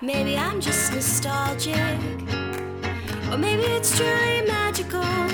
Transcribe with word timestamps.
Maybe 0.00 0.36
I'm 0.36 0.60
just 0.60 0.92
nostalgic, 0.92 1.76
or 3.30 3.38
maybe 3.38 3.62
it's 3.62 3.96
truly 3.96 4.42
magical. 4.46 5.33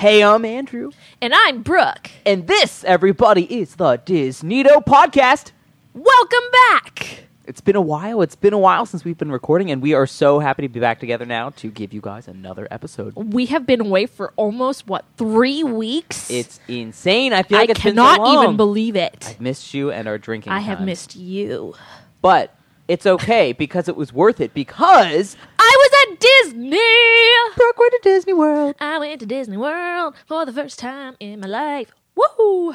Hey, 0.00 0.24
I'm 0.24 0.46
Andrew, 0.46 0.92
And 1.20 1.34
I'm 1.34 1.62
Brooke. 1.62 2.10
and 2.24 2.46
this, 2.46 2.84
everybody, 2.84 3.42
is 3.60 3.74
the 3.76 3.98
DisNeato 3.98 4.82
podcast. 4.82 5.52
Welcome 5.92 6.50
back. 6.70 7.24
It's 7.44 7.60
been 7.60 7.76
a 7.76 7.82
while. 7.82 8.22
It's 8.22 8.34
been 8.34 8.54
a 8.54 8.58
while 8.58 8.86
since 8.86 9.04
we've 9.04 9.18
been 9.18 9.30
recording, 9.30 9.70
and 9.70 9.82
we 9.82 9.92
are 9.92 10.06
so 10.06 10.38
happy 10.38 10.62
to 10.62 10.68
be 10.70 10.80
back 10.80 11.00
together 11.00 11.26
now 11.26 11.50
to 11.50 11.70
give 11.70 11.92
you 11.92 12.00
guys 12.00 12.28
another 12.28 12.66
episode. 12.70 13.12
We 13.14 13.44
have 13.46 13.66
been 13.66 13.82
away 13.82 14.06
for 14.06 14.32
almost 14.36 14.86
what 14.86 15.04
three 15.18 15.62
weeks. 15.64 16.30
It's 16.30 16.60
insane. 16.66 17.34
I 17.34 17.42
feel 17.42 17.58
I 17.58 17.62
like 17.62 17.70
it's 17.70 17.80
cannot 17.80 18.20
been 18.20 18.26
so 18.26 18.32
long. 18.32 18.44
even 18.44 18.56
believe 18.56 18.96
it. 18.96 19.26
I've 19.28 19.40
missed 19.42 19.74
you 19.74 19.90
and 19.90 20.08
our 20.08 20.16
drinking. 20.16 20.50
I 20.52 20.60
have 20.60 20.78
times. 20.78 20.86
missed 20.86 21.16
you. 21.16 21.74
but 22.22 22.54
it's 22.90 23.06
okay 23.06 23.52
because 23.52 23.88
it 23.88 23.96
was 23.96 24.12
worth 24.12 24.40
it. 24.40 24.52
Because 24.52 25.36
I 25.58 25.76
was 25.78 26.12
at 26.12 26.20
Disney. 26.20 27.56
Brooke 27.56 27.78
went 27.78 27.92
to 27.92 28.00
Disney 28.02 28.32
World, 28.32 28.74
I 28.80 28.98
went 28.98 29.20
to 29.20 29.26
Disney 29.26 29.56
World 29.56 30.14
for 30.26 30.44
the 30.44 30.52
first 30.52 30.78
time 30.78 31.16
in 31.20 31.40
my 31.40 31.46
life. 31.46 31.92
Woo! 32.16 32.74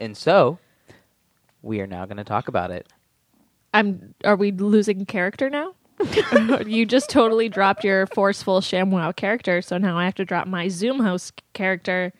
and 0.00 0.16
so 0.16 0.58
we 1.62 1.80
are 1.80 1.86
now 1.86 2.06
going 2.06 2.16
to 2.16 2.24
talk 2.24 2.48
about 2.48 2.72
it. 2.72 2.88
I'm. 3.72 4.14
Are 4.24 4.34
we 4.34 4.50
losing 4.50 5.06
character 5.06 5.48
now? 5.48 5.74
you 6.66 6.86
just 6.86 7.08
totally 7.08 7.48
dropped 7.48 7.84
your 7.84 8.06
forceful 8.08 8.60
ShamWow 8.60 9.14
character, 9.14 9.62
so 9.62 9.78
now 9.78 9.96
I 9.96 10.06
have 10.06 10.14
to 10.16 10.24
drop 10.24 10.48
my 10.48 10.66
Zoom 10.68 10.98
host 10.98 11.42
character. 11.52 12.12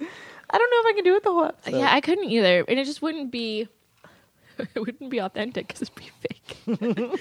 I 0.00 0.58
don't 0.58 0.70
know 0.70 0.80
if 0.80 0.86
I 0.86 0.92
can 0.94 1.04
do 1.04 1.14
it 1.14 1.22
the 1.22 1.30
whole 1.30 1.44
episode. 1.44 1.76
Yeah, 1.76 1.92
I 1.92 2.00
couldn't 2.00 2.30
either, 2.30 2.64
and 2.66 2.80
it 2.80 2.84
just 2.84 3.02
wouldn't 3.02 3.30
be. 3.30 3.68
It 4.74 4.80
wouldn't 4.80 5.10
be 5.10 5.18
authentic 5.18 5.68
because 5.68 5.82
it'd 5.82 5.94
be 5.94 6.10
fake. 6.20 6.56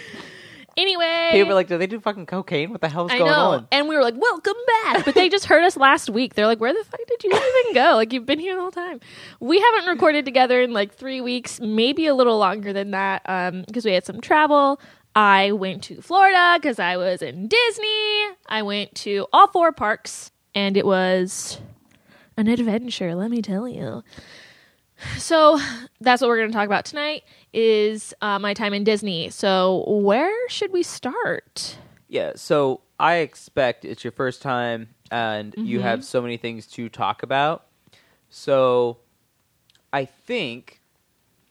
anyway, 0.78 1.30
People 1.32 1.50
were 1.50 1.54
like, 1.54 1.68
"Do 1.68 1.78
they 1.78 1.88
do 1.88 2.00
fucking 2.00 2.26
cocaine? 2.26 2.72
What 2.72 2.82
the 2.82 2.90
hell's 2.90 3.12
I 3.12 3.18
going 3.20 3.32
know, 3.32 3.52
on?" 3.52 3.68
and 3.72 3.88
we 3.88 3.96
were 3.96 4.02
like, 4.02 4.16
"Welcome 4.18 4.56
back," 4.84 5.06
but 5.06 5.16
they 5.16 5.30
just 5.30 5.46
heard 5.46 5.64
us 5.64 5.78
last 5.78 6.10
week. 6.10 6.36
They're 6.36 6.48
like, 6.48 6.60
"Where 6.60 6.74
the 6.74 6.84
fuck 6.84 7.00
did 7.08 7.24
you 7.24 7.32
even 7.32 7.74
go? 7.74 7.96
Like 7.96 8.14
you've 8.14 8.26
been 8.26 8.40
here 8.40 8.56
the 8.56 8.62
whole 8.62 8.72
time." 8.72 9.00
We 9.40 9.60
haven't 9.60 9.90
recorded 9.90 10.26
together 10.26 10.62
in 10.62 10.74
like 10.74 10.94
three 10.94 11.22
weeks, 11.22 11.60
maybe 11.60 12.08
a 12.08 12.16
little 12.16 12.38
longer 12.38 12.74
than 12.74 12.92
that, 12.92 13.22
um, 13.26 13.64
because 13.68 13.86
we 13.86 13.94
had 13.94 14.06
some 14.06 14.22
travel. 14.22 14.80
I 15.16 15.52
went 15.52 15.84
to 15.86 16.02
Florida 16.02 16.58
because 16.62 16.78
I 16.80 16.98
was 16.98 17.22
in 17.22 17.48
Disney. 17.48 18.26
I 18.48 18.62
went 18.62 18.94
to 18.96 19.26
all 19.34 19.48
four 19.48 19.72
parks, 19.72 20.32
and 20.54 20.78
it 20.78 20.86
was 20.86 21.60
an 22.38 22.48
adventure. 22.48 23.16
Let 23.16 23.32
me 23.32 23.42
tell 23.42 23.68
you. 23.68 24.04
So 25.18 25.60
that's 26.02 26.22
what 26.22 26.28
we're 26.30 26.38
going 26.38 26.50
to 26.50 26.56
talk 26.56 26.66
about 26.66 26.86
tonight 26.86 27.24
is 27.54 28.14
uh, 28.22 28.40
my 28.40 28.54
time 28.54 28.74
in 28.74 28.84
Disney. 28.84 29.30
So 29.30 29.84
where 29.88 30.50
should 30.50 30.72
we 30.72 30.84
start? 30.84 31.78
Yeah, 32.08 32.32
so 32.36 32.82
I 33.00 33.16
expect 33.18 33.86
it's 33.86 34.04
your 34.04 34.12
first 34.12 34.42
time 34.42 34.90
and 35.12 35.54
Mm-hmm. 35.54 35.66
you 35.66 35.80
have 35.82 36.04
so 36.04 36.22
many 36.22 36.38
things 36.38 36.68
to 36.68 36.90
talk 36.90 37.24
about. 37.24 37.66
So 38.30 38.98
I 39.94 40.06
think 40.06 40.82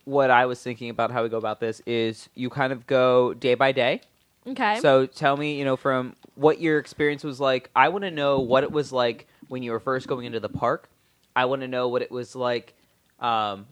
what 0.04 0.30
I 0.30 0.46
was 0.46 0.62
thinking 0.62 0.90
about 0.90 1.10
how 1.10 1.22
we 1.22 1.28
go 1.28 1.38
about 1.38 1.58
this 1.60 1.80
is 1.86 2.28
you 2.34 2.50
kind 2.50 2.72
of 2.72 2.86
go 2.86 3.32
day 3.34 3.54
by 3.54 3.72
day. 3.72 4.02
Okay. 4.46 4.78
So 4.80 5.06
tell 5.06 5.36
me, 5.36 5.58
you 5.58 5.64
know, 5.64 5.76
from 5.76 6.14
what 6.34 6.60
your 6.60 6.78
experience 6.78 7.24
was 7.24 7.40
like. 7.40 7.70
I 7.74 7.88
want 7.88 8.02
to 8.04 8.10
know 8.10 8.38
what 8.40 8.62
it 8.62 8.70
was 8.70 8.92
like 8.92 9.26
when 9.48 9.62
you 9.62 9.72
were 9.72 9.80
first 9.80 10.06
going 10.06 10.26
into 10.26 10.38
the 10.38 10.48
park. 10.50 10.88
I 11.34 11.46
want 11.46 11.62
to 11.62 11.68
know 11.68 11.88
what 11.88 12.02
it 12.02 12.10
was 12.10 12.36
like 12.36 12.74
um, 13.20 13.66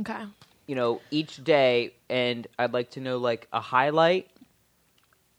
okay. 0.00 0.22
you 0.66 0.74
know, 0.74 1.00
each 1.10 1.42
day, 1.44 1.92
and 2.08 2.46
I'd 2.58 2.72
like 2.72 2.90
to 2.90 3.00
know 3.00 3.18
like 3.18 3.48
a 3.52 3.60
highlight 3.60 4.28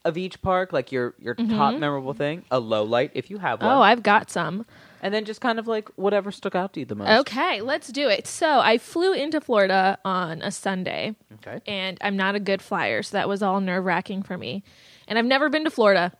of 0.05 0.17
each 0.17 0.41
park, 0.41 0.73
like 0.73 0.91
your 0.91 1.13
your 1.17 1.33
top 1.35 1.75
memorable 1.75 2.13
thing, 2.13 2.43
a 2.51 2.59
low 2.59 2.83
light 2.83 3.11
if 3.13 3.29
you 3.29 3.37
have 3.37 3.61
one, 3.61 3.69
Mm-hmm. 3.69 3.77
Oh, 3.79 3.81
I've 3.81 4.03
got 4.03 4.29
some. 4.29 4.65
and 5.01 5.13
then 5.13 5.23
just 5.25 5.39
kind 5.41 5.59
of 5.59 5.67
like 5.67 5.89
whatever 5.95 6.29
stuck 6.31 6.55
out 6.55 6.73
to 6.73 6.81
you 6.81 6.85
the 6.85 6.95
most. 6.95 7.19
Okay, 7.21 7.61
let's 7.61 7.87
do 7.89 8.09
it. 8.09 8.27
So 8.27 8.59
I 8.59 8.77
flew 8.77 9.13
into 9.13 9.39
Florida 9.39 9.97
on 10.03 10.41
a 10.41 10.51
Sunday, 10.51 11.15
Okay. 11.35 11.61
and 11.65 11.97
I'm 12.01 12.17
not 12.17 12.35
a 12.35 12.39
good 12.41 12.61
flyer, 12.61 13.01
so 13.01 13.15
that 13.17 13.29
was 13.29 13.41
all 13.41 13.61
nerve 13.61 13.85
wracking 13.85 14.23
for 14.23 14.37
me. 14.37 14.61
And 15.07 15.17
I've 15.17 15.25
never 15.25 15.47
been 15.49 15.63
to 15.63 15.69
Florida 15.71 16.11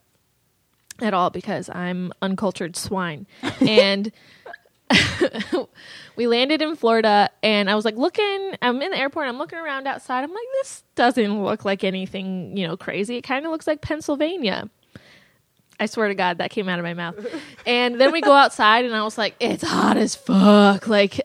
at 1.02 1.14
all 1.14 1.30
because 1.30 1.70
I'm 1.70 2.14
uncultured 2.22 2.78
swine. 2.78 3.28
and 3.60 4.12
we 6.16 6.28
landed 6.28 6.62
in 6.62 6.76
Florida, 6.76 7.30
and 7.42 7.70
I 7.70 7.76
was 7.76 7.86
like 7.86 7.96
looking. 7.96 8.56
I'm 8.62 8.82
in 8.82 8.92
the 8.92 8.98
airport. 8.98 9.28
I'm 9.28 9.38
looking 9.38 9.60
around 9.60 9.88
outside. 9.88 10.24
I'm 10.24 10.32
like, 10.34 10.48
this 10.62 10.84
doesn't 10.96 11.44
look 11.44 11.66
like 11.66 11.84
anything, 11.84 12.56
you 12.58 12.68
know, 12.68 12.78
crazy. 12.78 13.18
It 13.18 13.24
kind 13.24 13.46
of 13.46 13.52
looks 13.52 13.68
like 13.68 13.82
Pennsylvania. 13.82 14.70
I 15.80 15.86
swear 15.88 16.08
to 16.08 16.16
God, 16.16 16.38
that 16.38 16.52
came 16.52 16.70
out 16.70 16.80
of 16.80 16.84
my 16.84 16.94
mouth. 16.94 17.16
And 17.66 18.00
then 18.00 18.12
we 18.12 18.22
go 18.22 18.34
outside, 18.34 18.86
and 18.86 18.96
I 18.96 19.04
was 19.04 19.18
like, 19.18 19.36
it's 19.40 19.64
hot 19.64 19.98
as 19.98 20.16
fuck. 20.16 20.88
Like, 20.88 21.22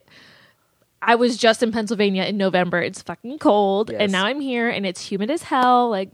I 1.03 1.17
was 1.17 1.37
just 1.37 1.63
in 1.63 1.73
Pennsylvania 1.73 2.25
in 2.25 2.37
November. 2.37 2.81
It's 2.81 3.03
fucking 3.03 3.39
cold. 3.39 3.91
Yes. 3.91 4.01
And 4.01 4.13
now 4.13 4.25
I'm 4.27 4.41
here, 4.41 4.69
and 4.69 4.87
it's 4.87 5.01
humid 5.11 5.31
as 5.31 5.43
hell. 5.43 5.91
Like, 5.91 6.11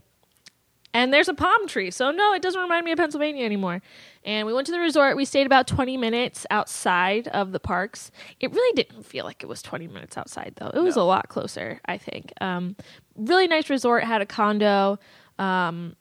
and 0.93 1.13
there's 1.13 1.29
a 1.29 1.33
palm 1.33 1.67
tree. 1.67 1.91
So, 1.91 2.11
no, 2.11 2.33
it 2.33 2.41
doesn't 2.41 2.59
remind 2.59 2.85
me 2.85 2.91
of 2.91 2.97
Pennsylvania 2.97 3.45
anymore. 3.45 3.81
And 4.25 4.47
we 4.47 4.53
went 4.53 4.65
to 4.65 4.71
the 4.73 4.79
resort. 4.79 5.15
We 5.15 5.23
stayed 5.23 5.45
about 5.45 5.67
20 5.67 5.97
minutes 5.97 6.47
outside 6.49 7.27
of 7.27 7.51
the 7.51 7.59
parks. 7.59 8.09
It 8.39 8.51
really 8.51 8.73
didn't 8.75 9.03
feel 9.05 9.23
like 9.23 9.43
it 9.43 9.45
was 9.45 9.61
20 9.61 9.87
minutes 9.87 10.17
outside, 10.17 10.53
though. 10.57 10.71
It 10.73 10.79
was 10.79 10.95
a 10.95 11.03
lot 11.03 11.29
closer, 11.29 11.79
I 11.85 11.97
think. 11.99 12.33
Um, 12.41 12.75
really 13.15 13.47
nice 13.47 13.69
resort, 13.69 14.03
had 14.03 14.21
a 14.21 14.25
condo. 14.25 14.97
Um, 15.37 15.95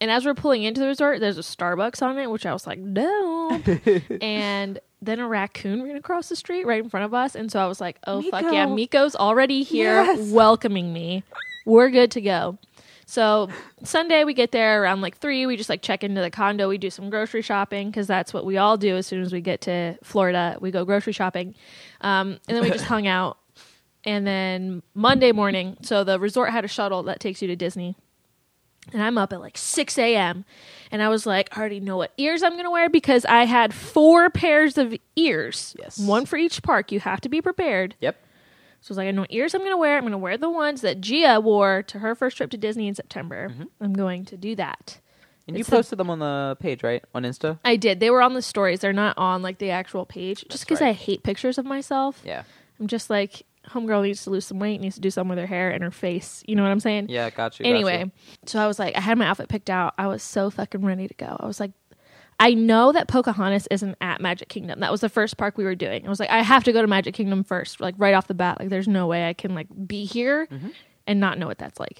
and 0.00 0.08
as 0.10 0.24
we're 0.24 0.34
pulling 0.34 0.62
into 0.62 0.80
the 0.80 0.86
resort, 0.86 1.18
there's 1.18 1.36
a 1.38 1.42
Starbucks 1.42 2.00
on 2.00 2.16
it, 2.18 2.30
which 2.30 2.46
I 2.46 2.52
was 2.52 2.64
like, 2.66 2.78
no. 2.78 3.60
and 4.20 4.78
then 5.02 5.18
a 5.18 5.26
raccoon 5.26 5.82
ran 5.82 5.96
across 5.96 6.28
the 6.28 6.36
street 6.36 6.66
right 6.66 6.82
in 6.82 6.88
front 6.88 7.04
of 7.04 7.12
us. 7.12 7.34
And 7.34 7.50
so 7.50 7.58
I 7.58 7.66
was 7.66 7.80
like, 7.80 7.98
oh, 8.06 8.22
fuck 8.22 8.42
yeah. 8.44 8.66
Meeko. 8.66 8.88
Meeko's 8.88 9.16
already 9.16 9.64
here 9.64 10.02
Yes. 10.04 10.30
welcoming 10.30 10.92
me. 10.92 11.24
We're 11.66 11.90
good 11.90 12.10
to 12.12 12.20
go. 12.20 12.58
So 13.06 13.48
Sunday 13.82 14.24
we 14.24 14.34
get 14.34 14.52
there 14.52 14.82
around 14.82 15.00
like 15.00 15.18
three. 15.18 15.46
We 15.46 15.56
just 15.56 15.68
like 15.68 15.82
check 15.82 16.04
into 16.04 16.20
the 16.20 16.30
condo. 16.30 16.68
We 16.68 16.78
do 16.78 16.90
some 16.90 17.10
grocery 17.10 17.42
shopping 17.42 17.90
because 17.90 18.06
that's 18.06 18.32
what 18.32 18.44
we 18.44 18.56
all 18.56 18.76
do 18.76 18.96
as 18.96 19.06
soon 19.06 19.22
as 19.22 19.32
we 19.32 19.40
get 19.40 19.60
to 19.62 19.98
Florida. 20.02 20.56
We 20.60 20.70
go 20.70 20.84
grocery 20.84 21.12
shopping, 21.12 21.54
um, 22.00 22.38
and 22.48 22.56
then 22.56 22.62
we 22.62 22.70
just 22.70 22.84
hung 22.94 23.06
out. 23.06 23.38
And 24.06 24.26
then 24.26 24.82
Monday 24.94 25.32
morning, 25.32 25.78
so 25.80 26.04
the 26.04 26.20
resort 26.20 26.50
had 26.50 26.64
a 26.64 26.68
shuttle 26.68 27.04
that 27.04 27.20
takes 27.20 27.40
you 27.40 27.48
to 27.48 27.56
Disney. 27.56 27.96
And 28.92 29.02
I'm 29.02 29.16
up 29.16 29.32
at 29.32 29.40
like 29.40 29.56
6 29.56 29.98
a.m. 29.98 30.44
And 30.90 31.02
I 31.02 31.08
was 31.08 31.24
like, 31.24 31.56
I 31.56 31.60
already 31.60 31.80
know 31.80 31.96
what 31.96 32.12
ears 32.18 32.42
I'm 32.42 32.52
going 32.52 32.64
to 32.64 32.70
wear 32.70 32.90
because 32.90 33.24
I 33.24 33.44
had 33.44 33.72
four 33.72 34.28
pairs 34.28 34.76
of 34.76 34.94
ears. 35.16 35.74
Yes. 35.78 35.98
One 35.98 36.26
for 36.26 36.36
each 36.36 36.62
park. 36.62 36.92
You 36.92 37.00
have 37.00 37.20
to 37.22 37.30
be 37.30 37.40
prepared. 37.40 37.94
Yep. 38.00 38.16
So 38.84 38.90
I 38.90 38.92
was 38.92 38.98
like, 38.98 39.08
I 39.08 39.12
know 39.12 39.22
what 39.22 39.32
ears 39.32 39.54
I'm 39.54 39.62
going 39.62 39.72
to 39.72 39.78
wear. 39.78 39.96
I'm 39.96 40.02
going 40.02 40.12
to 40.12 40.18
wear 40.18 40.36
the 40.36 40.50
ones 40.50 40.82
that 40.82 41.00
Gia 41.00 41.40
wore 41.40 41.82
to 41.84 42.00
her 42.00 42.14
first 42.14 42.36
trip 42.36 42.50
to 42.50 42.58
Disney 42.58 42.86
in 42.86 42.94
September. 42.94 43.48
Mm-hmm. 43.48 43.62
I'm 43.80 43.94
going 43.94 44.26
to 44.26 44.36
do 44.36 44.54
that. 44.56 45.00
And 45.48 45.56
you 45.56 45.60
It's 45.60 45.70
a- 45.70 45.72
posted 45.72 45.98
them 45.98 46.10
on 46.10 46.18
the 46.18 46.58
page, 46.60 46.82
right, 46.82 47.02
on 47.14 47.22
Insta? 47.22 47.58
I 47.64 47.76
did. 47.76 47.98
They 47.98 48.10
were 48.10 48.20
on 48.20 48.34
the 48.34 48.42
stories. 48.42 48.80
They're 48.80 48.92
not 48.92 49.16
on 49.16 49.40
like 49.40 49.56
the 49.56 49.70
actual 49.70 50.04
page. 50.04 50.44
Just 50.50 50.64
because 50.66 50.82
right. 50.82 50.90
I 50.90 50.92
hate 50.92 51.22
pictures 51.22 51.56
of 51.56 51.64
myself. 51.64 52.20
Yeah. 52.26 52.42
I'm 52.78 52.86
just 52.86 53.08
like, 53.08 53.46
homegirl 53.68 54.02
needs 54.02 54.22
to 54.24 54.30
lose 54.30 54.44
some 54.44 54.58
weight, 54.58 54.82
needs 54.82 54.96
to 54.96 55.00
do 55.00 55.08
something 55.10 55.30
with 55.30 55.38
her 55.38 55.46
hair 55.46 55.70
and 55.70 55.82
her 55.82 55.90
face. 55.90 56.42
You 56.46 56.54
know 56.54 56.62
what 56.62 56.70
I'm 56.70 56.80
saying? 56.80 57.06
Yeah, 57.08 57.30
got 57.30 57.58
you. 57.58 57.64
got 57.64 57.70
Anyway, 57.70 58.04
you. 58.04 58.10
so 58.44 58.58
I 58.58 58.66
was 58.66 58.78
like, 58.78 58.96
I 58.98 59.00
had 59.00 59.16
my 59.16 59.24
outfit 59.26 59.48
picked 59.48 59.70
out. 59.70 59.94
I 59.96 60.08
was 60.08 60.22
so 60.22 60.50
fucking 60.50 60.84
ready 60.84 61.08
to 61.08 61.14
go. 61.14 61.38
I 61.40 61.46
was 61.46 61.58
like, 61.58 61.70
I 62.40 62.54
know 62.54 62.92
that 62.92 63.08
Pocahontas 63.08 63.68
isn't 63.70 63.96
at 64.00 64.20
Magic 64.20 64.48
Kingdom. 64.48 64.80
That 64.80 64.90
was 64.90 65.00
the 65.00 65.08
first 65.08 65.36
park 65.36 65.56
we 65.56 65.64
were 65.64 65.74
doing. 65.74 66.04
I 66.04 66.08
was 66.08 66.18
like, 66.20 66.30
I 66.30 66.42
have 66.42 66.64
to 66.64 66.72
go 66.72 66.80
to 66.82 66.88
Magic 66.88 67.14
Kingdom 67.14 67.44
first, 67.44 67.80
like 67.80 67.94
right 67.98 68.14
off 68.14 68.26
the 68.26 68.34
bat. 68.34 68.58
Like, 68.60 68.68
there's 68.70 68.88
no 68.88 69.06
way 69.06 69.28
I 69.28 69.32
can 69.34 69.54
like 69.54 69.68
be 69.86 70.04
here 70.04 70.48
and 71.06 71.20
not 71.20 71.38
know 71.38 71.46
what 71.46 71.58
that's 71.58 71.78
like. 71.78 71.98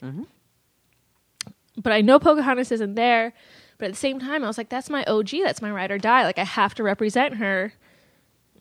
But 1.77 1.93
I 1.93 2.01
know 2.01 2.19
Pocahontas 2.19 2.73
isn't 2.73 2.95
there. 2.95 3.33
But 3.79 3.87
at 3.87 3.93
the 3.93 3.99
same 3.99 4.21
time, 4.21 4.45
I 4.45 4.47
was 4.47 4.57
like, 4.57 4.69
that's 4.69 4.89
my 4.89 5.03
OG. 5.05 5.31
That's 5.43 5.61
my 5.61 5.71
ride 5.71 5.91
or 5.91 5.99
die. 5.99 6.23
Like, 6.25 6.39
I 6.39 6.45
have 6.45 6.75
to 6.77 6.83
represent 6.85 7.35
her. 7.37 7.73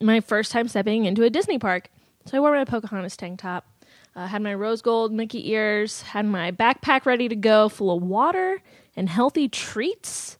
My 0.00 0.20
first 0.20 0.50
time 0.50 0.66
stepping 0.66 1.04
into 1.04 1.22
a 1.22 1.30
Disney 1.30 1.58
park. 1.58 1.88
So 2.26 2.36
I 2.36 2.40
wore 2.40 2.52
my 2.52 2.64
Pocahontas 2.64 3.16
tank 3.16 3.40
top. 3.40 3.64
Uh, 4.16 4.26
had 4.26 4.42
my 4.42 4.54
rose 4.54 4.82
gold 4.82 5.12
Mickey 5.12 5.50
ears, 5.50 6.02
had 6.02 6.24
my 6.26 6.50
backpack 6.52 7.04
ready 7.06 7.28
to 7.28 7.36
go, 7.36 7.68
full 7.68 7.96
of 7.96 8.02
water 8.02 8.60
and 8.96 9.08
healthy 9.08 9.48
treats, 9.48 10.38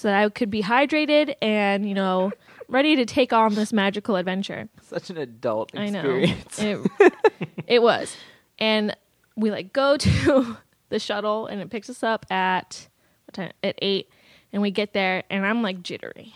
so 0.00 0.08
that 0.08 0.22
I 0.22 0.28
could 0.30 0.50
be 0.50 0.62
hydrated 0.62 1.34
and 1.42 1.86
you 1.86 1.94
know 1.94 2.32
ready 2.68 2.96
to 2.96 3.04
take 3.04 3.32
on 3.34 3.54
this 3.54 3.70
magical 3.72 4.16
adventure. 4.16 4.68
Such 4.80 5.10
an 5.10 5.18
adult 5.18 5.72
I 5.76 5.90
know 5.90 6.04
it, 6.06 7.12
it 7.66 7.82
was, 7.82 8.16
and 8.58 8.96
we 9.36 9.50
like 9.50 9.74
go 9.74 9.96
to 9.98 10.56
the 10.88 10.98
shuttle 10.98 11.46
and 11.46 11.60
it 11.60 11.68
picks 11.68 11.90
us 11.90 12.02
up 12.02 12.24
at 12.30 12.88
what 13.26 13.34
time? 13.34 13.52
At 13.62 13.78
eight, 13.82 14.08
and 14.52 14.62
we 14.62 14.70
get 14.70 14.94
there 14.94 15.22
and 15.28 15.44
I'm 15.44 15.62
like 15.62 15.82
jittery. 15.82 16.34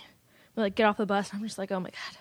We 0.56 0.62
like 0.62 0.74
get 0.74 0.84
off 0.84 0.98
the 0.98 1.06
bus. 1.06 1.30
And 1.30 1.40
I'm 1.40 1.46
just 1.46 1.58
like, 1.58 1.72
oh 1.72 1.80
my 1.80 1.90
god, 1.90 2.18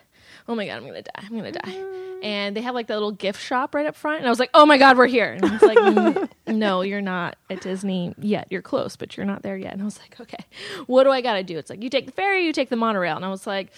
oh 0.47 0.55
my 0.55 0.65
god, 0.65 0.77
I'm 0.77 0.85
gonna 0.85 1.01
die, 1.01 1.11
I'm 1.15 1.35
gonna 1.35 1.51
die. 1.51 1.75
And 2.21 2.55
they 2.55 2.61
have 2.61 2.73
like 2.73 2.87
that 2.87 2.93
little 2.93 3.11
gift 3.11 3.41
shop 3.41 3.75
right 3.75 3.85
up 3.85 3.95
front, 3.95 4.19
and 4.19 4.27
I 4.27 4.29
was 4.29 4.39
like, 4.39 4.49
oh 4.53 4.65
my 4.65 4.77
god, 4.77 4.97
we're 4.97 5.07
here. 5.07 5.33
And 5.33 5.43
it's 5.43 5.63
like, 5.63 5.77
"Mm, 5.77 6.29
no, 6.47 6.81
you're 6.81 7.01
not 7.01 7.35
at 7.49 7.61
Disney 7.61 8.13
yet. 8.17 8.47
You're 8.49 8.61
close, 8.61 8.95
but 8.95 9.17
you're 9.17 9.25
not 9.25 9.43
there 9.43 9.57
yet. 9.57 9.73
And 9.73 9.81
I 9.81 9.85
was 9.85 9.99
like, 9.99 10.19
okay, 10.21 10.45
what 10.87 11.03
do 11.03 11.11
I 11.11 11.21
gotta 11.21 11.43
do? 11.43 11.57
It's 11.57 11.69
like 11.69 11.83
you 11.83 11.89
take 11.89 12.05
the 12.05 12.11
ferry, 12.13 12.45
you 12.45 12.53
take 12.53 12.69
the 12.69 12.75
monorail, 12.77 13.15
and 13.15 13.25
I 13.25 13.29
was 13.29 13.45
like, 13.45 13.71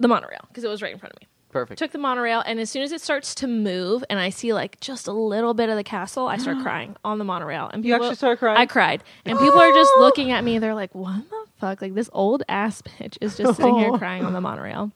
the 0.00 0.08
monorail 0.08 0.44
because 0.48 0.64
it 0.64 0.68
was 0.68 0.82
right 0.82 0.92
in 0.92 0.98
front 0.98 1.14
of 1.14 1.20
me 1.20 1.28
Perfect. 1.50 1.78
took 1.78 1.92
the 1.92 1.98
monorail 1.98 2.42
and 2.44 2.60
as 2.60 2.70
soon 2.70 2.82
as 2.82 2.92
it 2.92 3.00
starts 3.00 3.34
to 3.36 3.46
move 3.46 4.04
and 4.10 4.18
i 4.18 4.28
see 4.30 4.52
like 4.52 4.78
just 4.80 5.06
a 5.08 5.12
little 5.12 5.54
bit 5.54 5.68
of 5.70 5.76
the 5.76 5.84
castle 5.84 6.28
i 6.28 6.36
start 6.36 6.58
crying 6.62 6.94
on 7.04 7.18
the 7.18 7.24
monorail. 7.24 7.70
And 7.72 7.84
You 7.84 7.94
people, 7.94 8.06
actually 8.06 8.16
started 8.16 8.38
crying? 8.38 8.58
i 8.58 8.66
cried. 8.66 9.02
And 9.24 9.38
people 9.38 9.58
are 9.58 9.72
just 9.72 9.90
looking 9.98 10.30
at 10.30 10.44
me. 10.44 10.58
They're 10.58 10.74
like 10.74 10.94
what 10.94 11.28
the 11.30 11.44
fuck? 11.58 11.80
Like 11.82 11.94
this 11.94 12.10
old 12.12 12.42
ass 12.48 12.82
bitch 12.82 13.16
is 13.20 13.36
just 13.36 13.56
sitting 13.56 13.76
here 13.78 13.92
crying 13.98 14.24
on 14.24 14.32
the 14.32 14.40
monorail. 14.40 14.90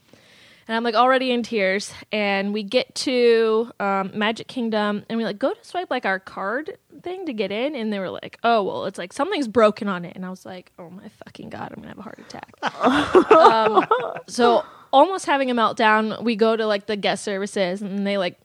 And 0.68 0.76
i'm 0.76 0.84
like 0.84 0.94
already 0.94 1.32
in 1.32 1.42
tears. 1.42 1.92
And 2.12 2.52
we 2.52 2.62
get 2.62 2.94
to 3.06 3.70
um, 3.80 4.12
magic 4.14 4.46
kingdom 4.46 5.04
and 5.08 5.18
we 5.18 5.24
like 5.24 5.38
go 5.38 5.52
to 5.54 5.64
swipe 5.64 5.90
like 5.90 6.04
our 6.06 6.20
card 6.20 6.76
thing 7.02 7.26
to 7.26 7.32
get 7.32 7.50
in 7.50 7.74
and 7.74 7.92
they 7.92 7.98
were 7.98 8.10
like 8.10 8.38
oh 8.44 8.62
well 8.62 8.84
it's 8.84 8.98
like 8.98 9.12
something's 9.12 9.48
broken 9.48 9.88
on 9.88 10.04
it. 10.04 10.14
And 10.14 10.24
i 10.26 10.30
was 10.30 10.44
like 10.46 10.70
oh 10.78 10.90
my 10.90 11.08
fucking 11.24 11.48
god 11.50 11.72
i'm 11.72 11.76
gonna 11.82 11.88
have 11.88 11.98
a 11.98 12.02
heart 12.02 12.18
attack. 12.20 12.54
Um, 13.32 13.86
so 14.28 14.64
almost 14.92 15.26
having 15.26 15.50
a 15.50 15.54
meltdown 15.54 16.22
we 16.22 16.36
go 16.36 16.56
to 16.56 16.66
like 16.66 16.86
the 16.86 16.96
guest 16.96 17.24
services 17.24 17.82
and 17.82 18.06
they 18.06 18.18
like 18.18 18.38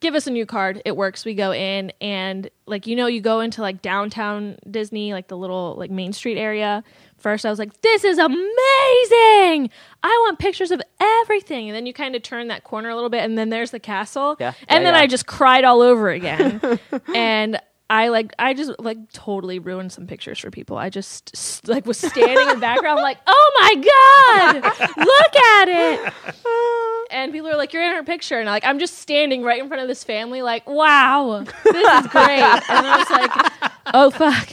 give 0.00 0.14
us 0.14 0.26
a 0.26 0.30
new 0.30 0.44
card. 0.44 0.82
It 0.84 0.96
works. 0.98 1.24
We 1.24 1.34
go 1.34 1.52
in 1.52 1.90
and 2.00 2.50
like 2.66 2.86
you 2.86 2.94
know 2.96 3.06
you 3.06 3.20
go 3.22 3.40
into 3.40 3.62
like 3.62 3.80
downtown 3.80 4.58
disney 4.70 5.12
like 5.14 5.28
the 5.28 5.36
little 5.36 5.76
like 5.78 5.90
main 5.90 6.12
street 6.12 6.36
area. 6.38 6.84
First 7.16 7.46
i 7.46 7.50
was 7.50 7.58
like 7.58 7.80
this 7.80 8.04
is 8.04 8.18
amazing! 8.18 9.70
I 10.02 10.08
want 10.26 10.38
pictures 10.38 10.70
of 10.70 10.82
everything! 11.00 11.68
And 11.68 11.76
then 11.76 11.86
you 11.86 11.94
kind 11.94 12.14
of 12.14 12.22
turn 12.22 12.48
that 12.48 12.64
corner 12.64 12.90
a 12.90 12.94
little 12.94 13.08
bit 13.08 13.22
and 13.24 13.38
then 13.38 13.48
there's 13.50 13.70
the 13.70 13.80
castle. 13.80 14.36
Yeah. 14.38 14.52
and 14.68 14.82
Yeah, 14.82 14.90
then 14.90 14.94
yeah. 14.94 15.00
i 15.00 15.06
just 15.06 15.26
cried 15.26 15.64
all 15.64 15.80
over 15.80 16.10
again. 16.10 16.60
And 17.14 17.58
I 17.90 18.08
like 18.08 18.32
I 18.38 18.54
just 18.54 18.72
like 18.78 19.12
totally 19.12 19.58
ruined 19.58 19.92
some 19.92 20.06
pictures 20.06 20.38
for 20.38 20.50
people. 20.50 20.76
I 20.78 20.88
just 20.88 21.68
like 21.68 21.84
was 21.86 21.98
standing 21.98 22.48
in 22.48 22.54
the 22.54 22.60
background 22.60 23.00
like, 23.02 23.18
"Oh 23.26 23.50
my 23.60 24.62
god. 24.62 24.96
Look 24.96 25.36
at 25.36 25.68
it." 25.68 26.12
And 27.10 27.32
people 27.32 27.48
are 27.48 27.56
like, 27.56 27.72
"You're 27.72 27.84
in 27.84 27.92
her 27.92 28.02
picture." 28.02 28.40
And 28.40 28.48
I'm 28.48 28.54
like 28.54 28.64
I'm 28.64 28.78
just 28.78 28.98
standing 28.98 29.42
right 29.42 29.60
in 29.62 29.68
front 29.68 29.82
of 29.82 29.88
this 29.88 30.02
family 30.02 30.42
like, 30.42 30.68
"Wow. 30.68 31.44
This 31.64 32.04
is 32.04 32.06
great." 32.08 32.40
And 32.40 32.86
I 32.86 32.96
was 32.98 33.10
like, 33.10 33.72
"Oh 33.92 34.10
fuck." 34.10 34.48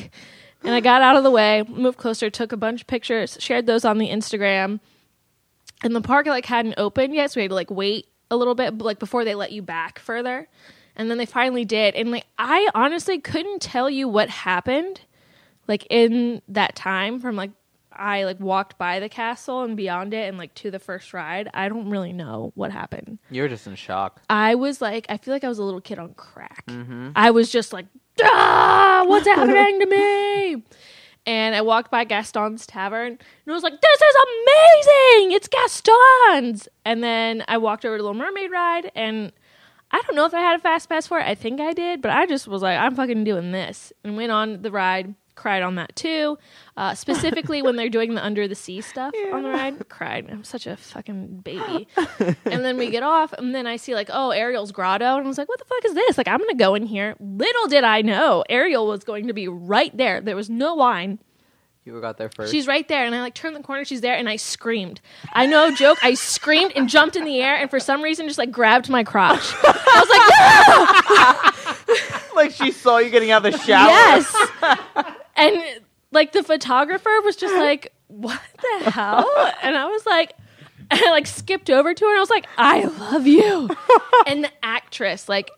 And 0.63 0.73
I 0.75 0.79
got 0.79 1.01
out 1.01 1.15
of 1.15 1.23
the 1.23 1.31
way, 1.31 1.63
moved 1.67 1.97
closer, 1.97 2.29
took 2.29 2.51
a 2.51 2.57
bunch 2.57 2.81
of 2.81 2.87
pictures, 2.87 3.37
shared 3.39 3.65
those 3.65 3.83
on 3.85 3.97
the 3.97 4.09
Instagram. 4.09 4.79
And 5.83 5.95
the 5.95 6.01
park 6.01 6.27
like 6.27 6.45
hadn't 6.45 6.75
opened 6.77 7.15
yet, 7.15 7.31
so 7.31 7.39
we 7.39 7.43
had 7.43 7.49
to 7.49 7.55
like 7.55 7.71
wait 7.71 8.07
a 8.29 8.35
little 8.35 8.53
bit 8.53 8.77
like 8.77 8.99
before 8.99 9.25
they 9.25 9.33
let 9.33 9.51
you 9.51 9.61
back 9.61 9.97
further. 9.97 10.47
And 11.01 11.09
then 11.09 11.17
they 11.17 11.25
finally 11.25 11.65
did. 11.65 11.95
And 11.95 12.11
like 12.11 12.25
I 12.37 12.69
honestly 12.75 13.19
couldn't 13.19 13.61
tell 13.61 13.89
you 13.89 14.07
what 14.07 14.29
happened 14.29 15.01
like 15.67 15.87
in 15.89 16.41
that 16.47 16.75
time 16.75 17.19
from 17.19 17.35
like 17.35 17.51
I 17.91 18.23
like 18.23 18.39
walked 18.39 18.77
by 18.77 18.99
the 18.99 19.09
castle 19.09 19.63
and 19.63 19.75
beyond 19.75 20.13
it 20.13 20.29
and 20.29 20.37
like 20.37 20.53
to 20.55 20.71
the 20.71 20.79
first 20.79 21.13
ride. 21.13 21.49
I 21.53 21.69
don't 21.69 21.89
really 21.89 22.13
know 22.13 22.51
what 22.55 22.71
happened. 22.71 23.19
You 23.29 23.41
were 23.41 23.49
just 23.49 23.67
in 23.67 23.75
shock. 23.75 24.21
I 24.29 24.55
was 24.55 24.81
like, 24.81 25.05
I 25.09 25.17
feel 25.17 25.33
like 25.33 25.43
I 25.43 25.49
was 25.49 25.59
a 25.59 25.63
little 25.63 25.81
kid 25.81 25.99
on 25.99 26.13
crack. 26.13 26.65
I 27.15 27.31
was 27.31 27.51
just 27.51 27.73
like, 27.73 27.87
ah, 28.23 29.03
what's 29.07 29.27
happening 29.27 29.79
to 29.79 29.85
me? 29.87 30.63
And 31.25 31.53
I 31.53 31.61
walked 31.61 31.91
by 31.91 32.03
Gaston's 32.03 32.65
Tavern 32.65 33.11
and 33.11 33.19
I 33.47 33.51
was 33.51 33.63
like, 33.63 33.79
this 33.79 34.01
is 34.01 34.15
amazing! 34.15 35.31
It's 35.33 35.47
Gaston's! 35.47 36.67
And 36.85 37.03
then 37.03 37.43
I 37.47 37.57
walked 37.57 37.85
over 37.85 37.97
to 37.97 38.03
Little 38.03 38.17
Mermaid 38.17 38.51
ride 38.51 38.91
and 38.95 39.31
I 39.91 40.01
don't 40.01 40.15
know 40.15 40.25
if 40.25 40.33
I 40.33 40.39
had 40.39 40.57
a 40.59 40.61
fast 40.61 40.89
pass 40.89 41.07
for 41.07 41.19
it. 41.19 41.25
I 41.25 41.35
think 41.35 41.59
I 41.59 41.73
did, 41.73 42.01
but 42.01 42.11
I 42.11 42.25
just 42.25 42.47
was 42.47 42.61
like, 42.61 42.77
I'm 42.79 42.95
fucking 42.95 43.23
doing 43.23 43.51
this. 43.51 43.91
And 44.03 44.15
went 44.15 44.31
on 44.31 44.61
the 44.61 44.71
ride, 44.71 45.15
cried 45.35 45.63
on 45.63 45.75
that 45.75 45.95
too. 45.95 46.37
Uh, 46.77 46.95
specifically 46.95 47.61
when 47.61 47.75
they're 47.75 47.89
doing 47.89 48.15
the 48.15 48.23
under 48.23 48.47
the 48.47 48.55
sea 48.55 48.79
stuff 48.81 49.13
on 49.33 49.43
the 49.43 49.49
ride, 49.49 49.89
cried. 49.89 50.29
I'm 50.29 50.43
such 50.43 50.65
a 50.67 50.77
fucking 50.77 51.39
baby. 51.41 51.87
and 52.45 52.63
then 52.63 52.77
we 52.77 52.89
get 52.89 53.03
off, 53.03 53.33
and 53.33 53.53
then 53.53 53.67
I 53.67 53.75
see 53.75 53.93
like, 53.95 54.09
oh, 54.11 54.29
Ariel's 54.31 54.71
grotto, 54.71 55.17
and 55.17 55.25
I 55.25 55.27
was 55.27 55.37
like, 55.37 55.49
what 55.49 55.59
the 55.59 55.65
fuck 55.65 55.83
is 55.85 55.93
this? 55.93 56.17
Like, 56.17 56.27
I'm 56.27 56.39
gonna 56.39 56.55
go 56.55 56.75
in 56.75 56.85
here. 56.85 57.15
Little 57.19 57.67
did 57.67 57.83
I 57.83 58.01
know, 58.01 58.43
Ariel 58.49 58.87
was 58.87 59.03
going 59.03 59.27
to 59.27 59.33
be 59.33 59.47
right 59.47 59.95
there. 59.95 60.21
There 60.21 60.35
was 60.35 60.49
no 60.49 60.73
line. 60.73 61.19
You 61.83 61.99
got 61.99 62.17
there 62.17 62.29
first. 62.29 62.51
She's 62.51 62.67
right 62.67 62.87
there, 62.87 63.05
and 63.05 63.15
I 63.15 63.21
like 63.21 63.33
turned 63.33 63.55
the 63.55 63.63
corner. 63.63 63.83
She's 63.85 64.01
there, 64.01 64.15
and 64.15 64.29
I 64.29 64.35
screamed. 64.35 65.01
I 65.33 65.47
know, 65.47 65.73
joke. 65.73 65.97
I 66.03 66.13
screamed 66.13 66.73
and 66.75 66.87
jumped 66.87 67.15
in 67.15 67.25
the 67.25 67.41
air, 67.41 67.55
and 67.55 67.71
for 67.71 67.79
some 67.79 68.03
reason, 68.03 68.27
just 68.27 68.37
like 68.37 68.51
grabbed 68.51 68.87
my 68.87 69.03
crotch. 69.03 69.51
I 69.63 71.43
was 72.05 72.15
like, 72.15 72.35
like 72.35 72.51
she 72.51 72.71
saw 72.71 72.99
you 72.99 73.09
getting 73.09 73.31
out 73.31 73.43
of 73.43 73.51
the 73.51 73.57
shower. 73.57 73.89
yes. 73.89 74.35
and 75.35 75.57
like 76.11 76.33
the 76.33 76.43
photographer 76.43 77.09
was 77.23 77.35
just 77.35 77.55
like, 77.55 77.91
what 78.07 78.39
the 78.61 78.91
hell? 78.91 79.25
And 79.63 79.75
I 79.75 79.85
was 79.87 80.05
like, 80.05 80.33
and 80.91 80.99
I 81.03 81.09
like 81.09 81.25
skipped 81.25 81.71
over 81.71 81.95
to 81.95 82.05
her, 82.05 82.11
and 82.11 82.17
I 82.17 82.19
was 82.19 82.29
like, 82.29 82.45
I 82.59 82.83
love 82.83 83.25
you. 83.25 83.69
and 84.27 84.43
the 84.43 84.51
actress, 84.61 85.27
like. 85.27 85.49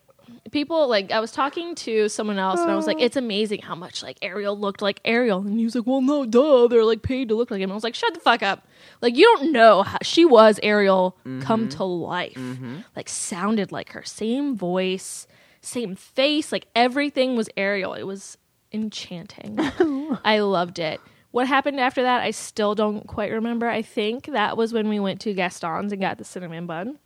People 0.53 0.87
like 0.87 1.11
I 1.11 1.19
was 1.19 1.31
talking 1.31 1.75
to 1.75 2.07
someone 2.07 2.39
else 2.39 2.61
and 2.61 2.71
I 2.71 2.75
was 2.75 2.87
like, 2.87 2.97
oh. 2.99 3.03
it's 3.03 3.17
amazing 3.17 3.63
how 3.63 3.75
much 3.75 4.01
like 4.03 4.17
Ariel 4.21 4.57
looked 4.57 4.81
like 4.81 5.01
Ariel, 5.03 5.39
and 5.39 5.57
he 5.57 5.65
was 5.65 5.75
like, 5.75 5.85
well, 5.85 6.01
no, 6.01 6.25
duh, 6.25 6.67
they're 6.67 6.85
like 6.85 7.01
paid 7.01 7.29
to 7.29 7.35
look 7.35 7.51
like 7.51 7.59
him. 7.59 7.71
I 7.71 7.75
was 7.75 7.83
like, 7.83 7.95
shut 7.95 8.13
the 8.13 8.19
fuck 8.19 8.41
up, 8.41 8.65
like 9.01 9.17
you 9.17 9.23
don't 9.23 9.51
know 9.51 9.83
how 9.83 9.97
she 10.03 10.23
was 10.23 10.59
Ariel 10.63 11.17
come 11.41 11.67
mm-hmm. 11.67 11.69
to 11.69 11.83
life, 11.83 12.35
mm-hmm. 12.35 12.77
like 12.95 13.09
sounded 13.09 13.71
like 13.71 13.91
her, 13.91 14.03
same 14.03 14.55
voice, 14.55 15.27
same 15.61 15.95
face, 15.95 16.51
like 16.51 16.67
everything 16.75 17.35
was 17.35 17.49
Ariel. 17.57 17.95
It 17.95 18.03
was 18.03 18.37
enchanting. 18.71 19.57
I 20.23 20.39
loved 20.39 20.79
it. 20.79 21.01
What 21.31 21.47
happened 21.47 21.79
after 21.79 22.03
that, 22.03 22.21
I 22.21 22.29
still 22.29 22.75
don't 22.75 23.07
quite 23.07 23.31
remember. 23.31 23.67
I 23.67 23.81
think 23.81 24.27
that 24.27 24.55
was 24.55 24.71
when 24.71 24.87
we 24.87 24.99
went 24.99 25.19
to 25.21 25.33
Gaston's 25.33 25.91
and 25.91 25.99
got 25.99 26.19
the 26.19 26.23
cinnamon 26.23 26.67
bun. 26.67 26.99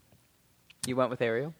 You 0.85 0.97
went 0.97 1.09
with 1.09 1.21
Ariel. 1.21 1.53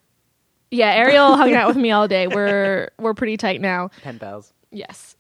Yeah, 0.71 0.93
Ariel 0.93 1.35
hung 1.35 1.53
out 1.53 1.67
with 1.67 1.77
me 1.77 1.91
all 1.91 2.07
day. 2.07 2.27
We're 2.37 2.89
we're 2.97 3.13
pretty 3.13 3.37
tight 3.37 3.61
now. 3.61 3.89
Pen 4.01 4.19
pals. 4.19 4.53
Yes. 4.71 5.15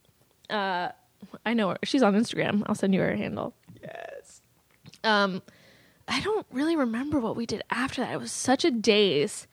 Uh, 0.49 0.89
I 1.45 1.53
know 1.53 1.69
her. 1.69 1.77
She's 1.83 2.03
on 2.03 2.13
Instagram. 2.15 2.63
I'll 2.67 2.75
send 2.75 2.93
you 2.93 3.01
her 3.01 3.15
handle. 3.15 3.53
Yes. 3.81 4.41
Um, 5.03 5.41
I 6.07 6.19
don't 6.21 6.45
really 6.51 6.75
remember 6.75 7.19
what 7.19 7.35
we 7.35 7.45
did 7.45 7.63
after 7.69 8.01
that. 8.01 8.13
It 8.13 8.19
was 8.19 8.31
such 8.31 8.65
a 8.65 8.71
daze. 8.71 9.47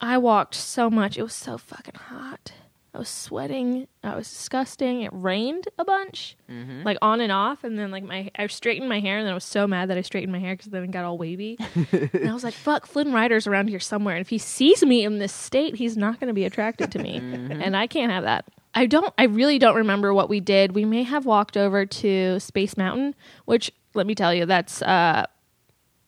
I 0.00 0.18
walked 0.18 0.54
so 0.54 0.90
much. 0.90 1.16
It 1.16 1.22
was 1.22 1.34
so 1.34 1.58
fucking 1.58 1.94
hot. 1.94 2.52
I 2.94 2.98
was 2.98 3.08
sweating. 3.08 3.88
I 4.04 4.14
was 4.14 4.28
disgusting. 4.28 5.00
It 5.00 5.10
rained 5.14 5.66
a 5.78 5.84
bunch, 5.84 6.36
like 6.84 6.98
on 7.00 7.22
and 7.22 7.32
off. 7.32 7.64
And 7.64 7.78
then 7.78 7.90
like 7.90 8.04
my, 8.04 8.30
I 8.36 8.46
straightened 8.48 8.88
my 8.88 9.00
hair, 9.00 9.16
and 9.16 9.26
then 9.26 9.32
I 9.32 9.34
was 9.34 9.44
so 9.44 9.66
mad 9.66 9.88
that 9.88 9.96
I 9.96 10.02
straightened 10.02 10.30
my 10.32 10.38
hair 10.38 10.54
because 10.54 10.70
then 10.70 10.84
it 10.84 10.90
got 10.90 11.04
all 11.06 11.16
wavy. 11.16 11.56
and 11.92 12.28
I 12.28 12.34
was 12.34 12.44
like, 12.44 12.52
"Fuck, 12.52 12.86
Flynn 12.86 13.10
Rider's 13.12 13.46
around 13.46 13.68
here 13.68 13.80
somewhere, 13.80 14.16
and 14.16 14.20
if 14.20 14.28
he 14.28 14.36
sees 14.36 14.84
me 14.84 15.04
in 15.04 15.18
this 15.18 15.32
state, 15.32 15.76
he's 15.76 15.96
not 15.96 16.20
going 16.20 16.28
to 16.28 16.34
be 16.34 16.44
attracted 16.44 16.92
to 16.92 16.98
me, 16.98 17.16
and 17.16 17.74
I 17.76 17.86
can't 17.86 18.12
have 18.12 18.24
that." 18.24 18.44
I 18.74 18.86
don't. 18.86 19.12
I 19.16 19.24
really 19.24 19.58
don't 19.58 19.76
remember 19.76 20.12
what 20.12 20.28
we 20.28 20.40
did. 20.40 20.74
We 20.74 20.84
may 20.84 21.02
have 21.02 21.24
walked 21.26 21.56
over 21.56 21.84
to 21.86 22.40
Space 22.40 22.76
Mountain, 22.76 23.14
which 23.46 23.70
let 23.94 24.06
me 24.06 24.14
tell 24.14 24.34
you, 24.34 24.46
that's 24.46 24.82
uh, 24.82 25.26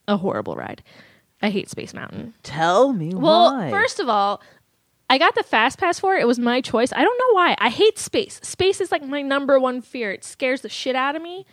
a 0.07 0.17
horrible 0.17 0.55
ride. 0.55 0.83
I 1.41 1.49
hate 1.49 1.69
Space 1.69 1.93
Mountain. 1.93 2.33
Tell 2.43 2.93
me 2.93 3.13
why. 3.13 3.21
Well, 3.21 3.69
first 3.69 3.99
of 3.99 4.09
all, 4.09 4.41
I 5.09 5.17
got 5.17 5.35
the 5.35 5.43
fast 5.43 5.77
pass 5.77 5.99
for 5.99 6.15
it. 6.15 6.21
It 6.21 6.27
was 6.27 6.39
my 6.39 6.61
choice. 6.61 6.91
I 6.93 7.03
don't 7.03 7.17
know 7.19 7.33
why. 7.35 7.55
I 7.59 7.69
hate 7.69 7.99
space. 7.99 8.39
Space 8.43 8.81
is 8.81 8.91
like 8.91 9.03
my 9.03 9.21
number 9.21 9.59
one 9.59 9.81
fear. 9.81 10.11
It 10.11 10.23
scares 10.23 10.61
the 10.61 10.69
shit 10.69 10.95
out 10.95 11.15
of 11.15 11.21
me. 11.21 11.45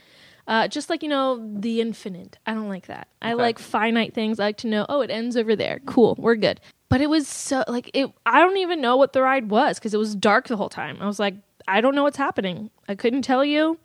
Uh, 0.49 0.67
just 0.67 0.91
like 0.91 1.03
you 1.03 1.09
know 1.09 1.39
the 1.59 1.81
infinite. 1.81 2.39
I 2.47 2.55
don't 2.55 2.69
like 2.69 2.87
that. 2.87 3.09
I 3.21 3.35
Okay. 3.35 3.43
like 3.43 3.59
finite 3.59 4.15
things. 4.15 4.41
I 4.41 4.45
like 4.45 4.57
to 4.59 4.67
know. 4.67 4.87
Oh, 4.89 5.01
it 5.03 5.11
ends 5.11 5.37
over 5.37 5.55
there. 5.55 5.81
Cool. 5.87 6.17
We're 6.19 6.35
good. 6.35 6.61
But 6.89 7.01
it 7.01 7.09
was 7.09 7.29
so 7.29 7.63
like 7.69 7.91
it. 7.95 8.11
I 8.27 8.41
don't 8.41 8.57
even 8.57 8.81
know 8.81 8.97
what 8.97 9.13
the 9.13 9.23
ride 9.23 9.51
was 9.51 9.79
because 9.79 9.95
it 9.95 9.99
was 9.99 10.15
dark 10.15 10.49
the 10.49 10.57
whole 10.57 10.69
time. 10.69 10.97
I 11.01 11.07
was 11.07 11.19
like, 11.19 11.35
I 11.69 11.81
don't 11.81 11.95
know 11.95 12.03
what's 12.03 12.17
happening. 12.17 12.71
I 12.89 12.95
couldn't 12.95 13.23
tell 13.23 13.45
you. 13.45 13.79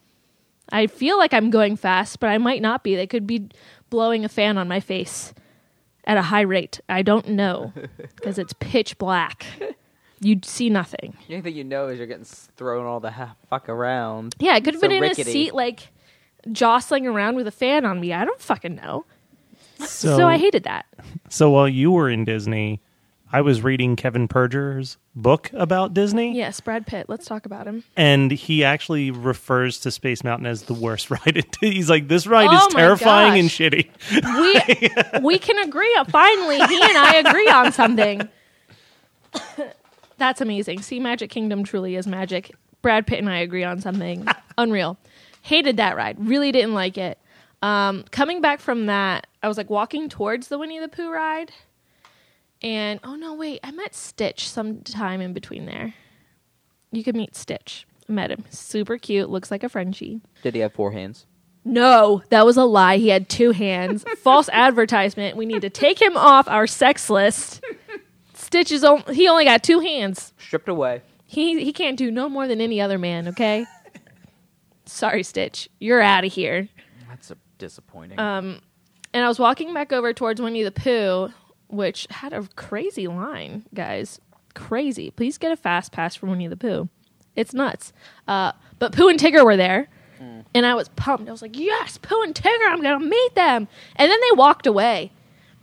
I 0.70 0.88
feel 0.88 1.18
like 1.18 1.34
I'm 1.34 1.50
going 1.50 1.76
fast, 1.78 2.20
but 2.20 2.30
I 2.30 2.38
might 2.38 2.62
not 2.62 2.84
be. 2.84 2.96
They 2.96 3.08
could 3.08 3.28
be 3.28 3.50
blowing 3.90 4.26
a 4.26 4.30
fan 4.30 4.58
on 4.58 4.68
my 4.68 4.80
face. 4.80 5.34
At 6.08 6.18
a 6.18 6.24
high 6.24 6.42
rate. 6.42 6.80
I 6.90 7.04
don't 7.04 7.28
know 7.30 7.72
because 8.16 8.40
it's 8.40 8.54
pitch 8.60 8.98
black. 8.98 9.46
You'd 10.20 10.46
see 10.46 10.72
nothing. 10.72 11.16
The 11.28 11.36
only 11.36 11.44
thing 11.44 11.56
you 11.56 11.64
know 11.64 11.90
is 11.90 12.00
you're 12.00 12.08
getting 12.08 12.22
s- 12.24 12.50
thrown 12.58 12.88
all 12.88 13.00
the 13.00 13.12
ha- 13.12 13.36
fuck 13.52 13.70
around. 13.70 14.34
Yeah, 14.40 14.54
I 14.54 14.60
could 14.62 14.74
have 14.74 14.82
So 14.82 14.88
been 14.88 14.96
in 14.98 15.02
rickety. 15.04 15.22
a 15.22 15.26
seat 15.26 15.54
like 15.54 15.90
jostling 16.52 17.06
around 17.06 17.36
with 17.36 17.46
a 17.46 17.52
fan 17.52 17.86
on 17.86 18.00
me. 18.00 18.14
I 18.14 18.26
don't 18.26 18.40
fucking 18.42 18.76
know. 18.76 19.06
So, 19.80 20.18
So, 20.18 20.28
I 20.28 20.38
hated 20.40 20.64
that. 20.64 20.88
so 21.30 21.52
while 21.52 21.68
you 21.70 21.92
were 21.92 22.10
in 22.10 22.26
Disney, 22.26 22.82
I 23.32 23.42
was 23.42 23.62
reading 23.62 23.96
Kevin 23.96 24.28
Perger's 24.28 24.98
book 25.16 25.52
about 25.54 25.94
Disney. 25.94 26.36
Yes, 26.36 26.60
Brad 26.62 26.88
Pitt. 26.88 27.10
Let's 27.10 27.26
talk 27.26 27.46
about 27.46 27.68
him. 27.68 27.84
And 27.98 28.32
he 28.32 28.64
actually 28.64 29.12
refers 29.12 29.80
to 29.82 29.92
Space 29.92 30.24
Mountain 30.24 30.46
as 30.46 30.64
the 30.64 30.74
worst 30.74 31.12
ride. 31.12 31.46
He's 31.60 31.90
like, 31.90 32.08
this 32.08 32.26
ride 32.26 32.50
Oh 32.52 32.68
is 32.68 32.74
terrifying 32.74 33.40
and 33.40 33.50
shitty. 33.50 33.90
We 35.14 35.22
we 35.22 35.40
can 35.40 35.58
agree. 35.68 35.94
Finally, 36.08 36.56
he 36.56 36.82
and 36.82 36.98
I 36.98 37.16
agree 37.26 37.50
on 37.50 37.72
something. 37.72 38.28
That's 40.18 40.42
amazing. 40.42 40.82
See, 40.82 41.00
Magic 41.00 41.30
Kingdom 41.30 41.64
truly 41.64 41.96
is 41.96 42.08
magic. 42.08 42.56
Brad 42.82 43.06
Pitt 43.06 43.20
and 43.20 43.30
I 43.30 43.40
agree 43.40 43.64
on 43.64 43.82
something 43.82 44.26
unreal. 44.58 44.98
Hated 45.42 45.78
that 45.78 45.96
ride. 45.96 46.18
Really 46.20 46.52
didn't 46.52 46.74
like 46.74 46.98
it. 46.98 47.20
Um, 47.62 48.04
coming 48.12 48.42
back 48.42 48.60
from 48.60 48.86
that, 48.86 49.28
I 49.42 49.48
was 49.48 49.58
like 49.58 49.70
walking 49.70 50.10
towards 50.10 50.48
the 50.48 50.58
Winnie 50.58 50.80
the 50.80 50.88
Pooh 50.88 51.12
ride, 51.12 51.52
and 52.62 53.00
oh 53.04 53.16
no, 53.16 53.34
wait, 53.34 53.60
I 53.64 53.72
met 53.72 53.96
Stitch 53.96 54.50
sometime 54.50 55.22
in 55.22 55.34
between 55.34 55.66
there. 55.66 55.94
You 56.92 57.04
could 57.04 57.16
meet 57.16 57.36
Stitch. 57.36 57.86
I 58.10 58.12
met 58.14 58.32
him. 58.32 58.46
Super 58.50 58.98
cute. 58.98 59.30
Looks 59.30 59.52
like 59.52 59.64
a 59.64 59.70
Frenchie. 59.70 60.22
Did 60.42 60.56
he 60.56 60.62
have 60.62 60.74
four 60.74 60.92
hands? 60.92 61.26
No, 61.66 62.24
that 62.30 62.46
was 62.46 62.56
a 62.56 62.64
lie. 62.64 62.98
He 62.98 63.10
had 63.10 63.28
two 63.28 63.52
hands. 63.52 64.06
False 64.20 64.48
advertisement. 64.54 65.36
We 65.36 65.46
need 65.46 65.62
to 65.62 65.70
take 65.70 66.02
him 66.02 66.16
off 66.16 66.48
our 66.48 66.66
sex 66.66 67.10
list. 67.10 67.62
Stitch 68.34 68.72
is 68.72 68.86
on, 68.86 69.04
he 69.14 69.28
only 69.28 69.44
got 69.44 69.64
two 69.64 69.80
hands. 69.82 70.34
Stripped 70.38 70.70
away. 70.70 71.02
He 71.26 71.62
he 71.62 71.74
can't 71.74 71.98
do 71.98 72.10
no 72.10 72.30
more 72.30 72.48
than 72.48 72.62
any 72.62 72.80
other 72.80 72.98
man, 72.98 73.28
okay? 73.28 73.66
Sorry, 74.86 75.24
Stitch. 75.24 75.68
You're 75.80 76.02
out 76.02 76.24
of 76.24 76.32
here. 76.32 76.70
That's 77.10 77.32
a 77.32 77.38
disappointing. 77.58 78.18
Um, 78.18 78.62
and 79.14 79.26
I 79.26 79.28
was 79.28 79.38
walking 79.38 79.74
back 79.74 79.92
over 79.92 80.14
towards 80.14 80.42
Winnie 80.42 80.64
the 80.64 80.72
Pooh, 80.72 81.34
which 81.70 82.08
had 82.10 82.34
a 82.34 82.48
crazy 82.56 83.08
line, 83.08 83.66
guys. 83.74 84.20
Crazy. 84.54 85.12
Please 85.12 85.38
get 85.38 85.52
a 85.52 85.56
fast 85.58 85.92
pass 85.92 86.16
for 86.16 86.26
Winnie 86.28 86.48
the 86.48 86.58
Pooh. 86.58 86.90
It's 87.36 87.54
nuts. 87.54 87.94
Uh, 88.28 88.54
but 88.80 88.92
Pooh 88.94 89.08
and 89.10 89.20
Tigger 89.20 89.44
were 89.46 89.58
there, 89.58 89.88
and 90.56 90.66
I 90.66 90.74
was 90.74 90.90
pumped. 90.90 91.28
I 91.30 91.32
was 91.32 91.42
like, 91.44 91.58
yes, 91.58 92.00
Pooh 92.00 92.24
and 92.24 92.34
Tigger, 92.34 92.68
I'm 92.68 92.82
going 92.82 93.00
to 93.00 93.06
meet 93.06 93.36
them. 93.36 93.68
And 93.96 94.12
then 94.12 94.20
they 94.20 94.36
walked 94.36 94.66
away. 94.66 95.12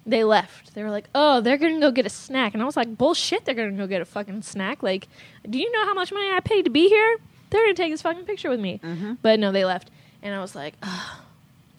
They 0.07 0.23
left. 0.23 0.75
They 0.75 0.83
were 0.85 0.91
like, 0.91 1.09
oh, 1.15 1.41
they're 1.41 1.57
going 1.57 1.75
to 1.75 1.81
go 1.81 1.91
get 1.91 2.07
a 2.07 2.11
snack. 2.11 2.53
And 2.55 2.63
I 2.63 2.67
was 2.67 2.77
like, 2.77 2.97
bullshit, 2.97 3.45
they're 3.45 3.55
going 3.55 3.73
to 3.73 3.77
go 3.77 3.87
get 3.89 4.01
a 4.03 4.05
fucking 4.05 4.43
snack. 4.43 4.83
Like, 4.83 5.09
do 5.49 5.59
you 5.59 5.73
know 5.73 5.85
how 5.87 5.95
much 5.95 6.13
money 6.13 6.31
I 6.31 6.41
paid 6.41 6.65
to 6.67 6.71
be 6.71 6.89
here? 6.89 7.17
They're 7.51 7.63
going 7.65 7.75
to 7.75 7.83
take 7.83 7.91
this 7.93 8.03
fucking 8.03 8.25
picture 8.27 8.51
with 8.51 8.61
me. 8.61 8.81
But 9.23 9.41
no, 9.41 9.51
they 9.51 9.65
left. 9.65 9.91
And 10.23 10.35
I 10.35 10.41
was 10.41 10.55
like, 10.55 10.75
"Ugh, 10.83 11.19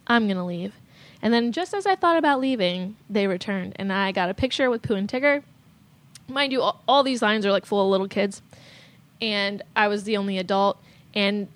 I'm 0.07 0.25
going 0.25 0.37
to 0.37 0.43
leave. 0.43 0.73
And 1.25 1.33
then 1.33 1.51
just 1.51 1.73
as 1.73 1.87
I 1.87 1.95
thought 1.95 2.17
about 2.17 2.39
leaving, 2.39 2.97
they 3.09 3.25
returned. 3.25 3.73
And 3.77 3.91
I 3.91 4.11
got 4.11 4.29
a 4.29 4.35
picture 4.35 4.69
with 4.69 4.83
Pooh 4.83 4.93
and 4.93 5.09
Tigger. 5.09 5.41
Mind 6.27 6.51
you, 6.51 6.61
all, 6.61 6.83
all 6.87 7.01
these 7.01 7.23
lines 7.23 7.47
are 7.47 7.51
like 7.51 7.65
full 7.65 7.83
of 7.83 7.89
little 7.89 8.07
kids. 8.07 8.43
And 9.19 9.63
I 9.75 9.87
was 9.87 10.03
the 10.03 10.17
only 10.17 10.37
adult. 10.37 10.77
And 11.15 11.47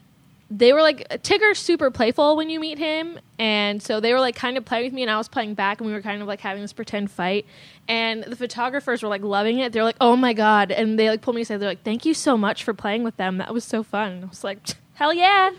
they 0.50 0.74
were 0.74 0.82
like 0.82 1.08
Tigger's 1.22 1.60
super 1.60 1.92
playful 1.92 2.36
when 2.36 2.50
you 2.50 2.60
meet 2.60 2.80
him, 2.80 3.20
and 3.38 3.84
so 3.84 4.00
they 4.00 4.14
were 4.14 4.20
like 4.20 4.36
kind 4.36 4.58
of 4.58 4.66
playing 4.66 4.86
with 4.86 4.94
me, 4.94 5.04
and 5.04 5.12
I 5.12 5.18
was 5.18 5.28
playing 5.28 5.54
back, 5.54 5.80
and 5.80 5.86
we 5.86 5.94
were 5.94 6.02
kind 6.02 6.24
of 6.24 6.28
like 6.28 6.42
having 6.42 6.64
this 6.64 6.74
pretend 6.74 7.12
fight. 7.12 7.46
And 7.88 8.24
the 8.24 8.36
photographers 8.36 9.04
were 9.04 9.10
like 9.10 9.22
loving 9.22 9.60
it. 9.60 9.74
They're 9.74 9.84
like, 9.84 9.98
"Oh 10.02 10.16
my 10.16 10.34
god!" 10.34 10.72
And 10.72 10.98
they 10.98 11.08
like 11.08 11.22
pulled 11.22 11.36
me 11.36 11.44
aside. 11.44 11.58
They're 11.58 11.70
like, 11.70 11.84
"Thank 11.84 12.04
you 12.04 12.16
so 12.16 12.36
much 12.36 12.64
for 12.64 12.74
playing 12.74 13.04
with 13.04 13.18
them. 13.18 13.38
That 13.38 13.54
was 13.54 13.64
so 13.64 13.84
fun." 13.84 14.14
And 14.14 14.26
I 14.26 14.28
was 14.28 14.44
like, 14.44 14.58
"Hell 15.00 15.14
yeah!" 15.14 15.52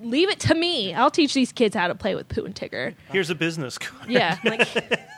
Leave 0.00 0.30
it 0.30 0.40
to 0.40 0.54
me. 0.54 0.94
I'll 0.94 1.10
teach 1.10 1.34
these 1.34 1.52
kids 1.52 1.76
how 1.76 1.88
to 1.88 1.94
play 1.94 2.14
with 2.14 2.28
Pooh 2.28 2.44
and 2.44 2.54
Tigger. 2.54 2.94
Here's 3.10 3.30
a 3.30 3.34
business 3.34 3.76
card. 3.78 4.10
Yeah, 4.10 4.38
like 4.44 4.66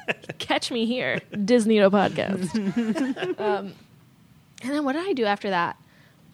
catch 0.38 0.71
me 0.73 0.87
here, 0.87 1.21
DisNeato 1.33 1.90
podcast. 1.90 2.54
um, 3.40 3.75
and 4.62 4.73
then 4.73 4.85
what 4.85 4.95
did 4.95 5.09
I 5.09 5.12
do 5.12 5.25
after 5.25 5.50
that? 5.50 5.76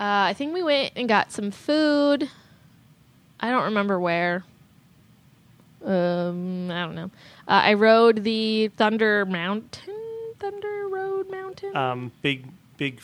Uh, 0.00 0.28
I 0.28 0.32
think 0.32 0.54
we 0.54 0.62
went 0.62 0.92
and 0.96 1.08
got 1.08 1.30
some 1.30 1.50
food. 1.50 2.30
I 3.38 3.50
don't 3.50 3.64
remember 3.64 4.00
where. 4.00 4.44
Um, 5.84 6.70
I 6.70 6.80
don't 6.80 6.94
know. 6.94 7.10
Uh, 7.46 7.60
I 7.64 7.74
rode 7.74 8.24
the 8.24 8.68
Thunder 8.68 9.26
Mountain, 9.26 9.94
Thunder 10.38 10.88
Road 10.88 11.30
Mountain. 11.30 11.76
Um, 11.76 12.12
big, 12.22 12.46
big, 12.78 13.00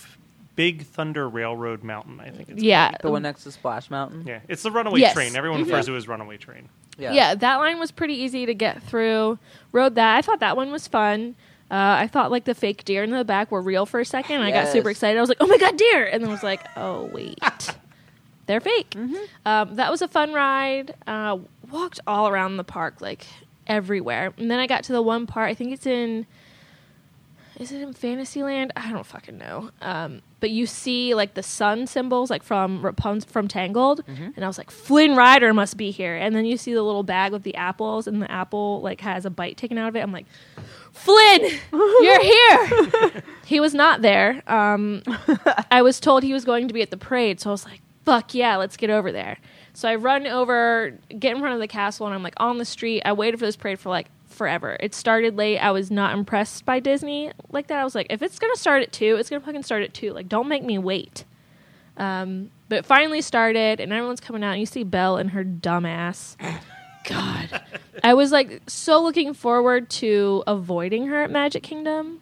big 0.56 0.84
Thunder 0.84 1.28
Railroad 1.28 1.82
Mountain. 1.84 2.20
I 2.20 2.30
think 2.30 2.48
it's. 2.50 2.62
yeah, 2.62 2.92
the 3.02 3.10
one 3.10 3.22
next 3.22 3.44
to 3.44 3.52
Splash 3.52 3.90
Mountain. 3.90 4.24
Yeah, 4.26 4.40
it's 4.48 4.62
the 4.62 4.70
runaway 4.70 5.00
Yes. 5.00 5.14
train. 5.14 5.34
Everyone 5.36 5.60
Mhm. 5.60 5.66
refers 5.66 5.86
to 5.86 5.94
it 5.94 5.96
as 5.98 6.08
runaway 6.08 6.36
train. 6.36 6.68
Yeah. 6.98 7.34
that 7.34 7.56
line 7.56 7.78
was 7.78 7.90
pretty 7.90 8.14
easy 8.14 8.44
to 8.46 8.52
get 8.54 8.82
through. 8.82 9.38
Rode 9.72 9.94
that. 9.94 10.16
I 10.18 10.22
thought 10.22 10.40
that 10.40 10.56
one 10.56 10.70
was 10.70 10.86
fun. 10.86 11.34
Uh, 11.70 11.96
I 12.00 12.08
thought 12.08 12.30
like 12.30 12.44
the 12.44 12.54
fake 12.54 12.84
deer 12.84 13.02
in 13.04 13.10
the 13.10 13.24
back 13.24 13.50
were 13.50 13.62
real 13.62 13.86
for 13.86 14.00
a 14.00 14.04
second. 14.04 14.42
I 14.42 14.50
got 14.50 14.68
super 14.68 14.90
excited. 14.90 15.16
I 15.16 15.20
was 15.20 15.28
like, 15.30 15.38
"Oh 15.40 15.46
my 15.46 15.56
god, 15.56 15.76
deer!" 15.76 16.04
And 16.06 16.22
then 16.22 16.28
was 16.30 16.42
like, 16.42 16.60
"Oh 16.76 17.04
wait, 17.12 17.38
they're 18.46 18.60
fake." 18.60 18.96
Um, 19.46 19.76
that 19.76 19.90
was 19.90 20.02
a 20.02 20.08
fun 20.08 20.32
ride. 20.32 20.94
Uh, 21.06 21.38
walked 21.70 22.00
all 22.08 22.28
around 22.28 22.56
the 22.56 22.64
park, 22.64 23.00
like 23.00 23.24
everywhere. 23.68 24.34
And 24.36 24.50
then 24.50 24.58
I 24.58 24.66
got 24.66 24.82
to 24.84 24.92
the 24.92 25.00
one 25.02 25.26
part. 25.26 25.48
I 25.48 25.54
think 25.54 25.72
it's 25.72 25.86
in. 25.86 26.26
Is 27.60 27.72
it 27.72 27.82
in 27.82 27.92
Fantasyland? 27.92 28.72
I 28.74 28.90
don't 28.90 29.04
fucking 29.04 29.36
know. 29.36 29.70
Um, 29.82 30.22
but 30.40 30.48
you 30.48 30.64
see 30.64 31.14
like 31.14 31.34
the 31.34 31.42
sun 31.42 31.86
symbols, 31.86 32.30
like 32.30 32.42
from 32.42 32.82
Rapun- 32.82 33.26
from 33.26 33.48
Tangled, 33.48 34.02
and 34.34 34.42
I 34.42 34.48
was 34.48 34.56
like, 34.56 34.70
Flynn 34.70 35.14
Rider 35.14 35.52
must 35.52 35.76
be 35.76 35.90
here. 35.90 36.16
And 36.16 36.34
then 36.34 36.46
you 36.46 36.56
see 36.56 36.72
the 36.72 36.82
little 36.82 37.02
bag 37.02 37.32
with 37.32 37.42
the 37.42 37.54
apples, 37.56 38.06
and 38.06 38.22
the 38.22 38.30
apple 38.30 38.80
like 38.80 39.02
has 39.02 39.26
a 39.26 39.30
bite 39.30 39.58
taken 39.58 39.76
out 39.76 39.88
of 39.88 39.96
it. 39.96 40.00
I'm 40.00 40.10
like, 40.10 40.24
Flynn, 40.92 41.42
you're 41.70 42.22
here. 42.22 43.22
he 43.44 43.60
was 43.60 43.74
not 43.74 44.00
there. 44.00 44.42
Um, 44.46 45.02
I 45.70 45.82
was 45.82 46.00
told 46.00 46.22
he 46.22 46.32
was 46.32 46.46
going 46.46 46.66
to 46.66 46.72
be 46.72 46.80
at 46.80 46.90
the 46.90 46.96
parade, 46.96 47.40
so 47.40 47.50
I 47.50 47.52
was 47.52 47.66
like, 47.66 47.82
fuck 48.06 48.32
yeah, 48.32 48.56
let's 48.56 48.78
get 48.78 48.88
over 48.88 49.12
there. 49.12 49.36
So 49.74 49.86
I 49.86 49.96
run 49.96 50.26
over, 50.26 50.98
get 51.18 51.34
in 51.34 51.40
front 51.40 51.52
of 51.52 51.60
the 51.60 51.68
castle, 51.68 52.06
and 52.06 52.14
I'm 52.14 52.22
like 52.22 52.34
on 52.38 52.56
the 52.56 52.64
street. 52.64 53.02
I 53.04 53.12
waited 53.12 53.38
for 53.38 53.44
this 53.44 53.56
parade 53.56 53.78
for 53.78 53.90
like 53.90 54.08
forever. 54.40 54.74
It 54.80 54.94
started 54.94 55.36
late. 55.36 55.58
I 55.58 55.70
was 55.70 55.90
not 55.90 56.14
impressed 56.14 56.64
by 56.64 56.80
Disney 56.80 57.30
like 57.52 57.66
that. 57.66 57.78
I 57.78 57.84
was 57.84 57.94
like, 57.94 58.06
if 58.08 58.22
it's 58.22 58.38
gonna 58.38 58.56
start 58.56 58.82
at 58.82 58.90
two, 58.90 59.16
it's 59.16 59.28
gonna 59.28 59.44
fucking 59.44 59.64
start 59.64 59.82
at 59.82 59.92
two. 59.92 60.14
Like, 60.14 60.30
don't 60.30 60.48
make 60.48 60.64
me 60.64 60.78
wait. 60.78 61.26
Um, 61.98 62.50
but 62.70 62.78
it 62.78 62.86
finally 62.86 63.20
started, 63.20 63.80
and 63.80 63.92
everyone's 63.92 64.20
coming 64.20 64.42
out. 64.42 64.52
And 64.52 64.60
you 64.60 64.64
see 64.64 64.82
Belle 64.82 65.18
and 65.18 65.32
her 65.32 65.44
dumb 65.44 65.84
ass. 65.84 66.38
God, 67.04 67.60
I 68.02 68.14
was 68.14 68.32
like 68.32 68.62
so 68.66 69.02
looking 69.02 69.34
forward 69.34 69.90
to 69.90 70.42
avoiding 70.46 71.08
her 71.08 71.22
at 71.22 71.30
Magic 71.30 71.62
Kingdom, 71.62 72.20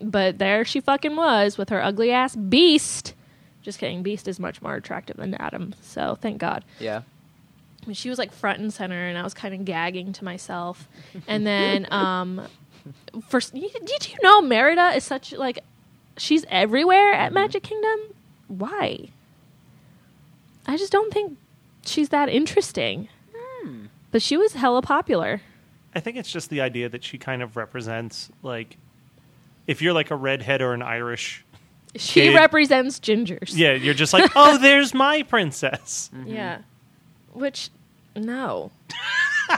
but 0.00 0.38
there 0.38 0.64
she 0.64 0.80
fucking 0.80 1.14
was 1.14 1.58
with 1.58 1.68
her 1.68 1.82
ugly 1.82 2.10
ass 2.10 2.34
Beast. 2.36 3.12
Just 3.60 3.78
kidding. 3.78 4.02
Beast 4.02 4.28
is 4.28 4.40
much 4.40 4.62
more 4.62 4.76
attractive 4.76 5.18
than 5.18 5.34
Adam, 5.34 5.74
so 5.82 6.16
thank 6.18 6.38
God. 6.38 6.64
Yeah. 6.78 7.02
I 7.84 7.86
mean, 7.86 7.94
she 7.94 8.08
was 8.08 8.18
like 8.18 8.32
front 8.32 8.60
and 8.60 8.72
center, 8.72 9.06
and 9.06 9.18
I 9.18 9.22
was 9.22 9.34
kind 9.34 9.54
of 9.54 9.64
gagging 9.64 10.12
to 10.14 10.24
myself. 10.24 10.88
And 11.28 11.46
then, 11.46 11.86
um, 11.92 12.46
first, 13.28 13.52
did 13.54 14.08
you 14.08 14.18
know 14.22 14.40
Merida 14.40 14.92
is 14.94 15.04
such 15.04 15.32
like 15.32 15.58
she's 16.16 16.44
everywhere 16.48 17.12
at 17.12 17.26
mm-hmm. 17.26 17.34
Magic 17.34 17.62
Kingdom? 17.62 18.00
Why? 18.48 19.10
I 20.66 20.76
just 20.76 20.92
don't 20.92 21.12
think 21.12 21.36
she's 21.84 22.08
that 22.08 22.28
interesting. 22.28 23.08
Hmm. 23.36 23.86
But 24.10 24.22
she 24.22 24.36
was 24.36 24.54
hella 24.54 24.80
popular. 24.80 25.42
I 25.94 26.00
think 26.00 26.16
it's 26.16 26.30
just 26.30 26.50
the 26.50 26.60
idea 26.60 26.88
that 26.88 27.04
she 27.04 27.18
kind 27.18 27.42
of 27.42 27.56
represents 27.56 28.30
like 28.42 28.78
if 29.66 29.80
you're 29.82 29.92
like 29.92 30.10
a 30.10 30.16
redhead 30.16 30.60
or 30.62 30.72
an 30.72 30.82
Irish, 30.82 31.44
She 31.96 32.22
Kid. 32.22 32.34
represents 32.34 32.98
gingers. 32.98 33.56
yeah, 33.56 33.72
you're 33.74 33.94
just 33.94 34.12
like, 34.12 34.30
oh, 34.34 34.58
there's 34.58 34.94
my 34.94 35.22
princess. 35.22 36.10
Mm-hmm. 36.14 36.30
Yeah. 36.30 36.58
Which, 37.34 37.70
no. 38.16 38.70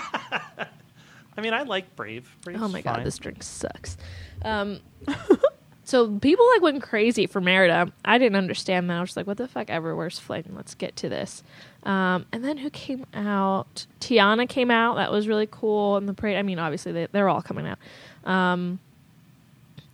I 1.36 1.40
mean, 1.42 1.52
I 1.52 1.62
like 1.62 1.94
Brave. 1.96 2.34
Brave's 2.42 2.62
Oh 2.62 2.68
my 2.68 2.80
god, 2.80 3.04
this 3.04 3.18
drink 3.18 3.42
sucks. 3.42 3.96
Um, 4.42 4.80
so 5.84 6.18
people 6.18 6.46
like 6.54 6.62
went 6.62 6.82
crazy 6.82 7.26
for 7.26 7.40
Merida. 7.40 7.92
I 8.04 8.18
didn't 8.18 8.36
understand 8.36 8.88
that. 8.88 8.96
I 8.96 9.00
was 9.00 9.10
just 9.10 9.16
like, 9.18 9.26
what 9.26 9.36
the 9.36 9.46
fuck 9.46 9.68
ever? 9.68 9.94
Where's 9.94 10.18
Flynn? 10.18 10.52
Let's 10.54 10.74
get 10.74 10.96
to 10.96 11.08
this. 11.08 11.42
Um, 11.82 12.26
and 12.32 12.42
then 12.42 12.56
who 12.56 12.70
came 12.70 13.06
out? 13.12 13.86
Tiana 14.00 14.48
came 14.48 14.70
out. 14.70 14.96
That 14.96 15.12
was 15.12 15.28
really 15.28 15.48
cool. 15.50 15.96
And 15.96 16.08
the 16.08 16.14
parade. 16.14 16.36
I 16.36 16.42
mean, 16.42 16.58
obviously 16.58 16.92
they, 16.92 17.06
they're 17.12 17.28
all 17.28 17.42
coming 17.42 17.66
out. 17.66 17.78
Um, 18.24 18.80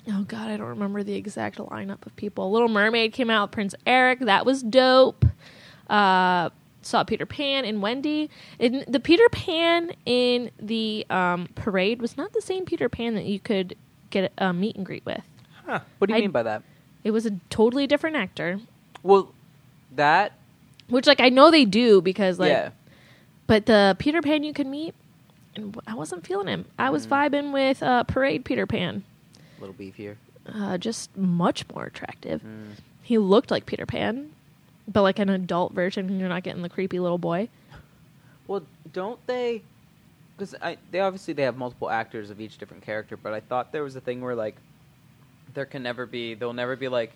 oh 0.09 0.23
god, 0.23 0.49
I 0.49 0.57
don't 0.57 0.69
remember 0.69 1.03
the 1.03 1.15
exact 1.15 1.59
lineup 1.59 2.07
of 2.07 2.15
people. 2.15 2.53
Little 2.53 2.69
Mermaid 2.69 3.13
came 3.13 3.31
out. 3.31 3.51
Prince 3.51 3.75
Eric. 3.85 4.21
That 4.21 4.47
was 4.47 4.63
dope. 4.63 5.25
Uh, 5.91 6.51
saw 6.87 7.05
Peter 7.05 7.27
Pan 7.27 7.65
and 7.65 7.81
Wendy. 7.83 8.31
And 8.61 8.85
the 8.89 9.01
Peter 9.01 9.29
Pan 9.31 9.93
in 10.05 10.51
the 10.59 11.07
um, 11.11 11.49
parade 11.55 12.01
was 12.01 12.17
not 12.17 12.33
the 12.33 12.41
same 12.43 12.65
Peter 12.65 12.89
Pan 12.89 13.15
that 13.15 13.25
you 13.25 13.39
could 13.41 13.77
get 14.11 14.33
a 14.39 14.53
meet 14.53 14.77
and 14.77 14.85
greet 14.87 15.05
with. 15.07 15.23
Huh. 15.67 15.81
What 15.99 16.09
do 16.09 16.15
you 16.15 16.19
I- 16.19 16.23
mean 16.23 16.31
by 16.31 16.43
that? 16.43 16.63
It 17.05 17.11
was 17.11 17.27
a 17.27 17.33
totally 17.51 17.87
different 17.89 18.15
actor, 18.17 18.61
Well, 19.03 19.33
that 19.97 20.33
which 20.89 21.07
like 21.07 21.21
I 21.21 21.31
know 21.31 21.51
they 21.51 21.65
do 21.65 22.01
because 22.01 22.39
like, 22.39 22.51
yeah. 22.51 22.71
but 23.49 23.67
the 23.67 23.97
Peter 23.99 24.21
Pan 24.23 24.45
you 24.45 24.53
could 24.53 24.67
meet, 24.69 24.95
and 25.57 25.77
I 25.87 25.95
wasn't 25.95 26.27
feeling 26.27 26.47
him. 26.49 26.65
I 26.79 26.91
was 26.91 27.07
vibing 27.07 27.53
with 27.53 27.83
uh, 27.83 28.05
parade 28.05 28.45
Peter 28.45 28.67
Pan. 28.67 29.03
A 29.59 29.61
little 29.61 29.75
beefier. 29.75 30.17
uh, 30.53 30.79
just 30.79 31.17
much 31.17 31.65
more 31.75 31.85
attractive. 31.87 32.43
He 33.03 33.19
looked 33.19 33.51
like 33.51 33.67
Peter 33.67 33.87
Pan, 33.87 34.32
but 34.89 35.03
like 35.03 35.19
an 35.19 35.29
adult 35.29 35.73
version. 35.73 36.09
And 36.09 36.19
you're 36.21 36.29
not 36.29 36.43
getting 36.43 36.63
the 36.63 36.69
creepy 36.69 36.99
little 37.01 37.19
boy. 37.19 37.49
Well, 38.47 38.63
don't 38.93 39.25
they? 39.27 39.63
Because 40.37 40.55
they 40.91 41.01
obviously 41.01 41.35
they 41.35 41.43
have 41.43 41.57
multiple 41.57 41.91
actors 41.91 42.31
of 42.31 42.41
each 42.41 42.59
different 42.59 42.83
character, 42.83 43.17
but 43.17 43.33
I 43.33 43.41
thought 43.41 43.71
there 43.73 43.83
was 43.85 43.95
a 43.97 44.01
thing 44.01 44.21
where 44.21 44.35
like 44.35 44.57
there 45.55 45.67
can 45.67 45.83
never 45.83 46.07
be 46.07 46.35
there'll 46.35 46.55
never 46.55 46.75
be 46.77 46.89
like 46.89 47.13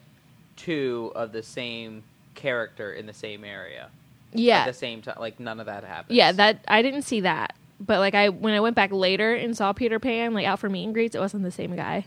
two 0.56 1.12
of 1.14 1.32
the 1.32 1.42
same 1.42 2.02
character 2.34 2.92
in 2.92 3.06
the 3.06 3.12
same 3.12 3.44
area 3.44 3.88
Yeah, 4.32 4.58
at 4.60 4.66
the 4.66 4.72
same 4.72 5.02
time. 5.02 5.16
Like 5.18 5.40
none 5.40 5.58
of 5.60 5.66
that 5.66 5.84
happens. 5.84 6.16
yeah. 6.16 6.32
That 6.32 6.64
I 6.68 6.82
didn't 6.82 7.02
see 7.02 7.20
that, 7.20 7.54
but 7.80 7.98
like 7.98 8.14
I 8.14 8.28
when 8.28 8.54
I 8.54 8.60
went 8.60 8.76
back 8.76 8.92
later 8.92 9.34
and 9.34 9.56
saw 9.56 9.72
Peter 9.72 9.98
Pan 9.98 10.34
like 10.34 10.46
out 10.46 10.58
for 10.60 10.68
meet 10.68 10.84
and 10.84 10.94
greets, 10.94 11.14
it 11.16 11.20
wasn't 11.20 11.42
the 11.42 11.50
same 11.50 11.74
guy. 11.74 12.04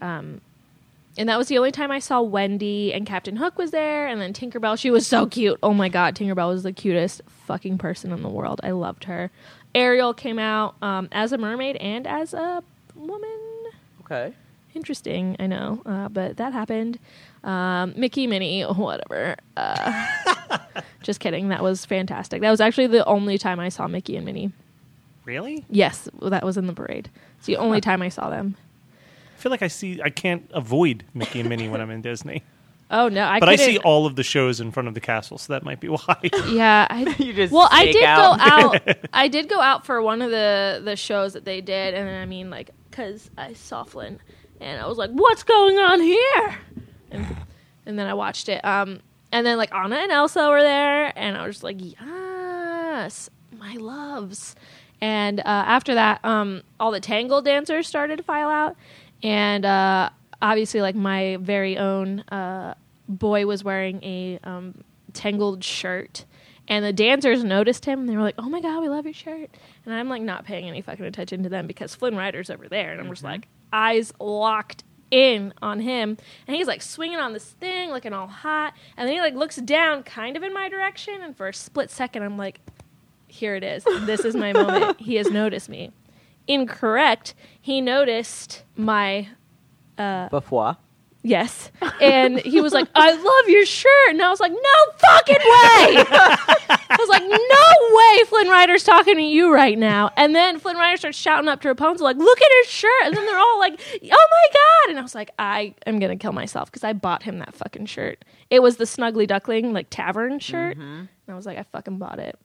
Um, 0.00 0.40
and 1.16 1.28
that 1.28 1.38
was 1.38 1.48
the 1.48 1.58
only 1.58 1.72
time 1.72 1.90
I 1.90 1.98
saw 1.98 2.20
Wendy 2.22 2.92
and 2.92 3.06
Captain 3.06 3.36
Hook 3.36 3.58
was 3.58 3.70
there, 3.70 4.06
and 4.06 4.20
then 4.20 4.32
Tinkerbell. 4.32 4.78
She 4.78 4.90
was 4.90 5.06
so 5.06 5.26
cute. 5.26 5.58
Oh 5.62 5.74
my 5.74 5.88
god, 5.88 6.14
Tinkerbell 6.16 6.48
was 6.48 6.62
the 6.62 6.72
cutest 6.72 7.20
fucking 7.46 7.78
person 7.78 8.12
in 8.12 8.22
the 8.22 8.28
world. 8.28 8.60
I 8.62 8.70
loved 8.70 9.04
her. 9.04 9.30
Ariel 9.74 10.12
came 10.14 10.38
out 10.38 10.74
um, 10.82 11.08
as 11.12 11.32
a 11.32 11.38
mermaid 11.38 11.76
and 11.76 12.06
as 12.06 12.34
a 12.34 12.62
woman. 12.94 13.30
Okay. 14.04 14.34
interesting 14.74 15.36
i 15.38 15.46
know 15.46 15.80
uh, 15.86 16.08
but 16.10 16.36
that 16.36 16.52
happened 16.52 16.98
um, 17.44 17.94
mickey 17.96 18.26
minnie 18.26 18.62
whatever 18.76 19.36
uh, 19.56 20.06
just 21.02 21.20
kidding 21.20 21.48
that 21.48 21.62
was 21.62 21.86
fantastic 21.86 22.42
that 22.42 22.50
was 22.50 22.60
actually 22.60 22.86
the 22.86 23.04
only 23.06 23.38
time 23.38 23.58
i 23.60 23.68
saw 23.70 23.86
mickey 23.86 24.16
and 24.16 24.26
minnie 24.26 24.52
Really? 25.24 25.64
yes 25.70 26.08
that 26.20 26.44
was 26.44 26.56
in 26.58 26.66
the 26.66 26.72
parade 26.74 27.08
it's 27.38 27.46
the 27.46 27.56
only 27.56 27.80
time 27.88 28.02
i 28.02 28.08
saw 28.10 28.28
them 28.28 28.56
feel 29.42 29.50
like 29.50 29.62
I 29.62 29.68
see. 29.68 30.00
I 30.02 30.10
can't 30.10 30.48
avoid 30.54 31.04
Mickey 31.14 31.40
and 31.40 31.48
Minnie 31.48 31.68
when 31.68 31.80
I'm 31.80 31.90
in 31.90 32.00
Disney, 32.00 32.42
oh 32.92 33.08
no 33.08 33.24
i 33.24 33.40
but 33.40 33.48
I 33.48 33.56
couldn't 33.56 33.72
see 33.72 33.78
all 33.78 34.06
of 34.06 34.16
the 34.16 34.22
shows 34.22 34.60
in 34.60 34.70
front 34.70 34.88
of 34.88 34.94
the 34.94 35.00
castle, 35.00 35.38
so 35.38 35.52
that 35.52 35.64
might 35.64 35.80
be 35.80 35.88
why. 35.88 36.18
yeah 36.48 36.86
I, 36.88 37.16
You 37.18 37.32
just 37.32 37.52
well 37.52 37.68
i 37.70 37.86
did 37.86 38.04
out. 38.04 38.38
go 38.38 38.44
out 38.44 38.98
i 39.12 39.28
did 39.28 39.48
go 39.48 39.60
out 39.60 39.84
for 39.84 40.00
one 40.02 40.22
of 40.22 40.30
the 40.30 40.80
the 40.84 40.94
shows 40.94 41.32
that 41.32 41.44
they 41.44 41.60
did 41.60 41.94
and 41.94 42.08
i 42.08 42.26
mean 42.26 42.50
like 42.50 42.70
because 42.90 43.30
i 43.36 43.54
saw 43.54 43.82
flynn 43.82 44.20
and 44.60 44.80
i 44.80 44.86
was 44.86 44.98
like 44.98 45.10
what's 45.10 45.42
going 45.42 45.78
on 45.78 46.00
here 46.00 46.58
and, 47.10 47.36
and 47.86 47.98
then 47.98 48.06
i 48.06 48.14
watched 48.14 48.48
it 48.48 48.62
um 48.64 49.00
and 49.32 49.46
then 49.46 49.56
like 49.56 49.74
anna 49.74 49.96
and 49.96 50.12
elsa 50.12 50.48
were 50.48 50.62
there 50.62 51.12
and 51.16 51.36
i 51.36 51.46
was 51.46 51.56
just 51.56 51.64
like 51.64 51.78
yes 51.80 53.30
my 53.58 53.74
loves 53.74 54.54
and 55.00 55.40
uh, 55.40 55.42
after 55.46 55.94
that 55.94 56.22
um 56.24 56.62
all 56.78 56.90
the 56.90 57.00
tangle 57.00 57.40
dancers 57.40 57.86
started 57.86 58.16
to 58.18 58.22
file 58.22 58.48
out 58.48 58.76
and 59.22 59.64
uh 59.64 60.10
obviously 60.40 60.80
like 60.80 60.94
my 60.94 61.38
very 61.40 61.78
own 61.78 62.20
uh 62.20 62.74
boy 63.08 63.46
was 63.46 63.62
wearing 63.64 64.02
a 64.02 64.38
um 64.44 64.82
tangled 65.12 65.62
shirt. 65.62 66.24
And 66.68 66.84
the 66.84 66.92
dancers 66.92 67.42
noticed 67.42 67.84
him 67.84 68.00
and 68.00 68.08
they 68.08 68.16
were 68.16 68.22
like 68.22 68.36
oh 68.38 68.48
my 68.48 68.60
god 68.60 68.80
we 68.80 68.88
love 68.88 69.04
your 69.04 69.14
shirt. 69.14 69.50
And 69.84 69.94
i'm 69.94 70.08
like 70.08 70.22
not 70.22 70.44
paying 70.44 70.66
any 70.68 70.80
fucking 70.80 71.04
attention 71.04 71.42
to 71.42 71.48
them 71.48 71.66
because 71.66 71.94
flynn 71.94 72.16
rider's 72.16 72.50
over 72.50 72.68
there. 72.68 72.92
And 72.92 73.00
i'm 73.00 73.08
just 73.08 73.24
like 73.24 73.48
eyes 73.72 74.12
locked 74.20 74.84
in 75.10 75.52
on 75.60 75.80
him. 75.80 76.16
And 76.46 76.56
he's 76.56 76.66
like 76.66 76.82
swinging 76.82 77.18
on 77.18 77.32
this 77.32 77.44
thing 77.44 77.90
looking 77.90 78.12
all 78.12 78.28
hot. 78.28 78.74
And 78.96 79.06
then 79.06 79.14
he 79.14 79.20
like 79.20 79.34
looks 79.34 79.56
down 79.56 80.02
kind 80.02 80.36
of 80.36 80.42
in 80.42 80.54
my 80.54 80.68
direction. 80.68 81.20
And 81.20 81.36
for 81.36 81.48
a 81.48 81.54
split 81.54 81.90
second 81.90 82.22
i'm 82.22 82.36
like 82.36 82.60
here 83.28 83.54
it 83.54 83.64
is. 83.64 83.82
This 84.04 84.26
is 84.26 84.36
my 84.36 84.52
moment. 84.52 85.00
He 85.00 85.14
has 85.14 85.30
noticed 85.30 85.70
me 85.70 85.90
incorrect 86.46 87.34
he 87.60 87.80
noticed 87.80 88.64
my 88.76 89.28
uh, 89.96 90.28
Buffoi. 90.28 90.76
Yes. 91.24 91.70
And 92.00 92.40
he 92.40 92.60
was 92.60 92.72
like, 92.72 92.88
I 92.96 93.12
love 93.12 93.48
your 93.48 93.64
shirt. 93.64 94.10
And 94.10 94.20
I 94.20 94.28
was 94.28 94.40
like, 94.40 94.50
no 94.50 94.92
fucking 94.98 95.36
way. 95.36 96.04
I 96.10 96.96
was 96.98 97.08
like, 97.08 97.22
no 97.22 97.96
way 97.96 98.24
Flynn 98.24 98.48
Rider's 98.48 98.82
talking 98.82 99.14
to 99.14 99.22
you 99.22 99.54
right 99.54 99.78
now. 99.78 100.10
And 100.16 100.34
then 100.34 100.58
Flynn 100.58 100.76
Rider 100.76 100.96
starts 100.96 101.16
shouting 101.16 101.48
up 101.48 101.60
to 101.60 101.68
Rapunzel, 101.68 102.04
like, 102.04 102.16
look 102.16 102.42
at 102.42 102.48
his 102.62 102.72
shirt. 102.72 103.04
And 103.04 103.16
then 103.16 103.24
they're 103.24 103.38
all 103.38 103.58
like, 103.60 103.80
oh 103.80 104.00
my 104.02 104.46
God. 104.52 104.90
And 104.90 104.98
I 104.98 105.02
was 105.02 105.14
like, 105.14 105.30
I 105.38 105.76
am 105.86 106.00
going 106.00 106.10
to 106.10 106.20
kill 106.20 106.32
myself 106.32 106.72
because 106.72 106.82
I 106.82 106.92
bought 106.92 107.22
him 107.22 107.38
that 107.38 107.54
fucking 107.54 107.86
shirt. 107.86 108.24
It 108.50 108.60
was 108.60 108.78
the 108.78 108.84
Snuggly 108.84 109.28
Duckling, 109.28 109.72
like, 109.72 109.86
tavern 109.90 110.40
shirt. 110.40 110.76
Mm-hmm. 110.76 110.82
And 110.82 111.08
I 111.28 111.34
was 111.34 111.46
like, 111.46 111.56
I 111.56 111.62
fucking 111.62 111.98
bought 111.98 112.18
it. 112.18 112.36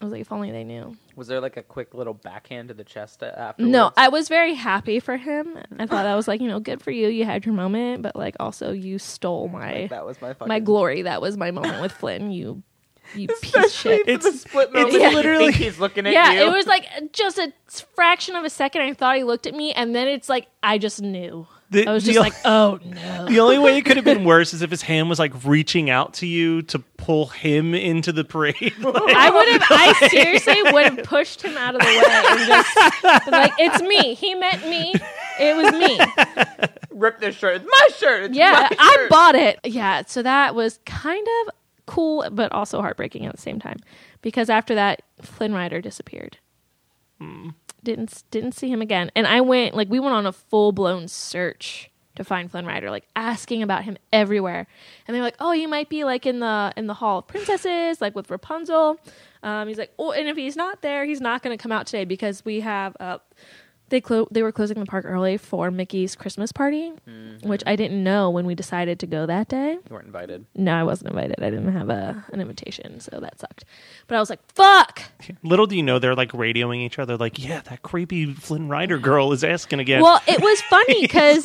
I 0.00 0.04
was 0.04 0.12
like, 0.12 0.20
if 0.20 0.30
only 0.32 0.50
they 0.50 0.64
knew. 0.64 0.96
Was 1.16 1.26
there 1.28 1.40
like 1.40 1.56
a 1.56 1.62
quick 1.62 1.92
little 1.94 2.14
backhand 2.14 2.68
to 2.68 2.74
the 2.74 2.84
chest 2.84 3.22
a- 3.22 3.38
afterwards? 3.38 3.72
No, 3.72 3.92
I 3.96 4.08
was 4.08 4.28
very 4.28 4.54
happy 4.54 5.00
for 5.00 5.16
him. 5.16 5.58
I 5.78 5.86
thought 5.86 6.04
that 6.04 6.14
was 6.14 6.28
like, 6.28 6.40
you 6.40 6.48
know, 6.48 6.60
good 6.60 6.80
for 6.82 6.90
you. 6.90 7.08
You 7.08 7.24
had 7.24 7.44
your 7.44 7.54
moment, 7.54 8.02
but 8.02 8.14
like 8.16 8.36
also 8.38 8.72
you 8.72 8.98
stole 8.98 9.48
my 9.48 9.88
that 9.90 10.06
was 10.06 10.20
my 10.22 10.32
fucking 10.34 10.48
my 10.48 10.60
glory. 10.60 11.02
That 11.02 11.20
was 11.20 11.36
my 11.36 11.50
moment 11.50 11.80
with 11.82 11.92
Flynn. 11.92 12.30
You, 12.30 12.62
you 13.14 13.26
piece 13.42 13.54
of 13.56 13.70
shit. 13.70 14.06
It's 14.08 14.26
a 14.26 14.32
split 14.32 14.72
moment. 14.72 14.92
Yeah. 14.92 15.10
Literally- 15.10 15.46
think 15.46 15.56
he's 15.56 15.78
looking 15.80 16.06
at 16.06 16.12
Yeah, 16.12 16.32
you. 16.32 16.42
it 16.46 16.52
was 16.52 16.66
like 16.66 16.86
just 17.12 17.38
a 17.38 17.52
fraction 17.96 18.36
of 18.36 18.44
a 18.44 18.50
second. 18.50 18.82
I 18.82 18.92
thought 18.94 19.16
he 19.16 19.24
looked 19.24 19.46
at 19.46 19.54
me, 19.54 19.72
and 19.72 19.94
then 19.94 20.06
it's 20.08 20.28
like 20.28 20.46
I 20.62 20.78
just 20.78 21.02
knew. 21.02 21.46
The- 21.70 21.86
I 21.86 21.92
was 21.92 22.04
just 22.04 22.18
like, 22.18 22.32
oh 22.44 22.78
no. 22.82 23.26
The 23.28 23.40
only 23.40 23.58
way 23.58 23.76
it 23.76 23.84
could 23.84 23.96
have 23.96 24.04
been 24.04 24.24
worse 24.24 24.54
is 24.54 24.62
if 24.62 24.70
his 24.70 24.80
hand 24.82 25.10
was 25.10 25.18
like 25.18 25.32
reaching 25.44 25.90
out 25.90 26.14
to 26.14 26.26
you 26.26 26.62
to 26.62 26.78
pull 26.78 27.26
him 27.26 27.74
into 27.74 28.10
the 28.10 28.24
parade. 28.24 28.56
Like, 28.60 28.74
I 29.16 29.30
would 29.30 29.48
have. 29.48 29.62
I 29.70 30.08
seriously 30.08 30.62
would 30.72 30.84
have 30.84 31.02
pushed 31.04 31.42
him 31.42 31.56
out 31.58 31.74
of 31.74 31.80
the 31.82 31.86
way 31.86 32.02
and 32.26 32.46
just 32.48 33.30
like, 33.30 33.52
it's 33.58 33.82
me. 33.82 34.14
He 34.14 34.34
meant 34.34 34.66
me. 34.66 34.94
It 35.38 35.56
was 35.56 35.72
me. 35.74 36.66
Rip 36.90 37.20
this 37.20 37.36
shirt. 37.36 37.56
It's 37.56 37.66
my 37.70 37.88
shirt. 37.96 38.22
It's 38.24 38.36
Yeah, 38.36 38.68
my 38.70 38.76
I 38.78 39.06
bought 39.10 39.34
it. 39.34 39.60
Yeah, 39.64 40.02
so 40.06 40.22
that 40.22 40.54
was 40.54 40.80
kind 40.86 41.26
of 41.46 41.54
cool, 41.86 42.26
but 42.32 42.50
also 42.52 42.80
heartbreaking 42.80 43.26
at 43.26 43.32
the 43.34 43.40
same 43.40 43.58
time 43.60 43.76
because 44.22 44.48
after 44.50 44.74
that, 44.74 45.02
Flynn 45.22 45.52
Rider 45.52 45.80
disappeared. 45.80 46.38
Hmm. 47.20 47.50
Didn't 47.82 48.24
didn't 48.30 48.52
see 48.52 48.68
him 48.68 48.82
again, 48.82 49.10
and 49.14 49.26
I 49.26 49.40
went 49.40 49.74
like 49.74 49.88
we 49.88 50.00
went 50.00 50.14
on 50.14 50.26
a 50.26 50.32
full 50.32 50.72
blown 50.72 51.08
search 51.08 51.90
to 52.16 52.24
find 52.24 52.50
Flynn 52.50 52.66
Rider, 52.66 52.90
like 52.90 53.06
asking 53.14 53.62
about 53.62 53.84
him 53.84 53.96
everywhere, 54.12 54.66
and 55.06 55.14
they're 55.14 55.22
like, 55.22 55.36
"Oh, 55.38 55.52
he 55.52 55.66
might 55.66 55.88
be 55.88 56.02
like 56.04 56.26
in 56.26 56.40
the 56.40 56.72
in 56.76 56.88
the 56.88 56.94
Hall 56.94 57.18
of 57.20 57.28
Princesses, 57.28 58.00
like 58.00 58.14
with 58.16 58.30
Rapunzel." 58.30 58.98
Um, 59.42 59.68
he's 59.68 59.78
like, 59.78 59.92
"Oh, 59.98 60.10
and 60.10 60.28
if 60.28 60.36
he's 60.36 60.56
not 60.56 60.82
there, 60.82 61.04
he's 61.04 61.20
not 61.20 61.42
going 61.42 61.56
to 61.56 61.62
come 61.62 61.70
out 61.70 61.86
today 61.86 62.04
because 62.04 62.44
we 62.44 62.60
have 62.60 62.96
uh, 62.98 63.18
they 63.90 64.00
clo- 64.00 64.28
they 64.30 64.42
were 64.42 64.52
closing 64.52 64.78
the 64.78 64.86
park 64.86 65.04
early 65.06 65.36
for 65.36 65.70
Mickey's 65.70 66.14
Christmas 66.14 66.52
party, 66.52 66.92
mm-hmm. 67.08 67.48
which 67.48 67.62
I 67.66 67.76
didn't 67.76 68.02
know 68.02 68.30
when 68.30 68.46
we 68.46 68.54
decided 68.54 68.98
to 69.00 69.06
go 69.06 69.26
that 69.26 69.48
day. 69.48 69.72
You 69.72 69.80
weren't 69.90 70.06
invited. 70.06 70.46
No, 70.54 70.74
I 70.74 70.82
wasn't 70.82 71.10
invited. 71.10 71.42
I 71.42 71.50
didn't 71.50 71.72
have 71.72 71.88
a 71.88 72.24
an 72.32 72.40
invitation, 72.40 73.00
so 73.00 73.18
that 73.20 73.38
sucked. 73.38 73.64
But 74.06 74.16
I 74.16 74.20
was 74.20 74.30
like, 74.30 74.40
"Fuck!" 74.52 75.02
Little 75.42 75.66
do 75.66 75.76
you 75.76 75.82
know, 75.82 75.98
they're 75.98 76.14
like 76.14 76.32
radioing 76.32 76.78
each 76.78 76.98
other, 76.98 77.16
like, 77.16 77.38
"Yeah, 77.38 77.60
that 77.62 77.82
creepy 77.82 78.32
Flynn 78.34 78.68
Rider 78.68 78.98
girl 78.98 79.32
is 79.32 79.42
asking 79.44 79.80
again." 79.80 80.02
Well, 80.02 80.20
it 80.26 80.40
was 80.40 80.60
funny 80.70 81.02
because 81.02 81.44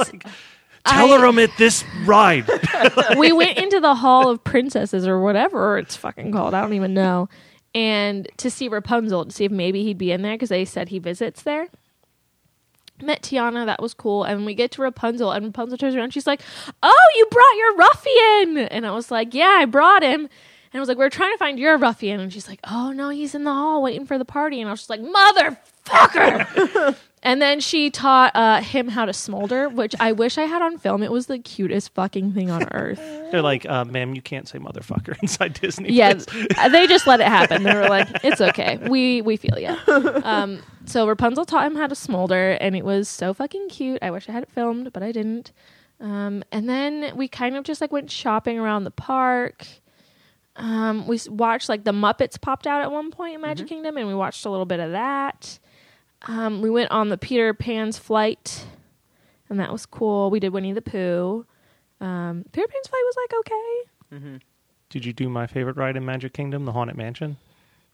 Tell 0.86 1.14
I- 1.14 1.20
her 1.20 1.26
I'm 1.26 1.40
at 1.40 1.52
this 1.58 1.84
ride. 2.06 2.50
we 3.18 3.32
went 3.32 3.58
into 3.58 3.80
the 3.80 3.96
Hall 3.96 4.30
of 4.30 4.44
Princesses 4.44 5.08
or 5.08 5.22
whatever 5.22 5.78
it's 5.78 5.96
fucking 5.96 6.32
called. 6.32 6.54
I 6.54 6.62
don't 6.62 6.74
even 6.74 6.94
know. 6.94 7.30
And 7.76 8.28
to 8.38 8.52
see 8.52 8.68
Rapunzel, 8.68 9.26
to 9.26 9.32
see 9.32 9.46
if 9.46 9.52
maybe 9.52 9.84
he'd 9.84 9.98
be 9.98 10.12
in 10.12 10.22
there 10.22 10.34
because 10.34 10.50
they 10.50 10.66
said 10.66 10.90
he 10.90 11.00
visits 11.00 11.42
there. 11.44 11.70
Met 13.02 13.22
Tiana, 13.22 13.66
that 13.66 13.82
was 13.82 13.94
cool. 13.94 14.24
And 14.24 14.46
we 14.46 14.54
get 14.54 14.72
to 14.72 14.82
Rapunzel, 14.82 15.32
and 15.32 15.46
Rapunzel 15.46 15.78
turns 15.78 15.96
around. 15.96 16.12
She's 16.14 16.28
like, 16.28 16.42
"Oh, 16.82 17.06
you 17.18 17.26
brought 17.32 17.58
your 17.58 17.76
ruffian!" 17.76 18.58
And 18.70 18.86
I 18.86 18.92
was 18.92 19.12
like, 19.12 19.34
"Yeah, 19.34 19.58
I 19.60 19.66
brought 19.66 20.04
him." 20.04 20.22
And 20.22 20.30
I 20.76 20.80
was 20.80 20.88
like, 20.90 20.98
"We're 20.98 21.10
trying 21.10 21.34
to 21.34 21.38
find 21.38 21.60
your 21.60 21.78
ruffian." 21.78 22.20
And 22.20 22.32
she's 22.32 22.48
like, 22.48 22.60
"Oh 22.64 22.92
no, 22.92 23.10
he's 23.10 23.36
in 23.36 23.44
the 23.44 23.54
hall 23.54 23.82
waiting 23.82 24.06
for 24.06 24.18
the 24.18 24.26
party." 24.26 24.62
And 24.62 24.70
I 24.70 24.72
was 24.74 24.86
just 24.86 24.90
like, 24.90 25.02
"Motherfucker!" 25.02 26.96
and 27.24 27.42
then 27.42 27.60
she 27.60 27.90
taught 27.90 28.36
uh, 28.36 28.62
him 28.62 28.88
how 28.90 29.06
to 29.06 29.14
smolder, 29.14 29.68
which 29.70 29.96
I 30.00 30.12
wish 30.12 30.38
I 30.38 30.44
had 30.44 30.62
on 30.62 30.78
film. 30.78 31.02
It 31.02 31.12
was 31.12 31.26
the 31.26 31.40
cutest 31.40 31.94
fucking 31.96 32.34
thing 32.34 32.52
on 32.52 32.68
earth. 32.72 33.00
they're 33.32 33.42
like, 33.42 33.66
uh, 33.66 33.86
"Ma'am, 33.86 34.14
you 34.14 34.22
can't 34.22 34.48
say 34.48 34.60
motherfucker 34.60 35.18
inside 35.22 35.56
Disney." 35.56 35.92
Yeah, 35.92 36.14
they 36.14 36.86
just 36.86 37.08
let 37.08 37.20
it 37.20 37.28
happen. 37.28 37.64
They 37.64 37.74
were 37.74 37.90
like, 37.90 38.08
"It's 38.24 38.42
okay. 38.50 38.78
We 38.90 39.22
we 39.24 39.38
feel 39.38 39.58
you." 39.58 39.76
Um, 40.24 40.60
so 40.86 41.08
Rapunzel 41.08 41.46
taught 41.46 41.66
him 41.66 41.76
how 41.76 41.88
to 41.88 41.96
smolder, 41.96 42.52
and 42.62 42.76
it 42.76 42.86
was 42.86 43.10
so 43.10 43.34
fucking 43.34 43.70
cute. 43.70 44.00
I 44.04 44.12
wish 44.12 44.30
I 44.30 44.34
had 44.34 44.44
it 44.44 44.52
filmed, 44.52 44.94
but 44.94 45.02
I 45.02 45.12
didn't. 45.12 45.52
Um, 46.00 46.44
and 46.52 46.68
then 46.68 47.16
we 47.16 47.28
kind 47.30 47.56
of 47.56 47.64
just 47.64 47.80
like 47.80 47.92
went 47.94 48.12
shopping 48.12 48.60
around 48.60 48.84
the 48.84 48.92
park. 48.92 49.66
Um, 50.56 51.08
we 51.08 51.20
watched 51.30 51.70
like 51.70 51.84
the 51.84 51.94
Muppets 51.94 52.40
popped 52.40 52.68
out 52.68 52.82
at 52.82 52.92
one 52.92 53.10
point 53.12 53.34
in 53.36 53.40
Mm-hmm. 53.40 53.48
Magic 53.48 53.68
Kingdom, 53.68 53.98
and 53.98 54.08
we 54.08 54.14
watched 54.14 54.46
a 54.46 54.50
little 54.50 54.66
bit 54.66 54.80
of 54.80 54.92
that. 54.92 55.60
Um, 56.28 56.62
we 56.62 56.70
went 56.70 56.92
on 56.92 57.10
the 57.10 57.18
Peter 57.18 57.54
Pan's 57.54 57.98
flight, 57.98 58.66
and 59.50 59.60
that 59.60 59.72
was 59.72 59.86
cool. 59.86 60.30
We 60.30 60.40
did 60.40 60.54
Winnie 60.54 60.74
the 60.74 60.82
Pooh. 60.82 61.46
Um, 62.00 62.46
Peter 62.52 62.68
Pan's 62.68 62.88
flight 62.88 63.02
was 63.06 63.16
like 63.18 63.34
okay. 63.40 64.40
Did 64.90 65.06
you 65.06 65.14
do 65.14 65.28
my 65.28 65.48
favorite 65.48 65.76
ride 65.76 65.98
in 65.98 66.06
Magic 66.06 66.34
Kingdom, 66.34 66.66
the 66.66 66.72
Haunted 66.72 66.96
Mansion? 66.96 67.38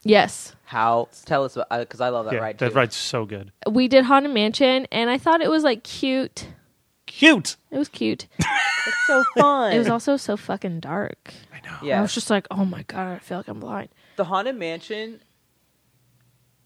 Yes, 0.03 0.55
How? 0.65 1.09
Tell 1.25 1.43
us 1.43 1.55
about 1.57 1.69
because 1.79 1.99
I 2.01 2.09
love 2.09 2.25
that 2.25 2.33
yeah, 2.33 2.39
ride 2.39 2.59
too. 2.59 2.65
that 2.65 2.73
ride's 2.75 2.95
so 2.95 3.25
good. 3.25 3.51
we 3.69 3.87
did 3.89 4.05
Haunted 4.05 4.31
Mansion, 4.33 4.85
and 4.91 5.09
I 5.09 5.17
thought 5.17 5.41
it 5.41 5.49
was 5.49 5.63
like 5.63 5.83
cute. 5.83 6.47
Cute. 7.05 7.57
It 7.71 7.77
was 7.77 7.89
cute. 7.89 8.27
It's 8.87 9.07
so 9.07 9.23
fun. 9.37 9.73
It 9.73 9.77
was 9.77 9.89
also 9.89 10.15
so 10.15 10.37
fucking 10.37 10.79
dark. 10.79 11.33
I 11.53 11.59
know. 11.67 11.75
I 11.81 11.85
yeah. 11.85 12.01
was 12.01 12.13
just 12.13 12.29
like, 12.29 12.47
oh 12.49 12.63
my 12.63 12.83
god, 12.83 13.15
I 13.17 13.19
feel 13.19 13.37
like 13.37 13.47
I'm 13.49 13.59
blind. 13.59 13.89
the 14.15 14.23
haunted 14.23 14.55
mansion 14.55 15.19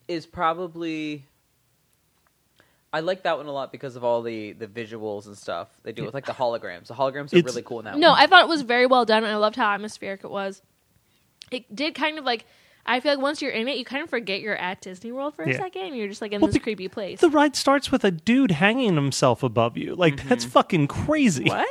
is 0.08 0.26
probably. 0.28 1.26
I 2.94 3.00
like 3.00 3.24
that 3.24 3.38
one 3.38 3.48
a 3.48 3.52
lot 3.52 3.72
because 3.72 3.96
of 3.96 4.04
all 4.04 4.22
the 4.22 4.54
the 4.54 4.68
visuals 4.68 5.26
and 5.26 5.36
stuff 5.38 5.68
they 5.84 5.92
do 5.92 6.04
with 6.06 6.14
like 6.14 6.26
the 6.28 6.32
holograms. 6.34 6.88
The 6.88 6.94
holograms 6.94 7.34
are 7.34 7.38
It's- 7.38 7.46
really 7.54 7.64
cool 7.64 7.80
in 7.80 7.86
that 7.86 7.98
No, 7.98 8.12
one. 8.12 8.20
I 8.20 8.28
thought 8.28 8.44
it 8.44 8.48
was 8.48 8.62
very 8.62 8.86
well 8.86 9.04
done, 9.04 9.24
and 9.24 9.32
I 9.34 9.38
loved 9.38 9.56
how 9.56 9.72
atmospheric 9.72 10.24
it 10.24 10.30
was. 10.32 10.62
It 11.52 11.74
did 11.76 11.96
kind 11.96 12.18
of 12.18 12.24
like. 12.26 12.46
I 12.86 13.00
feel 13.00 13.14
like 13.14 13.22
once 13.22 13.42
you're 13.42 13.52
in 13.52 13.70
it, 13.70 13.78
you 13.78 13.86
kind 13.86 14.04
of 14.04 14.10
forget 14.10 14.42
you're 14.42 14.58
at 14.58 14.82
Disney 14.82 15.14
World 15.14 15.36
for 15.36 15.44
a 15.44 15.50
Yeah. 15.52 15.58
second, 15.58 15.84
and 15.84 15.96
you're 15.98 16.10
just 16.10 16.22
like 16.22 16.34
in 16.34 16.42
Well, 16.42 16.48
this 16.48 16.56
be- 16.56 16.60
creepy 16.60 16.90
place. 16.90 17.22
The 17.22 17.30
ride 17.30 17.56
starts 17.56 17.92
with 17.94 18.04
a 18.04 18.12
dude 18.12 18.52
hanging 18.52 18.96
himself 18.96 19.42
above 19.42 19.78
you. 19.78 19.96
Like 19.96 20.18
mm-hmm. 20.18 20.28
that's 20.28 20.44
fucking 20.44 20.88
crazy. 20.88 21.46
what? 21.46 21.66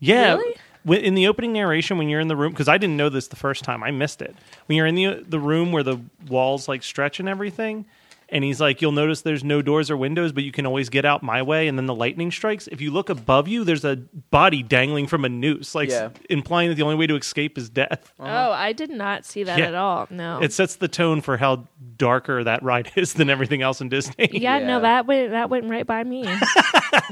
Yeah. 0.00 0.34
Really? 0.34 0.54
When- 0.82 1.00
In 1.00 1.14
the 1.14 1.28
opening 1.28 1.52
narration, 1.52 1.96
when 1.96 2.08
you're 2.08 2.18
in 2.20 2.26
the 2.28 2.34
room, 2.36 2.50
because 2.52 2.66
I 2.68 2.76
didn't 2.76 2.96
know 2.96 3.08
this 3.08 3.28
the 3.28 3.36
first 3.36 3.62
time, 3.62 3.84
I 3.84 3.92
missed 3.92 4.20
it. 4.20 4.34
When 4.66 4.76
you're 4.76 4.86
in 4.86 4.96
the 4.96 5.24
the 5.28 5.38
room 5.38 5.70
where 5.70 5.84
the 5.84 6.00
walls 6.28 6.66
like 6.66 6.82
stretch 6.82 7.20
and 7.20 7.28
everything, 7.28 7.86
and 8.30 8.44
he's 8.44 8.60
like, 8.60 8.82
"You'll 8.82 8.92
notice 8.92 9.22
there's 9.22 9.42
no 9.44 9.62
doors 9.62 9.90
or 9.90 9.96
windows, 9.96 10.32
but 10.32 10.44
you 10.44 10.52
can 10.52 10.66
always 10.66 10.88
get 10.88 11.04
out 11.04 11.22
my 11.22 11.42
way." 11.42 11.66
And 11.68 11.78
then 11.78 11.86
the 11.86 11.94
lightning 11.94 12.30
strikes. 12.30 12.66
If 12.68 12.80
you 12.80 12.90
look 12.90 13.08
above 13.08 13.48
you, 13.48 13.64
there's 13.64 13.84
a 13.84 13.96
body 14.30 14.62
dangling 14.62 15.06
from 15.06 15.24
a 15.24 15.28
noose, 15.28 15.74
like 15.74 15.88
Yeah. 15.90 16.10
implying 16.28 16.68
that 16.68 16.74
the 16.74 16.82
only 16.82 16.94
way 16.96 17.06
to 17.06 17.16
escape 17.16 17.56
is 17.58 17.68
death. 17.70 18.12
Oh, 18.20 18.24
I 18.52 18.72
did 18.72 18.90
not 18.90 19.24
see 19.24 19.44
that 19.44 19.58
Yeah. 19.58 19.66
at 19.68 19.74
all. 19.74 20.06
No. 20.10 20.40
It 20.40 20.52
sets 20.52 20.76
the 20.76 20.88
tone 20.88 21.20
for 21.20 21.36
how 21.36 21.66
darker 21.96 22.44
that 22.44 22.62
ride 22.62 22.92
is 22.96 23.14
than 23.14 23.30
everything 23.30 23.62
else 23.62 23.80
in 23.80 23.88
Disney. 23.88 24.28
yeah, 24.32 24.58
Yeah. 24.58 24.66
no, 24.66 24.80
that 24.80 25.06
went 25.06 25.30
that 25.30 25.48
went 25.50 25.68
right 25.70 25.86
by 25.86 26.04
me. 26.04 26.26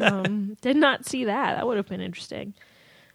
um, 0.01 0.57
did 0.61 0.77
not 0.77 1.07
see 1.07 1.25
that. 1.25 1.57
That 1.57 1.67
would 1.67 1.77
have 1.77 1.87
been 1.89 2.01
interesting. 2.01 2.55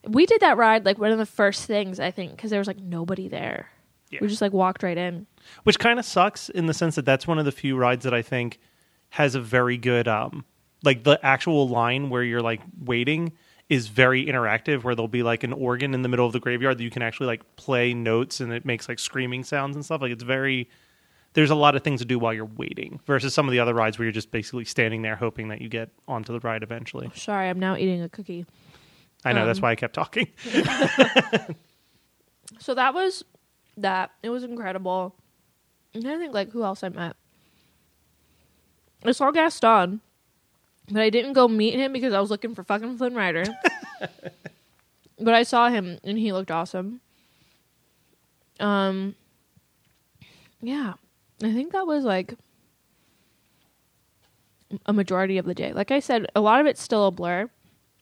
We 0.08 0.26
did 0.26 0.42
that 0.42 0.58
ride 0.58 0.86
like 0.86 0.98
one 0.98 1.12
of 1.12 1.18
the 1.20 1.26
first 1.26 1.66
things 1.66 2.00
I 2.00 2.10
think 2.12 2.32
because 2.36 2.50
there 2.50 2.60
was 2.60 2.68
like 2.68 2.80
nobody 2.80 3.28
there. 3.28 3.70
Yeah. 4.10 4.20
We 4.22 4.28
just 4.28 4.42
like 4.42 4.52
walked 4.54 4.84
right 4.84 4.98
in. 4.98 5.28
Which 5.64 5.80
kind 5.80 6.00
of 6.00 6.06
sucks 6.06 6.50
in 6.50 6.66
the 6.66 6.74
sense 6.74 6.96
that 6.96 7.06
that's 7.06 7.28
one 7.28 7.40
of 7.40 7.46
the 7.46 7.52
few 7.52 7.76
rides 7.78 8.04
that 8.04 8.14
I 8.14 8.22
think 8.22 8.60
has 9.12 9.36
a 9.36 9.42
very 9.42 9.78
good 9.78 10.08
um 10.08 10.46
like 10.84 11.04
the 11.04 11.20
actual 11.24 11.68
line 11.68 12.10
where 12.10 12.24
you're 12.24 12.42
like 12.42 12.62
waiting 12.84 13.34
is 13.70 13.88
very 13.88 14.26
interactive 14.26 14.84
where 14.84 14.96
there'll 14.96 15.08
be 15.08 15.24
like 15.24 15.44
an 15.44 15.54
organ 15.54 15.94
in 15.94 16.02
the 16.02 16.10
middle 16.10 16.26
of 16.26 16.34
the 16.34 16.40
graveyard 16.40 16.78
that 16.78 16.84
you 16.84 16.90
can 16.90 17.02
actually 17.02 17.28
like 17.28 17.56
play 17.56 17.94
notes 17.94 18.40
and 18.40 18.52
it 18.52 18.66
makes 18.66 18.90
like 18.90 19.00
screaming 19.00 19.44
sounds 19.44 19.76
and 19.76 19.86
stuff 19.86 20.02
like 20.02 20.12
it's 20.12 20.24
very 20.24 20.68
there's 21.34 21.50
a 21.52 21.56
lot 21.56 21.76
of 21.76 21.84
things 21.84 22.02
to 22.02 22.06
do 22.06 22.20
while 22.20 22.34
you're 22.34 22.44
waiting 22.58 23.00
versus 23.06 23.34
some 23.34 23.48
of 23.48 23.54
the 23.54 23.60
other 23.60 23.74
rides 23.74 23.98
where 23.98 24.06
you're 24.06 24.12
just 24.12 24.32
basically 24.32 24.66
standing 24.66 25.02
there 25.02 25.16
hoping 25.16 25.48
that 25.48 25.62
you 25.62 25.70
get 25.70 25.90
onto 26.08 26.34
the 26.34 26.40
ride 26.42 26.62
eventually. 26.62 27.10
Sorry, 27.16 27.48
I'm 27.48 27.58
now 27.60 27.78
eating 27.78 28.02
a 28.02 28.10
cookie. 28.10 28.46
I 29.24 29.32
know 29.32 29.46
that's 29.46 29.60
Um, 29.60 29.64
why 29.64 29.72
I 29.72 29.76
kept 29.76 29.94
talking. 29.94 30.28
So 32.60 32.74
that 32.76 32.94
was 32.94 33.24
that. 33.78 34.12
It 34.22 34.30
was 34.30 34.44
incredible. 34.44 35.16
And 35.94 36.08
I 36.08 36.18
think 36.18 36.34
like 36.34 36.52
who 36.52 36.64
else 36.64 36.84
I 36.84 36.90
met. 36.90 37.16
I 39.04 39.12
saw 39.12 39.32
Gaston, 39.32 40.02
but 40.90 41.02
I 41.02 41.10
didn't 41.10 41.34
go 41.34 41.48
meet 41.48 41.76
him 41.76 41.92
because 41.92 42.14
I 42.14 42.20
was 42.20 42.30
looking 42.30 42.54
for 42.54 42.64
fucking 42.64 42.98
Flynn 42.98 43.16
Rider. 43.16 43.44
but 45.20 45.34
I 45.34 45.44
saw 45.44 45.70
him 45.70 46.00
and 46.04 46.18
he 46.18 46.32
looked 46.32 46.52
awesome. 46.52 47.02
Um 48.60 49.16
yeah. 50.62 50.94
I 51.44 51.52
think 51.52 51.72
that 51.72 51.88
was 51.88 52.04
like 52.04 52.36
a 54.86 54.94
majority 54.94 55.38
of 55.38 55.46
the 55.46 55.56
day. 55.56 55.74
Like 55.74 55.92
I 55.92 56.00
said, 56.00 56.28
a 56.36 56.42
lot 56.42 56.62
of 56.62 56.68
it's 56.68 56.82
still 56.82 57.08
a 57.08 57.12
blur. 57.12 57.50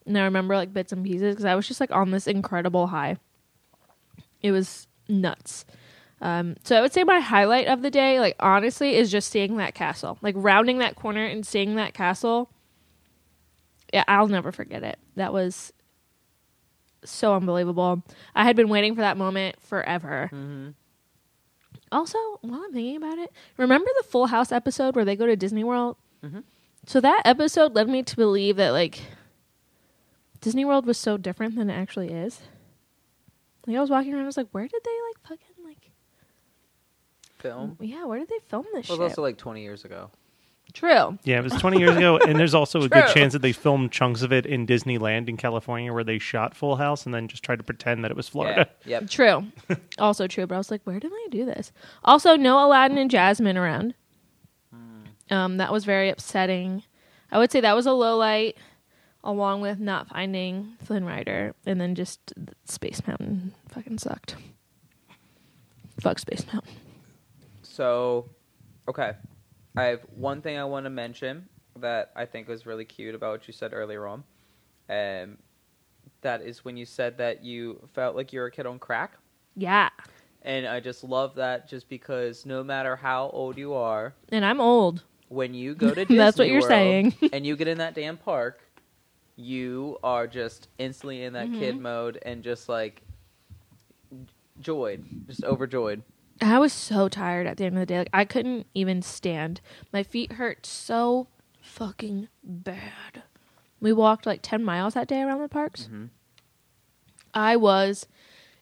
And 0.06 0.18
I 0.18 0.24
remember 0.24 0.56
like 0.56 0.74
bits 0.74 0.92
and 0.92 1.04
pieces 1.04 1.34
because 1.34 1.46
I 1.46 1.56
was 1.56 1.68
just 1.68 1.80
like 1.80 1.92
on 1.92 2.12
this 2.12 2.28
incredible 2.28 2.88
high. 2.88 3.18
It 4.42 4.52
was 4.52 4.88
nuts. 5.08 5.66
Um, 6.22 6.58
so 6.64 6.78
I 6.78 6.82
would 6.82 6.92
say 6.94 7.04
my 7.04 7.20
highlight 7.20 7.68
of 7.68 7.82
the 7.82 7.90
day, 7.92 8.20
like 8.20 8.36
honestly, 8.40 8.96
is 8.96 9.10
just 9.12 9.32
seeing 9.32 9.58
that 9.58 9.74
castle, 9.74 10.18
like 10.22 10.36
rounding 10.38 10.80
that 10.80 10.96
corner 10.96 11.26
and 11.26 11.46
seeing 11.46 11.76
that 11.76 11.94
castle. 11.94 12.50
Yeah, 13.94 14.04
I'll 14.08 14.28
never 14.28 14.52
forget 14.52 14.84
it. 14.84 15.00
That 15.16 15.32
was 15.34 15.72
so 17.06 17.34
unbelievable. 17.36 18.04
I 18.36 18.44
had 18.44 18.56
been 18.56 18.70
waiting 18.70 18.96
for 18.96 19.02
that 19.02 19.18
moment 19.18 19.62
forever. 19.62 20.30
Also, 21.92 22.18
while 22.42 22.62
I'm 22.66 22.74
thinking 22.74 22.98
about 22.98 23.18
it, 23.18 23.32
remember 23.58 23.90
the 23.98 24.04
Full 24.04 24.28
House 24.28 24.52
episode 24.52 24.96
where 24.96 25.06
they 25.06 25.16
go 25.16 25.26
to 25.26 25.36
Disney 25.36 25.64
World? 25.64 25.96
So 26.86 27.00
that 27.02 27.22
episode 27.26 27.76
led 27.76 27.88
me 27.90 28.04
to 28.04 28.16
believe 28.16 28.58
that 28.58 28.72
like 28.72 29.02
Disney 30.42 30.66
World 30.66 30.86
was 30.86 30.98
so 30.98 31.18
different 31.18 31.56
than 31.56 31.70
it 31.70 31.74
actually 31.76 32.10
is. 32.12 32.42
Like 33.66 33.78
I 33.78 33.82
was 33.82 33.90
walking 33.90 34.14
around, 34.14 34.24
I 34.24 34.28
was 34.28 34.38
like, 34.38 34.50
where 34.52 34.68
did 34.68 34.82
they 34.84 34.98
like 35.08 35.28
fucking? 35.28 35.49
Film. 37.40 37.78
Yeah, 37.80 38.06
where 38.06 38.20
did 38.20 38.30
they 38.30 38.40
film 38.48 38.66
this 38.74 38.88
It 38.88 38.92
was 38.92 38.98
shit? 38.98 39.02
also 39.02 39.22
like 39.22 39.38
20 39.38 39.62
years 39.62 39.86
ago. 39.86 40.12
True. 40.72 41.18
Yeah, 41.24 41.40
it 41.40 41.44
was 41.44 41.54
20 41.54 41.80
years 41.80 41.96
ago, 41.98 42.18
and 42.18 42.38
there's 42.40 42.54
also 42.54 42.80
a 42.84 42.90
good 42.90 43.06
True. 43.06 43.14
chance 43.14 43.34
that 43.34 43.42
they 43.42 43.52
filmed 43.54 43.92
chunks 43.92 44.22
of 44.22 44.32
it 44.32 44.46
in 44.46 44.68
Disneyland 44.68 45.28
in 45.28 45.36
California, 45.36 45.92
where 45.92 46.04
they 46.04 46.20
shot 46.20 46.56
Full 46.56 46.76
House 46.76 47.06
and 47.06 47.14
then 47.16 47.28
just 47.28 47.42
tried 47.42 47.56
to 47.58 47.64
pretend 47.64 48.04
that 48.04 48.12
it 48.12 48.18
was 48.18 48.30
Florida. 48.30 48.70
Yeah. 48.86 49.00
Yep. 49.00 49.10
True. 49.10 49.48
also 49.98 50.28
true, 50.28 50.46
but 50.46 50.54
I 50.54 50.58
was 50.60 50.70
like, 50.70 50.82
where 50.84 51.00
did 51.00 51.12
they 51.12 51.30
do 51.32 51.44
this? 51.46 51.72
Also, 52.04 52.36
no 52.36 52.64
Aladdin 52.64 53.00
and 53.00 53.10
Jasmine 53.10 53.58
around. 53.58 53.96
Um, 55.32 55.58
that 55.58 55.72
was 55.72 55.86
very 55.86 56.10
upsetting. 56.10 56.84
I 57.32 57.38
would 57.40 57.52
say 57.52 57.62
that 57.62 57.76
was 57.76 57.86
a 57.88 57.92
low 57.94 58.18
light, 58.18 58.56
along 59.24 59.62
with 59.62 59.80
not 59.80 60.08
finding 60.08 60.74
Flynn 60.84 61.04
Rider, 61.06 61.56
and 61.66 61.80
then 61.82 61.96
just 61.96 62.34
Space 62.66 63.02
Mountain 63.08 63.54
fucking 63.70 63.98
sucked. 64.00 64.36
Fuck 66.00 66.20
Space 66.20 66.46
Mountain. 66.54 66.72
So, 67.80 68.26
okay. 68.90 69.14
I 69.78 69.84
have 69.84 70.02
one 70.14 70.42
thing 70.42 70.58
I 70.58 70.66
want 70.66 70.86
to 70.86 70.90
mention 70.90 71.48
that 71.78 72.12
I 72.14 72.26
think 72.26 72.50
was 72.50 72.66
really 72.66 72.84
cute 72.84 73.16
about 73.16 73.32
what 73.32 73.48
you 73.48 73.54
said 73.54 73.72
earlier 73.74 74.06
on. 74.06 74.26
Um, 74.90 75.38
that 76.22 76.42
is 76.42 76.66
when 76.66 76.76
you 76.76 76.86
said 76.86 77.18
that 77.20 77.42
you 77.46 77.88
felt 77.94 78.18
like 78.18 78.34
you 78.34 78.42
were 78.42 78.48
a 78.48 78.52
kid 78.52 78.66
on 78.66 78.80
crack. 78.80 79.14
Yeah, 79.56 79.90
And 80.42 80.68
I 80.68 80.82
just 80.82 81.06
love 81.06 81.36
that 81.36 81.70
just 81.70 81.88
because 81.88 82.46
no 82.46 82.64
matter 82.66 82.98
how 82.98 83.30
old 83.32 83.58
you 83.58 83.74
are, 83.74 84.14
and 84.30 84.44
I'm 84.44 84.60
old. 84.60 85.04
when 85.30 85.54
you 85.54 85.74
go 85.76 85.94
to 85.94 86.04
Disney 86.04 86.18
That's 86.18 86.38
what 86.38 86.50
you're 86.50 86.62
World 86.62 86.70
saying. 86.70 87.14
and 87.32 87.46
you 87.46 87.56
get 87.56 87.70
in 87.70 87.78
that 87.78 87.96
damn 87.96 88.18
park, 88.18 88.60
you 89.38 89.98
are 90.04 90.28
just 90.28 90.68
instantly 90.80 91.24
in 91.24 91.32
that 91.34 91.48
Mm-hmm. 91.48 91.60
kid 91.60 91.80
mode 91.80 92.20
and 92.26 92.44
just 92.44 92.68
like 92.68 93.04
joyed, 94.60 95.06
just 95.28 95.44
overjoyed. 95.46 96.04
I 96.42 96.58
was 96.60 96.72
so 96.74 97.10
tired 97.10 97.48
at 97.48 97.58
the 97.58 97.66
end 97.66 97.76
of 97.76 97.82
the 97.82 97.86
day. 97.86 97.98
Like 98.00 98.10
I 98.14 98.26
couldn't 98.26 98.68
even 98.74 99.02
stand. 99.02 99.62
My 99.92 100.04
feet 100.04 100.34
hurt 100.34 100.66
so 100.66 101.28
fucking 101.62 102.30
bad. 102.44 103.24
We 103.82 103.94
walked 103.94 104.26
like 104.26 104.40
10 104.42 104.64
miles 104.64 104.94
that 104.94 105.08
day 105.08 105.22
around 105.22 105.42
the 105.42 105.48
parks. 105.50 105.90
I 107.34 107.56
was 107.56 108.08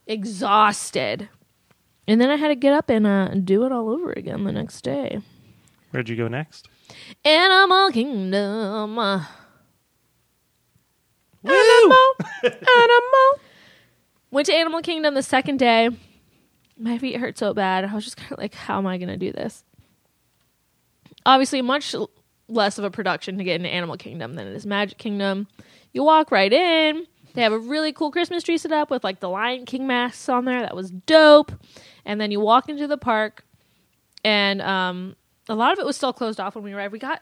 exhausted. 0.05 1.29
And 2.07 2.21
then 2.21 2.29
I 2.29 2.35
had 2.37 2.47
to 2.49 2.55
get 2.55 2.73
up 2.73 2.89
and 2.89 3.05
uh, 3.05 3.29
do 3.43 3.65
it 3.65 3.71
all 3.71 3.89
over 3.89 4.11
again 4.13 4.43
the 4.43 4.51
next 4.51 4.81
day. 4.81 5.19
Where'd 5.91 6.09
you 6.09 6.15
go 6.15 6.27
next? 6.27 6.67
Animal 7.25 7.91
Kingdom. 7.91 8.97
uh, 8.97 9.25
Animal, 11.43 12.13
animal. 12.43 13.39
Went 14.31 14.45
to 14.47 14.53
Animal 14.53 14.81
Kingdom 14.81 15.13
the 15.13 15.23
second 15.23 15.57
day. 15.57 15.89
My 16.79 16.97
feet 16.97 17.17
hurt 17.17 17.37
so 17.37 17.53
bad. 17.53 17.85
I 17.85 17.93
was 17.93 18.03
just 18.03 18.17
kind 18.17 18.31
of 18.31 18.37
like, 18.37 18.53
how 18.53 18.77
am 18.77 18.87
I 18.87 18.97
going 18.97 19.09
to 19.09 19.17
do 19.17 19.31
this? 19.31 19.63
Obviously, 21.25 21.61
much 21.61 21.95
less 22.47 22.77
of 22.77 22.83
a 22.83 22.91
production 22.91 23.37
to 23.37 23.43
get 23.43 23.55
into 23.55 23.69
Animal 23.69 23.97
Kingdom 23.97 24.35
than 24.35 24.47
it 24.47 24.55
is 24.55 24.65
Magic 24.65 24.97
Kingdom. 24.97 25.47
You 25.91 26.03
walk 26.03 26.31
right 26.31 26.51
in. 26.51 27.05
They 27.33 27.41
have 27.41 27.53
a 27.53 27.59
really 27.59 27.93
cool 27.93 28.11
Christmas 28.11 28.43
tree 28.43 28.57
set 28.57 28.71
up 28.71 28.89
with 28.89 29.03
like 29.03 29.19
the 29.19 29.29
Lion 29.29 29.65
King 29.65 29.87
masks 29.87 30.29
on 30.29 30.45
there. 30.45 30.61
That 30.61 30.75
was 30.75 30.91
dope. 30.91 31.51
And 32.05 32.21
then 32.21 32.31
you 32.31 32.39
walk 32.39 32.69
into 32.69 32.87
the 32.87 32.97
park, 32.97 33.43
and 34.23 34.61
um, 34.61 35.15
a 35.49 35.55
lot 35.55 35.73
of 35.73 35.79
it 35.79 35.85
was 35.85 35.97
still 35.97 36.13
closed 36.13 36.39
off 36.39 36.55
when 36.55 36.63
we 36.63 36.73
arrived. 36.73 36.93
We 36.93 36.99
got 36.99 37.21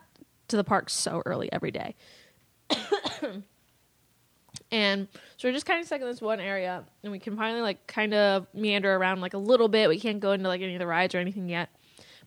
to 0.50 0.58
the 0.58 0.64
park 0.64 0.90
so 0.90 1.24
early 1.26 1.52
every 1.52 1.72
day. 1.72 1.96
And 4.72 5.08
so 5.38 5.48
we're 5.48 5.54
just 5.54 5.66
kind 5.66 5.80
of 5.80 5.86
stuck 5.86 6.02
in 6.02 6.08
this 6.08 6.22
one 6.22 6.40
area, 6.40 6.84
and 7.04 7.12
we 7.12 7.20
can 7.20 7.38
finally 7.38 7.62
like 7.62 7.86
kind 7.88 8.14
of 8.14 8.48
meander 8.54 8.96
around 8.96 9.22
like 9.22 9.34
a 9.34 9.38
little 9.38 9.68
bit. 9.68 9.88
We 9.90 10.00
can't 10.00 10.20
go 10.20 10.32
into 10.32 10.48
like 10.50 10.62
any 10.62 10.74
of 10.76 10.80
the 10.80 10.88
rides 10.88 11.14
or 11.16 11.20
anything 11.20 11.48
yet. 11.50 11.70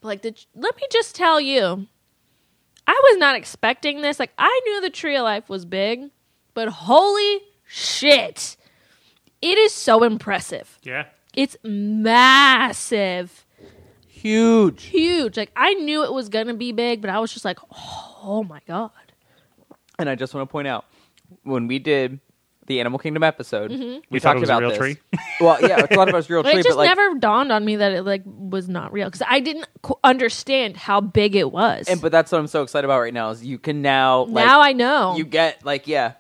But 0.01 0.09
like, 0.09 0.22
the, 0.22 0.35
let 0.55 0.77
me 0.77 0.83
just 0.90 1.14
tell 1.16 1.40
you, 1.40 1.87
I 2.87 3.01
was 3.05 3.18
not 3.18 3.35
expecting 3.37 4.01
this. 4.01 4.18
Like, 4.20 4.33
I 4.38 4.61
knew 4.64 4.81
the 4.81 4.90
Tree 4.90 5.16
of 5.16 5.24
Life 5.24 5.48
was 5.48 5.64
big, 5.64 6.11
but 6.55 6.68
holy 6.68 7.40
shit, 7.66 8.57
it 9.42 9.59
is 9.59 9.72
so 9.74 10.05
impressive. 10.05 10.79
Yeah. 10.85 11.07
It's 11.35 11.57
massive, 11.64 13.44
Huge. 14.07 14.85
huge. 14.85 15.37
Like, 15.37 15.53
I 15.55 15.74
knew 15.74 16.03
it 16.05 16.12
was 16.12 16.29
gonna 16.29 16.55
be 16.55 16.72
big, 16.72 17.01
but 17.01 17.11
I 17.11 17.18
was 17.20 17.33
just 17.33 17.44
like, 17.44 17.59
oh 17.70 18.44
my 18.48 18.61
god. 18.66 18.90
And 19.98 20.09
I 20.09 20.14
just 20.14 20.33
want 20.35 20.48
to 20.48 20.51
point 20.53 20.66
out 20.68 20.85
when 21.42 21.66
we 21.66 21.79
did 21.79 22.20
the 22.68 22.78
Animal 22.81 22.98
Kingdom 23.00 23.22
episode, 23.24 23.70
we 23.70 24.00
You 24.11 24.20
talked 24.20 24.37
it 24.37 24.40
was 24.40 24.48
a 24.48 24.52
about 24.52 24.61
real 24.61 24.68
this. 24.70 24.78
tree? 24.78 24.96
well, 25.40 25.61
yeah, 25.61 25.76
we 25.83 25.83
thought 25.88 26.09
about 26.09 26.09
it 26.11 26.14
was 26.14 26.31
a 26.31 26.33
real 26.33 26.42
But 26.44 26.52
tree, 26.52 26.61
it 26.61 26.64
just 26.64 26.76
but 26.76 26.87
like, 26.87 26.96
never 26.96 27.18
dawned 27.18 27.50
on 27.50 27.64
me 27.64 27.76
that 27.76 27.92
it 27.92 28.02
like 28.04 28.22
was 28.24 28.68
not 28.68 28.92
real 28.92 29.09
because 29.09 29.22
I 29.28 29.40
didn't 29.40 29.66
qu- 29.83 29.98
understand 30.04 30.76
how 30.76 31.00
big 31.00 31.35
it 31.35 31.50
was. 31.50 31.88
and 31.88 32.00
but 32.00 32.12
that's 32.12 32.31
what 32.31 32.38
I'm 32.38 32.46
so 32.46 32.62
excited 32.62 32.85
about 32.85 33.00
right 33.00 33.12
now 33.14 33.31
is 33.31 33.44
you 33.44 33.59
can 33.59 33.83
now 33.83 34.22
like, 34.24 34.44
now 34.46 34.61
I 34.61 34.72
know. 34.72 35.16
you 35.16 35.24
get 35.24 35.64
like 35.64 35.88
yeah 35.88 36.12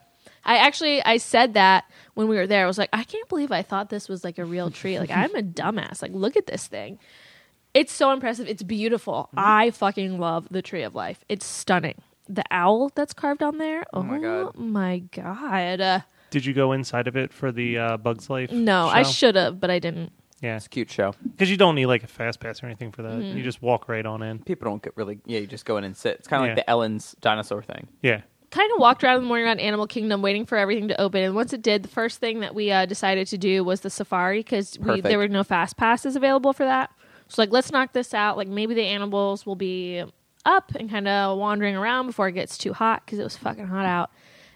I 0.44 0.56
actually 0.58 1.02
I 1.04 1.18
said 1.18 1.54
that 1.54 1.84
when 2.14 2.26
we 2.26 2.36
were 2.36 2.46
there. 2.46 2.64
I 2.64 2.66
was 2.66 2.78
like, 2.78 2.88
I 2.92 3.04
can't 3.04 3.28
believe 3.28 3.52
I 3.52 3.62
thought 3.62 3.90
this 3.90 4.08
was 4.08 4.24
like 4.24 4.38
a 4.38 4.44
real 4.44 4.70
tree. 4.70 4.98
Like 4.98 5.10
I'm 5.10 5.34
a 5.36 5.42
dumbass. 5.60 6.00
Like 6.02 6.12
look 6.12 6.36
at 6.36 6.46
this 6.46 6.66
thing. 6.66 6.98
It's 7.74 7.92
so 7.92 8.10
impressive. 8.12 8.48
It's 8.48 8.62
beautiful. 8.62 9.28
Mm-hmm. 9.28 9.38
I 9.38 9.70
fucking 9.72 10.18
love 10.18 10.48
the 10.50 10.62
tree 10.62 10.82
of 10.82 10.94
life. 10.94 11.22
It's 11.28 11.44
stunning. 11.44 12.00
The 12.28 12.44
owl 12.50 12.90
that's 12.94 13.12
carved 13.12 13.42
on 13.42 13.58
there. 13.58 13.84
Oh, 13.92 14.02
my 14.02 14.18
God. 14.18 14.56
my 14.56 14.98
god. 14.98 15.80
Uh, 15.80 16.00
Did 16.30 16.44
you 16.44 16.52
go 16.52 16.72
inside 16.72 17.08
of 17.08 17.16
it 17.16 17.32
for 17.32 17.50
the 17.52 17.78
uh, 17.78 17.96
Bugs 17.96 18.28
Life? 18.30 18.50
no, 18.52 18.86
I 18.86 19.02
show? 19.02 19.10
should 19.10 19.34
have, 19.36 19.60
but 19.60 19.70
I 19.70 19.78
didn't. 19.78 20.12
Yeah, 20.40 20.56
it's 20.56 20.66
a 20.66 20.68
cute 20.68 20.90
show. 20.90 21.14
because 21.22 21.50
you 21.50 21.56
don't 21.56 21.74
need 21.74 21.86
like 21.86 22.04
a 22.04 22.06
fast 22.06 22.38
pass 22.38 22.62
or 22.62 22.66
anything 22.66 22.92
for 22.92 23.02
that. 23.02 23.12
Mm-hmm. 23.12 23.36
You 23.38 23.42
just 23.42 23.60
walk 23.60 23.88
right 23.88 24.06
on 24.06 24.22
in. 24.22 24.38
People 24.40 24.70
don't 24.70 24.82
get 24.82 24.96
really 24.96 25.18
yeah. 25.26 25.40
You 25.40 25.46
just 25.48 25.64
go 25.64 25.76
in 25.78 25.84
and 25.84 25.96
sit. 25.96 26.16
It's 26.18 26.28
kind 26.28 26.42
of 26.42 26.46
Yeah. 26.46 26.54
like 26.54 26.64
the 26.64 26.70
Ellen's 26.70 27.16
dinosaur 27.20 27.60
thing. 27.62 27.88
Yeah. 28.02 28.20
kind 28.50 28.70
of 28.72 28.78
walked 28.78 29.02
around 29.02 29.16
in 29.16 29.22
the 29.22 29.26
morning 29.28 29.46
around 29.46 29.58
Animal 29.60 29.86
Kingdom, 29.88 30.22
waiting 30.22 30.46
for 30.46 30.56
everything 30.56 30.86
to 30.88 31.00
open. 31.00 31.22
And 31.24 31.34
once 31.34 31.52
it 31.52 31.60
did, 31.60 31.82
the 31.82 31.88
first 31.88 32.18
thing 32.20 32.38
that 32.40 32.54
we 32.54 32.70
uh, 32.70 32.86
decided 32.86 33.26
to 33.28 33.36
do 33.38 33.64
was 33.64 33.80
the 33.80 33.90
safari 33.90 34.38
because 34.40 34.76
Perfect. 34.76 35.04
there 35.04 35.18
were 35.18 35.26
no 35.28 35.42
fast 35.42 35.76
passes 35.76 36.14
available 36.14 36.52
for 36.52 36.64
that. 36.64 36.90
So 37.26 37.42
like, 37.42 37.50
let's 37.50 37.72
knock 37.72 37.92
this 37.92 38.14
out. 38.14 38.36
Like 38.36 38.48
maybe 38.48 38.74
the 38.74 38.84
animals 38.86 39.44
will 39.44 39.56
be 39.56 40.04
up 40.44 40.70
and 40.76 40.88
kind 40.88 41.08
of 41.08 41.36
wandering 41.36 41.74
around 41.74 42.06
before 42.06 42.28
it 42.28 42.32
gets 42.32 42.56
too 42.56 42.72
hot 42.72 43.04
because 43.04 43.18
it 43.18 43.24
was 43.24 43.36
fucking 43.36 43.66
hot 43.66 43.84
out. 43.86 44.10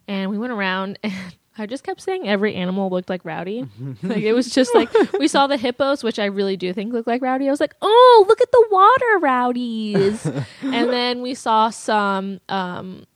And 0.06 0.30
we 0.30 0.38
went 0.38 0.52
around 0.52 0.98
and. 1.02 1.12
I 1.59 1.67
just 1.67 1.85
kept 1.85 2.01
saying 2.01 2.27
every 2.27 2.55
animal 2.55 2.88
looked 2.88 3.11
like 3.11 3.25
Rowdy. 3.25 3.67
like 4.03 4.23
it 4.23 4.33
was 4.33 4.51
just 4.51 4.75
like 4.75 4.88
we 5.19 5.29
saw 5.29 5.47
the 5.47 5.57
hippos, 5.57 6.03
which 6.03 6.19
I 6.19 6.27
really 6.27 6.57
do 6.57 6.73
think 6.73 6.93
look 6.93 7.07
like 7.07 7.23
Rowdy. 7.23 7.47
I 7.47 7.51
was 7.51 7.61
like, 7.61 7.75
"Oh, 7.83 8.25
look 8.29 8.41
at 8.41 8.51
the 8.51 8.67
water 8.71 9.19
rowdies!" 9.21 10.27
and 10.62 10.91
then 10.91 11.21
we 11.21 11.35
saw 11.35 11.71
some 11.71 12.41
um, 12.49 13.07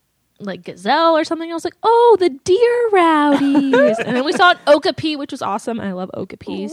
like 0.40 0.64
gazelle 0.64 1.16
or 1.16 1.25
something. 1.25 1.51
I 1.51 1.55
was 1.55 1.64
like, 1.64 1.77
oh, 1.83 2.16
the 2.20 2.31
deer 2.31 2.88
rowdies. 2.92 3.99
and 3.99 4.16
then 4.16 4.25
we 4.25 4.33
saw 4.33 4.51
an 4.53 4.59
okapi, 4.66 5.16
which 5.16 5.33
was 5.33 5.42
awesome. 5.42 5.81
I 5.81 5.92
love 5.92 6.11
okapis. 6.14 6.72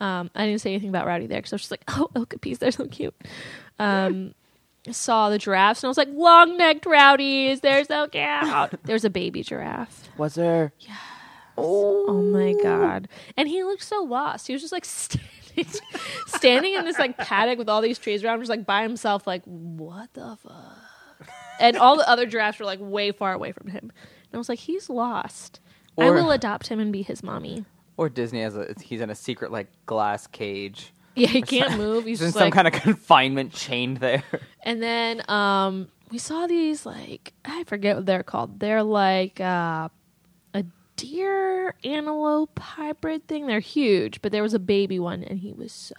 Um, 0.00 0.30
I 0.34 0.46
didn't 0.46 0.60
say 0.60 0.70
anything 0.70 0.88
about 0.88 1.06
rowdy 1.06 1.26
there 1.26 1.38
because 1.38 1.52
I 1.52 1.56
was 1.56 1.62
just 1.62 1.70
like, 1.70 1.82
oh, 1.88 2.08
okapis, 2.14 2.58
they're 2.58 2.70
so 2.70 2.86
cute. 2.86 3.14
Um, 3.78 4.34
saw 4.90 5.28
the 5.30 5.38
giraffes 5.38 5.82
and 5.82 5.88
I 5.88 5.90
was 5.90 5.98
like, 5.98 6.08
long 6.12 6.56
necked 6.56 6.86
rowdies, 6.86 7.60
they're 7.60 7.84
so 7.84 8.08
cute. 8.08 8.80
There's 8.84 9.04
a 9.04 9.10
baby 9.10 9.42
giraffe. 9.42 10.08
Was 10.16 10.34
there? 10.34 10.72
Oh 11.58 12.22
my 12.22 12.54
god! 12.62 13.08
And 13.36 13.48
he 13.48 13.62
looked 13.62 13.82
so 13.82 14.02
lost. 14.02 14.46
He 14.46 14.52
was 14.54 14.62
just 14.62 14.72
like 14.72 14.84
standing, 14.86 15.66
standing 16.26 16.74
in 16.74 16.84
this 16.84 16.98
like 16.98 17.18
paddock 17.18 17.58
with 17.58 17.68
all 17.68 17.82
these 17.82 17.98
trees 17.98 18.24
around, 18.24 18.38
just 18.38 18.48
like 18.48 18.64
by 18.64 18.82
himself. 18.82 19.26
Like 19.26 19.42
what 19.44 20.12
the 20.14 20.38
fuck? 20.42 20.78
And 21.60 21.76
all 21.76 21.96
the 21.96 22.08
other 22.08 22.24
giraffes 22.24 22.58
were 22.58 22.64
like 22.64 22.78
way 22.80 23.12
far 23.12 23.34
away 23.34 23.52
from 23.52 23.68
him. 23.68 23.92
And 23.92 24.34
I 24.34 24.38
was 24.38 24.48
like, 24.48 24.60
he's 24.60 24.88
lost. 24.88 25.60
I 25.98 26.08
will 26.08 26.30
adopt 26.30 26.68
him 26.68 26.80
and 26.80 26.92
be 26.92 27.02
his 27.02 27.22
mommy. 27.22 27.66
Or 27.98 28.08
Disney 28.08 28.40
has 28.40 28.56
a 28.56 28.74
he's 28.82 29.02
in 29.02 29.10
a 29.10 29.14
secret 29.14 29.52
like 29.52 29.68
glass 29.84 30.26
cage. 30.26 30.94
Yeah, 31.20 31.28
he 31.28 31.42
can't 31.42 31.76
move. 31.78 32.04
He's 32.04 32.18
He's 32.18 32.22
in 32.22 32.26
just 32.28 32.34
some 32.38 32.44
like. 32.46 32.52
kind 32.54 32.66
of 32.68 32.74
confinement 32.74 33.52
chained 33.52 33.98
there. 33.98 34.22
and 34.62 34.82
then 34.82 35.22
um, 35.30 35.88
we 36.10 36.18
saw 36.18 36.46
these 36.46 36.84
like 36.86 37.32
I 37.44 37.64
forget 37.64 37.96
what 37.96 38.06
they're 38.06 38.22
called. 38.22 38.60
They're 38.60 38.82
like 38.82 39.40
uh, 39.40 39.88
a 40.54 40.64
deer 40.96 41.74
antelope 41.84 42.58
hybrid 42.58 43.26
thing. 43.26 43.46
They're 43.46 43.60
huge, 43.60 44.20
but 44.22 44.32
there 44.32 44.42
was 44.42 44.54
a 44.54 44.58
baby 44.58 44.98
one, 44.98 45.22
and 45.24 45.38
he 45.40 45.52
was 45.52 45.72
so 45.72 45.94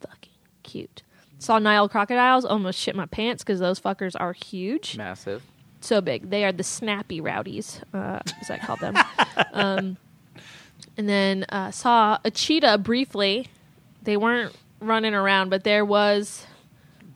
fucking 0.00 0.32
cute. 0.62 1.02
Saw 1.38 1.58
Nile 1.58 1.88
crocodiles, 1.88 2.44
almost 2.44 2.78
shit 2.78 2.94
my 2.94 3.06
pants 3.06 3.42
because 3.42 3.58
those 3.58 3.80
fuckers 3.80 4.14
are 4.18 4.32
huge, 4.32 4.96
Massive. 4.96 5.42
so 5.80 6.00
big. 6.00 6.30
They 6.30 6.44
are 6.44 6.52
the 6.52 6.62
snappy 6.62 7.20
rowdies, 7.20 7.80
uh, 7.92 8.20
as 8.40 8.48
I 8.48 8.58
call 8.58 8.76
them. 8.76 8.96
um, 9.52 9.96
and 10.96 11.08
then 11.08 11.44
uh, 11.48 11.72
saw 11.72 12.18
a 12.24 12.30
cheetah 12.30 12.78
briefly. 12.78 13.48
They 14.02 14.16
weren't 14.16 14.54
running 14.80 15.14
around, 15.14 15.50
but 15.50 15.64
there 15.64 15.84
was 15.84 16.46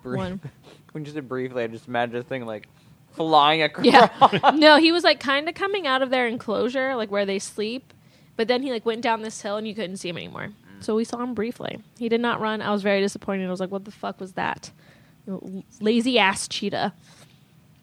Brief- 0.03 0.19
one. 0.19 0.41
when 0.93 1.05
you 1.05 1.13
said 1.13 1.29
briefly, 1.29 1.65
I 1.65 1.67
just 1.67 1.89
imagine 1.89 2.15
this 2.15 2.25
thing 2.25 2.47
like 2.47 2.69
flying 3.13 3.63
across. 3.63 3.87
Yeah. 3.87 4.11
no, 4.55 4.79
he 4.79 4.93
was 4.93 5.05
like 5.05 5.21
kind 5.21 5.49
of 5.49 5.55
coming 5.55 5.87
out 5.87 6.03
of 6.03 6.11
their 6.11 6.27
enclosure, 6.27 6.95
like 6.97 7.11
where 7.11 7.27
they 7.27 7.39
sleep. 7.39 7.93
But 8.37 8.49
then 8.49 8.63
he 8.63 8.71
like 8.71 8.85
went 8.85 9.01
down 9.01 9.23
this 9.23 9.41
hill 9.41 9.57
and 9.57 9.67
you 9.67 9.75
couldn't 9.75 9.97
see 9.97 10.11
him 10.11 10.17
anymore. 10.17 10.49
Mm. 10.49 10.85
So 10.85 10.95
we 10.95 11.05
saw 11.05 11.23
him 11.23 11.35
briefly. 11.35 11.79
He 11.99 12.09
did 12.09 12.21
not 12.21 12.41
run. 12.41 12.61
I 12.61 12.71
was 12.71 12.83
very 12.83 13.01
disappointed. 13.01 13.47
I 13.47 13.51
was 13.51 13.61
like, 13.61 13.71
what 13.71 13.85
the 13.85 13.91
fuck 13.91 14.21
was 14.21 14.35
that? 14.35 14.71
Lazy 15.81 16.19
ass 16.19 16.47
cheetah. 16.47 16.93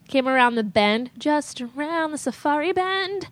Came 0.08 0.28
around 0.28 0.56
the 0.56 0.63
bend, 0.63 1.12
just 1.18 1.60
around 1.60 2.12
the 2.12 2.18
safari 2.18 2.72
bend. 2.72 3.28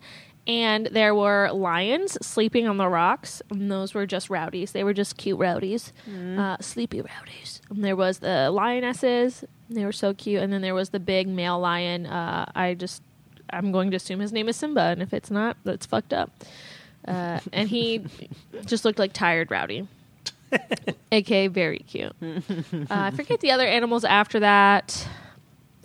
And 0.46 0.86
there 0.86 1.14
were 1.14 1.50
lions 1.52 2.18
sleeping 2.26 2.66
on 2.66 2.76
the 2.76 2.88
rocks. 2.88 3.42
And 3.50 3.70
those 3.70 3.94
were 3.94 4.06
just 4.06 4.28
rowdies. 4.28 4.72
They 4.72 4.82
were 4.84 4.92
just 4.92 5.16
cute 5.16 5.38
rowdies, 5.38 5.92
uh, 6.36 6.56
sleepy 6.60 7.00
rowdies. 7.00 7.60
And 7.70 7.84
there 7.84 7.96
was 7.96 8.18
the 8.18 8.50
lionesses. 8.50 9.44
They 9.70 9.84
were 9.84 9.92
so 9.92 10.14
cute. 10.14 10.42
And 10.42 10.52
then 10.52 10.60
there 10.60 10.74
was 10.74 10.90
the 10.90 11.00
big 11.00 11.28
male 11.28 11.60
lion. 11.60 12.06
Uh, 12.06 12.50
I 12.54 12.74
just, 12.74 13.02
I'm 13.50 13.70
going 13.70 13.90
to 13.92 13.96
assume 13.96 14.20
his 14.20 14.32
name 14.32 14.48
is 14.48 14.56
Simba. 14.56 14.82
And 14.82 15.00
if 15.00 15.14
it's 15.14 15.30
not, 15.30 15.56
that's 15.64 15.86
fucked 15.86 16.12
up. 16.12 16.30
Uh, 17.06 17.38
and 17.52 17.68
he 17.68 18.04
just 18.66 18.84
looked 18.84 18.98
like 18.98 19.12
tired 19.12 19.50
rowdy. 19.50 19.86
aka 21.12 21.46
very 21.46 21.78
cute. 21.78 22.14
Uh, 22.22 22.86
I 22.90 23.10
forget 23.12 23.40
the 23.40 23.50
other 23.52 23.66
animals 23.66 24.04
after 24.04 24.40
that. 24.40 25.06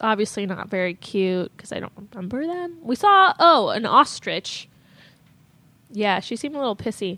Obviously 0.02 0.46
not 0.46 0.70
very 0.70 0.94
cute 0.94 1.52
because 1.56 1.72
I 1.72 1.80
don't 1.80 1.92
remember 2.14 2.46
them. 2.46 2.78
We 2.82 2.96
saw 2.96 3.34
oh 3.40 3.70
an 3.70 3.86
ostrich. 3.86 4.70
Yeah, 5.92 6.20
she 6.20 6.36
seemed 6.36 6.56
a 6.56 6.60
little 6.60 6.76
pissy, 6.76 7.18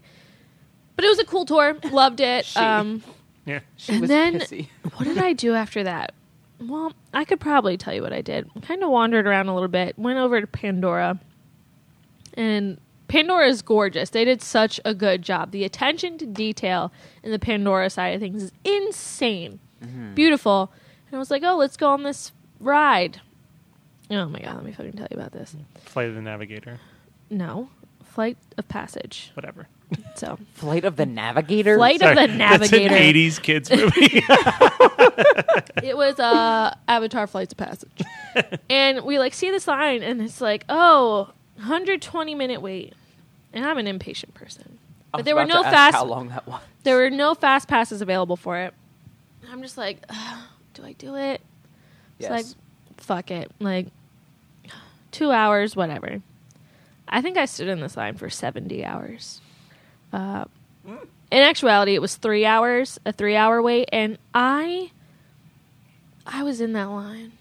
but 0.96 1.04
it 1.04 1.10
was 1.10 1.20
a 1.20 1.26
cool 1.26 1.46
tour. 1.46 1.78
Loved 1.92 2.20
it. 2.22 2.46
She- 2.46 2.60
Um, 2.60 3.04
Yeah. 3.46 3.60
She 3.78 3.94
And 3.94 4.02
was 4.02 4.10
then- 4.10 4.36
pissy. 4.40 4.68
what 4.96 5.06
did 5.06 5.18
I 5.18 5.34
do 5.34 5.56
after 5.56 5.84
that? 5.84 6.14
Well, 6.62 6.92
I 7.14 7.24
could 7.26 7.40
probably 7.40 7.78
tell 7.78 7.94
you 7.94 8.02
what 8.02 8.12
I 8.14 8.22
did. 8.22 8.50
Kind 8.62 8.84
of 8.84 8.90
wandered 8.90 9.26
around 9.26 9.48
a 9.48 9.54
little 9.54 9.70
bit. 9.70 9.98
Went 9.98 10.20
over 10.20 10.40
to 10.42 10.46
Pandora, 10.48 11.20
and 12.34 12.80
Pandora 13.08 13.48
is 13.48 13.62
gorgeous. 13.62 14.10
They 14.12 14.26
did 14.26 14.42
such 14.42 14.80
a 14.86 14.94
good 14.94 15.22
job. 15.22 15.52
The 15.52 15.64
attention 15.64 16.18
to 16.20 16.26
detail 16.26 16.92
in 17.24 17.32
the 17.32 17.40
Pandora 17.40 17.90
side 17.90 18.14
of 18.16 18.20
things 18.22 18.44
is 18.44 18.52
insane, 18.64 19.60
beautiful. 20.14 20.72
And 21.08 21.16
I 21.16 21.20
was 21.20 21.32
like, 21.32 21.42
oh, 21.44 21.56
let's 21.56 21.78
go 21.78 21.90
on 21.90 22.04
this 22.04 22.32
ride. 22.60 23.22
Oh 24.12 24.26
my 24.28 24.40
god, 24.40 24.56
let 24.56 24.66
me 24.66 24.72
fucking 24.72 24.94
tell 24.94 25.08
you 25.12 25.18
about 25.18 25.32
this. 25.32 25.56
Flight 25.86 26.10
of 26.10 26.16
the 26.16 26.22
Navigator. 26.22 26.80
No, 27.30 27.70
Flight 28.04 28.38
of 28.58 28.68
Passage. 28.68 29.32
Whatever. 29.36 29.68
So, 30.16 30.38
Flight 30.54 30.84
of 30.84 30.96
the 30.96 31.06
Navigator. 31.06 31.78
Flight 31.78 32.02
of 32.02 32.16
the 32.16 32.28
Navigator. 32.28 32.90
That's 32.90 33.02
an 33.02 33.14
80s 33.14 33.42
kids 33.42 33.70
movie. 33.72 34.24
it 35.88 35.96
was 35.96 36.20
uh 36.20 36.74
Avatar 36.88 37.28
Flights 37.28 37.54
of 37.54 37.58
Passage. 37.58 38.02
and 38.70 39.04
we 39.04 39.20
like 39.20 39.34
see 39.34 39.52
this 39.52 39.68
line 39.68 40.02
and 40.04 40.22
it's 40.22 40.42
like, 40.42 40.66
oh, 40.70 41.30
120 41.58 42.36
minute 42.36 42.62
wait. 42.62 42.94
And 43.54 43.66
I'm 43.66 43.78
an 43.78 43.88
impatient 43.88 44.34
person. 44.34 44.78
But 45.12 45.26
there 45.26 45.36
were 45.36 45.46
no 45.46 45.64
fast 45.64 45.96
How 45.96 46.06
long 46.06 46.30
that 46.30 46.48
was? 46.48 46.62
there 46.84 46.98
were 46.98 47.10
no 47.10 47.34
fast 47.34 47.68
passes 47.68 48.02
available 48.02 48.36
for 48.36 48.58
it. 48.60 48.74
I'm 49.52 49.64
just 49.64 49.78
like, 49.78 50.04
"Ugh, 50.10 50.40
do 50.76 50.86
I 50.86 50.94
do 50.94 51.16
it? 51.16 51.42
It's 52.20 52.30
Yes. 52.30 52.32
like 52.32 52.46
fuck 52.98 53.32
it. 53.32 53.50
Like 53.60 53.88
2 55.12 55.32
hours, 55.32 55.76
whatever. 55.76 56.22
I 57.08 57.22
think 57.22 57.38
I 57.38 57.46
stood 57.46 57.68
in 57.70 57.80
this 57.80 57.98
line 57.98 58.16
for 58.16 58.30
70 58.30 58.86
hours. 58.86 59.42
Uh, 60.14 60.46
in 60.86 61.40
actuality, 61.40 61.96
it 61.96 62.02
was 62.02 62.16
3 62.16 62.46
hours, 62.46 63.00
a 63.06 63.12
3 63.12 63.36
hour 63.36 63.62
wait 63.62 63.90
and 63.92 64.18
I 64.34 64.92
I 66.28 66.44
was 66.44 66.62
in 66.62 66.74
that 66.74 66.86
line. 66.90 67.32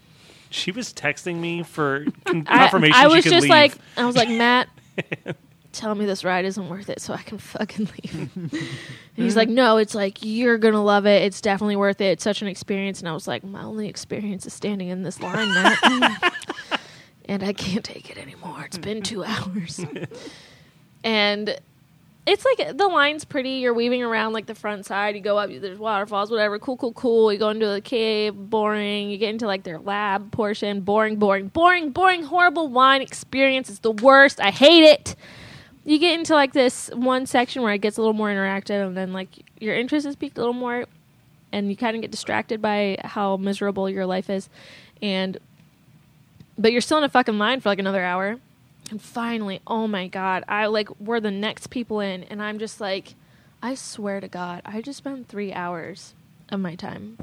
she 0.49 0.71
was 0.71 0.91
texting 0.93 1.35
me 1.37 1.61
for 1.63 2.05
con- 2.25 2.45
I- 2.47 2.57
confirmation 2.59 2.95
I, 2.95 3.07
she 3.09 3.15
was 3.15 3.23
could 3.23 3.31
just 3.33 3.43
leave. 3.43 3.49
like, 3.51 3.75
I 3.97 4.05
was 4.05 4.15
like, 4.15 4.29
Matt, 4.29 4.67
tell 5.79 5.95
me 5.95 6.05
this 6.05 6.23
ride 6.25 6.43
isn't 6.45 6.67
worth 6.69 6.89
it 6.89 7.01
so 7.01 7.13
I 7.13 7.21
can 7.21 7.37
fucking 7.37 7.89
leave. 8.03 8.29
and 8.35 8.51
he's 9.15 9.35
like, 9.35 9.49
no, 9.49 9.77
it's 9.77 9.95
like, 9.95 10.19
you're 10.21 10.57
going 10.57 10.73
to 10.73 10.79
love 10.79 11.05
it. 11.05 11.23
It's 11.23 11.41
definitely 11.41 11.77
worth 11.77 12.01
it. 12.01 12.11
It's 12.11 12.23
such 12.23 12.41
an 12.41 12.47
experience. 12.47 12.99
And 12.99 13.07
I 13.07 13.13
was 13.13 13.27
like, 13.27 13.43
my 13.43 13.63
only 13.63 13.87
experience 13.87 14.45
is 14.45 14.53
standing 14.53 14.89
in 14.89 15.03
this 15.03 15.21
line, 15.21 15.49
Matt. 15.53 15.79
and 17.25 17.43
I 17.43 17.53
can't 17.53 17.83
take 17.83 18.09
it 18.09 18.17
anymore. 18.17 18.63
It's 18.65 18.77
been 18.77 19.01
two 19.01 19.23
hours. 19.25 19.79
and 21.03 21.57
it's 22.27 22.45
like 22.45 22.77
the 22.77 22.87
line's 22.87 23.23
pretty. 23.23 23.51
You're 23.51 23.73
weaving 23.73 24.03
around 24.03 24.33
like 24.33 24.45
the 24.45 24.55
front 24.55 24.85
side. 24.85 25.15
You 25.15 25.21
go 25.21 25.37
up, 25.37 25.49
there's 25.49 25.79
waterfalls, 25.79 26.29
whatever. 26.29 26.59
Cool, 26.59 26.75
cool, 26.77 26.93
cool. 26.93 27.31
You 27.31 27.39
go 27.39 27.49
into 27.49 27.67
the 27.67 27.81
cave, 27.81 28.35
boring. 28.35 29.09
You 29.09 29.17
get 29.17 29.29
into 29.29 29.47
like 29.47 29.63
their 29.63 29.79
lab 29.79 30.31
portion, 30.31 30.81
boring, 30.81 31.15
boring, 31.15 31.47
boring, 31.47 31.91
boring, 31.91 32.23
horrible 32.23 32.67
wine 32.67 33.01
experience. 33.01 33.69
It's 33.69 33.79
the 33.79 33.91
worst. 33.93 34.41
I 34.41 34.51
hate 34.51 34.83
it. 34.83 35.15
You 35.89 35.97
get 35.97 36.19
into 36.19 36.35
like 36.35 36.53
this 36.53 36.91
one 36.93 37.25
section 37.25 37.63
where 37.63 37.73
it 37.73 37.79
gets 37.79 37.97
a 37.97 38.01
little 38.01 38.13
more 38.13 38.29
interactive, 38.29 38.85
and 38.85 38.95
then 38.95 39.11
like 39.11 39.29
your 39.59 39.73
interest 39.73 40.05
is 40.05 40.15
piqued 40.15 40.37
a 40.37 40.39
little 40.39 40.53
more, 40.53 40.85
and 41.51 41.67
you 41.67 41.75
kind 41.75 41.95
of 41.95 42.03
get 42.03 42.11
distracted 42.11 42.61
by 42.61 42.99
how 43.03 43.37
miserable 43.37 43.89
your 43.89 44.05
life 44.05 44.29
is, 44.29 44.49
and 45.01 45.39
but 46.59 46.71
you're 46.71 46.81
still 46.81 46.99
in 46.99 47.03
a 47.03 47.09
fucking 47.09 47.39
line 47.39 47.59
for 47.59 47.69
like 47.69 47.79
another 47.79 48.03
hour. 48.03 48.37
And 48.91 49.01
finally, 49.01 49.61
oh 49.65 49.87
my 49.87 50.07
god, 50.07 50.43
I 50.47 50.67
like 50.67 50.91
we're 50.99 51.19
the 51.19 51.31
next 51.31 51.71
people 51.71 52.01
in, 52.01 52.23
and 52.25 52.39
I'm 52.39 52.59
just 52.59 52.79
like, 52.79 53.15
I 53.63 53.73
swear 53.73 54.19
to 54.19 54.27
God, 54.27 54.61
I 54.65 54.81
just 54.81 54.99
spent 54.99 55.27
three 55.27 55.51
hours 55.51 56.13
of 56.49 56.59
my 56.59 56.75
time. 56.75 57.17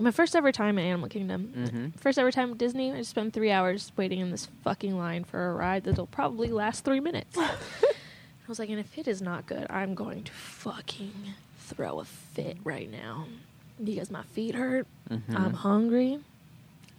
My 0.00 0.10
first 0.12 0.36
ever 0.36 0.52
time 0.52 0.78
in 0.78 0.84
Animal 0.86 1.08
Kingdom. 1.08 1.52
Mhm. 1.56 1.98
First 2.00 2.18
ever 2.18 2.30
time 2.30 2.52
at 2.52 2.58
Disney, 2.58 2.92
I 2.92 2.98
just 2.98 3.10
spent 3.10 3.32
three 3.32 3.50
hours 3.50 3.90
waiting 3.96 4.20
in 4.20 4.30
this 4.30 4.46
fucking 4.62 4.96
line 4.96 5.24
for 5.24 5.50
a 5.50 5.54
ride 5.54 5.84
that'll 5.84 6.06
probably 6.06 6.48
last 6.52 6.84
three 6.84 7.00
minutes. 7.00 7.36
I 7.38 7.50
was 8.46 8.58
like, 8.60 8.70
and 8.70 8.78
if 8.78 8.96
it 8.96 9.08
is 9.08 9.20
not 9.20 9.46
good, 9.46 9.66
I'm 9.70 9.94
going 9.94 10.22
to 10.24 10.32
fucking 10.32 11.12
throw 11.58 11.98
a 12.00 12.04
fit 12.04 12.58
right 12.64 12.90
now. 12.90 13.26
Because 13.82 14.10
my 14.10 14.22
feet 14.22 14.54
hurt, 14.54 14.86
Mhm. 15.10 15.34
I'm 15.36 15.52
hungry, 15.54 16.20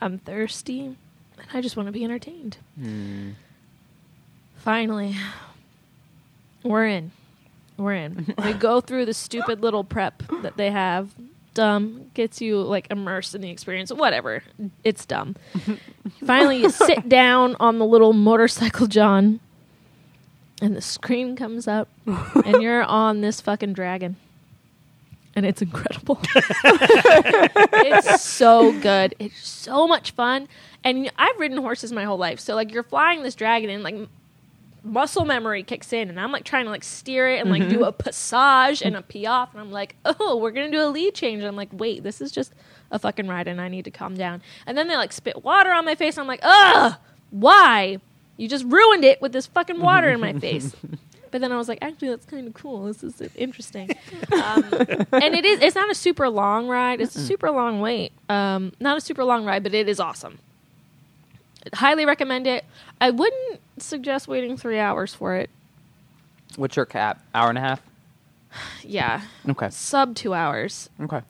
I'm 0.01 0.17
thirsty, 0.19 0.81
and 0.85 0.97
I 1.53 1.61
just 1.61 1.75
want 1.77 1.87
to 1.87 1.91
be 1.93 2.03
entertained. 2.03 2.57
Hmm. 2.79 3.31
Finally, 4.57 5.15
we're 6.63 6.85
in. 6.85 7.11
We're 7.77 7.93
in. 7.95 8.33
we 8.43 8.53
go 8.53 8.81
through 8.81 9.05
the 9.05 9.13
stupid 9.13 9.61
little 9.61 9.83
prep 9.85 10.21
that 10.41 10.57
they 10.57 10.69
have. 10.71 11.11
Dumb 11.59 12.09
gets 12.13 12.39
you 12.39 12.61
like 12.61 12.87
immersed 12.89 13.35
in 13.35 13.41
the 13.41 13.49
experience. 13.49 13.91
Whatever, 13.91 14.43
it's 14.85 15.05
dumb. 15.05 15.35
Finally, 16.25 16.61
you 16.61 16.69
sit 16.69 17.09
down 17.09 17.57
on 17.59 17.79
the 17.79 17.85
little 17.85 18.13
motorcycle, 18.13 18.87
John, 18.87 19.41
and 20.61 20.73
the 20.73 20.79
screen 20.79 21.35
comes 21.35 21.67
up, 21.67 21.89
and 22.05 22.61
you're 22.61 22.83
on 22.83 23.19
this 23.19 23.41
fucking 23.41 23.73
dragon, 23.73 24.15
and 25.35 25.45
it's 25.45 25.61
incredible. 25.61 26.21
it's 26.33 28.21
so 28.21 28.71
good. 28.79 29.13
It's 29.19 29.45
so 29.45 29.85
much 29.85 30.11
fun. 30.11 30.47
And 30.85 31.11
I've 31.17 31.37
ridden 31.37 31.57
horses 31.57 31.91
my 31.91 32.05
whole 32.05 32.17
life, 32.17 32.39
so 32.39 32.55
like 32.55 32.71
you're 32.71 32.83
flying 32.83 33.21
this 33.21 33.35
dragon, 33.35 33.69
and 33.69 33.83
like 33.83 34.07
muscle 34.89 35.25
memory 35.25 35.63
kicks 35.63 35.93
in, 35.93 36.09
and 36.09 36.19
I'm 36.19 36.31
like 36.31 36.43
trying 36.43 36.65
to 36.65 36.71
like 36.71 36.83
steer 36.83 37.29
it 37.29 37.39
and 37.39 37.49
like 37.49 37.69
do 37.69 37.83
a 37.83 37.91
passage 37.91 38.81
and 38.81 38.95
a 38.95 39.01
piaffe 39.01 39.51
and 39.53 39.61
I'm 39.61 39.71
like, 39.71 39.95
oh, 40.05 40.37
we're 40.37 40.51
gonna 40.51 40.71
do 40.71 40.81
a 40.81 40.89
lead 40.89 41.13
change. 41.15 41.39
And 41.39 41.47
I'm 41.47 41.55
like, 41.55 41.69
wait, 41.71 42.03
this 42.03 42.21
is 42.21 42.31
just 42.31 42.53
a 42.91 42.99
fucking 42.99 43.27
ride, 43.27 43.47
and 43.47 43.61
I 43.61 43.67
need 43.69 43.85
to 43.85 43.91
calm 43.91 44.15
down. 44.15 44.41
And 44.65 44.77
then 44.77 44.87
they 44.87 44.95
like 44.97 45.13
spit 45.13 45.43
water 45.43 45.71
on 45.71 45.85
my 45.85 45.95
face, 45.95 46.17
and 46.17 46.21
I'm 46.21 46.27
like, 46.27 46.41
ugh, 46.43 46.95
why? 47.31 47.99
You 48.37 48.47
just 48.47 48.65
ruined 48.65 49.03
it 49.03 49.21
with 49.21 49.31
this 49.31 49.45
fucking 49.47 49.81
water 49.81 50.09
in 50.09 50.19
my 50.19 50.33
face. 50.33 50.75
But 51.31 51.41
then 51.41 51.51
I 51.51 51.57
was 51.57 51.67
like, 51.67 51.79
actually, 51.83 52.09
that's 52.09 52.25
kind 52.25 52.47
of 52.47 52.53
cool. 52.55 52.85
This 52.85 53.03
is 53.03 53.21
interesting. 53.35 53.91
Um, 54.31 54.63
and 55.11 55.35
it 55.35 55.45
is. 55.45 55.61
It's 55.61 55.75
not 55.75 55.89
a 55.91 55.95
super 55.95 56.27
long 56.27 56.67
ride. 56.67 57.01
It's 57.01 57.15
a 57.15 57.19
super 57.19 57.51
long 57.51 57.81
wait. 57.81 58.13
Um, 58.29 58.73
not 58.79 58.97
a 58.97 59.01
super 59.01 59.23
long 59.23 59.45
ride, 59.45 59.61
but 59.61 59.73
it 59.73 59.87
is 59.87 59.99
awesome. 59.99 60.39
Highly 61.73 62.05
recommend 62.05 62.47
it. 62.47 62.65
I 62.99 63.11
wouldn't 63.11 63.59
suggest 63.81 64.27
waiting 64.27 64.57
three 64.57 64.79
hours 64.79 65.13
for 65.13 65.35
it. 65.35 65.49
What's 66.55 66.75
your 66.75 66.85
cap? 66.85 67.23
Hour 67.33 67.49
and 67.49 67.57
a 67.57 67.61
half? 67.61 67.81
Yeah, 68.83 69.21
Okay. 69.47 69.69
sub 69.69 70.15
two 70.15 70.33
hours 70.33 70.89
Okay. 70.99 71.21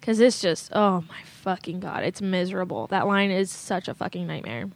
because 0.00 0.18
it's 0.18 0.40
just 0.40 0.70
oh 0.74 1.04
my 1.08 1.22
fucking 1.42 1.78
god, 1.80 2.02
it's 2.02 2.20
miserable. 2.20 2.86
That 2.88 3.06
line 3.06 3.30
is 3.30 3.50
such 3.50 3.86
a 3.88 3.94
fucking 3.94 4.26
nightmare. 4.26 4.68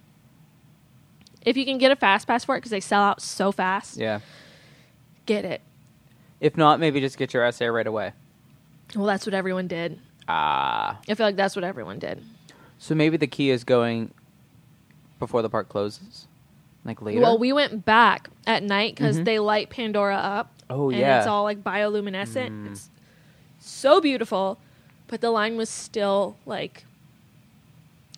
If 1.44 1.56
you 1.56 1.64
can 1.64 1.78
get 1.78 1.90
a 1.90 1.96
fast 1.96 2.26
pass 2.26 2.44
for 2.44 2.54
it 2.56 2.58
because 2.60 2.70
they 2.70 2.80
sell 2.80 3.02
out 3.02 3.20
so 3.22 3.50
fast, 3.50 3.96
Yeah. 3.96 4.20
get 5.26 5.44
it. 5.44 5.62
If 6.38 6.56
not, 6.56 6.78
maybe 6.80 7.00
just 7.00 7.18
get 7.18 7.34
your 7.34 7.44
essay 7.44 7.66
right 7.66 7.86
away. 7.86 8.12
Well, 8.94 9.06
that's 9.06 9.26
what 9.26 9.34
everyone 9.34 9.66
did. 9.66 9.98
Ah. 10.28 10.98
I 11.08 11.14
feel 11.14 11.26
like 11.26 11.36
that's 11.36 11.56
what 11.56 11.64
everyone 11.64 11.98
did. 11.98 12.22
So 12.78 12.94
maybe 12.94 13.16
the 13.16 13.26
key 13.26 13.50
is 13.50 13.64
going 13.64 14.12
before 15.18 15.42
the 15.42 15.50
park 15.50 15.68
closes, 15.68 16.26
like 16.84 17.02
later. 17.02 17.20
Well, 17.20 17.38
we 17.38 17.52
went 17.52 17.84
back 17.84 18.28
at 18.46 18.62
night 18.62 18.94
because 18.94 19.18
Mhm. 19.20 19.24
they 19.24 19.38
light 19.38 19.70
Pandora 19.70 20.16
up. 20.16 20.52
Oh, 20.70 20.90
and 20.90 20.98
yeah. 20.98 21.18
it's 21.18 21.26
all 21.26 21.42
like 21.44 21.62
bioluminescent. 21.64 22.50
Mm. 22.50 22.70
It's 22.72 22.90
so 23.58 24.00
beautiful, 24.00 24.58
but 25.08 25.20
the 25.20 25.30
line 25.30 25.56
was 25.56 25.68
still 25.68 26.36
like 26.46 26.84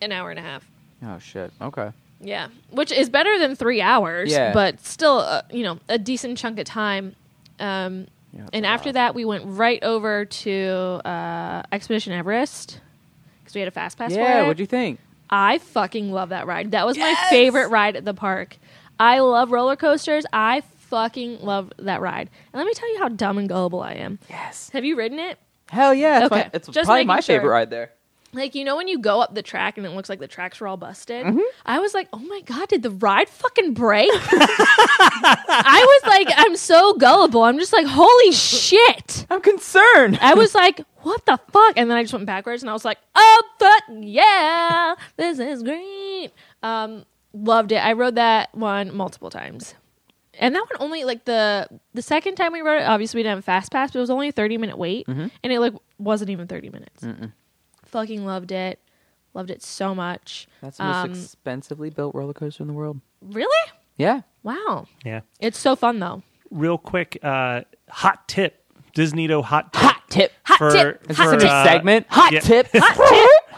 an 0.01 0.13
hour 0.13 0.31
and 0.31 0.39
a 0.39 0.43
half. 0.43 0.69
oh 1.05 1.19
shit. 1.19 1.53
Okay. 1.61 1.91
Yeah, 2.21 2.49
which 2.71 2.93
is 2.93 3.11
better 3.11 3.37
than 3.39 3.57
three 3.57 3.81
hours, 3.81 4.31
Yeah. 4.31 4.53
but 4.53 4.79
still, 4.85 5.19
uh, 5.19 5.43
you 5.51 5.65
know, 5.65 5.81
a 5.89 5.99
decent 5.99 6.39
chunk 6.39 6.59
of 6.61 6.65
time. 6.67 7.17
Um, 7.59 8.07
Yeah, 8.33 8.47
and 8.53 8.65
after 8.65 8.91
lot. 8.91 8.95
that, 8.95 9.15
we 9.17 9.25
went 9.25 9.43
right 9.47 9.83
over 9.83 10.25
to 10.25 11.01
uh, 11.05 11.63
Expedition 11.73 12.13
Everest 12.13 12.81
because 13.43 13.55
we 13.55 13.61
had 13.61 13.67
a 13.69 13.73
fast 13.73 13.99
pass. 13.99 14.13
for 14.13 14.21
Yeah. 14.21 14.43
What'd 14.43 14.61
you 14.61 14.67
think? 14.67 15.01
I 15.33 15.59
fucking 15.59 16.13
love 16.13 16.29
that 16.29 16.47
ride. 16.47 16.73
That 16.73 16.85
was 16.87 16.99
my 16.99 17.15
favorite 17.31 17.69
ride 17.71 17.97
at 17.97 18.05
the 18.05 18.13
park. 18.15 18.59
I 19.01 19.21
love 19.21 19.51
roller 19.51 19.77
coasters. 19.77 20.27
I 20.33 20.61
fucking 20.61 21.41
love 21.41 21.73
that 21.79 22.03
ride. 22.03 22.29
And 22.53 22.59
let 22.61 22.67
me 22.67 22.75
tell 22.75 22.93
you 22.93 22.99
how 22.99 23.09
dumb 23.09 23.39
and 23.39 23.49
gullible 23.49 23.81
I 23.83 23.95
am. 23.95 24.19
Yes. 24.29 24.69
Have 24.75 24.85
you 24.85 24.95
ridden 24.95 25.19
it? 25.19 25.39
Hell 25.71 25.95
yeah. 25.95 26.19
It's, 26.19 26.27
Okay, 26.27 26.37
my, 26.43 26.51
it's 26.53 26.69
just 26.69 26.87
probably 26.87 27.05
my 27.07 27.21
sure. 27.21 27.37
favorite 27.39 27.51
ride 27.51 27.71
there. 27.71 27.93
Like, 28.35 28.55
you 28.55 28.65
know, 28.65 28.77
when 28.77 28.89
you 28.89 28.99
go 28.99 29.21
up 29.21 29.35
the 29.35 29.43
track 29.43 29.77
and 29.77 29.87
it 29.87 29.91
looks 29.91 30.09
like 30.09 30.19
the 30.19 30.27
tracks 30.27 30.59
were 30.59 30.67
all 30.67 30.79
busted? 30.79 31.27
Mm-hmm. 31.27 31.41
I 31.67 31.81
was 31.81 31.93
like, 31.93 32.09
oh 32.15 32.19
my 32.19 32.41
God, 32.47 32.69
did 32.69 32.83
the 32.83 32.91
ride 32.91 33.29
fucking 33.29 33.75
break? 33.75 34.09
I 34.13 36.01
was 36.03 36.09
like, 36.11 36.29
I'm 36.37 36.57
so 36.57 36.95
gullible. 36.95 37.43
I'm 37.43 37.59
just 37.59 37.73
like, 37.73 37.87
holy 37.87 38.33
shit. 38.33 39.27
I'm 39.31 39.41
concerned. 39.41 40.19
I 40.21 40.35
was 40.35 40.55
like, 40.55 40.81
what 41.03 41.25
the 41.27 41.39
fuck? 41.51 41.75
And 41.77 41.91
then 41.91 41.97
I 41.97 42.03
just 42.03 42.13
went 42.13 42.27
backwards 42.27 42.63
and 42.63 42.71
I 42.71 42.73
was 42.73 42.85
like, 42.85 42.99
oh, 43.15 43.43
fuck 43.59 43.83
yeah, 44.01 44.95
this 45.17 45.39
is 45.39 45.63
great. 45.63 46.31
Um, 46.63 47.05
loved 47.33 47.73
it. 47.73 47.85
I 47.85 47.93
rode 47.93 48.15
that 48.15 48.55
one 48.55 48.95
multiple 48.97 49.31
times. 49.31 49.75
And 50.39 50.55
that 50.55 50.61
one 50.61 50.81
only 50.81 51.05
like 51.05 51.27
the 51.27 51.69
the 51.93 52.01
second 52.01 52.37
time 52.37 52.53
we 52.55 52.63
rode 52.63 52.81
it, 52.81 52.85
obviously 52.89 53.19
we 53.19 53.23
didn't 53.23 53.37
have 53.37 53.45
fast 53.45 53.71
pass, 53.71 53.91
but 53.91 53.99
it 53.99 54.01
was 54.01 54.09
only 54.11 54.29
a 54.29 54.33
thirty 54.33 54.57
minute 54.57 54.79
wait, 54.79 55.07
Mhm. 55.07 55.31
and 55.45 55.53
it 55.53 55.61
like 55.61 55.75
wasn't 55.99 56.31
even 56.31 56.47
thirty 56.47 56.71
minutes. 56.71 57.03
Mm-mm. 57.05 57.33
Fucking 57.93 58.25
loved 58.27 58.51
it, 58.53 58.81
loved 59.35 59.51
it 59.51 59.63
so 59.63 59.95
much. 59.95 60.49
That's 60.61 60.79
the 60.79 60.85
most 60.85 61.05
Um, 61.05 61.11
expensively 61.13 61.91
built 61.91 62.15
roller 62.15 62.33
coaster 62.35 62.63
in 62.63 62.67
the 62.67 62.73
world. 62.75 63.01
Really? 63.21 63.71
Yeah. 63.97 64.23
Wow, 64.43 64.87
Yeah. 65.05 65.21
it's 65.41 65.59
so 65.59 65.77
fun 65.77 66.01
though. 66.01 66.23
Real 66.51 66.77
quick, 66.79 67.19
uh, 67.23 67.61
hot 67.89 68.27
tip. 68.29 68.59
DisNeato 68.97 69.43
hot 69.45 69.73
tip. 69.73 69.83
Hot 69.83 70.03
tip. 70.11 70.33
Hot 70.45 70.59
For- 70.59 70.71
tip. 70.71 71.07
Is 71.11 71.17
Hot 71.17 71.25
this 71.25 71.33
a 71.35 71.37
tip. 71.37 71.43
new 71.49 71.55
uh, 71.55 71.65
segment? 71.65 72.07
Hot 72.11 72.33
yeah. 72.33 72.41
tip. 72.41 72.69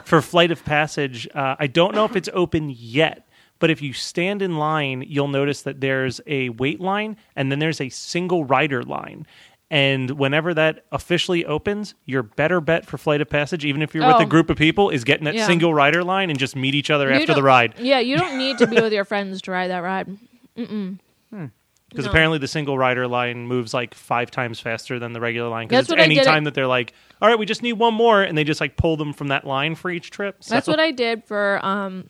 for 0.04 0.20
Flight 0.20 0.50
of 0.52 0.64
Passage. 0.64 1.26
Uh, 1.34 1.56
I 1.58 1.66
don't 1.66 1.94
know 1.94 2.04
if 2.04 2.14
it's 2.14 2.28
open 2.34 2.70
yet, 2.76 3.26
but 3.58 3.70
if 3.70 3.80
you 3.82 3.92
stand 3.92 4.42
in 4.42 4.58
line, 4.58 5.04
you'll 5.08 5.26
notice 5.28 5.62
that 5.62 5.80
there's 5.80 6.20
a 6.26 6.50
wait 6.50 6.80
line 6.80 7.16
and 7.34 7.50
then 7.50 7.58
there's 7.58 7.80
a 7.80 7.88
single 7.88 8.44
rider 8.44 8.82
line. 8.82 9.26
And 9.74 10.12
whenever 10.12 10.54
that 10.54 10.84
officially 10.92 11.44
opens, 11.44 11.96
your 12.06 12.22
better 12.22 12.60
bet 12.60 12.86
for 12.86 12.96
Flight 12.96 13.20
of 13.20 13.28
Passage, 13.28 13.64
even 13.64 13.82
if 13.82 13.92
you're 13.92 14.06
with 14.06 14.16
Oh. 14.16 14.22
a 14.22 14.26
group 14.26 14.48
of 14.48 14.56
people, 14.56 14.88
is 14.88 15.02
getting 15.02 15.24
that 15.24 15.34
Yeah. 15.34 15.46
single 15.48 15.74
rider 15.74 16.04
line 16.04 16.30
and 16.30 16.38
just 16.38 16.54
meet 16.54 16.76
each 16.76 16.90
other 16.90 17.08
You 17.08 17.16
after 17.16 17.34
the 17.34 17.42
ride. 17.42 17.74
Yeah, 17.80 17.98
you 17.98 18.16
don't 18.16 18.38
need 18.38 18.56
to 18.58 18.68
be 18.68 18.80
with 18.80 18.92
your 18.98 19.04
friends 19.04 19.42
to 19.42 19.50
ride 19.50 19.68
that 19.72 19.78
ride. 19.78 20.06
Because 20.54 22.04
No. 22.06 22.10
apparently 22.10 22.38
the 22.38 22.46
single 22.46 22.78
rider 22.78 23.08
line 23.08 23.48
moves 23.48 23.74
like 23.74 23.94
five 23.94 24.30
times 24.30 24.60
faster 24.60 25.00
than 25.00 25.12
the 25.12 25.20
regular 25.20 25.48
line. 25.48 25.66
Because 25.66 25.90
it's 25.90 26.00
any 26.00 26.20
time 26.20 26.44
that 26.44 26.54
they're 26.54 26.68
like, 26.68 26.92
all 27.20 27.28
right, 27.28 27.38
we 27.38 27.44
just 27.44 27.62
need 27.64 27.72
one 27.74 27.94
more, 27.94 28.22
and 28.22 28.38
they 28.38 28.44
just 28.44 28.60
like 28.60 28.76
pull 28.76 28.96
them 28.96 29.12
from 29.12 29.26
that 29.28 29.44
line 29.44 29.74
for 29.74 29.90
each 29.90 30.10
trip. 30.12 30.40
That's 30.48 30.68
what 30.68 30.78
I 30.78 30.92
did 30.92 31.24
for 31.24 31.58
um 31.66 32.06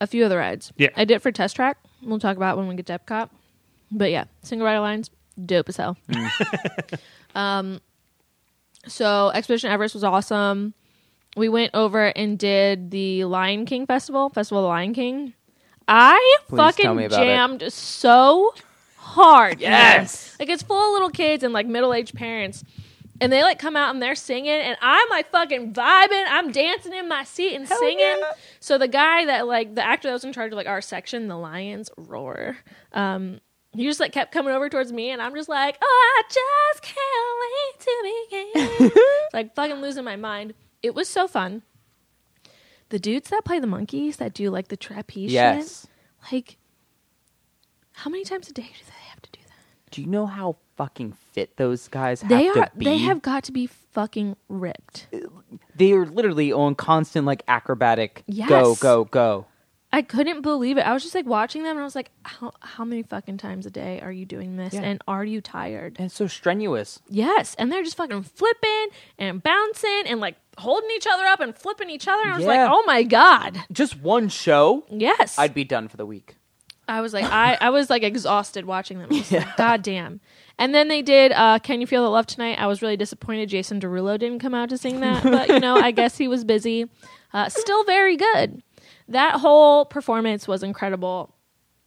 a 0.00 0.06
few 0.06 0.24
of 0.24 0.30
the 0.30 0.38
rides. 0.38 0.72
Yeah. 0.78 0.88
I 0.96 1.04
did 1.04 1.16
it 1.16 1.22
for 1.22 1.30
Test 1.30 1.56
Track. 1.56 1.76
We'll 2.02 2.18
talk 2.18 2.38
about 2.38 2.56
when 2.56 2.68
we 2.68 2.74
get 2.74 2.86
to 2.86 2.98
Epcot. 2.98 3.28
But 3.90 4.10
yeah, 4.10 4.24
single 4.42 4.66
rider 4.66 4.80
lines, 4.80 5.10
dope 5.42 5.68
as 5.68 5.76
hell. 5.76 5.96
um, 7.34 7.80
so 8.86 9.30
Expedition 9.34 9.70
Everest 9.70 9.94
was 9.94 10.04
awesome. 10.04 10.74
We 11.36 11.48
went 11.48 11.72
over 11.74 12.06
and 12.16 12.38
did 12.38 12.90
the 12.90 13.24
Lion 13.24 13.66
King 13.66 13.86
festival, 13.86 14.28
Festival 14.28 14.60
of 14.60 14.64
the 14.64 14.68
Lion 14.68 14.94
King. 14.94 15.34
I 15.88 16.38
Please 16.48 16.56
tell 16.56 16.66
fucking 16.66 16.90
about 16.90 17.04
it. 17.04 17.10
jammed 17.10 17.72
so 17.72 18.54
hard. 18.96 19.60
Yes. 19.60 20.36
Like 20.38 20.48
it's 20.48 20.62
full 20.62 20.88
of 20.88 20.92
little 20.92 21.10
kids 21.10 21.42
and 21.42 21.52
like 21.52 21.66
middle 21.66 21.92
aged 21.92 22.14
parents. 22.14 22.64
And 23.20 23.32
they 23.32 23.42
like 23.42 23.58
come 23.58 23.76
out 23.76 23.94
and 23.94 24.02
they're 24.02 24.14
singing 24.16 24.50
and 24.50 24.76
I'm 24.80 25.08
like 25.08 25.30
fucking 25.30 25.72
vibing. 25.72 26.24
I'm 26.28 26.50
dancing 26.52 26.92
in 26.92 27.08
my 27.08 27.24
seat 27.24 27.54
and 27.54 27.68
singing. 27.68 27.98
yeah. 27.98 28.32
So 28.60 28.76
the 28.78 28.88
guy 28.88 29.24
that 29.26 29.46
like 29.46 29.74
the 29.74 29.86
actor 29.86 30.08
that 30.08 30.14
was 30.14 30.24
in 30.24 30.32
charge 30.32 30.52
of 30.52 30.56
like 30.56 30.66
our 30.66 30.80
section, 30.80 31.28
the 31.28 31.36
Lions 31.36 31.90
Roar, 31.96 32.56
um, 32.92 33.40
he 33.74 33.84
just 33.84 34.00
like 34.00 34.12
kept 34.12 34.32
coming 34.32 34.54
over 34.54 34.68
towards 34.68 34.92
me 34.92 35.10
and 35.10 35.20
I'm 35.20 35.34
just 35.34 35.48
like, 35.48 35.76
Oh, 35.82 36.12
I 36.16 36.22
just 36.28 36.82
can't 36.82 38.54
wait 38.54 38.82
to 38.82 38.90
begin. 38.90 39.02
like 39.32 39.54
fucking 39.54 39.76
losing 39.80 40.04
my 40.04 40.16
mind. 40.16 40.54
It 40.82 40.94
was 40.94 41.08
so 41.08 41.26
fun. 41.28 41.62
The 42.90 42.98
dudes 42.98 43.30
that 43.30 43.44
play 43.44 43.58
the 43.58 43.66
monkeys 43.66 44.16
that 44.18 44.34
do 44.34 44.50
like 44.50 44.68
the 44.68 44.76
trapeze 44.76 45.32
Yes. 45.32 45.82
shit, 45.82 46.32
like 46.32 46.58
how 47.92 48.10
many 48.10 48.24
times 48.24 48.48
a 48.48 48.52
day 48.52 48.62
do 48.62 48.84
they 48.86 49.08
have 49.10 49.22
to 49.22 49.30
do 49.32 49.40
that? 49.46 49.90
Do 49.90 50.00
you 50.02 50.06
know 50.08 50.26
how 50.26 50.56
fucking 50.76 51.12
fit 51.32 51.56
those 51.56 51.88
guys 51.88 52.20
have 52.22 52.28
They 52.28 52.48
to 52.48 52.60
are 52.60 52.70
be? 52.76 52.84
they 52.84 52.98
have 52.98 53.22
got 53.22 53.44
to 53.44 53.52
be 53.52 53.66
fucking 53.66 54.36
ripped. 54.48 55.06
They 55.76 55.92
are 55.92 56.04
literally 56.06 56.52
on 56.52 56.74
constant 56.74 57.26
like 57.26 57.42
acrobatic 57.48 58.22
Yes. 58.26 58.48
go 58.48 58.74
go 58.76 59.04
go. 59.04 59.46
I 59.94 60.02
couldn't 60.02 60.40
believe 60.40 60.76
it. 60.76 60.80
I 60.80 60.92
was 60.92 61.02
just 61.04 61.14
like 61.14 61.24
watching 61.24 61.62
them 61.62 61.72
and 61.76 61.80
I 61.80 61.84
was 61.84 61.94
like, 61.94 62.10
how 62.24 62.52
how 62.60 62.84
many 62.84 63.04
fucking 63.04 63.36
times 63.38 63.64
a 63.64 63.70
day 63.70 64.00
are 64.00 64.10
you 64.10 64.26
doing 64.26 64.56
this? 64.56 64.74
Yeah. 64.74 64.80
And 64.82 65.00
are 65.06 65.24
you 65.24 65.40
tired? 65.40 65.96
And 66.00 66.10
so 66.10 66.26
strenuous. 66.26 67.00
Yes. 67.08 67.54
And 67.60 67.70
they're 67.70 67.84
just 67.84 67.96
fucking 67.96 68.24
flipping 68.24 68.86
and 69.18 69.40
bouncing 69.40 70.02
and 70.06 70.18
like 70.20 70.34
holding 70.58 70.90
each 70.96 71.06
other 71.10 71.22
up 71.24 71.38
and 71.38 71.56
flipping 71.56 71.90
each 71.90 72.08
other. 72.08 72.22
And 72.22 72.32
I 72.32 72.36
was 72.36 72.44
Yeah. 72.44 72.64
like, 72.64 72.70
oh 72.72 72.82
my 72.86 73.04
God. 73.04 73.56
Just 73.70 74.00
one 74.00 74.28
show, 74.28 74.84
Yes. 74.90 75.38
I'd 75.38 75.54
be 75.54 75.62
done 75.64 75.86
for 75.86 75.96
the 75.96 76.06
week. 76.06 76.34
I 76.88 77.00
was 77.00 77.14
like, 77.14 77.24
I, 77.24 77.56
I 77.60 77.70
was 77.70 77.88
like 77.88 78.02
exhausted 78.02 78.66
watching 78.66 78.98
them. 78.98 79.08
Was 79.10 79.30
like, 79.32 79.56
God 79.56 79.82
damn. 79.82 80.20
And 80.58 80.74
then 80.74 80.88
they 80.88 81.02
did 81.02 81.32
uh, 81.32 81.58
Can 81.60 81.80
You 81.80 81.86
Feel 81.86 82.02
the 82.02 82.10
Love 82.10 82.26
Tonight? 82.26 82.58
I 82.60 82.66
was 82.66 82.82
really 82.82 82.96
disappointed 82.96 83.48
Jason 83.48 83.80
Derulo 83.80 84.18
didn't 84.18 84.40
come 84.40 84.54
out 84.54 84.68
to 84.70 84.76
sing 84.76 85.00
that. 85.00 85.22
But, 85.22 85.48
you 85.48 85.60
know, 85.60 85.76
I 85.76 85.92
guess 85.92 86.18
he 86.18 86.28
was 86.28 86.44
busy. 86.44 86.90
Uh, 87.32 87.48
still 87.48 87.84
very 87.84 88.16
good. 88.16 88.62
That 89.08 89.40
whole 89.40 89.84
performance 89.84 90.48
was 90.48 90.62
incredible. 90.62 91.34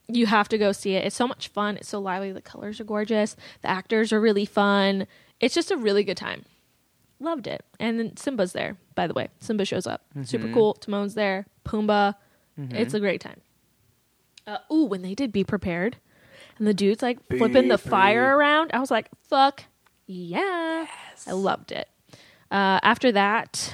You 0.07 0.25
have 0.27 0.47
to 0.49 0.57
go 0.57 0.71
see 0.71 0.95
it. 0.95 1.05
It's 1.05 1.15
so 1.15 1.27
much 1.27 1.49
fun. 1.49 1.77
It's 1.77 1.89
so 1.89 1.99
lively. 1.99 2.31
The 2.31 2.41
colors 2.41 2.79
are 2.79 2.85
gorgeous. 2.85 3.35
The 3.61 3.69
actors 3.69 4.13
are 4.13 4.21
really 4.21 4.45
fun. 4.45 5.07
It's 5.39 5.55
just 5.55 5.71
a 5.71 5.77
really 5.77 6.03
good 6.03 6.17
time. 6.17 6.45
Loved 7.19 7.47
it. 7.47 7.65
And 7.79 7.99
then 7.99 8.15
Simba's 8.15 8.53
there, 8.53 8.77
by 8.95 9.07
the 9.07 9.13
way. 9.13 9.29
Simba 9.39 9.65
shows 9.65 9.87
up. 9.87 10.05
Super 10.23 10.51
cool. 10.53 10.75
Timon's 10.75 11.15
there. 11.15 11.47
Pumbaa. 11.65 12.15
It's 12.57 12.93
a 12.93 12.99
great 12.99 13.21
time. 13.21 13.41
Uh, 14.45 14.59
ooh, 14.71 14.85
when 14.85 15.01
they 15.01 15.13
did 15.13 15.31
Be 15.31 15.43
Prepared, 15.43 15.97
and 16.57 16.65
the 16.67 16.73
dude's 16.73 17.01
like 17.01 17.19
flipping 17.27 17.67
the 17.67 17.77
fire 17.77 18.37
around, 18.37 18.71
I 18.73 18.79
was 18.79 18.89
like, 18.89 19.09
fuck 19.23 19.63
yeah. 20.05 20.87
I 21.27 21.31
loved 21.33 21.71
it. 21.71 21.89
Uh, 22.49 22.79
after 22.81 23.11
that, 23.11 23.73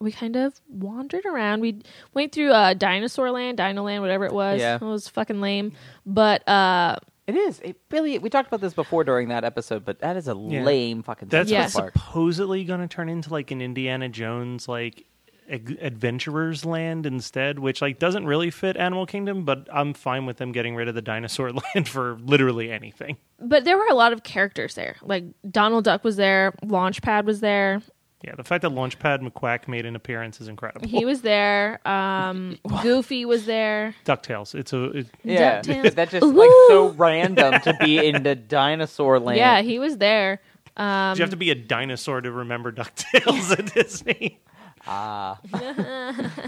we 0.00 0.12
kind 0.12 0.36
of 0.36 0.60
wandered 0.68 1.24
around. 1.26 1.60
We 1.60 1.82
went 2.14 2.32
through 2.32 2.52
uh, 2.52 2.74
Dinosaur 2.74 3.30
Land, 3.30 3.56
Dino 3.58 3.82
Land, 3.82 4.02
whatever 4.02 4.24
it 4.26 4.32
was. 4.32 4.60
Yeah. 4.60 4.76
It 4.76 4.80
was 4.82 5.08
fucking 5.08 5.40
lame. 5.40 5.72
But 6.06 6.46
uh, 6.48 6.96
It 7.26 7.34
is. 7.36 7.60
It 7.60 7.76
really. 7.90 8.18
We 8.18 8.30
talked 8.30 8.48
about 8.48 8.60
this 8.60 8.74
before 8.74 9.04
during 9.04 9.28
that 9.28 9.44
episode, 9.44 9.84
but 9.84 10.00
that 10.00 10.16
is 10.16 10.28
a 10.28 10.34
Yeah. 10.36 10.62
lame 10.64 11.02
fucking. 11.02 11.28
That's 11.28 11.50
Yeah. 11.50 11.62
what's 11.62 11.74
park. 11.74 11.92
supposedly 11.94 12.64
going 12.64 12.80
to 12.80 12.88
turn 12.88 13.08
into 13.08 13.30
like 13.30 13.50
an 13.50 13.60
Indiana 13.60 14.08
Jones 14.08 14.66
like 14.68 15.04
ag- 15.50 15.78
adventurers 15.80 16.64
land 16.64 17.04
instead, 17.06 17.58
which 17.58 17.80
like 17.82 17.98
doesn't 17.98 18.26
really 18.26 18.50
fit 18.50 18.76
Animal 18.76 19.04
Kingdom, 19.06 19.44
but 19.44 19.66
I'm 19.72 19.94
fine 19.94 20.26
with 20.26 20.36
them 20.38 20.52
getting 20.52 20.74
rid 20.76 20.88
of 20.88 20.94
the 20.94 21.02
dinosaur 21.02 21.50
land 21.74 21.88
for 21.88 22.18
literally 22.24 22.70
anything. 22.70 23.16
but 23.40 23.64
there 23.64 23.76
were 23.78 23.88
a 23.90 23.94
lot 23.94 24.12
of 24.12 24.22
characters 24.22 24.74
there. 24.74 24.96
Like 25.02 25.24
Donald 25.50 25.84
Duck 25.84 26.04
was 26.04 26.16
there, 26.16 26.52
Launchpad 26.64 27.24
was 27.24 27.40
there, 27.40 27.80
Yeah, 28.24 28.34
the 28.34 28.42
fact 28.42 28.62
that 28.62 28.72
Launchpad 28.72 29.20
McQuack 29.20 29.68
made 29.68 29.86
an 29.86 29.94
appearance 29.94 30.40
is 30.40 30.48
incredible. 30.48 30.88
he 30.88 31.04
was 31.04 31.22
there, 31.22 31.78
um, 31.86 32.58
Goofy 32.82 33.24
was 33.24 33.46
there. 33.46 33.94
Ducktales. 34.04 34.56
It's 34.56 34.72
a 34.72 34.84
it, 34.86 35.06
Yeah, 35.22 35.60
DuckTales. 35.62 35.94
that's 35.94 36.10
just 36.10 36.26
like 36.26 36.50
so 36.68 36.88
random 36.96 37.60
to 37.60 37.74
be 37.80 38.04
in 38.04 38.24
the 38.24 38.34
dinosaur 38.34 39.20
land. 39.20 39.38
Yeah, 39.38 39.62
he 39.62 39.78
was 39.78 39.98
there. 39.98 40.40
Um, 40.76 41.16
you 41.16 41.22
have 41.22 41.30
to 41.30 41.36
be 41.36 41.50
a 41.50 41.54
dinosaur 41.54 42.20
to 42.20 42.30
remember 42.32 42.72
Ducktales 42.72 43.56
at 43.56 43.72
Disney. 43.74 44.40
Ah, 44.86 45.38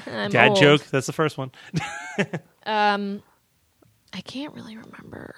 I'm 0.06 0.30
Dad 0.30 0.48
old. 0.50 0.58
joke. 0.58 0.82
That's 0.86 1.06
the 1.06 1.12
first 1.12 1.36
one. 1.38 1.50
Um, 2.64 3.22
I 4.12 4.20
can't 4.22 4.54
really 4.54 4.76
remember 4.76 5.34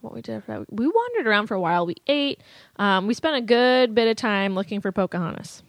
what 0.00 0.14
we 0.14 0.22
did 0.22 0.36
after 0.36 0.58
that. 0.58 0.72
We 0.72 0.86
wandered 0.86 1.26
around 1.26 1.46
for 1.46 1.54
a 1.54 1.60
while. 1.60 1.86
We 1.86 1.96
ate. 2.06 2.40
Um, 2.76 3.06
we 3.06 3.14
spent 3.14 3.36
a 3.36 3.40
good 3.40 3.94
bit 3.94 4.08
of 4.08 4.16
time 4.16 4.54
looking 4.54 4.80
for 4.80 4.92
Pocahontas. 4.92 5.62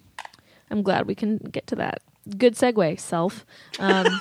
I'm 0.72 0.84
glad 0.84 1.08
we 1.08 1.16
can 1.16 1.38
get 1.38 1.68
to 1.68 1.76
that. 1.78 2.02
Good 2.38 2.56
segue, 2.56 3.00
self. 3.00 3.46
Um, 3.80 4.06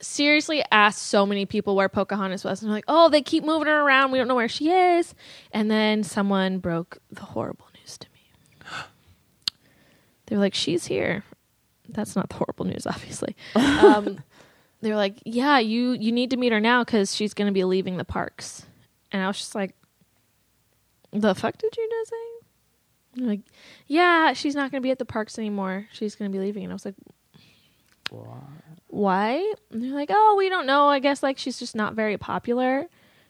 seriously 0.00 0.62
asked 0.70 1.02
so 1.02 1.26
many 1.26 1.46
people 1.46 1.74
where 1.74 1.88
Pocahontas 1.88 2.44
was, 2.44 2.62
and 2.62 2.70
they're 2.70 2.76
like, 2.76 2.84
"Oh, 2.88 3.08
they 3.08 3.22
keep 3.22 3.44
moving 3.44 3.68
her 3.68 3.80
around. 3.80 4.12
We 4.12 4.18
don't 4.18 4.28
know 4.28 4.34
where 4.34 4.48
she 4.48 4.70
is." 4.70 5.14
And 5.52 5.70
then 5.70 6.04
someone 6.04 6.58
broke 6.58 6.98
the 7.10 7.22
horrible 7.22 7.66
news 7.78 7.98
to 7.98 8.08
me. 8.12 8.70
They 10.26 10.36
were 10.36 10.42
like, 10.42 10.54
"She's 10.54 10.86
here." 10.86 11.24
That's 11.88 12.16
not 12.16 12.30
the 12.30 12.36
horrible 12.36 12.64
news, 12.66 12.86
obviously. 12.86 13.36
Um, 13.54 14.20
they 14.82 14.90
were 14.90 14.96
like, 14.96 15.22
"Yeah, 15.24 15.58
you 15.58 15.92
you 15.92 16.12
need 16.12 16.30
to 16.30 16.36
meet 16.36 16.52
her 16.52 16.60
now 16.60 16.84
because 16.84 17.14
she's 17.14 17.34
going 17.34 17.46
to 17.46 17.52
be 17.52 17.64
leaving 17.64 17.96
the 17.96 18.04
parks." 18.04 18.66
And 19.10 19.22
I 19.22 19.26
was 19.28 19.38
just 19.38 19.54
like, 19.54 19.74
"The 21.12 21.34
fuck 21.34 21.56
did 21.56 21.76
you 21.76 21.88
just 21.90 22.10
say?" 22.10 22.46
They're 23.14 23.28
like, 23.28 23.40
"Yeah, 23.86 24.32
she's 24.32 24.54
not 24.54 24.70
going 24.70 24.82
to 24.82 24.86
be 24.86 24.90
at 24.90 24.98
the 24.98 25.04
parks 25.04 25.38
anymore. 25.38 25.86
She's 25.92 26.14
going 26.14 26.30
to 26.30 26.36
be 26.36 26.42
leaving." 26.44 26.64
And 26.64 26.72
I 26.72 26.74
was 26.74 26.84
like, 26.84 26.96
"Why?" 28.10 28.38
"Why?" 28.88 29.54
And 29.70 29.82
they're 29.82 29.94
like, 29.94 30.10
"Oh, 30.12 30.34
we 30.36 30.48
don't 30.48 30.66
know. 30.66 30.88
I 30.88 30.98
guess 30.98 31.22
like 31.22 31.38
she's 31.38 31.58
just 31.58 31.76
not 31.76 31.94
very 31.94 32.18
popular." 32.18 32.88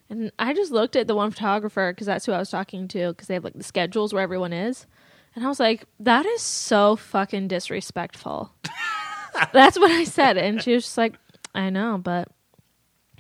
And 0.09 0.31
I 0.39 0.53
just 0.53 0.73
looked 0.73 0.97
at 0.97 1.07
the 1.07 1.15
one 1.15 1.31
photographer 1.31 1.93
because 1.93 2.07
that's 2.07 2.27
who 2.27 2.33
I 2.33 2.39
was 2.39 2.51
talking 2.51 2.87
to 2.89 3.09
because 3.09 3.29
they 3.29 3.35
have 3.35 3.45
like 3.45 3.55
the 3.55 3.63
schedules 3.63 4.13
where 4.13 4.23
everyone 4.23 4.53
is. 4.53 4.87
And 5.35 5.45
I 5.45 5.49
was 5.49 5.59
like, 5.59 5.87
that 6.01 6.27
is 6.27 6.43
so 6.43 6.97
fucking 6.97 7.49
disrespectful. 7.49 8.53
That's 9.55 9.79
what 9.79 9.91
I 9.91 10.05
said. 10.05 10.37
And 10.37 10.63
she 10.63 10.75
was 10.75 10.85
just 10.85 10.99
like, 10.99 11.15
I 11.55 11.71
know, 11.71 11.99
but 11.99 12.29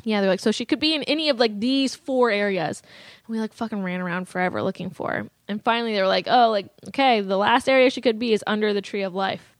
yeah, 0.04 0.20
they're 0.20 0.30
like, 0.30 0.40
so 0.40 0.50
she 0.50 0.64
could 0.64 0.80
be 0.80 0.94
in 0.94 1.02
any 1.04 1.28
of 1.28 1.38
like 1.38 1.58
these 1.58 1.94
four 1.94 2.30
areas. 2.30 2.82
And 3.26 3.34
we 3.34 3.40
like 3.40 3.52
fucking 3.52 3.82
ran 3.82 4.00
around 4.00 4.28
forever 4.28 4.62
looking 4.62 4.90
for 4.90 5.10
her. 5.10 5.30
And 5.48 5.62
finally 5.62 5.94
they 5.94 6.00
were 6.00 6.08
like, 6.08 6.26
oh, 6.28 6.50
like, 6.50 6.66
okay, 6.88 7.20
the 7.20 7.36
last 7.36 7.68
area 7.68 7.90
she 7.90 8.00
could 8.00 8.18
be 8.18 8.32
is 8.32 8.42
under 8.46 8.72
the 8.72 8.82
tree 8.82 9.02
of 9.02 9.14
life 9.14 9.56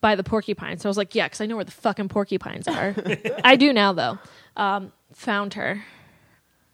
by 0.00 0.14
the 0.14 0.24
porcupines. 0.24 0.82
So 0.82 0.88
I 0.88 0.90
was 0.90 0.96
like, 0.96 1.14
yeah, 1.14 1.26
because 1.26 1.40
I 1.40 1.46
know 1.46 1.56
where 1.56 1.64
the 1.64 1.70
fucking 1.70 2.08
porcupines 2.08 2.66
are. 2.66 2.94
I 3.44 3.56
do 3.56 3.72
now 3.72 3.92
though. 3.92 4.18
Um, 4.56 4.92
found 5.12 5.54
her. 5.54 5.84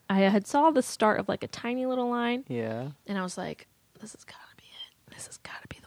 I 0.09 0.21
had 0.21 0.47
saw 0.47 0.71
the 0.71 0.81
start 0.81 1.19
of 1.19 1.29
like 1.29 1.43
a 1.43 1.47
tiny 1.47 1.85
little 1.85 2.09
line 2.09 2.43
yeah. 2.47 2.89
and 3.05 3.17
I 3.17 3.21
was 3.21 3.37
like, 3.37 3.67
this 3.99 4.13
has 4.13 4.23
got 4.23 4.35
to 4.49 4.55
be 4.57 4.63
it. 4.63 5.13
This 5.15 5.27
has 5.27 5.37
got 5.37 5.61
to 5.61 5.67
be. 5.67 5.78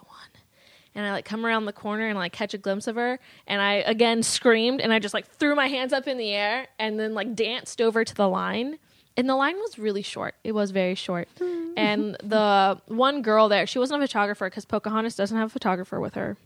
And 0.95 1.07
I 1.07 1.13
like 1.13 1.25
come 1.25 1.47
around 1.47 1.65
the 1.65 1.73
corner 1.73 2.09
and 2.09 2.19
like 2.19 2.33
catch 2.33 2.55
a 2.55 2.59
glimpse 2.59 2.87
of 2.87 2.97
her. 2.97 3.19
And 3.47 3.63
I 3.63 3.75
again 3.75 4.23
screamed 4.23 4.81
and 4.81 4.93
I 4.93 4.99
just 4.99 5.15
like 5.15 5.27
threw 5.27 5.55
my 5.55 5.69
hands 5.69 5.93
up 5.93 6.07
in 6.07 6.19
the 6.19 6.31
air 6.31 6.67
and 6.79 6.99
then 7.01 7.15
like 7.15 7.35
danced 7.35 7.81
over 7.81 8.05
to 8.05 8.15
the 8.15 8.29
line. 8.29 8.79
And 9.17 9.29
the 9.29 9.37
line 9.37 9.57
was 9.57 9.79
really 9.79 10.03
short. 10.03 10.35
It 10.43 10.53
was 10.53 10.71
very 10.71 10.95
short. 10.95 11.29
and 11.77 12.17
the 12.23 12.81
one 12.87 13.23
girl 13.23 13.49
there, 13.49 13.67
she 13.67 13.79
wasn't 13.79 14.03
a 14.03 14.07
photographer 14.07 14.49
because 14.49 14.65
Pocahontas 14.65 15.17
doesn't 15.17 15.37
have 15.37 15.49
a 15.49 15.53
photographer 15.53 16.01
with 16.01 16.15
her. 16.15 16.37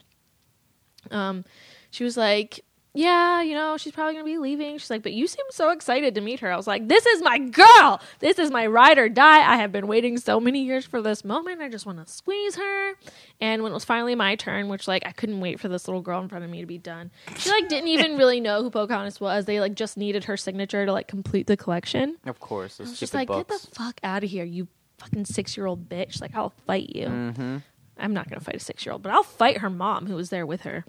Um, 1.10 1.44
she 1.90 2.04
was 2.04 2.16
like, 2.16 2.64
yeah, 2.96 3.42
you 3.42 3.54
know, 3.54 3.76
she's 3.76 3.92
probably 3.92 4.14
gonna 4.14 4.24
be 4.24 4.38
leaving. 4.38 4.78
She's 4.78 4.90
like, 4.90 5.02
but 5.02 5.12
you 5.12 5.26
seem 5.26 5.44
so 5.50 5.70
excited 5.70 6.14
to 6.14 6.20
meet 6.20 6.40
her. 6.40 6.52
I 6.52 6.56
was 6.56 6.66
like, 6.66 6.88
this 6.88 7.06
is 7.06 7.22
my 7.22 7.38
girl. 7.38 8.00
This 8.20 8.38
is 8.38 8.50
my 8.50 8.66
ride 8.66 8.98
or 8.98 9.08
die. 9.08 9.38
I 9.38 9.56
have 9.56 9.72
been 9.72 9.86
waiting 9.86 10.18
so 10.18 10.40
many 10.40 10.64
years 10.64 10.86
for 10.86 11.02
this 11.02 11.24
moment. 11.24 11.60
I 11.60 11.68
just 11.68 11.86
want 11.86 12.04
to 12.04 12.12
squeeze 12.12 12.56
her. 12.56 12.94
And 13.40 13.62
when 13.62 13.72
it 13.72 13.74
was 13.74 13.84
finally 13.84 14.14
my 14.14 14.36
turn, 14.36 14.68
which 14.68 14.88
like 14.88 15.04
I 15.06 15.12
couldn't 15.12 15.40
wait 15.40 15.60
for 15.60 15.68
this 15.68 15.86
little 15.86 16.02
girl 16.02 16.20
in 16.22 16.28
front 16.28 16.44
of 16.44 16.50
me 16.50 16.60
to 16.60 16.66
be 16.66 16.78
done. 16.78 17.10
She 17.36 17.50
like 17.50 17.68
didn't 17.68 17.88
even 17.88 18.16
really 18.18 18.40
know 18.40 18.62
who 18.62 18.70
Pocahontas 18.70 19.20
was. 19.20 19.44
They 19.44 19.60
like 19.60 19.74
just 19.74 19.96
needed 19.96 20.24
her 20.24 20.36
signature 20.36 20.86
to 20.86 20.92
like 20.92 21.08
complete 21.08 21.46
the 21.46 21.56
collection. 21.56 22.16
Of 22.26 22.40
course, 22.40 22.80
I 22.80 22.84
was 22.84 22.98
just 22.98 23.14
like, 23.14 23.28
books. 23.28 23.50
get 23.50 23.60
the 23.60 23.74
fuck 23.74 24.00
out 24.02 24.24
of 24.24 24.30
here, 24.30 24.44
you 24.44 24.68
fucking 24.98 25.26
six 25.26 25.56
year 25.56 25.66
old 25.66 25.88
bitch. 25.88 26.20
Like 26.20 26.34
I'll 26.34 26.54
fight 26.66 26.90
you. 26.94 27.06
mm-hmm. 27.06 27.56
I'm 27.98 28.12
not 28.12 28.28
going 28.28 28.38
to 28.38 28.44
fight 28.44 28.56
a 28.56 28.60
six 28.60 28.84
year 28.84 28.92
old, 28.92 29.02
but 29.02 29.12
I'll 29.12 29.22
fight 29.22 29.58
her 29.58 29.70
mom 29.70 30.06
who 30.06 30.16
was 30.16 30.30
there 30.30 30.44
with 30.44 30.62
her. 30.62 30.84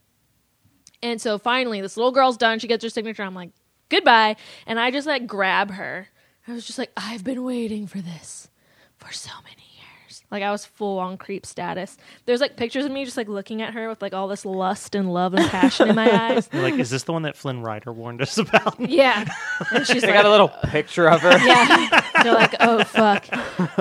And 1.03 1.21
so 1.21 1.37
finally, 1.37 1.81
this 1.81 1.97
little 1.97 2.11
girl's 2.11 2.37
done. 2.37 2.59
She 2.59 2.67
gets 2.67 2.83
her 2.83 2.89
signature. 2.89 3.23
I'm 3.23 3.35
like, 3.35 3.51
goodbye. 3.89 4.35
And 4.65 4.79
I 4.79 4.91
just 4.91 5.07
like 5.07 5.27
grab 5.27 5.71
her. 5.71 6.07
I 6.47 6.53
was 6.53 6.65
just 6.65 6.79
like, 6.79 6.91
I've 6.97 7.23
been 7.23 7.43
waiting 7.43 7.87
for 7.87 7.99
this 7.99 8.49
for 8.97 9.11
so 9.11 9.29
many 9.43 9.55
years. 9.61 10.23
Like 10.31 10.43
I 10.43 10.51
was 10.51 10.65
full 10.65 10.97
on 10.99 11.17
creep 11.17 11.45
status. 11.45 11.97
There's 12.25 12.39
like 12.41 12.55
pictures 12.57 12.85
of 12.85 12.91
me 12.91 13.05
just 13.05 13.17
like 13.17 13.27
looking 13.27 13.61
at 13.61 13.73
her 13.73 13.87
with 13.89 14.01
like 14.01 14.13
all 14.13 14.27
this 14.27 14.43
lust 14.45 14.95
and 14.95 15.13
love 15.13 15.33
and 15.33 15.47
passion 15.49 15.89
in 15.89 15.95
my 15.95 16.09
eyes. 16.31 16.49
You're 16.51 16.63
like, 16.63 16.75
is 16.79 16.89
this 16.89 17.03
the 17.03 17.13
one 17.13 17.23
that 17.23 17.35
Flynn 17.37 17.61
Rider 17.61 17.91
warned 17.93 18.21
us 18.21 18.37
about? 18.37 18.79
Yeah, 18.89 19.25
and 19.71 19.85
she's 19.85 20.01
They 20.01 20.07
like, 20.07 20.15
got 20.15 20.25
a 20.25 20.31
little 20.31 20.47
picture 20.49 21.09
of 21.09 21.21
her. 21.21 21.37
yeah. 21.45 22.01
They're 22.23 22.33
like, 22.33 22.55
oh 22.59 22.83
fuck. 22.85 23.25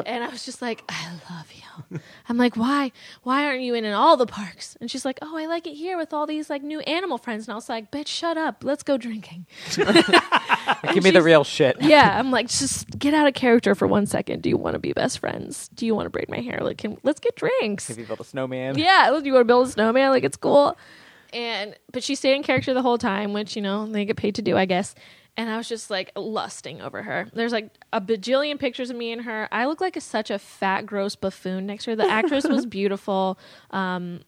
And 0.06 0.22
I 0.24 0.28
was 0.28 0.44
just 0.44 0.60
like, 0.60 0.82
I 0.88 1.10
love 1.30 1.46
you. 1.54 1.62
I'm 2.28 2.36
like, 2.36 2.56
why? 2.56 2.92
Why 3.22 3.44
aren't 3.46 3.62
you 3.62 3.74
in, 3.74 3.84
in 3.84 3.92
all 3.92 4.16
the 4.16 4.26
parks? 4.26 4.76
And 4.80 4.90
she's 4.90 5.04
like, 5.04 5.18
oh, 5.22 5.36
I 5.36 5.46
like 5.46 5.66
it 5.66 5.74
here 5.74 5.96
with 5.96 6.12
all 6.12 6.26
these 6.26 6.50
like 6.50 6.62
new 6.62 6.80
animal 6.80 7.18
friends. 7.18 7.46
And 7.46 7.52
I 7.52 7.54
was 7.54 7.68
like, 7.68 7.90
bitch, 7.90 8.08
shut 8.08 8.36
up. 8.36 8.64
Let's 8.64 8.82
go 8.82 8.96
drinking. 8.96 9.46
Give 9.76 11.04
me 11.04 11.10
the 11.10 11.22
real 11.22 11.44
shit. 11.44 11.76
Yeah, 11.86 12.18
I'm 12.18 12.32
like, 12.32 12.48
just 12.48 12.98
get 12.98 13.14
out 13.14 13.28
of 13.28 13.34
character 13.34 13.74
for 13.76 13.86
one 13.86 14.06
second. 14.06 14.42
Do 14.42 14.48
you 14.48 14.56
want 14.56 14.74
to 14.74 14.80
be 14.80 14.92
best 14.92 15.20
friends? 15.20 15.68
Do 15.68 15.86
you 15.86 15.94
want 15.94 16.06
to 16.06 16.10
braid 16.10 16.28
my 16.28 16.40
hair? 16.40 16.58
Like, 16.60 16.78
can, 16.78 16.98
let's 17.04 17.20
get 17.20 17.36
drinks. 17.36 17.86
Have 17.86 17.98
you 17.98 18.06
built 18.06 18.18
a 18.18 18.24
snowman? 18.24 18.76
Yeah, 18.76 19.10
do 19.10 19.24
you 19.24 19.32
want 19.32 19.42
to 19.42 19.44
build 19.44 19.68
a 19.68 19.70
snowman? 19.70 20.10
Like, 20.10 20.24
it's 20.24 20.36
cool. 20.36 20.76
And 21.32 21.76
but 21.92 22.02
she 22.02 22.14
stayed 22.14 22.34
in 22.34 22.42
character 22.42 22.74
the 22.74 22.82
whole 22.82 22.98
time, 22.98 23.32
which 23.32 23.54
you 23.56 23.62
know 23.62 23.86
they 23.86 24.04
get 24.04 24.16
paid 24.16 24.34
to 24.36 24.42
do, 24.42 24.56
I 24.56 24.64
guess. 24.64 24.94
And 25.36 25.50
I 25.50 25.56
was 25.58 25.68
just 25.68 25.90
like 25.90 26.12
lusting 26.16 26.80
over 26.80 27.02
her. 27.02 27.28
There's 27.32 27.52
like 27.52 27.70
a 27.92 28.00
bajillion 28.00 28.58
pictures 28.58 28.88
of 28.88 28.96
me 28.96 29.12
and 29.12 29.22
her. 29.22 29.48
I 29.52 29.66
look 29.66 29.80
like 29.82 29.96
a, 29.96 30.00
such 30.00 30.30
a 30.30 30.38
fat, 30.38 30.86
gross 30.86 31.14
buffoon 31.14 31.66
next 31.66 31.84
to 31.84 31.90
her. 31.90 31.96
The 31.96 32.08
actress 32.08 32.46
was 32.48 32.64
beautiful. 32.78 33.38
Um, 33.70 34.20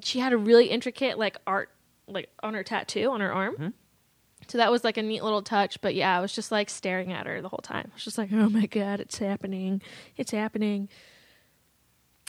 she 0.00 0.18
had 0.18 0.32
a 0.32 0.36
really 0.36 0.66
intricate 0.66 1.18
like 1.18 1.36
art 1.46 1.70
like 2.08 2.30
on 2.42 2.54
her 2.54 2.64
tattoo 2.64 3.10
on 3.10 3.20
her 3.20 3.32
arm. 3.32 3.54
So 4.48 4.58
that 4.58 4.72
was 4.72 4.82
like 4.82 4.96
a 4.96 5.02
neat 5.02 5.22
little 5.22 5.42
touch. 5.42 5.80
But 5.80 5.94
yeah, 5.94 6.16
I 6.16 6.20
was 6.20 6.32
just 6.32 6.50
like 6.50 6.68
staring 6.68 7.12
at 7.12 7.26
her 7.26 7.40
the 7.40 7.48
whole 7.48 7.60
time. 7.62 7.86
I 7.90 7.94
was 7.94 8.02
just 8.02 8.18
like, 8.18 8.30
oh 8.32 8.48
my 8.48 8.66
god, 8.66 8.98
it's 8.98 9.18
happening, 9.18 9.80
it's 10.16 10.32
happening. 10.32 10.88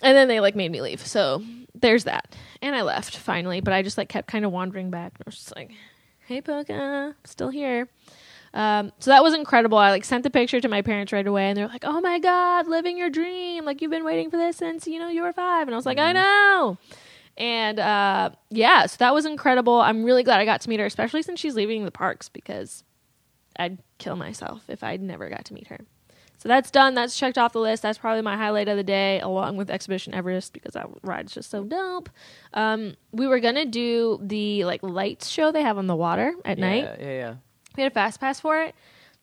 And 0.04 0.16
then 0.16 0.28
they 0.28 0.40
like 0.40 0.56
made 0.56 0.72
me 0.72 0.82
leave. 0.82 1.06
So 1.06 1.44
there's 1.74 2.04
that. 2.04 2.36
And 2.62 2.76
I 2.76 2.82
left 2.82 3.16
finally, 3.18 3.62
but 3.62 3.74
I 3.74 3.82
just 3.82 3.98
like 3.98 4.10
kept 4.10 4.28
kind 4.28 4.46
of 4.46 4.52
wandering 4.52 4.92
back. 4.92 5.14
I 5.20 5.24
was 5.26 5.36
just 5.36 5.56
like, 5.56 5.72
"Hey, 6.32 6.42
Poca, 6.42 7.16
still 7.26 7.50
here." 7.50 7.90
Um, 8.54 8.92
so 9.00 9.12
that 9.12 9.24
was 9.24 9.34
incredible. 9.34 9.78
I 9.78 9.92
like 9.92 10.04
sent 10.04 10.24
the 10.24 10.30
picture 10.30 10.60
to 10.60 10.68
my 10.68 10.82
parents 10.82 11.14
right 11.14 11.26
away, 11.26 11.50
and 11.50 11.58
they're 11.58 11.68
like, 11.68 11.84
"Oh 11.86 12.02
my 12.02 12.20
god, 12.20 12.68
living 12.68 12.98
your 12.98 13.10
dream! 13.10 13.66
Like 13.66 13.82
you've 13.82 13.92
been 13.92 14.04
waiting 14.04 14.30
for 14.30 14.38
this 14.38 14.58
since 14.58 14.88
you 14.88 15.00
know 15.00 15.10
you 15.10 15.24
were 15.24 15.34
five. 15.34 15.68
And 15.68 15.76
I 15.76 15.78
was 15.78 15.86
like, 15.86 15.98
"I 16.00 16.14
know." 16.14 16.78
And 17.38 17.80
uh, 17.80 18.32
yeah, 18.50 18.86
so 18.86 18.98
that 19.00 19.14
was 19.14 19.26
incredible. 19.26 19.80
I'm 19.80 20.04
really 20.04 20.24
glad 20.24 20.40
I 20.40 20.46
got 20.46 20.62
to 20.62 20.70
meet 20.70 20.80
her, 20.80 20.86
especially 20.86 21.22
since 21.22 21.40
she's 21.40 21.56
leaving 21.56 21.86
the 21.86 21.92
parks 21.92 22.30
because 22.30 22.84
I'd 23.58 23.80
kill 23.98 24.16
myself 24.16 24.64
if 24.68 24.84
I'd 24.84 25.02
never 25.02 25.30
got 25.30 25.46
to 25.46 25.54
meet 25.54 25.68
her. 25.68 25.80
So 26.42 26.50
that's 26.50 26.72
done. 26.72 26.96
That's 26.96 27.16
checked 27.16 27.38
off 27.38 27.54
the 27.54 27.60
list. 27.60 27.84
That's 27.84 28.00
probably 28.00 28.24
my 28.24 28.36
highlight 28.36 28.68
of 28.68 28.76
the 28.76 28.84
day, 28.84 29.20
along 29.20 29.58
with 29.58 29.70
Expedition 29.70 30.16
Everest 30.16 30.54
because 30.54 30.74
that 30.74 30.90
ride's 31.04 31.36
just 31.36 31.52
so 31.52 31.64
dope. 31.64 32.10
Um, 32.56 32.96
we 33.12 33.28
were 33.28 33.40
gonna 33.40 33.68
do 33.68 34.20
the 34.24 34.66
like 34.66 34.82
lights 34.82 35.28
show 35.28 35.52
they 35.52 35.62
have 35.62 35.78
on 35.78 35.86
the 35.86 35.96
water 35.96 36.34
at 36.44 36.58
yeah, 36.58 36.68
night. 36.68 37.00
Yeah, 37.00 37.12
yeah. 37.12 37.36
We 37.78 37.84
had 37.84 37.92
a 37.92 37.94
fast 37.94 38.20
pass 38.20 38.40
for 38.40 38.60
it. 38.60 38.74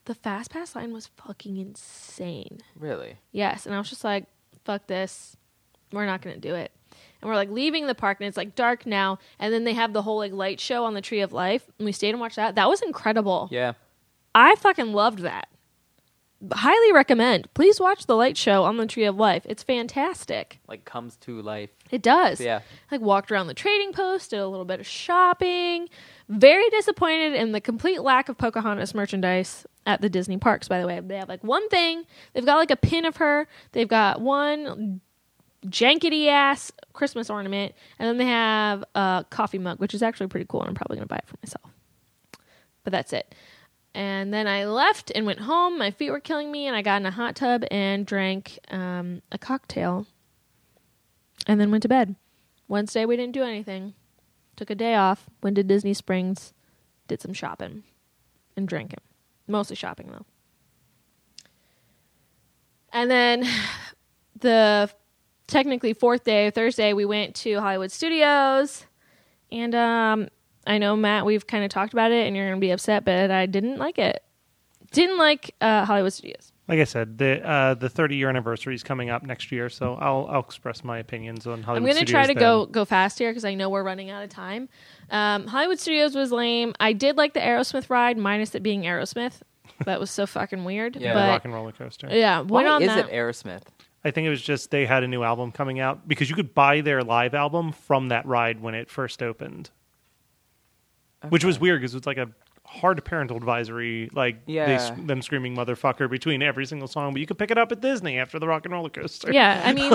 The 0.05 0.14
fast 0.14 0.53
pass 0.53 0.77
line 0.77 0.93
was 0.93 1.09
fucking 1.09 1.57
insane. 1.57 2.61
Really? 2.79 3.16
Yes, 3.33 3.66
and 3.66 3.75
I 3.75 3.79
was 3.79 3.91
just 3.91 4.05
like, 4.05 4.27
"Fuck 4.64 4.87
this, 4.87 5.37
we're 5.91 6.07
not 6.07 6.23
gonna 6.23 6.37
do 6.37 6.55
it." 6.55 6.71
And 7.21 7.29
we're 7.29 7.35
like 7.35 7.51
leaving 7.51 7.89
the 7.89 7.97
park, 7.97 8.19
and 8.21 8.29
it's 8.29 8.37
like 8.37 8.55
dark 8.55 8.87
now. 8.87 9.19
And 9.41 9.53
then 9.53 9.64
they 9.64 9.75
have 9.75 9.93
the 9.93 10.03
whole 10.03 10.19
like 10.19 10.33
light 10.33 10.61
show 10.61 10.85
on 10.85 10.95
the 10.95 11.01
Tree 11.03 11.23
of 11.23 11.33
Life, 11.33 11.69
and 11.81 11.85
we 11.85 11.91
stayed 11.91 12.11
and 12.11 12.21
watched 12.21 12.37
that. 12.37 12.55
That 12.55 12.69
was 12.69 12.81
incredible. 12.81 13.49
Yeah. 13.51 13.73
I 14.37 14.55
fucking 14.55 14.93
loved 14.93 15.19
that. 15.21 15.49
Highly 16.53 16.93
recommend. 16.93 17.53
Please 17.55 17.80
watch 17.80 18.07
the 18.07 18.14
light 18.14 18.36
show 18.36 18.62
on 18.62 18.76
the 18.76 18.86
Tree 18.86 19.05
of 19.05 19.16
Life. 19.16 19.43
It's 19.47 19.64
fantastic. 19.64 20.61
Like 20.68 20.84
comes 20.84 21.16
to 21.16 21.43
life. 21.43 21.70
It 21.91 22.01
does. 22.01 22.41
Yeah. 22.41 22.61
Like 22.93 23.01
walked 23.01 23.32
around 23.32 23.49
the 23.49 23.55
trading 23.55 23.93
post, 23.93 24.30
did 24.30 24.39
a 24.39 24.47
little 24.47 24.64
bit 24.64 24.78
of 24.78 24.86
shopping. 24.86 25.89
Very 26.28 26.70
disappointed 26.70 27.34
in 27.34 27.51
the 27.51 27.61
complete 27.61 28.03
lack 28.03 28.28
of 28.28 28.39
Pocahontas 28.39 28.95
merchandise 28.95 29.66
at 29.84 30.01
the 30.01 30.09
Disney 30.09 30.36
parks, 30.36 30.68
by 30.68 30.80
the 30.80 30.86
way. 30.86 31.01
They 31.01 31.16
have 31.16 31.28
like 31.28 31.43
one 31.43 31.68
thing. 31.70 32.05
They've 32.34 32.47
got 32.47 32.57
like 32.57 32.70
a 32.70 32.76
pin 32.76 33.05
of 33.05 33.16
her. 33.16 33.49
They've 33.72 33.89
got 33.89 34.20
one 34.20 35.01
jankety 35.66 36.28
ass 36.28 36.70
Christmas 36.93 37.30
ornament. 37.30 37.74
And 37.99 38.09
then 38.09 38.16
they 38.16 38.26
have 38.26 38.84
a 38.95 39.24
coffee 39.28 39.59
mug, 39.59 39.80
which 39.80 39.93
is 39.93 40.05
actually 40.05 40.28
pretty 40.28 40.47
cool. 40.49 40.61
And 40.61 40.68
I'm 40.68 40.76
probably 40.76 40.99
going 40.99 41.09
to 41.09 41.12
buy 41.12 41.18
it 41.18 41.26
for 41.26 41.36
myself. 41.43 41.72
But 42.84 42.93
that's 42.93 43.12
it. 43.12 43.34
And 43.99 44.32
then 44.32 44.46
I 44.46 44.64
left 44.64 45.11
and 45.12 45.26
went 45.26 45.40
home. 45.40 45.76
My 45.76 45.90
feet 45.90 46.12
were 46.12 46.20
killing 46.20 46.53
me, 46.53 46.68
and 46.68 46.76
I 46.76 46.82
got 46.82 47.01
in 47.01 47.07
a 47.07 47.11
hot 47.11 47.34
tub 47.34 47.64
and 47.68 48.07
drank 48.07 48.57
um, 48.70 49.22
a 49.32 49.38
cocktail 49.38 50.07
and 51.49 51.61
then 51.61 51.72
went 51.72 51.82
to 51.82 51.88
bed. 51.88 52.14
Wednesday, 52.68 53.05
we 53.05 53.16
didn't 53.16 53.34
do 53.34 53.42
anything. 53.42 53.94
Took 54.55 54.70
a 54.70 54.76
day 54.76 54.94
off, 54.94 55.28
went 55.42 55.57
to 55.57 55.64
Disney 55.64 55.94
Springs, 55.94 56.53
did 57.09 57.20
some 57.20 57.32
shopping, 57.32 57.82
and 58.57 58.68
drinking. 58.68 59.01
Mostly 59.49 59.74
shopping, 59.74 60.12
though. 60.12 60.26
And 62.92 63.11
then 63.11 63.49
the 64.38 64.90
technically 65.49 65.92
fourth 65.92 66.22
day, 66.22 66.53
Thursday, 66.53 66.92
we 66.92 67.05
went 67.05 67.34
to 67.36 67.59
Hollywood 67.59 67.90
Studios. 67.90 68.86
And 69.51 69.74
um, 69.74 70.28
I 70.69 70.79
know, 70.79 70.95
Matt, 70.97 71.25
we've 71.27 71.47
kind 71.47 71.64
of 71.64 71.71
talked 71.71 71.93
about 71.93 72.12
it, 72.12 72.27
and 72.27 72.37
you're 72.37 72.47
going 72.47 72.61
to 72.61 72.64
be 72.64 72.71
upset, 72.71 73.05
but 73.05 73.31
I 73.31 73.47
didn't 73.47 73.79
like 73.79 73.99
it. 73.99 74.23
Didn't 74.93 75.19
like 75.19 75.55
uh, 75.61 75.85
Hollywood 75.85 76.12
Studios. 76.12 76.53
Like 76.69 76.81
I 76.81 76.85
said, 76.85 77.16
the 77.19 77.47
uh, 77.47 77.75
the 77.75 77.89
30 77.89 78.16
year 78.16 78.29
anniversary 78.29 78.75
is 78.75 78.83
coming 78.83 79.09
up 79.11 79.23
next 79.23 79.51
year, 79.51 79.69
so 79.71 79.95
I'll 79.95 80.27
I'll 80.31 80.41
express 80.41 80.85
my 80.85 80.99
opinions 80.99 81.47
on 81.47 81.62
Hollywood. 81.62 81.64
Studios. 81.64 81.77
I'm 81.77 81.83
going 81.83 81.95
to 81.95 81.99
Studios 81.99 82.11
try 82.11 82.23
to 82.27 82.35
then. 82.35 82.41
go 82.41 82.66
go 82.66 82.85
fast 82.85 83.19
here 83.19 83.31
because 83.31 83.45
I 83.47 83.55
know 83.55 83.71
we're 83.71 83.83
running 83.83 84.11
out 84.11 84.23
of 84.23 84.29
time. 84.31 84.69
Um, 85.11 85.47
Hollywood 85.47 85.79
Studios 85.79 86.14
was 86.14 86.31
lame. 86.31 86.75
I 86.81 86.93
did 86.93 87.16
like 87.16 87.33
the 87.33 87.41
Aerosmith 87.41 87.89
ride, 87.89 88.19
minus 88.19 88.55
it 88.55 88.62
being 88.62 88.83
Aerosmith. 88.83 89.41
That 89.85 90.01
was 90.01 90.11
so 90.11 90.27
fucking 90.27 90.64
weird. 90.64 90.97
Yeah. 90.97 91.14
the 91.14 91.21
but 91.21 91.29
rock 91.29 91.45
and 91.45 91.55
roller 91.55 91.73
coaster. 91.73 92.09
yeah, 92.11 92.41
Why 92.41 92.66
on 92.66 92.83
is 92.83 92.89
that. 92.89 93.09
it 93.09 93.12
Aerosmith? 93.12 93.62
I 94.05 94.11
think 94.11 94.27
it 94.27 94.31
was 94.31 94.43
just 94.43 94.71
they 94.71 94.87
had 94.87 95.03
a 95.03 95.09
new 95.09 95.23
album 95.23 95.53
coming 95.53 95.81
out 95.81 96.07
because 96.09 96.29
you 96.31 96.37
could 96.37 96.55
buy 96.55 96.81
their 96.83 97.03
live 97.03 97.35
album 97.35 97.73
from 97.73 98.09
that 98.09 98.27
ride 98.27 98.61
when 98.61 98.75
it 98.75 98.91
first 98.91 99.23
opened, 99.23 99.71
which 101.29 101.45
was 101.45 101.59
weird 101.59 101.81
because 101.81 101.95
it 101.95 101.99
was 101.99 102.07
like 102.07 102.19
a 102.19 102.29
hard 102.64 103.03
parental 103.05 103.37
advisory, 103.37 104.11
like 104.12 104.45
they, 104.47 104.79
them 104.99 105.23
screaming 105.23 105.57
"motherfucker" 105.57 106.09
between 106.11 106.43
every 106.43 106.66
single 106.66 106.87
song. 106.89 107.12
But 107.12 107.21
you 107.21 107.27
could 107.27 107.39
pick 107.39 107.51
it 107.51 107.59
up 107.59 107.73
at 107.73 107.81
Disney 107.81 108.19
after 108.19 108.39
the 108.39 108.47
rock 108.47 108.64
and 108.64 108.73
roller 108.75 108.91
coaster. 108.91 109.33
yeah, 109.33 109.62
I 109.64 109.73
mean, 109.73 109.91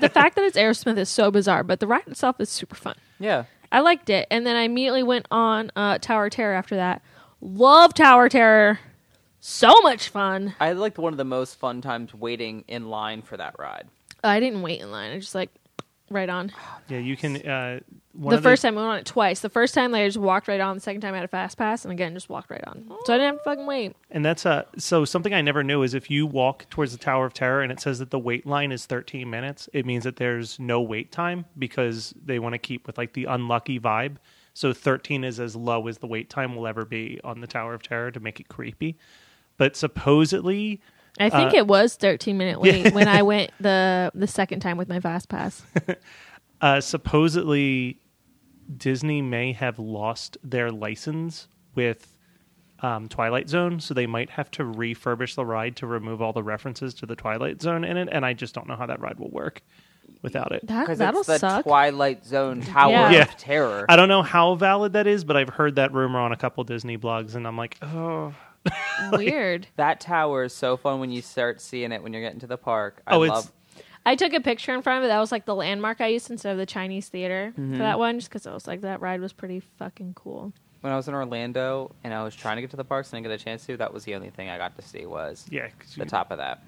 the 0.00 0.10
fact 0.12 0.36
that 0.36 0.44
it's 0.44 0.56
Aerosmith 0.56 0.98
is 0.98 1.08
so 1.08 1.30
bizarre, 1.30 1.64
but 1.64 1.80
the 1.80 1.86
ride 1.86 2.06
itself 2.06 2.40
is 2.40 2.50
super 2.50 2.76
fun. 2.76 2.94
Yeah. 3.18 3.44
I 3.72 3.80
liked 3.80 4.10
it, 4.10 4.26
and 4.30 4.44
then 4.46 4.56
I 4.56 4.62
immediately 4.62 5.02
went 5.04 5.26
on 5.30 5.70
uh, 5.76 5.98
Tower 5.98 6.28
Terror 6.28 6.54
after 6.54 6.76
that. 6.76 7.02
Love 7.40 7.94
Tower 7.94 8.28
Terror, 8.28 8.80
so 9.38 9.80
much 9.82 10.08
fun. 10.08 10.54
I 10.60 10.68
had 10.68 10.78
like 10.78 10.98
one 10.98 11.12
of 11.12 11.16
the 11.18 11.24
most 11.24 11.54
fun 11.56 11.80
times 11.80 12.12
waiting 12.12 12.64
in 12.68 12.90
line 12.90 13.22
for 13.22 13.36
that 13.36 13.54
ride. 13.58 13.86
I 14.22 14.40
didn't 14.40 14.62
wait 14.62 14.80
in 14.80 14.90
line. 14.90 15.12
I 15.12 15.18
just 15.18 15.34
like 15.34 15.50
right 16.10 16.28
on. 16.28 16.52
yeah. 16.88 16.98
You 16.98 17.16
can. 17.16 17.36
Uh, 17.36 17.80
one 18.12 18.34
the 18.34 18.42
first 18.42 18.62
time 18.62 18.76
I 18.76 18.80
went 18.80 18.90
on 18.90 18.98
it 18.98 19.06
twice. 19.06 19.40
The 19.40 19.48
first 19.48 19.72
time 19.72 19.94
I 19.94 20.04
just 20.04 20.18
walked 20.18 20.48
right 20.48 20.60
on. 20.60 20.76
The 20.76 20.80
second 20.80 21.00
time 21.00 21.14
I 21.14 21.18
had 21.18 21.24
a 21.24 21.28
fast 21.28 21.56
pass, 21.56 21.84
and 21.84 21.92
again 21.92 22.12
just 22.12 22.28
walked 22.28 22.50
right 22.50 22.62
on. 22.66 22.84
So 23.04 23.14
I 23.14 23.18
didn't 23.18 23.34
have 23.34 23.38
to 23.38 23.44
fucking 23.44 23.66
wait. 23.66 23.94
And 24.10 24.24
that's 24.24 24.44
uh 24.44 24.64
so 24.76 25.04
something 25.04 25.32
I 25.32 25.40
never 25.40 25.62
knew 25.62 25.82
is 25.82 25.94
if 25.94 26.10
you 26.10 26.26
walk 26.26 26.68
towards 26.70 26.92
the 26.92 26.98
Tower 26.98 27.26
of 27.26 27.32
Terror 27.34 27.62
and 27.62 27.70
it 27.70 27.80
says 27.80 28.00
that 28.00 28.10
the 28.10 28.18
wait 28.18 28.46
line 28.46 28.72
is 28.72 28.86
13 28.86 29.30
minutes, 29.30 29.68
it 29.72 29.86
means 29.86 30.04
that 30.04 30.16
there's 30.16 30.58
no 30.58 30.80
wait 30.80 31.12
time 31.12 31.44
because 31.58 32.12
they 32.24 32.38
want 32.38 32.54
to 32.54 32.58
keep 32.58 32.86
with 32.86 32.98
like 32.98 33.12
the 33.12 33.26
unlucky 33.26 33.78
vibe. 33.78 34.16
So 34.52 34.72
13 34.72 35.22
is 35.22 35.38
as 35.38 35.54
low 35.54 35.86
as 35.86 35.98
the 35.98 36.08
wait 36.08 36.28
time 36.28 36.56
will 36.56 36.66
ever 36.66 36.84
be 36.84 37.20
on 37.22 37.40
the 37.40 37.46
Tower 37.46 37.72
of 37.74 37.82
Terror 37.82 38.10
to 38.10 38.20
make 38.20 38.40
it 38.40 38.48
creepy. 38.48 38.98
But 39.56 39.76
supposedly, 39.76 40.80
I 41.18 41.28
think 41.30 41.54
Uh, 41.54 41.56
it 41.58 41.66
was 41.66 41.96
13 41.96 42.38
minute 42.38 42.60
wait 42.60 42.92
when 42.94 43.08
I 43.08 43.22
went 43.32 43.50
the 43.60 44.10
the 44.14 44.26
second 44.26 44.60
time 44.60 44.76
with 44.76 44.88
my 44.88 45.00
fast 45.00 45.28
pass. 45.28 45.62
uh, 46.60 46.80
supposedly 46.80 47.98
Disney 48.76 49.20
may 49.22 49.52
have 49.52 49.78
lost 49.78 50.38
their 50.44 50.70
license 50.70 51.48
with 51.74 52.14
um, 52.82 53.08
Twilight 53.08 53.48
Zone, 53.48 53.80
so 53.80 53.92
they 53.94 54.06
might 54.06 54.30
have 54.30 54.50
to 54.52 54.62
refurbish 54.62 55.34
the 55.34 55.44
ride 55.44 55.76
to 55.76 55.86
remove 55.86 56.22
all 56.22 56.32
the 56.32 56.42
references 56.42 56.94
to 56.94 57.06
the 57.06 57.16
Twilight 57.16 57.60
Zone 57.60 57.84
in 57.84 57.96
it. 57.96 58.08
And 58.10 58.24
I 58.24 58.32
just 58.32 58.54
don't 58.54 58.66
know 58.68 58.76
how 58.76 58.86
that 58.86 59.00
ride 59.00 59.18
will 59.18 59.30
work 59.30 59.60
without 60.22 60.52
it. 60.52 60.66
That 60.66 60.80
Because 60.82 60.98
that'll 60.98 61.20
it's 61.20 61.26
the 61.26 61.38
suck. 61.38 61.64
Twilight 61.64 62.24
Zone 62.24 62.62
Tower 62.62 62.92
Yeah. 62.92 63.10
Yeah. 63.10 63.22
of 63.22 63.36
Terror. 63.36 63.84
I 63.88 63.96
don't 63.96 64.08
know 64.08 64.22
how 64.22 64.54
valid 64.54 64.94
that 64.94 65.06
is, 65.06 65.24
but 65.24 65.36
I've 65.36 65.50
heard 65.50 65.74
that 65.76 65.92
rumor 65.92 66.20
on 66.20 66.32
a 66.32 66.36
couple 66.36 66.64
Disney 66.64 66.96
blogs, 66.96 67.34
and 67.34 67.46
I'm 67.46 67.56
like, 67.58 67.76
oh, 67.82 68.32
Weird. 69.12 69.66
that 69.76 70.00
tower 70.00 70.44
is 70.44 70.54
so 70.54 70.76
fun 70.76 71.00
when 71.00 71.10
you 71.10 71.22
start 71.22 71.60
seeing 71.60 71.92
it 71.92 72.02
when 72.02 72.12
you're 72.12 72.22
getting 72.22 72.40
to 72.40 72.46
the 72.46 72.58
park. 72.58 73.02
I 73.06 73.14
Oh, 73.16 73.22
it's- 73.22 73.36
love 73.44 73.52
I 74.06 74.16
took 74.16 74.32
a 74.32 74.40
picture 74.40 74.74
in 74.74 74.80
front 74.80 74.98
of 74.98 75.04
it. 75.04 75.08
That 75.08 75.18
was 75.18 75.30
like 75.30 75.44
the 75.44 75.54
landmark 75.54 76.00
I 76.00 76.06
used 76.06 76.30
instead 76.30 76.52
of 76.52 76.58
the 76.58 76.64
Chinese 76.66 77.08
theater 77.10 77.52
Mm-hmm. 77.52 77.72
for 77.74 77.78
that 77.80 77.98
one, 77.98 78.18
just 78.18 78.30
because 78.30 78.46
I 78.46 78.54
was 78.54 78.66
like 78.66 78.80
that 78.80 79.00
ride 79.02 79.20
was 79.20 79.32
pretty 79.34 79.60
fucking 79.60 80.14
cool. 80.14 80.52
when 80.80 80.90
I 80.92 80.96
was 80.96 81.06
in 81.06 81.14
Orlando 81.14 81.94
and 82.02 82.14
I 82.14 82.22
was 82.24 82.34
trying 82.34 82.56
to 82.56 82.62
get 82.62 82.70
to 82.70 82.76
the 82.78 82.84
parks 82.84 83.10
and 83.12 83.16
I 83.18 83.20
didn't 83.20 83.32
get 83.32 83.40
a 83.42 83.44
chance 83.44 83.66
to. 83.66 83.76
That 83.76 83.92
was 83.92 84.04
the 84.04 84.14
only 84.14 84.30
thing 84.30 84.48
I 84.48 84.56
got 84.56 84.74
to 84.76 84.82
see 84.82 85.04
was 85.04 85.44
yeah. 85.50 85.68
'cause 85.78 85.94
the 85.96 86.04
you- 86.04 86.10
top 86.10 86.30
of 86.30 86.38
that. 86.38 86.62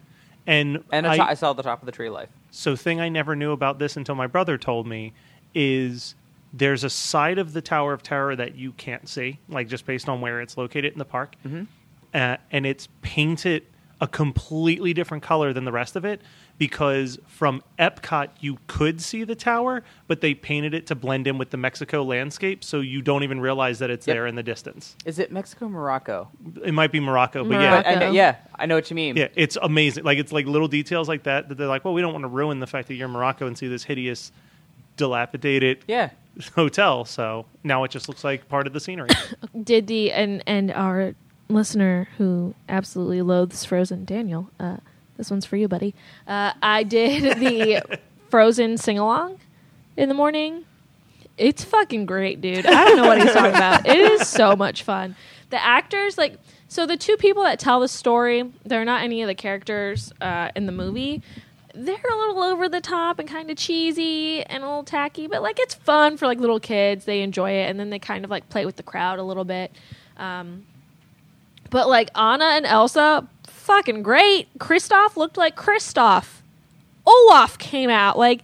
And, 0.47 0.83
And 0.93 1.07
I, 1.07 1.17
I, 1.17 1.29
I 1.31 1.35
saw 1.35 1.53
the 1.55 1.63
top 1.63 1.81
of 1.81 1.87
the 1.87 1.93
tree 1.93 2.11
life. 2.11 2.29
so 2.51 2.75
thing 2.77 3.01
I 3.01 3.09
never 3.09 3.35
knew 3.37 3.53
about 3.53 3.79
this 3.79 3.97
until 3.97 4.15
my 4.17 4.27
brother 4.27 4.59
told 4.59 4.87
me 4.89 5.13
is 5.55 6.15
there's 6.53 6.85
a 6.85 6.91
side 6.91 7.39
of 7.39 7.53
the 7.55 7.63
Tower 7.63 7.93
of 7.95 8.03
Terror 8.03 8.37
that 8.37 8.57
you 8.57 8.73
can't 8.73 9.09
see, 9.09 9.39
like 9.49 9.69
just 9.69 9.87
based 9.87 10.09
on 10.09 10.21
where 10.21 10.41
it's 10.43 10.57
located 10.59 10.93
in 10.93 10.99
the 10.99 11.05
park, 11.07 11.37
uh, 12.15 12.37
and 12.51 12.67
it's 12.67 12.89
painted 13.03 13.65
a 14.01 14.09
completely 14.09 14.93
different 14.93 15.23
color 15.23 15.53
than 15.53 15.65
the 15.65 15.71
rest 15.73 15.95
of 15.95 16.05
it 16.05 16.21
because 16.59 17.21
from 17.29 17.63
Epcot 17.79 18.29
you 18.41 18.59
could 18.67 19.01
see 19.01 19.23
the 19.23 19.35
tower, 19.37 19.85
but 20.09 20.21
they 20.21 20.35
painted 20.35 20.75
it 20.75 20.87
to 20.89 20.95
blend 20.97 21.27
in 21.29 21.39
with 21.39 21.51
the 21.51 21.57
Mexico 21.57 22.03
landscape, 22.03 22.65
so 22.65 22.81
you 22.81 23.01
don't 23.01 23.23
even 23.23 23.41
realize 23.41 23.79
that 23.79 23.91
it's 23.91 24.07
Yep. 24.07 24.15
there 24.17 24.27
in 24.27 24.35
the 24.35 24.43
distance. 24.43 24.97
Is 25.05 25.19
it 25.21 25.31
Mexico, 25.31 25.69
Morocco? 25.69 26.29
It 26.65 26.75
might 26.75 26.91
be 26.91 26.99
Morocco, 26.99 27.45
but 27.45 27.51
Morocco. 27.51 27.65
yeah, 27.65 27.77
But 27.83 27.87
I 27.87 27.95
know, 28.07 28.13
yeah, 28.13 28.37
I 28.57 28.67
know 28.67 28.75
what 28.75 28.91
you 28.91 28.97
mean. 28.97 29.17
yeah, 29.17 29.29
it's 29.37 29.57
amazing. 29.63 30.03
Like 30.05 30.19
it's 30.19 30.33
like 30.33 30.47
little 30.47 30.69
details 30.69 31.09
like 31.09 31.23
that 31.23 31.49
that 31.49 31.57
they're 31.57 31.69
like, 31.69 31.85
well, 31.85 31.95
we 31.95 32.01
don't 32.01 32.13
want 32.13 32.25
to 32.25 32.29
ruin 32.29 32.59
the 32.59 32.67
fact 32.67 32.89
that 32.89 32.95
you're 32.95 33.07
in 33.07 33.13
Morocco 33.13 33.47
and 33.47 33.57
see 33.57 33.69
this 33.69 33.85
hideous, 33.85 34.33
dilapidated 34.97 35.79
Yeah. 35.87 36.11
hotel. 36.55 37.05
So 37.05 37.47
now 37.65 37.85
it 37.85 37.91
just 37.91 38.09
looks 38.09 38.25
like 38.25 38.49
part 38.49 38.67
of 38.67 38.73
the 38.73 38.81
scenery. 38.81 39.09
Did 39.63 39.87
the 39.87 40.13
and 40.13 40.43
and 40.47 40.71
our 40.73 41.15
listener 41.55 42.09
who 42.19 42.55
absolutely 42.69 43.23
loathes 43.23 43.65
Frozen, 43.65 44.05
Daniel. 44.05 44.51
Uh, 44.59 44.79
this 45.17 45.31
one's 45.31 45.47
for 45.47 45.57
you, 45.57 45.69
buddy. 45.69 45.95
Uh, 46.27 46.53
I 46.63 46.83
did 46.83 47.39
the 47.39 47.83
Frozen 48.31 48.79
sing 48.79 48.99
along 48.99 49.39
in 49.97 50.09
the 50.09 50.15
morning. 50.15 50.65
It's 51.39 51.65
fucking 51.65 52.07
great, 52.07 52.41
dude. 52.41 52.67
I 52.67 52.85
don't 52.85 52.97
know 52.97 53.07
what 53.07 53.21
he's 53.21 53.33
talking 53.33 53.55
about. 53.55 53.87
It 53.87 53.99
is 53.99 54.29
so 54.29 54.55
much 54.57 54.83
fun. 54.83 55.17
The 55.51 55.63
actors, 55.63 56.19
like, 56.19 56.39
so 56.69 56.87
the 56.87 56.97
two 56.97 57.17
people 57.17 57.43
that 57.45 57.59
tell 57.59 57.81
the 57.81 57.89
story, 57.89 58.51
they're 58.65 58.85
not 58.85 59.03
any 59.03 59.23
of 59.23 59.29
the 59.29 59.35
characters 59.35 60.13
uh, 60.21 60.51
in 60.57 60.67
the 60.67 60.73
movie. 60.73 61.23
They're 61.75 61.95
a 61.97 62.17
little 62.17 62.43
over 62.43 62.69
the 62.69 62.81
top 62.83 63.19
and 63.19 63.29
kind 63.29 63.51
of 63.51 63.57
cheesy 63.57 64.43
and 64.43 64.63
a 64.63 64.67
little 64.67 64.85
tacky, 64.85 65.27
but 65.27 65.43
like 65.43 65.59
it's 65.59 65.75
fun 65.75 66.17
for 66.19 66.27
like 66.27 66.39
little 66.39 66.61
kids. 66.61 67.07
They 67.07 67.23
enjoy 67.23 67.53
it, 67.53 67.71
and 67.71 67.81
then 67.81 67.89
they 67.91 67.99
kind 67.99 68.25
of 68.25 68.31
like 68.31 68.49
play 68.51 68.67
with 68.67 68.77
the 68.77 68.83
crowd 68.83 69.19
a 69.19 69.23
little 69.23 69.45
bit. 69.45 69.73
Um, 70.19 70.65
but 71.73 71.89
like 71.89 72.11
Anna 72.17 72.45
and 72.45 72.67
Elsa, 72.67 73.27
fucking 73.45 74.05
great. 74.05 74.57
Kristoff 74.59 75.17
looked 75.17 75.37
like 75.37 75.57
Kristoff. 75.57 76.43
Olaf 77.05 77.59
came 77.59 77.91
out 77.91 78.17
like 78.17 78.43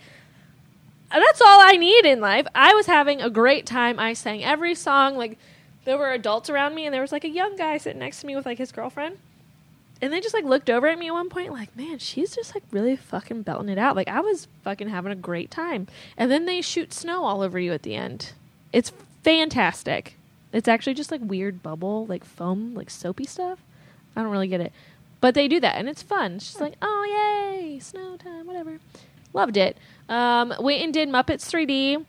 that's 1.11 1.41
all 1.41 1.61
I 1.61 1.73
need 1.73 2.05
in 2.05 2.21
life. 2.21 2.47
I 2.55 2.75
was 2.75 2.87
having 2.87 3.21
a 3.21 3.31
great 3.31 3.67
time. 3.67 3.99
I 3.99 4.15
sang 4.15 4.45
every 4.45 4.75
song. 4.75 5.17
Like 5.17 5.39
there 5.85 5.97
were 5.97 6.13
adults 6.13 6.51
around 6.51 6.75
me, 6.75 6.87
and 6.87 6.93
there 6.93 7.01
was 7.01 7.13
like 7.13 7.25
a 7.25 7.31
young 7.31 7.57
guy 7.57 7.79
sitting 7.79 8.01
next 8.01 8.21
to 8.21 8.27
me 8.27 8.35
with 8.35 8.47
like 8.47 8.59
his 8.59 8.73
girlfriend. 8.73 9.19
And 10.01 10.13
they 10.13 10.21
just 10.21 10.35
like 10.35 10.45
looked 10.45 10.71
over 10.71 10.87
at 10.87 10.99
me 10.99 11.09
at 11.09 11.13
one 11.13 11.29
point, 11.29 11.53
like, 11.53 11.77
man, 11.77 11.99
she's 11.99 12.35
just 12.35 12.55
like 12.55 12.63
really 12.71 12.95
fucking 12.95 13.43
belting 13.43 13.69
it 13.69 13.79
out. 13.79 13.97
Like 13.97 14.09
I 14.09 14.21
was 14.21 14.47
fucking 14.63 14.89
having 14.89 15.11
a 15.11 15.17
great 15.17 15.51
time. 15.51 15.89
And 16.17 16.31
then 16.31 16.47
they 16.47 16.61
shoot 16.61 16.93
snow 16.93 17.25
all 17.25 17.43
over 17.43 17.59
you 17.59 17.73
at 17.73 17.83
the 17.83 17.97
end. 17.97 18.33
It's 18.73 18.93
fantastic. 19.25 20.18
It's 20.53 20.69
actually 20.69 20.95
just 20.95 21.11
like 21.11 21.21
weird 21.23 21.63
bubble, 21.63 22.07
like 22.07 22.25
foam, 22.25 22.75
like 22.75 22.91
soapy 22.91 23.25
stuff. 23.25 23.59
I 24.17 24.23
don't 24.23 24.33
really 24.33 24.49
get 24.49 24.61
it. 24.61 24.73
But 25.21 25.35
they 25.35 25.49
do 25.49 25.61
that 25.61 25.77
and 25.77 25.89
it's 25.89 26.03
fun. 26.03 26.35
It's 26.37 26.47
just 26.47 26.61
like, 26.61 26.75
oh 26.81 27.53
yay, 27.59 27.79
snow 27.81 28.17
time, 28.17 28.47
whatever. 28.47 28.81
Loved 29.33 29.57
it. 29.57 29.77
Um, 30.09 30.55
went 30.61 30.83
and 30.83 30.95
did 30.95 31.09
Muppets 31.09 31.45
3D. 31.51 32.05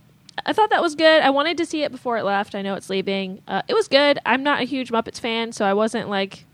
I 0.45 0.53
thought 0.53 0.69
that 0.69 0.81
was 0.81 0.95
good. 0.95 1.21
I 1.21 1.29
wanted 1.31 1.57
to 1.57 1.65
see 1.65 1.83
it 1.83 1.91
before 1.91 2.17
it 2.17 2.23
left. 2.23 2.55
I 2.55 2.61
know 2.61 2.75
it's 2.75 2.89
leaving. 2.89 3.41
Uh, 3.47 3.61
it 3.67 3.73
was 3.73 3.87
good. 3.87 4.19
I'm 4.25 4.43
not 4.43 4.61
a 4.61 4.63
huge 4.63 4.89
Muppets 4.89 5.19
fan, 5.19 5.51
so 5.51 5.65
I 5.65 5.73
wasn't 5.73 6.09
like, 6.09 6.45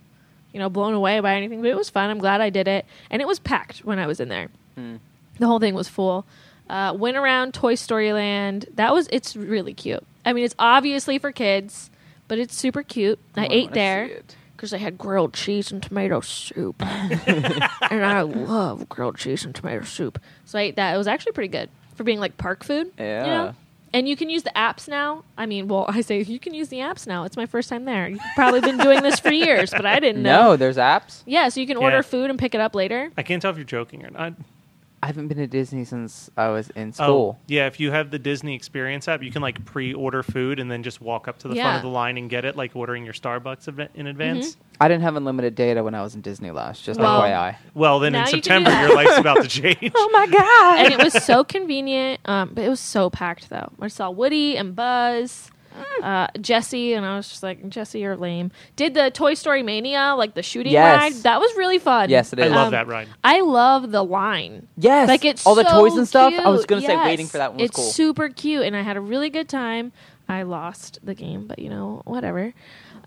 you 0.54 0.60
know, 0.60 0.70
blown 0.70 0.94
away 0.94 1.20
by 1.20 1.36
anything, 1.36 1.62
but 1.62 1.70
it 1.70 1.78
was 1.78 1.90
fun. 1.90 2.10
I'm 2.10 2.18
glad 2.18 2.42
I 2.42 2.50
did 2.50 2.68
it. 2.68 2.86
And 3.12 3.22
it 3.22 3.28
was 3.28 3.38
packed 3.38 3.80
when 3.80 4.00
I 4.00 4.08
was 4.08 4.20
in 4.20 4.30
there. 4.30 4.50
Hmm. 4.76 4.96
The 5.38 5.46
whole 5.46 5.60
thing 5.60 5.76
was 5.76 5.88
full. 5.88 6.26
Uh, 6.68 6.96
went 6.98 7.16
around 7.16 7.54
Toy 7.54 7.76
Story 7.76 8.12
Land. 8.12 8.66
That 8.74 8.92
was, 8.92 9.08
it's 9.12 9.36
really 9.36 9.74
cute. 9.74 10.04
I 10.26 10.34
mean, 10.34 10.44
it's 10.44 10.56
obviously 10.60 11.18
for 11.20 11.32
kids, 11.32 11.90
but 12.28 12.40
it's 12.40 12.56
super 12.56 12.84
cute. 12.84 13.20
I 13.36 13.46
Oh, 13.46 13.50
ate 13.52 13.72
there 13.74 14.22
because 14.56 14.72
they 14.72 14.80
had 14.80 14.98
grilled 14.98 15.34
cheese 15.34 15.72
and 15.72 15.82
tomato 15.84 16.22
soup. 16.22 16.82
and 16.82 18.04
I 18.06 18.22
love 18.22 18.90
grilled 18.90 19.18
cheese 19.18 19.46
and 19.46 19.54
tomato 19.54 19.84
soup. 19.84 20.20
So 20.46 20.58
I 20.60 20.64
ate 20.64 20.76
that. 20.78 20.94
It 20.94 20.98
was 20.98 21.08
actually 21.08 21.34
pretty 21.34 21.50
good 21.50 21.70
for 21.96 22.04
being 22.04 22.20
like 22.20 22.38
park 22.38 22.64
food. 22.64 22.88
You 22.98 23.06
Yeah. 23.06 23.26
know? 23.26 23.56
And 23.94 24.10
you 24.10 24.18
can 24.18 24.30
use 24.30 24.44
the 24.44 24.52
apps 24.58 24.90
now. 24.90 25.24
I 25.38 25.46
mean, 25.46 25.70
well, 25.70 25.86
I 25.90 26.02
say 26.02 26.22
you 26.22 26.40
can 26.40 26.54
use 26.54 26.68
the 26.70 26.80
apps 26.80 27.08
now. 27.08 27.24
It's 27.24 27.38
my 27.38 27.46
first 27.46 27.70
time 27.70 27.86
there. 27.86 28.10
You've 28.10 28.20
probably 28.36 28.60
been 28.62 28.78
doing 28.78 29.02
this 29.04 29.20
for 29.20 29.32
years, 29.32 29.72
but 29.72 29.86
I 29.86 30.00
didn't 30.00 30.22
know. 30.24 30.52
No, 30.52 30.58
there's 30.58 30.78
apps. 30.78 31.22
Yeah, 31.26 31.48
so 31.50 31.60
you 31.62 31.68
can 31.68 31.78
order 31.78 31.98
Yeah. 31.98 32.02
food 32.02 32.30
and 32.30 32.38
pick 32.40 32.54
it 32.56 32.60
up 32.62 32.76
later. 32.76 33.12
I 33.18 33.24
can't 33.24 33.42
tell 33.42 33.52
if 33.52 33.58
you're 33.58 33.64
joking 33.64 34.06
or 34.06 34.10
not. 34.10 34.34
I 35.06 35.10
haven't 35.10 35.28
been 35.28 35.38
to 35.38 35.46
Disney 35.46 35.86
since 35.86 36.32
I 36.36 36.48
was 36.48 36.72
in 36.72 36.88
Oh, 36.88 36.92
school. 37.04 37.40
yeah. 37.46 37.68
If 37.68 37.80
you 37.80 37.92
have 37.92 38.10
the 38.10 38.18
Disney 38.18 38.56
Experience 38.56 39.08
app, 39.08 39.22
you 39.22 39.32
can 39.32 39.44
like 39.44 39.64
pre-order 39.64 40.24
food 40.24 40.60
and 40.60 40.72
then 40.72 40.82
just 40.82 41.00
walk 41.00 41.28
up 41.28 41.38
to 41.40 41.48
the 41.48 41.54
front 41.54 41.76
of 41.76 41.82
the 41.84 41.90
line 41.90 42.18
and 42.18 42.28
get 42.28 42.44
it, 42.44 42.56
like 42.56 42.76
ordering 42.76 43.06
your 43.06 43.14
Starbucks 43.14 43.88
in 43.94 44.08
advance. 44.08 44.58
I 44.82 44.88
didn't 44.88 45.04
have 45.04 45.16
unlimited 45.16 45.54
data 45.54 45.84
when 45.84 45.94
I 45.94 46.02
was 46.02 46.16
in 46.16 46.22
Disney 46.22 46.50
last. 46.50 46.84
Just 46.84 47.00
Well- 47.00 47.22
FYI. 47.22 47.56
Well, 47.76 48.00
then 48.00 48.14
Now 48.14 48.22
in 48.22 48.26
you 48.26 48.32
September, 48.32 48.72
your 48.72 48.96
life's 48.96 49.20
about 49.20 49.44
to 49.44 49.48
change. 49.62 49.92
Oh 49.94 50.10
my 50.12 50.26
god! 50.26 50.80
and 50.92 50.94
it 51.00 51.04
was 51.14 51.24
so 51.24 51.44
convenient. 51.44 52.20
Um, 52.26 52.54
but 52.56 52.64
it 52.64 52.70
was 52.70 52.80
so 52.80 53.12
packed 53.12 53.52
though. 53.52 53.72
I 53.80 53.90
saw 53.90 54.10
Woody 54.10 54.58
and 54.58 54.76
Buzz, 54.76 55.52
uh, 56.04 56.28
Jesse, 56.40 56.94
and 56.94 57.06
I 57.06 57.16
was 57.18 57.28
just 57.30 57.44
like, 57.44 57.68
Jesse, 57.70 58.00
you're 58.00 58.16
lame. 58.16 58.52
Did 58.76 58.94
the 58.94 59.12
Toy 59.12 59.34
Story 59.34 59.64
Mania, 59.64 60.16
like 60.18 60.34
the 60.34 60.44
shooting 60.44 60.74
Yes. 60.74 61.00
ride? 61.14 61.14
That 61.24 61.40
was 61.40 61.56
really 61.56 61.80
fun. 61.80 62.10
Yes, 62.10 62.34
it 62.34 62.40
I 62.40 62.46
is. 62.46 62.52
love 62.52 62.68
Um, 62.68 62.72
that 62.72 62.88
ride. 62.88 63.08
I 63.24 63.42
love 63.42 63.92
the 63.92 64.04
line. 64.04 64.68
yes, 64.78 65.08
Like 65.08 65.26
it's 65.26 65.46
all 65.46 65.56
the 65.56 65.68
so 65.70 65.80
toys 65.82 65.96
and 65.98 66.08
stuff. 66.08 66.34
I 66.34 66.50
was 66.50 66.62
cute. 66.62 66.68
gonna 66.70 66.82
say 66.82 66.94
Yes. 66.94 67.06
waiting 67.06 67.28
for 67.28 67.38
that 67.38 67.52
one 67.52 67.58
was 67.62 67.70
it's 67.70 67.76
cool. 67.76 67.86
super 67.92 68.30
cute, 68.30 68.64
and 68.64 68.76
I 68.76 68.82
had 68.82 68.98
a 68.98 69.02
really 69.02 69.30
good 69.30 69.50
time. 69.50 69.92
I 70.28 70.42
lost 70.44 71.00
the 71.04 71.14
game, 71.14 71.46
but 71.48 71.60
you 71.60 71.70
know, 71.70 72.02
whatever. 72.06 72.54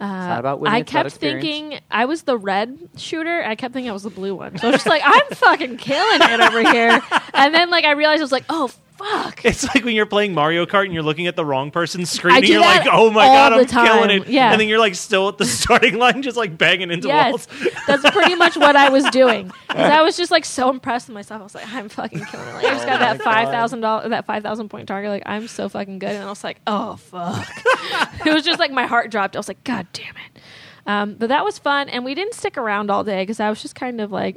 Uh, 0.01 0.07
not 0.07 0.39
about 0.39 0.61
winning, 0.61 0.77
I 0.77 0.79
it's 0.79 0.91
about 0.93 0.99
kept 1.03 1.07
experience. 1.15 1.43
thinking 1.45 1.81
I 1.91 2.05
was 2.05 2.23
the 2.23 2.39
red 2.39 2.79
shooter. 2.97 3.43
I 3.45 3.57
kept 3.57 3.75
thinking 3.75 3.91
I 3.91 3.93
was 3.93 4.05
the 4.05 4.11
blue 4.11 4.37
one. 4.37 4.57
So 4.57 4.69
I 4.69 4.71
was 4.71 4.77
just 4.77 4.87
like, 4.87 5.03
I'm 5.05 5.27
fucking 5.35 5.77
killing 5.79 6.21
it 6.23 6.39
over 6.41 6.63
here. 6.63 7.03
And 7.35 7.53
then 7.55 7.71
like 7.71 7.85
I 7.85 7.93
realized 7.93 8.21
I 8.21 8.25
was 8.25 8.31
like, 8.33 8.45
oh 8.49 8.71
fuck. 8.99 9.45
It's 9.45 9.65
like 9.65 9.85
when 9.85 9.95
you're 9.95 10.07
playing 10.07 10.35
Mario 10.35 10.67
Kart 10.67 10.85
and 10.85 10.93
you're 10.93 11.03
looking 11.03 11.27
at 11.27 11.37
the 11.37 11.45
wrong 11.45 11.71
person's 11.71 12.11
screen 12.11 12.37
and 12.37 12.45
do 12.45 12.53
you're 12.53 12.61
that 12.61 12.85
like, 12.85 12.89
oh 12.93 13.11
my 13.11 13.27
all 13.27 13.35
god, 13.51 13.69
the 13.69 13.79
I'm 13.79 13.87
killing 13.87 14.11
it. 14.23 14.29
Yeah. 14.29 14.51
And 14.53 14.61
then 14.61 14.69
you're 14.69 14.79
like 14.79 14.95
still 14.97 15.29
at 15.29 15.39
the 15.39 15.45
starting 15.47 15.97
line, 15.99 16.23
just 16.23 16.37
like 16.37 16.59
banging 16.59 16.91
into 16.91 17.09
Yes, 17.09 17.31
walls. 17.49 17.49
that's 17.87 18.11
pretty 18.11 18.35
much 18.35 18.57
what 18.57 18.77
I 18.77 18.89
was 18.91 19.05
doing. 19.11 19.51
'Cause 19.69 19.79
I 19.79 20.03
was 20.03 20.17
just 20.17 20.31
like 20.31 20.45
so 20.45 20.71
impressed 20.71 21.09
with 21.09 21.15
myself. 21.15 21.41
I 21.41 21.45
was 21.45 21.55
like, 21.55 21.73
I'm 21.73 21.89
fucking 21.89 22.25
killing 22.25 22.49
it. 22.49 22.55
Like, 22.55 22.65
I 22.65 22.71
just 22.75 22.87
got 22.87 22.97
Oh 22.97 23.05
that 23.05 23.23
five 23.23 23.49
thousand 23.49 23.81
dollar, 23.81 24.09
that 24.09 24.27
five 24.27 24.43
thousand 24.43 24.69
point 24.69 24.89
target. 24.89 25.11
Like 25.11 25.23
I'm 25.27 25.47
so 25.49 25.69
fucking 25.69 25.99
good, 26.01 26.11
and 26.11 26.25
I 26.25 26.29
was 26.29 26.43
like, 26.43 26.61
oh 26.67 26.97
fuck. 26.97 27.47
it 28.27 28.35
was 28.35 28.43
just 28.45 28.59
like 28.59 28.71
my 28.73 28.87
heart 28.87 29.11
dropped. 29.11 29.37
I 29.37 29.39
was 29.39 29.49
like, 29.49 29.63
god 29.65 29.87
damn 29.93 30.15
it. 30.17 30.43
Um, 30.87 31.15
but 31.15 31.29
that 31.29 31.45
was 31.45 31.59
fun, 31.59 31.89
and 31.91 32.05
we 32.05 32.15
didn't 32.15 32.35
stick 32.35 32.57
around 32.57 32.91
all 32.91 33.05
day 33.05 33.23
because 33.23 33.41
I 33.41 33.49
was 33.51 33.63
just 33.63 33.75
kind 33.75 34.01
of 34.01 34.11
like. 34.11 34.37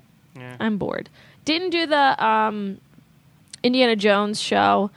I'm 0.59 0.77
bored. 0.77 1.09
Didn't 1.43 1.71
do 1.71 1.85
the 1.85 2.23
um, 2.25 2.79
Indiana 3.63 3.95
Jones 3.95 4.39
show. 4.41 4.91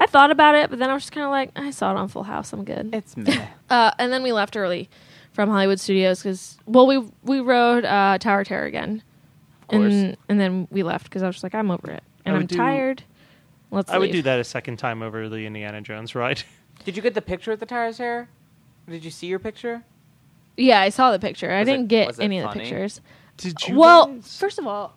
I 0.00 0.06
thought 0.06 0.30
about 0.30 0.54
it, 0.54 0.70
but 0.70 0.78
then 0.78 0.90
I 0.90 0.94
was 0.94 1.02
just 1.04 1.12
kind 1.12 1.24
of 1.24 1.30
like, 1.30 1.50
I 1.56 1.70
saw 1.70 1.90
it 1.90 1.96
on 1.96 2.08
Full 2.08 2.22
House. 2.22 2.52
I'm 2.52 2.64
good. 2.64 2.90
It's 2.92 3.16
meh. 3.16 3.46
Uh, 3.70 3.90
and 3.98 4.10
then 4.12 4.22
we 4.22 4.32
left 4.32 4.56
early 4.56 4.88
from 5.32 5.50
Hollywood 5.50 5.78
Studios 5.78 6.20
because, 6.22 6.56
well, 6.64 6.86
we 6.86 7.04
we 7.22 7.40
rode 7.40 7.84
uh, 7.84 8.16
Tower 8.18 8.44
Terror 8.44 8.64
again, 8.64 9.02
Of 9.62 9.68
course. 9.68 9.92
and 9.92 10.16
and 10.30 10.40
then 10.40 10.66
we 10.70 10.82
left 10.82 11.04
because 11.04 11.22
I 11.22 11.26
was 11.26 11.36
just 11.36 11.42
like, 11.42 11.54
I'm 11.54 11.70
over 11.70 11.90
it, 11.90 12.02
and 12.24 12.34
I 12.34 12.38
I'm 12.40 12.46
do- 12.46 12.56
tired. 12.56 13.02
Let's. 13.70 13.90
I 13.90 13.98
would 13.98 14.10
do 14.10 14.22
that 14.22 14.40
a 14.40 14.44
second 14.44 14.78
time 14.78 15.02
over 15.02 15.28
the 15.28 15.44
Indiana 15.44 15.82
Jones 15.82 16.14
ride. 16.14 16.42
Did 16.86 16.96
you 16.96 17.02
get 17.02 17.12
the 17.12 17.20
picture 17.20 17.52
at 17.52 17.60
the 17.60 17.66
Tower's 17.66 17.98
hair? 17.98 18.30
Did 18.88 19.04
you 19.04 19.10
see 19.10 19.26
your 19.26 19.38
picture? 19.38 19.82
Yeah, 20.56 20.80
I 20.80 20.88
saw 20.88 21.12
the 21.12 21.18
picture. 21.18 21.50
I 21.52 21.58
Was 21.60 21.68
it- 21.68 21.72
didn't 21.72 21.88
get 21.88 22.06
was 22.06 22.18
it 22.18 22.24
any 22.24 22.38
of 22.38 22.50
the 22.50 22.58
pictures. 22.58 23.02
Did 23.36 23.66
you? 23.68 23.76
Well, 23.76 24.06
guys- 24.06 24.38
first 24.38 24.58
of 24.58 24.66
all, 24.66 24.96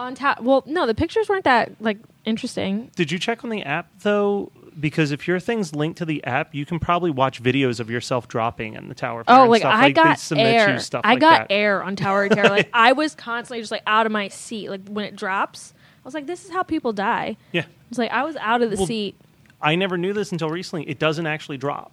on 0.00 0.14
top. 0.14 0.40
Well, 0.40 0.62
no, 0.66 0.86
the 0.86 0.94
pictures 0.94 1.28
weren't 1.28 1.44
that 1.44 1.72
like 1.80 1.98
interesting. 2.24 2.90
did 2.96 3.10
you 3.12 3.18
check 3.18 3.44
on 3.44 3.50
the 3.50 3.62
app 3.62 3.88
though? 4.02 4.50
Because 4.78 5.10
if 5.10 5.26
your 5.26 5.40
thing's 5.40 5.74
linked 5.74 5.98
to 5.98 6.04
the 6.04 6.22
app, 6.24 6.54
you 6.54 6.64
can 6.64 6.78
probably 6.78 7.10
watch 7.10 7.42
videos 7.42 7.80
of 7.80 7.90
yourself 7.90 8.28
dropping 8.28 8.74
in 8.74 8.88
the 8.88 8.94
tower. 8.94 9.20
of 9.20 9.26
Oh, 9.28 9.42
and 9.42 9.50
like 9.50 9.60
stuff. 9.62 9.74
I 9.74 9.80
like, 9.82 9.94
got 9.94 10.32
air. 10.36 10.78
Stuff 10.78 11.00
I 11.04 11.10
like 11.10 11.20
got 11.20 11.48
that. 11.48 11.54
air 11.54 11.82
on 11.82 11.96
Tower 11.96 12.24
of 12.24 12.30
Terror. 12.32 12.48
like 12.48 12.70
I 12.74 12.92
was 12.92 13.14
constantly 13.14 13.60
just 13.60 13.72
like 13.72 13.82
out 13.86 14.06
of 14.06 14.12
my 14.12 14.28
seat. 14.28 14.70
Like 14.70 14.88
when 14.88 15.04
it 15.04 15.16
drops, 15.16 15.74
I 16.04 16.08
was 16.08 16.14
like, 16.14 16.26
"This 16.26 16.44
is 16.44 16.50
how 16.52 16.62
people 16.62 16.92
die." 16.92 17.36
Yeah, 17.52 17.64
It's 17.90 17.98
like 17.98 18.10
I 18.12 18.22
was 18.22 18.36
out 18.36 18.62
of 18.62 18.70
the 18.70 18.76
Well, 18.76 18.86
seat. 18.86 19.16
I 19.60 19.74
never 19.74 19.98
knew 19.98 20.12
this 20.14 20.32
until 20.32 20.48
recently. 20.48 20.88
It 20.88 20.98
doesn't 20.98 21.26
actually 21.26 21.58
drop. 21.58 21.92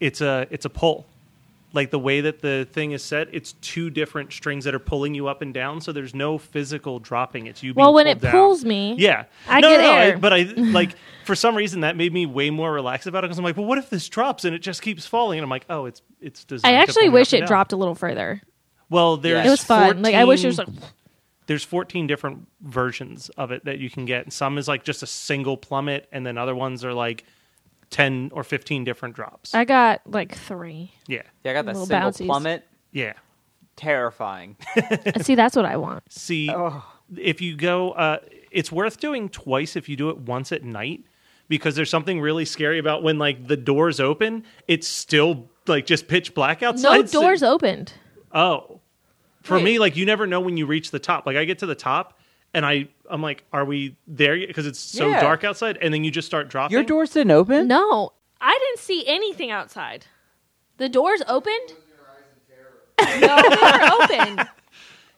It's 0.00 0.20
a 0.20 0.46
it's 0.50 0.64
a 0.66 0.70
pull. 0.70 1.06
Like 1.74 1.90
the 1.90 1.98
way 1.98 2.22
that 2.22 2.40
the 2.40 2.66
thing 2.72 2.92
is 2.92 3.02
set, 3.02 3.28
it's 3.30 3.52
two 3.60 3.90
different 3.90 4.32
strings 4.32 4.64
that 4.64 4.74
are 4.74 4.78
pulling 4.78 5.14
you 5.14 5.28
up 5.28 5.42
and 5.42 5.52
down. 5.52 5.82
So 5.82 5.92
there's 5.92 6.14
no 6.14 6.38
physical 6.38 6.98
dropping. 6.98 7.46
It's 7.46 7.62
you. 7.62 7.74
Well, 7.74 7.92
when 7.92 8.06
it 8.06 8.20
down. 8.22 8.32
pulls 8.32 8.64
me, 8.64 8.94
Yeah, 8.96 9.24
I 9.46 9.60
no, 9.60 9.68
get 9.68 9.76
no, 9.76 9.82
no, 9.82 9.92
air. 9.92 10.14
I- 10.14 10.18
but 10.18 10.32
I 10.32 10.42
like 10.56 10.92
for 11.26 11.34
some 11.34 11.54
reason 11.54 11.80
that 11.82 11.94
made 11.94 12.12
me 12.12 12.24
way 12.24 12.48
more 12.48 12.72
relaxed 12.72 13.06
about 13.06 13.22
it 13.22 13.26
because 13.28 13.38
I'm 13.38 13.44
like, 13.44 13.58
well, 13.58 13.66
what 13.66 13.76
if 13.76 13.90
this 13.90 14.08
drops 14.08 14.46
and 14.46 14.54
it 14.54 14.60
just 14.60 14.80
keeps 14.80 15.06
falling? 15.06 15.38
And 15.38 15.44
I'm 15.44 15.50
like, 15.50 15.66
oh, 15.68 15.84
it's 15.84 16.00
it's 16.22 16.40
I 16.40 16.48
designed. 16.48 16.74
to 16.74 16.78
actually 16.80 17.08
wish 17.10 17.34
it 17.34 17.40
down. 17.40 17.48
dropped 17.48 17.72
a 17.74 17.76
little 17.76 17.94
further. 17.94 18.40
Well, 18.88 19.18
there's 19.18 19.46
It 19.46 19.50
was 19.50 19.62
fun. 19.62 20.00
Like 20.00 20.14
I 20.14 20.24
wish 20.24 20.42
it 20.44 20.46
was 20.46 20.56
like 20.58 20.68
there's 21.48 21.64
14 21.64 22.06
different 22.06 22.46
versions 22.62 23.28
of 23.36 23.50
it 23.52 23.66
that 23.66 23.78
you 23.78 23.90
can 23.90 24.06
get. 24.06 24.32
Some 24.32 24.56
is 24.56 24.68
like 24.68 24.84
just 24.84 25.02
a 25.02 25.06
single 25.06 25.56
plummet, 25.58 26.08
and 26.12 26.24
then 26.24 26.38
other 26.38 26.54
ones 26.54 26.82
are 26.84 26.94
like 26.94 27.24
10 27.90 28.30
or 28.34 28.44
15 28.44 28.84
different 28.84 29.14
drops. 29.16 29.54
I 29.54 29.64
got 29.64 30.02
like 30.06 30.34
three. 30.36 30.92
yeah, 31.06 31.22
Yeah, 31.44 31.50
I 31.52 31.54
got 31.54 31.64
that 31.66 31.72
Little 31.72 31.86
single 31.86 32.00
bouncies. 32.06 32.26
plummet. 32.26 32.64
yeah. 32.92 33.14
Terrifying. 33.76 34.56
See, 35.22 35.34
that's 35.34 35.54
what 35.54 35.64
I 35.64 35.76
want. 35.76 36.02
See, 36.12 36.50
Oh. 36.50 36.84
if 37.16 37.40
you 37.40 37.56
go, 37.56 37.92
uh, 37.92 38.18
it's 38.50 38.72
worth 38.72 38.98
doing 38.98 39.28
twice 39.28 39.76
if 39.76 39.88
you 39.88 39.96
do 39.96 40.10
it 40.10 40.18
once 40.18 40.50
at 40.52 40.64
night 40.64 41.04
because 41.48 41.76
there's 41.76 41.90
something 41.90 42.20
really 42.20 42.44
scary 42.44 42.78
about 42.78 43.02
when 43.02 43.18
like 43.18 43.46
the 43.46 43.56
doors 43.56 44.00
open, 44.00 44.44
it's 44.66 44.88
still 44.88 45.48
like 45.66 45.86
just 45.86 46.08
pitch 46.08 46.34
black 46.34 46.62
outside. 46.62 46.96
No 47.00 47.06
so- 47.06 47.20
doors 47.22 47.42
opened. 47.42 47.92
Oh, 48.32 48.80
for 49.42 49.54
Wait. 49.56 49.64
me, 49.64 49.78
like 49.78 49.96
you 49.96 50.04
never 50.04 50.26
know 50.26 50.40
when 50.40 50.56
you 50.56 50.66
reach 50.66 50.90
the 50.90 50.98
top. 50.98 51.24
Like 51.24 51.36
I 51.36 51.44
get 51.44 51.60
to 51.60 51.66
the 51.66 51.74
top, 51.76 52.17
and 52.58 52.66
I 52.66 52.88
I'm 53.08 53.22
like, 53.22 53.44
are 53.52 53.64
we 53.64 53.96
there 54.06 54.34
yet? 54.36 54.48
Because 54.48 54.66
it's 54.66 54.78
so 54.80 55.08
Yeah. 55.08 55.20
dark 55.22 55.44
outside, 55.44 55.78
and 55.80 55.94
then 55.94 56.04
you 56.04 56.10
just 56.10 56.26
start 56.26 56.48
dropping. 56.48 56.74
Your 56.74 56.82
doors 56.82 57.10
didn't 57.10 57.30
open? 57.30 57.68
No, 57.68 58.12
I 58.40 58.58
didn't 58.58 58.80
see 58.80 59.06
anything 59.06 59.50
outside. 59.50 60.06
The 60.76 60.88
doors 60.88 61.22
opened. 61.26 61.72
no, 63.00 63.42
they 63.42 63.56
were 63.56 63.90
open. 64.02 64.46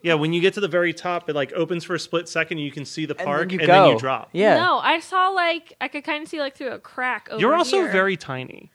Yeah, 0.03 0.15
when 0.15 0.33
you 0.33 0.41
get 0.41 0.55
to 0.55 0.61
the 0.61 0.69
very 0.69 0.95
top, 0.95 1.29
it 1.29 1.35
like 1.35 1.53
opens 1.53 1.85
for 1.85 1.95
a 1.95 1.99
split 2.01 2.27
second, 2.27 2.57
and 2.57 2.65
you 2.65 2.73
can 2.73 2.87
see 2.87 3.05
the 3.05 3.15
And 3.19 3.27
park, 3.27 3.41
then 3.41 3.51
you 3.51 3.59
and 3.59 3.67
go. 3.67 3.73
then 3.85 3.93
you 3.93 3.99
drop. 3.99 4.31
Yeah. 4.33 4.55
No, 4.57 4.79
I 4.79 4.99
saw 5.01 5.29
like 5.29 5.75
I 5.79 5.89
could 5.89 6.05
kind 6.05 6.23
of 6.23 6.29
see 6.31 6.41
like 6.41 6.57
through 6.57 6.71
a 6.71 6.79
crack. 6.79 7.29
Over 7.31 7.39
You're 7.39 7.55
also 7.55 7.83
here. 7.83 7.93
very 7.93 8.17
tiny. 8.17 8.71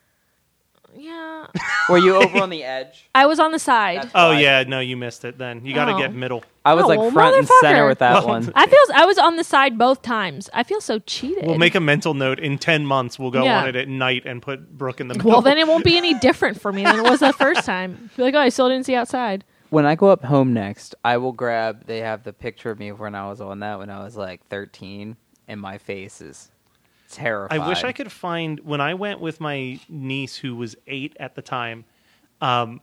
Yeah. 0.97 1.47
Were 1.89 1.97
you 1.97 2.15
over 2.15 2.37
on 2.39 2.49
the 2.49 2.63
edge? 2.63 3.09
I 3.13 3.25
was 3.25 3.39
on 3.39 3.51
the 3.51 3.59
side. 3.59 3.97
That's- 3.97 4.11
Oh 4.15 4.31
Right. 4.31 4.41
yeah, 4.41 4.63
no, 4.67 4.79
you 4.79 4.97
missed 4.97 5.23
it. 5.25 5.37
Then 5.37 5.65
you 5.65 5.73
got 5.75 5.85
to 5.85 5.93
Oh. 5.93 5.97
get 5.99 6.13
middle. 6.13 6.43
I 6.65 6.73
was 6.73 6.85
Oh, 6.85 6.87
like 6.87 7.13
front 7.13 7.35
and 7.37 7.47
motherfucker. 7.47 7.61
center 7.61 7.87
with 7.87 7.99
that 7.99 8.25
one. 8.25 8.51
I 8.55 8.65
feel 8.67 8.79
I 8.95 9.05
was 9.05 9.17
on 9.17 9.35
the 9.35 9.43
side 9.43 9.77
both 9.77 10.01
times. 10.01 10.49
I 10.53 10.63
feel 10.63 10.81
so 10.81 10.99
cheated. 10.99 11.45
We'll 11.45 11.57
make 11.59 11.75
a 11.75 11.79
mental 11.79 12.13
note. 12.13 12.39
In 12.39 12.57
ten 12.57 12.85
months, 12.85 13.19
we'll 13.19 13.31
go 13.31 13.43
Yeah. 13.43 13.61
on 13.61 13.67
it 13.69 13.75
at 13.75 13.87
night 13.87 14.23
and 14.25 14.41
put 14.41 14.77
Brooke 14.77 14.99
in 14.99 15.07
the 15.07 15.13
middle. 15.15 15.29
well, 15.31 15.41
then 15.41 15.57
it 15.57 15.67
won't 15.67 15.83
be 15.85 15.97
any 15.97 16.13
different 16.19 16.59
for 16.59 16.73
me 16.73 16.83
than 16.83 16.97
it 17.05 17.09
was 17.09 17.19
the 17.19 17.33
first 17.33 17.65
time. 17.65 18.09
Be 18.17 18.23
like, 18.23 18.33
oh, 18.35 18.39
I 18.39 18.49
still 18.49 18.69
didn't 18.69 18.85
see 18.85 18.95
outside. 18.95 19.43
When 19.69 19.85
I 19.85 19.95
go 19.95 20.07
up 20.09 20.23
home 20.23 20.53
next, 20.53 20.95
I 21.03 21.17
will 21.17 21.31
grab. 21.33 21.85
They 21.85 21.99
have 21.99 22.23
the 22.23 22.33
picture 22.33 22.71
of 22.71 22.79
me 22.79 22.91
when 22.91 23.13
I 23.15 23.27
was 23.27 23.41
on 23.41 23.59
that 23.59 23.77
when 23.79 23.89
I 23.89 24.03
was 24.03 24.15
like 24.15 24.45
13, 24.47 25.17
and 25.47 25.59
my 25.61 25.77
face 25.77 26.21
is 26.21 26.49
terrified. 27.09 27.59
I 27.59 27.67
wish 27.67 27.83
I 27.83 27.91
could 27.91 28.11
find 28.11 28.59
when 28.61 28.81
I 28.81 28.93
went 28.93 29.19
with 29.19 29.39
my 29.39 29.79
niece 29.89 30.35
who 30.35 30.55
was 30.55 30.75
eight 30.87 31.15
at 31.19 31.35
the 31.35 31.41
time. 31.41 31.85
Um, 32.41 32.81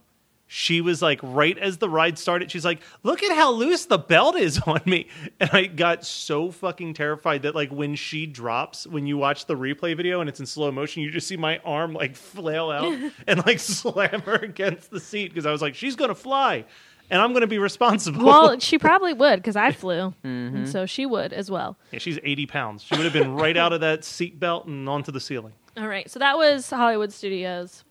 she 0.55 0.83
was 0.83 1.01
like 1.01 1.19
right 1.23 1.57
as 1.57 1.79
the 1.79 1.89
ride 1.89 2.19
started. 2.19 2.51
She's 2.51 2.65
like, 2.65 2.83
"Look 3.03 3.23
at 3.23 3.35
how 3.35 3.53
loose 3.53 3.87
the 3.87 3.97
belt 3.97 4.37
is 4.37 4.59
on 4.67 4.83
me," 4.85 5.09
and 5.41 5.49
I 5.51 5.65
got 5.65 6.05
so 6.05 6.51
fucking 6.51 6.93
terrified 6.93 7.43
that 7.43 7.55
like 7.55 7.71
when 7.71 7.95
she 7.95 8.27
drops, 8.27 8.87
when 8.87 9.07
you 9.07 9.17
watch 9.17 9.47
the 9.47 9.57
replay 9.57 9.97
video 9.97 10.21
and 10.21 10.29
it's 10.29 10.41
in 10.41 10.47
slow 10.47 10.71
motion, 10.71 11.03
you 11.03 11.11
just 11.11 11.27
see 11.27 11.39
my 11.39 11.59
arm 11.65 11.95
like 11.95 12.15
flail 12.15 12.71
out 12.71 12.93
and 13.27 13.47
like 13.47 13.59
slam 13.61 14.21
her 14.21 14.35
against 14.35 14.91
the 14.91 15.01
seat 15.01 15.29
because 15.29 15.47
I 15.47 15.53
was 15.53 15.63
like, 15.63 15.75
"She's 15.75 15.97
gonna 15.97 16.15
fly." 16.15 16.67
And 17.11 17.21
I'm 17.21 17.33
going 17.33 17.43
to 17.43 17.47
be 17.47 17.59
responsible. 17.59 18.25
Well, 18.25 18.59
she 18.61 18.79
probably 18.79 19.13
would 19.13 19.37
because 19.37 19.57
I 19.57 19.73
flew, 19.73 20.15
Mm-hmm. 20.25 20.57
and 20.57 20.69
so 20.69 20.87
she 20.87 21.05
would 21.07 21.33
as 21.33 21.51
well. 21.51 21.77
yeah, 21.91 21.99
she's 21.99 22.19
80 22.23 22.47
pounds. 22.47 22.83
She 22.83 22.95
would 22.97 23.05
have 23.05 23.13
been 23.13 23.35
right 23.35 23.57
out 23.57 23.73
of 23.73 23.81
that 23.81 24.05
seat 24.05 24.41
belt 24.41 24.67
and 24.67 24.89
onto 24.89 25.13
the 25.13 25.21
ceiling. 25.21 25.53
All 25.77 25.89
right, 25.89 26.11
so 26.11 26.19
that 26.19 26.37
was 26.37 26.69
Hollywood 26.71 27.13
Studios. 27.13 27.85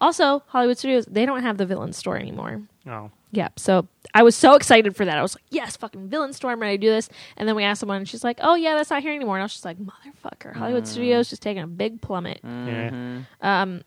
Also, 0.00 0.42
Hollywood 0.48 0.76
Studios 0.78 1.06
they 1.06 1.24
don't 1.24 1.42
have 1.42 1.56
the 1.58 1.64
villain 1.66 1.92
store 1.92 2.16
anymore. 2.18 2.60
Oh, 2.86 3.10
Yeah, 3.30 3.48
so 3.56 3.86
I 4.12 4.22
was 4.22 4.34
so 4.36 4.54
excited 4.54 4.94
for 4.96 5.04
that. 5.06 5.16
I 5.16 5.22
was 5.22 5.34
like, 5.34 5.44
"Yes, 5.48 5.76
fucking 5.76 6.08
villain 6.08 6.32
store! 6.34 6.50
I'm 6.50 6.60
ready 6.60 6.76
to 6.76 6.80
do 6.86 6.90
this." 6.90 7.08
And 7.38 7.48
then 7.48 7.56
we 7.56 7.62
asked 7.64 7.80
someone, 7.80 7.96
and 7.98 8.08
she's 8.08 8.22
like, 8.24 8.38
"Oh 8.42 8.54
yeah, 8.54 8.74
that's 8.74 8.90
not 8.90 9.00
here 9.02 9.14
anymore." 9.14 9.36
And 9.36 9.42
I 9.42 9.44
was 9.44 9.52
just 9.52 9.64
like, 9.64 9.78
"Motherfucker, 9.78 10.54
Hollywood 10.54 10.84
mm. 10.84 10.88
Studios 10.88 11.30
just 11.30 11.40
taking 11.40 11.62
a 11.62 11.66
big 11.66 12.02
plummet." 12.02 12.40
yeah. 12.42 12.90
Mm-hmm. 12.90 13.46
Um, 13.46 13.82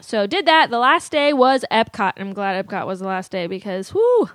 So 0.00 0.26
did 0.26 0.46
that. 0.46 0.70
The 0.70 0.78
last 0.78 1.12
day 1.12 1.32
was 1.32 1.64
Epcot. 1.70 2.12
I'm 2.16 2.32
glad 2.32 2.66
Epcot 2.66 2.86
was 2.86 3.00
the 3.00 3.06
last 3.06 3.30
day 3.30 3.46
because 3.46 3.92
whoo, 3.94 4.30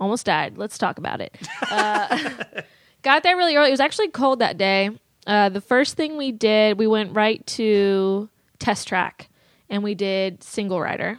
almost 0.00 0.26
died. 0.26 0.58
Let's 0.58 0.78
talk 0.78 0.98
about 0.98 1.20
it. 1.20 1.36
Uh, 1.70 2.44
got 3.02 3.22
there 3.22 3.36
really 3.36 3.56
early. 3.56 3.68
It 3.68 3.72
was 3.72 3.80
actually 3.80 4.08
cold 4.08 4.38
that 4.38 4.56
day. 4.56 4.90
Uh, 5.26 5.48
the 5.48 5.60
first 5.60 5.96
thing 5.96 6.16
we 6.16 6.30
did, 6.32 6.78
we 6.78 6.86
went 6.86 7.14
right 7.14 7.44
to 7.48 8.28
test 8.58 8.86
track, 8.88 9.28
and 9.68 9.82
we 9.82 9.94
did 9.94 10.42
single 10.42 10.80
rider. 10.80 11.18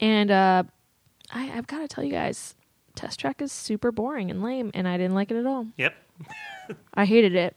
And 0.00 0.30
uh, 0.30 0.62
I, 1.30 1.50
I've 1.52 1.66
got 1.66 1.78
to 1.80 1.88
tell 1.88 2.04
you 2.04 2.12
guys, 2.12 2.54
test 2.94 3.18
track 3.18 3.40
is 3.40 3.50
super 3.50 3.90
boring 3.90 4.30
and 4.30 4.42
lame, 4.42 4.70
and 4.74 4.86
I 4.86 4.96
didn't 4.98 5.14
like 5.14 5.30
it 5.30 5.36
at 5.36 5.46
all. 5.46 5.66
Yep. 5.76 5.94
I 6.94 7.04
hated 7.06 7.34
it. 7.34 7.56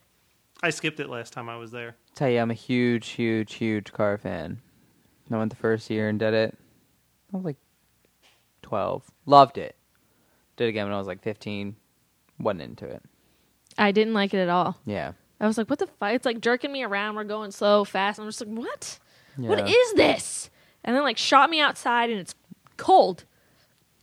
I 0.64 0.70
skipped 0.70 0.99
it 0.99 1.09
last 1.09 1.34
time 1.34 1.49
I 1.49 1.57
was 1.57 1.72
there. 1.72 1.95
Tell 2.16 2.30
you, 2.30 2.39
I'm 2.39 2.51
a 2.51 2.55
huge, 2.55 3.09
huge, 3.09 3.53
huge 3.53 3.91
car 3.93 4.18
fan. 4.18 4.59
I 5.32 5.38
went 5.38 5.49
the 5.49 5.55
first 5.57 5.89
year 5.89 6.09
and 6.09 6.20
did 6.20 6.34
it. 6.34 6.57
I 7.34 7.38
was 7.38 7.45
like 7.45 7.57
12. 8.64 9.09
Loved 9.26 9.57
it. 9.57 9.76
Did 10.57 10.66
it 10.66 10.70
again 10.70 10.86
when 10.88 10.93
I 10.93 10.97
was 10.97 11.07
like 11.07 11.22
15. 11.22 11.76
Wasn't 12.39 12.62
into 12.62 12.86
it. 12.86 13.01
I 13.78 13.91
didn't 13.91 14.14
like 14.14 14.34
it 14.34 14.39
at 14.39 14.49
all. 14.49 14.78
Yeah. 14.86 15.14
I 15.39 15.47
was 15.47 15.57
like, 15.57 15.70
what 15.70 15.80
the 15.80 15.88
fuck? 15.88 16.14
It's 16.14 16.26
like 16.26 16.41
jerking 16.41 16.72
me 16.72 16.84
around. 16.84 17.16
We're 17.16 17.24
going 17.24 17.51
slow, 17.51 17.84
fast. 17.86 18.20
I'm 18.20 18.28
just 18.28 18.45
like, 18.45 18.55
what? 18.57 18.99
What 19.38 19.59
Yeah. 19.59 19.74
is 19.74 19.93
this? 19.93 20.49
And 20.84 20.95
then 20.95 21.03
like 21.03 21.18
shot 21.18 21.49
me 21.49 21.62
outside 21.62 22.09
and 22.09 22.20
it's 22.20 22.36
cold. 22.78 23.24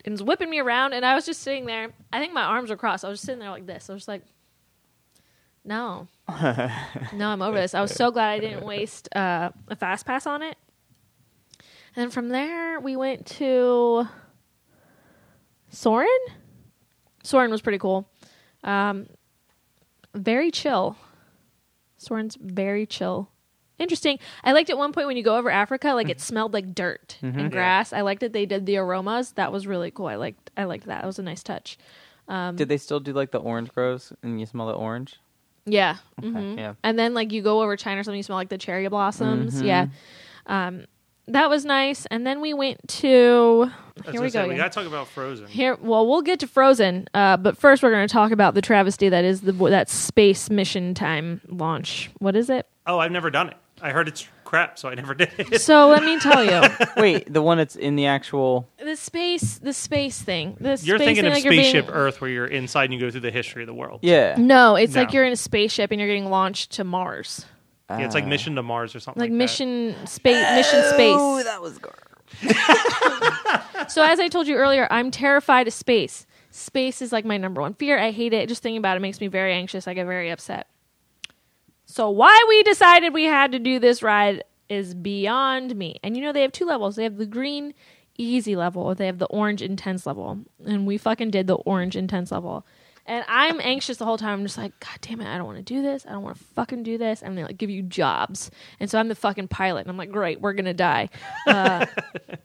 And 0.05 0.15
it's 0.15 0.23
whipping 0.23 0.49
me 0.49 0.61
around 0.61 0.95
and 0.95 1.05
I 1.05 1.15
was 1.15 1.27
just 1.27 1.43
sitting 1.43 1.67
there. 1.67 1.91
I 2.13 2.19
think 2.21 2.33
my 2.33 2.43
arms 2.43 2.71
were 2.71 2.77
crossed. 2.77 3.05
I 3.05 3.09
was 3.09 3.19
just 3.19 3.27
sitting 3.27 3.41
there 3.41 3.51
like 3.51 3.67
this. 3.67 3.91
I 3.91 3.93
was 3.93 4.01
just 4.03 4.09
like, 4.09 4.23
no. 5.65 6.09
No, 6.29 7.29
I'm 7.31 7.43
over 7.43 7.59
this. 7.59 7.75
I 7.75 7.81
was 7.81 7.93
so 7.93 8.11
glad 8.11 8.31
I 8.31 8.39
didn't 8.39 8.65
waste 8.65 9.09
uh, 9.17 9.51
a 9.69 9.77
fast 9.77 10.05
pass 10.07 10.27
on 10.27 10.43
it. 10.43 10.57
And 11.97 12.05
then 12.05 12.11
from 12.11 12.29
there 12.29 12.79
we 12.81 12.97
went 12.97 13.27
to 13.39 14.07
Soarin'. 15.71 16.09
Soarin' 17.23 17.51
was 17.51 17.61
pretty 17.61 17.79
cool. 17.79 18.09
Um, 18.63 19.07
very 20.15 20.51
chill. 20.51 20.97
Soarin's 21.97 22.37
very 22.41 22.87
chill. 22.87 23.31
Interesting. 23.79 24.19
I 24.43 24.53
liked 24.53 24.71
at 24.71 24.79
one 24.79 24.93
point 24.93 25.07
when 25.07 25.17
you 25.17 25.23
go 25.23 25.37
over 25.37 25.51
Africa, 25.51 25.93
like 25.95 26.09
it 26.09 26.21
smelled 26.21 26.53
like 26.53 26.75
dirt 26.75 27.17
and 27.23 27.51
grass. 27.51 27.93
I 27.93 28.01
liked 28.01 28.21
that 28.21 28.33
they 28.33 28.45
did 28.45 28.67
the 28.67 28.77
aromas. 28.77 29.33
That 29.33 29.53
was 29.53 29.67
really 29.67 29.91
cool. 29.91 30.07
I 30.07 30.17
liked 30.17 30.51
I 30.57 30.65
liked 30.65 30.87
that. 30.87 31.05
It 31.05 31.07
was 31.07 31.19
a 31.19 31.23
nice 31.23 31.43
touch. 31.43 31.79
Did 32.57 32.69
they 32.69 32.77
still 32.77 32.99
do 33.01 33.13
like 33.13 33.31
the 33.31 33.39
orange 33.39 33.73
groves 33.73 34.13
and 34.23 34.41
you 34.41 34.47
smell 34.47 34.67
the 34.67 34.73
orange? 34.75 35.21
Yeah. 35.73 35.97
Okay, 36.19 36.29
mhm. 36.29 36.57
Yeah. 36.57 36.75
And 36.83 36.99
then 36.99 37.15
like 37.15 37.33
you 37.33 37.43
go 37.43 37.63
over 37.63 37.77
China 37.77 38.01
or 38.01 38.05
something, 38.05 38.17
you 38.17 38.23
smell 38.23 38.39
like 38.39 38.49
the 38.49 38.59
cherry 38.59 38.89
blossoms. 38.89 39.61
Yeah. 39.61 39.87
Um, 40.47 40.87
that 41.29 41.51
was 41.51 41.65
nice. 41.65 42.07
And 42.07 42.27
then 42.27 42.41
we 42.41 42.55
went 42.55 42.87
to 42.89 43.71
here 44.11 44.23
we 44.23 44.31
say, 44.31 44.43
go. 44.45 44.49
we 44.49 44.57
got 44.57 44.73
to 44.73 44.79
talk 44.79 44.87
about 44.87 45.09
Frozen. 45.09 45.47
Here, 45.49 45.77
well, 45.81 46.07
we'll 46.07 46.23
get 46.23 46.41
to 46.41 46.47
Frozen, 46.47 47.09
uh, 47.15 47.37
but 47.37 47.57
first 47.57 47.83
we're 47.83 47.91
going 47.91 48.07
to 48.07 48.13
talk 48.13 48.31
about 48.33 48.55
the 48.55 48.63
travesty 48.63 49.09
that 49.09 49.25
is 49.25 49.43
the 49.43 49.53
that 49.53 49.89
space 49.89 50.51
mission 50.51 50.95
time 50.95 51.41
launch. 51.49 52.11
What 52.19 52.37
is 52.37 52.49
it? 52.51 52.67
Oh, 52.87 52.99
I've 52.99 53.13
never 53.13 53.31
done 53.31 53.49
it. 53.49 53.57
I 53.83 53.91
heard 53.91 54.09
it's 54.09 54.27
crap, 54.49 54.79
so 54.79 54.89
I 54.89 54.95
never 54.95 55.15
did 55.15 55.31
it. 55.39 55.61
So 55.61 55.89
let 55.89 56.03
me 56.03 56.19
tell 56.19 56.43
you, 56.43 56.63
Wait, 56.97 57.31
the 57.33 57.43
one 57.43 57.59
that's 57.59 57.77
in 57.77 57.97
the 57.97 58.07
actual. 58.07 58.69
the 58.79 58.97
space, 58.97 59.59
the 59.59 59.73
space 59.75 60.21
thing. 60.23 60.57
The 60.59 60.71
You're 60.83 60.97
space 60.97 61.07
thinking 61.07 61.15
thing, 61.17 61.27
of 61.27 61.33
like 61.35 61.45
you're 61.45 61.51
being- 61.53 61.65
Spaceship 61.65 61.91
Earth, 61.93 62.21
where 62.21 62.31
you're 62.31 62.47
inside 62.47 62.85
and 62.85 62.95
you 62.95 63.01
go 63.01 63.11
through 63.11 63.21
the 63.21 63.31
history 63.31 63.63
of 63.63 63.67
the 63.67 63.75
world. 63.75 64.01
Yeah. 64.03 64.37
No, 64.39 64.75
it's 64.77 64.95
No. 64.95 65.03
like 65.03 65.13
you're 65.13 65.25
in 65.27 65.33
a 65.33 65.37
spaceship 65.37 65.91
and 65.91 66.01
you're 66.01 66.09
getting 66.09 66.31
launched 66.31 66.73
to 66.73 66.85
Mars, 66.85 67.45
Yeah, 67.91 68.01
it's 68.01 68.15
like 68.15 68.25
Ah. 68.25 68.29
Mission 68.29 68.55
to 68.57 68.63
Mars 68.63 68.95
or 68.97 69.01
something 69.01 69.21
like, 69.21 69.31
like, 69.31 69.37
mission 69.37 69.95
space, 70.07 70.45
mission 70.57 70.83
space. 70.95 71.17
Oh, 71.19 71.43
that 71.43 71.61
was 71.63 71.79
gar- 71.79 71.95
So 73.89 74.03
as 74.03 74.19
I 74.21 74.29
told 74.29 74.47
you 74.47 74.57
earlier, 74.57 74.87
I'm 74.91 75.11
terrified 75.11 75.67
of 75.69 75.73
space. 75.73 76.27
Space 76.51 77.01
is 77.03 77.13
like 77.13 77.25
my 77.25 77.37
number 77.37 77.61
one 77.61 77.75
fear. 77.75 77.99
I 77.99 78.11
hate 78.11 78.33
it. 78.33 78.49
Just 78.49 78.63
thinking 78.63 78.79
about 78.79 78.97
it 78.97 79.01
makes 79.01 79.21
me 79.21 79.27
very 79.29 79.53
anxious. 79.53 79.87
I 79.89 79.95
get 79.95 80.07
very 80.07 80.31
upset. 80.31 80.67
So 81.91 82.11
why 82.11 82.39
we 82.49 82.63
decided 82.63 83.15
we 83.15 83.25
had 83.25 83.51
to 83.53 83.59
do 83.59 83.79
this 83.79 84.03
ride 84.03 84.45
is 84.69 84.95
beyond 84.95 85.75
me. 85.75 85.99
And 86.05 86.17
you 86.17 86.23
know 86.23 86.33
they 86.33 86.43
have 86.43 86.53
two 86.53 86.67
levels. 86.67 86.97
They 86.97 87.05
have 87.05 87.17
the 87.17 87.27
green 87.27 87.75
easy 88.19 88.57
level 88.57 88.93
they 88.97 89.07
have 89.07 89.19
the 89.19 89.27
orange 89.27 89.63
intense 89.63 90.05
level. 90.05 90.41
And 90.67 90.87
we 90.87 90.99
fucking 90.99 91.31
did 91.31 91.47
the 91.47 91.55
orange 91.55 91.97
intense 91.97 92.31
level. 92.31 92.67
And 93.09 93.25
I'm 93.27 93.59
anxious 93.63 93.97
the 93.97 94.05
whole 94.05 94.19
time. 94.19 94.39
I'm 94.39 94.45
just 94.45 94.59
like, 94.59 94.79
God 94.81 94.99
damn 95.01 95.23
it, 95.23 95.27
I 95.27 95.39
don't 95.39 95.47
want 95.47 95.57
to 95.57 95.65
do 95.65 95.81
this. 95.81 96.05
I 96.07 96.13
don't 96.13 96.23
want 96.23 96.37
to 96.37 96.45
fucking 96.55 96.83
do 96.83 96.99
this. 96.99 97.23
And 97.23 97.39
they 97.39 97.43
like 97.43 97.57
give 97.57 97.71
you 97.71 97.83
jobs. 97.83 98.51
And 98.79 98.91
so 98.91 98.99
I'm 98.99 99.09
the 99.09 99.15
fucking 99.15 99.49
pilot. 99.49 99.81
And 99.81 99.91
I'm 99.91 99.97
like, 99.97 100.13
great, 100.13 100.43
we're 100.43 100.53
gonna 100.53 100.75
die. 100.75 101.09
Uh, 101.47 101.87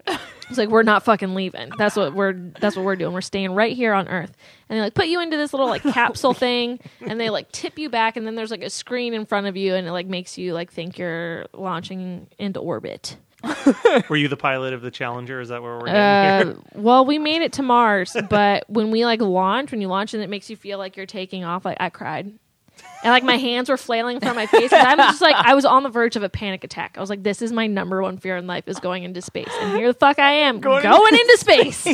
it's 0.49 0.57
like 0.57 0.69
we're 0.69 0.83
not 0.83 1.03
fucking 1.03 1.35
leaving. 1.35 1.69
That's 1.77 1.97
what 1.97 2.13
we're 2.13 2.31
that's 2.33 2.77
what 2.77 2.85
we're 2.85 2.95
doing. 2.95 3.13
We're 3.13 3.19
staying 3.19 3.53
right 3.53 3.75
here 3.75 3.93
on 3.93 4.07
Earth. 4.07 4.31
And 4.69 4.77
they 4.77 4.81
like 4.81 4.93
put 4.93 5.07
you 5.07 5.19
into 5.19 5.35
this 5.35 5.51
little 5.51 5.67
like 5.67 5.83
capsule 5.83 6.33
thing 6.33 6.79
and 7.01 7.19
they 7.19 7.29
like 7.29 7.51
tip 7.51 7.77
you 7.77 7.89
back 7.89 8.15
and 8.15 8.25
then 8.25 8.35
there's 8.35 8.51
like 8.51 8.63
a 8.63 8.69
screen 8.69 9.13
in 9.13 9.25
front 9.25 9.47
of 9.47 9.57
you 9.57 9.75
and 9.75 9.85
it 9.85 9.91
like 9.91 10.07
makes 10.07 10.37
you 10.37 10.53
like 10.53 10.71
think 10.71 10.97
you're 10.97 11.45
launching 11.53 12.27
into 12.39 12.61
orbit. 12.61 13.17
Were 14.09 14.15
you 14.15 14.27
the 14.27 14.37
pilot 14.37 14.73
of 14.73 14.81
the 14.81 14.91
Challenger? 14.91 15.39
Is 15.41 15.49
that 15.49 15.61
where 15.61 15.73
we're 15.77 15.85
getting 15.85 15.95
Uh, 16.01 16.43
here? 16.45 16.57
well, 16.81 17.05
we 17.05 17.19
made 17.19 17.41
it 17.41 17.53
to 17.53 17.61
Mars, 17.63 18.15
but 18.29 18.63
when 18.69 18.91
we 18.91 19.05
like 19.05 19.21
launch, 19.21 19.71
when 19.71 19.81
you 19.81 19.87
launch 19.87 20.13
and 20.13 20.23
it 20.23 20.29
makes 20.29 20.49
you 20.49 20.55
feel 20.55 20.77
like 20.77 20.95
you're 20.97 21.05
taking 21.05 21.43
off, 21.43 21.65
like 21.65 21.77
I 21.79 21.89
cried. 21.89 22.31
And 23.03 23.11
like 23.11 23.23
my 23.23 23.35
hands 23.35 23.69
were 23.69 23.77
flailing 23.77 24.19
from 24.21 24.35
my 24.35 24.45
face. 24.45 24.71
I 24.71 24.95
was 24.95 25.05
just 25.07 25.21
like, 25.21 25.35
I 25.35 25.53
was 25.55 25.65
on 25.65 25.83
the 25.83 25.89
verge 25.89 26.15
of 26.15 26.23
a 26.23 26.29
panic 26.29 26.63
attack. 26.63 26.95
I 26.97 27.01
was 27.01 27.09
like, 27.09 27.21
this 27.21 27.41
is 27.41 27.51
my 27.51 27.67
number 27.67 28.01
one 28.01 28.17
fear 28.17 28.37
in 28.37 28.47
life 28.47 28.63
is 28.67 28.79
going 28.79 29.03
into 29.03 29.21
space. 29.21 29.51
And 29.59 29.77
here 29.77 29.91
the 29.91 29.99
fuck 29.99 30.19
I 30.19 30.31
am 30.31 30.59
going, 30.61 30.83
into 31.13 31.37
space. 31.37 31.85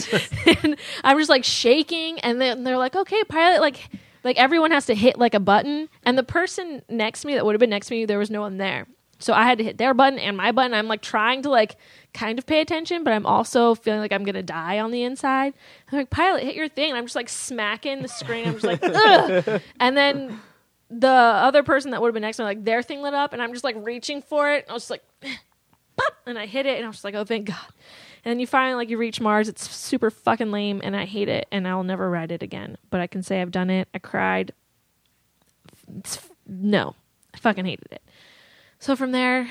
and 0.63 0.77
I'm 1.03 1.17
just 1.17 1.29
like 1.29 1.43
shaking. 1.43 2.19
And 2.19 2.39
then 2.39 2.63
they're 2.63 2.77
like, 2.77 2.95
okay, 2.95 3.23
pilot, 3.23 3.59
like, 3.59 3.89
like 4.23 4.37
everyone 4.37 4.69
has 4.71 4.85
to 4.85 4.93
hit 4.93 5.17
like 5.17 5.33
a 5.33 5.39
button. 5.39 5.89
And 6.03 6.15
the 6.17 6.23
person 6.23 6.83
next 6.89 7.21
to 7.21 7.27
me 7.27 7.33
that 7.35 7.45
would 7.45 7.53
have 7.55 7.59
been 7.59 7.71
next 7.71 7.87
to 7.87 7.95
me, 7.95 8.05
there 8.05 8.19
was 8.19 8.29
no 8.29 8.41
one 8.41 8.57
there. 8.57 8.85
So 9.19 9.33
I 9.33 9.43
had 9.43 9.57
to 9.57 9.63
hit 9.63 9.77
their 9.77 9.93
button 9.93 10.17
and 10.17 10.37
my 10.37 10.51
button. 10.51 10.73
I'm 10.73 10.87
like 10.87 11.01
trying 11.01 11.41
to 11.43 11.49
like 11.49 11.75
kind 12.13 12.39
of 12.39 12.45
pay 12.45 12.61
attention, 12.61 13.03
but 13.03 13.11
I'm 13.11 13.25
also 13.25 13.75
feeling 13.75 13.99
like 13.99 14.13
I'm 14.13 14.23
gonna 14.23 14.41
die 14.41 14.79
on 14.79 14.91
the 14.91 15.03
inside. 15.03 15.53
I'm 15.91 15.97
like, 15.97 16.09
pilot, 16.09 16.43
hit 16.43 16.55
your 16.55 16.69
thing. 16.69 16.89
And 16.89 16.97
I'm 16.97 17.05
just 17.05 17.15
like 17.15 17.29
smacking 17.29 18.01
the 18.01 18.07
screen. 18.07 18.47
I'm 18.47 18.53
just 18.53 18.65
like, 18.65 18.79
ugh. 18.83 19.61
And 19.79 19.97
then 19.97 20.39
the 20.89 21.07
other 21.07 21.63
person 21.63 21.91
that 21.91 22.01
would 22.01 22.07
have 22.07 22.13
been 22.13 22.21
next 22.21 22.37
to 22.37 22.43
me, 22.43 22.47
like 22.47 22.63
their 22.65 22.81
thing 22.81 23.01
lit 23.01 23.13
up, 23.13 23.33
and 23.33 23.41
I'm 23.41 23.51
just 23.53 23.63
like 23.63 23.75
reaching 23.79 24.21
for 24.21 24.51
it. 24.51 24.65
I 24.69 24.73
was 24.73 24.83
just 24.87 24.91
like, 24.91 25.03
pop, 25.97 26.13
and 26.25 26.37
I 26.37 26.45
hit 26.45 26.65
it, 26.65 26.77
and 26.77 26.85
I 26.85 26.87
was 26.87 26.97
just 26.97 27.03
like, 27.03 27.15
oh, 27.15 27.25
thank 27.25 27.47
God. 27.47 27.57
And 28.25 28.31
then 28.31 28.39
you 28.39 28.47
finally 28.47 28.75
like 28.75 28.89
you 28.89 28.97
reach 28.97 29.21
Mars. 29.21 29.47
It's 29.47 29.69
super 29.69 30.09
fucking 30.09 30.51
lame, 30.51 30.81
and 30.83 30.95
I 30.95 31.05
hate 31.05 31.29
it, 31.29 31.47
and 31.51 31.67
I'll 31.67 31.83
never 31.83 32.09
ride 32.09 32.31
it 32.31 32.41
again. 32.41 32.77
But 32.89 33.01
I 33.01 33.07
can 33.07 33.21
say 33.21 33.41
I've 33.41 33.51
done 33.51 33.69
it. 33.69 33.87
I 33.93 33.99
cried. 33.99 34.53
It's, 35.97 36.19
no, 36.47 36.95
I 37.33 37.37
fucking 37.37 37.65
hated 37.65 37.87
it. 37.91 38.01
So 38.79 38.95
from 38.95 39.11
there, 39.11 39.49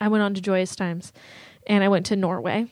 I 0.00 0.08
went 0.08 0.22
on 0.22 0.32
to 0.34 0.40
Joyous 0.40 0.74
Times, 0.74 1.12
and 1.66 1.84
I 1.84 1.88
went 1.88 2.06
to 2.06 2.16
Norway 2.16 2.66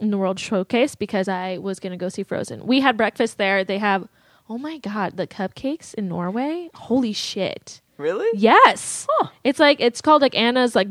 in 0.00 0.10
the 0.10 0.18
World 0.18 0.38
Showcase 0.38 0.94
because 0.94 1.28
I 1.28 1.58
was 1.58 1.80
going 1.80 1.92
to 1.92 1.96
go 1.96 2.10
see 2.10 2.22
Frozen. 2.22 2.66
We 2.66 2.80
had 2.80 2.96
breakfast 2.96 3.38
there. 3.38 3.64
They 3.64 3.78
have, 3.78 4.06
oh 4.48 4.58
my 4.58 4.78
god, 4.78 5.16
the 5.16 5.26
cupcakes 5.26 5.94
in 5.94 6.08
Norway. 6.08 6.68
Holy 6.74 7.14
shit! 7.14 7.80
Really? 7.96 8.28
Yes, 8.38 9.06
it's 9.44 9.58
like 9.58 9.80
it's 9.80 10.00
called 10.02 10.22
like 10.22 10.34
Anna's 10.34 10.76
like 10.76 10.88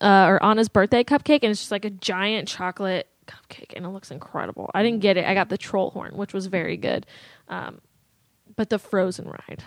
uh, 0.00 0.26
or 0.28 0.42
Anna's 0.42 0.68
birthday 0.68 1.04
cupcake, 1.04 1.40
and 1.42 1.50
it's 1.50 1.60
just 1.60 1.70
like 1.70 1.84
a 1.84 1.90
giant 1.90 2.48
chocolate 2.48 3.08
cupcake, 3.26 3.72
and 3.76 3.86
it 3.86 3.88
looks 3.90 4.10
incredible. 4.10 4.68
I 4.74 4.82
didn't 4.82 5.00
get 5.00 5.16
it. 5.16 5.26
I 5.26 5.34
got 5.34 5.48
the 5.48 5.56
troll 5.56 5.90
horn, 5.90 6.16
which 6.16 6.34
was 6.34 6.46
very 6.46 6.76
good, 6.76 7.06
um, 7.48 7.80
but 8.56 8.68
the 8.68 8.80
Frozen 8.80 9.26
ride. 9.28 9.62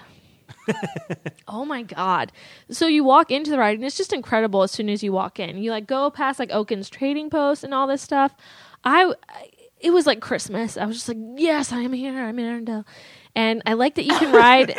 oh 1.47 1.65
my 1.65 1.83
god! 1.83 2.31
So 2.69 2.87
you 2.87 3.03
walk 3.03 3.31
into 3.31 3.51
the 3.51 3.57
ride, 3.57 3.77
and 3.77 3.85
it's 3.85 3.97
just 3.97 4.13
incredible. 4.13 4.63
As 4.63 4.71
soon 4.71 4.89
as 4.89 5.03
you 5.03 5.11
walk 5.11 5.39
in, 5.39 5.57
you 5.57 5.71
like 5.71 5.87
go 5.87 6.09
past 6.09 6.39
like 6.39 6.51
Oaken's 6.51 6.89
Trading 6.89 7.29
Post 7.29 7.63
and 7.63 7.73
all 7.73 7.87
this 7.87 8.01
stuff. 8.01 8.35
I, 8.83 9.13
it 9.79 9.91
was 9.91 10.05
like 10.05 10.21
Christmas. 10.21 10.77
I 10.77 10.85
was 10.85 10.97
just 10.97 11.07
like, 11.07 11.17
yes, 11.35 11.71
I 11.71 11.81
am 11.81 11.93
here. 11.93 12.23
I'm 12.23 12.37
in 12.39 12.65
Arendelle. 12.65 12.85
And 13.35 13.61
I 13.67 13.73
like 13.73 13.95
that 13.95 14.05
you 14.05 14.17
can 14.17 14.33
ride, 14.33 14.75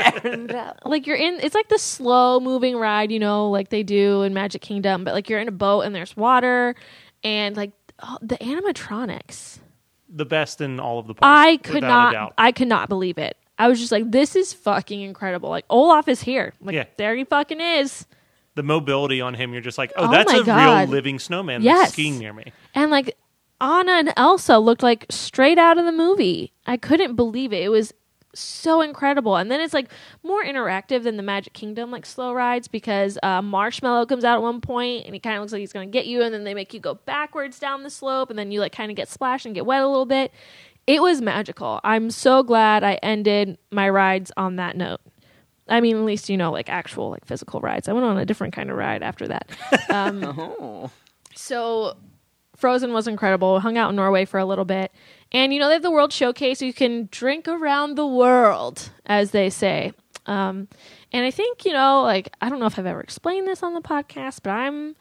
like 0.85 1.07
you're 1.07 1.17
in. 1.17 1.39
It's 1.41 1.55
like 1.55 1.69
the 1.69 1.79
slow 1.79 2.41
moving 2.41 2.77
ride, 2.77 3.13
you 3.13 3.21
know, 3.21 3.49
like 3.51 3.69
they 3.69 3.85
do 3.85 4.23
in 4.23 4.35
Magic 4.35 4.63
Kingdom. 4.63 5.05
But 5.05 5.15
like 5.15 5.29
you're 5.29 5.39
in 5.39 5.47
a 5.47 5.53
boat 5.53 5.83
and 5.83 5.95
there's 5.95 6.17
water, 6.17 6.75
and 7.23 7.57
like 7.57 7.71
oh, 8.03 8.19
the 8.21 8.37
animatronics. 8.39 9.59
The 10.09 10.25
best 10.25 10.61
in 10.61 10.81
all 10.81 10.99
of 10.99 11.07
the 11.07 11.15
parks. 11.15 11.21
I 11.23 11.59
could 11.59 11.83
not. 11.83 12.35
I 12.37 12.51
could 12.51 12.67
not 12.67 12.89
believe 12.89 13.17
it. 13.19 13.37
I 13.59 13.69
was 13.69 13.81
just 13.81 13.91
like, 13.93 14.11
this 14.11 14.37
is 14.37 14.53
fucking 14.53 15.01
incredible. 15.01 15.49
Like 15.51 15.65
Olaf 15.69 16.09
is 16.09 16.23
here. 16.23 16.53
Like 16.61 16.75
Yeah. 16.75 16.85
there 16.97 17.15
he 17.17 17.25
fucking 17.25 17.61
is. 17.61 18.07
the 18.55 18.63
mobility 18.65 19.21
on 19.21 19.35
him, 19.35 19.53
you're 19.53 19.63
just 19.63 19.79
like, 19.79 19.93
oh, 19.97 20.07
Oh 20.09 20.11
that's 20.11 20.33
a 20.33 20.43
God. 20.45 20.81
real 20.89 20.89
living 20.91 21.19
snowman 21.21 21.63
Yes. 21.63 21.79
that's 21.79 21.93
skiing 21.93 22.19
near 22.19 22.33
me. 22.33 22.53
And 22.75 22.91
like 22.91 23.17
Anna 23.61 23.93
and 23.93 24.13
Elsa 24.17 24.59
looked 24.59 24.83
like 24.83 25.07
straight 25.11 25.59
out 25.59 25.79
of 25.79 25.85
the 25.85 25.93
movie. 25.93 26.53
I 26.67 26.77
couldn't 26.77 27.15
believe 27.17 27.53
it. 27.53 27.63
It 27.63 27.69
was 27.69 27.93
so 28.35 28.81
incredible. 28.83 29.37
And 29.37 29.51
then 29.51 29.61
it's 29.61 29.75
like 29.75 29.91
more 30.23 30.45
interactive 30.45 31.03
than 31.03 31.17
the 31.17 31.23
Magic 31.23 31.53
Kingdom 31.55 31.91
like 31.91 32.05
slow 32.07 32.33
rides 32.33 32.69
because 32.69 33.19
uh, 33.23 33.43
Marshmallow 33.43 34.07
comes 34.07 34.23
out 34.25 34.37
at 34.37 34.43
one 34.43 34.61
point 34.61 35.07
and 35.07 35.15
he 35.15 35.19
kind 35.21 35.37
of 35.37 35.41
looks 35.43 35.53
like 35.53 35.61
he's 35.61 35.73
going 35.73 35.89
to 35.89 35.93
get 35.93 36.07
you, 36.07 36.23
and 36.23 36.33
then 36.35 36.45
they 36.45 36.55
make 36.55 36.73
you 36.75 36.79
go 36.81 36.95
backwards 36.95 37.59
down 37.59 37.83
the 37.85 37.91
slope, 37.91 38.31
and 38.31 38.39
then 38.39 38.51
you 38.53 38.61
like 38.61 38.73
kind 38.73 38.91
of 38.91 38.97
get 38.97 39.09
splashed 39.09 39.47
and 39.47 39.55
get 39.55 39.67
wet 39.67 39.83
a 39.83 39.89
little 39.89 40.07
bit. 40.07 40.33
It 40.89 41.03
was 41.03 41.21
magical. 41.21 41.81
I'm 41.85 42.11
so 42.11 42.43
glad 42.43 42.83
I 42.83 42.95
ended 43.03 43.59
my 43.71 43.89
rides 43.91 44.33
on 44.39 44.57
that 44.57 44.75
note. 44.77 45.01
I 45.69 45.83
mean, 45.83 45.97
at 45.99 46.03
least 46.05 46.31
you 46.31 46.37
know, 46.39 46.51
like 46.51 46.71
actual 46.71 47.11
like 47.11 47.27
physical 47.27 47.61
rides. 47.61 47.89
I 47.89 47.93
went 47.93 48.07
on 48.07 48.17
a 48.17 48.25
different 48.25 48.55
kind 48.55 48.71
of 48.71 48.77
ride 48.77 49.03
after 49.03 49.29
that. 49.29 49.51
Um, 49.91 50.25
Oh. 50.25 50.91
so 51.35 51.97
Frozen 52.57 52.93
was 52.95 53.07
incredible. 53.07 53.61
Hung 53.61 53.77
out 53.77 53.91
in 53.91 53.97
Norway 53.97 54.25
for 54.25 54.39
a 54.41 54.45
little 54.47 54.65
bit. 54.65 54.91
And 55.31 55.53
you 55.53 55.61
know, 55.61 55.67
they 55.69 55.75
have 55.75 55.83
the 55.83 55.91
World 55.91 56.13
Showcase. 56.13 56.63
You 56.63 56.73
can 56.73 57.09
drink 57.13 57.47
around 57.49 57.97
the 57.97 58.07
world, 58.07 58.89
as 59.07 59.31
they 59.33 59.51
say. 59.51 59.93
Um, 60.25 60.69
and 61.13 61.25
I 61.25 61.31
think, 61.31 61.65
you 61.65 61.73
know, 61.73 62.03
like, 62.03 62.31
I 62.41 62.49
don't 62.49 62.61
know 62.61 62.67
if 62.67 62.79
I've 62.79 62.87
ever 62.87 63.01
explained 63.01 63.47
this 63.47 63.63
on 63.63 63.75
the 63.75 63.81
podcast, 63.81 64.41
but 64.43 64.51
I'm 64.51 64.97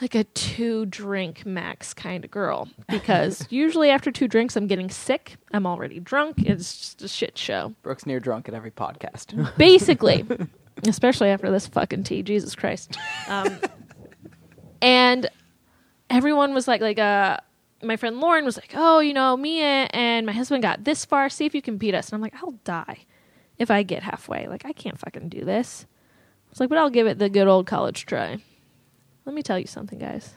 like 0.00 0.14
a 0.14 0.24
two 0.24 0.86
drink 0.86 1.46
max 1.46 1.94
kind 1.94 2.24
of 2.24 2.30
girl 2.30 2.68
because 2.88 3.46
usually 3.50 3.90
after 3.90 4.10
two 4.10 4.28
drinks, 4.28 4.56
I'm 4.56 4.66
getting 4.66 4.90
sick. 4.90 5.36
I'm 5.52 5.66
already 5.66 6.00
drunk. 6.00 6.42
It's 6.42 6.76
just 6.76 7.02
a 7.02 7.08
shit 7.08 7.38
show. 7.38 7.74
Brooke's 7.82 8.06
near 8.06 8.20
drunk 8.20 8.48
at 8.48 8.54
every 8.54 8.70
podcast. 8.70 9.56
basically. 9.56 10.26
Especially 10.86 11.28
after 11.28 11.50
this 11.50 11.66
fucking 11.68 12.02
tea. 12.02 12.22
Jesus 12.22 12.54
christ. 12.54 12.98
Um, 13.28 13.58
and 14.82 15.30
everyone 16.10 16.52
was 16.52 16.66
like 16.66 16.80
like 16.80 16.98
uh 16.98 17.38
my 17.82 17.96
friend 17.96 18.20
lauren 18.20 18.44
was 18.44 18.56
like 18.56 18.72
oh 18.74 19.00
you 19.00 19.14
know 19.14 19.36
mia 19.36 19.88
and 19.90 20.26
my 20.26 20.32
husband 20.32 20.62
got 20.62 20.84
this 20.84 21.04
far. 21.04 21.28
See 21.28 21.46
if 21.46 21.54
you 21.54 21.62
can 21.62 21.76
beat 21.76 21.94
us. 21.94 22.08
And 22.08 22.16
i'm 22.16 22.20
like 22.20 22.34
i'll 22.42 22.58
die 22.64 22.98
if 23.58 23.70
i 23.70 23.82
get 23.84 24.02
halfway. 24.02 24.48
Like 24.48 24.66
i 24.66 24.72
can't 24.72 24.98
fucking 24.98 25.28
do 25.28 25.44
this. 25.44 25.86
It's 26.50 26.58
like 26.58 26.68
but 26.68 26.78
i'll 26.78 26.90
give 26.90 27.06
it 27.06 27.18
the 27.18 27.28
good 27.28 27.46
old 27.46 27.66
college 27.66 28.04
try 28.04 28.40
let 29.24 29.34
me 29.34 29.42
tell 29.42 29.58
you 29.58 29.66
something 29.66 29.98
guys 29.98 30.34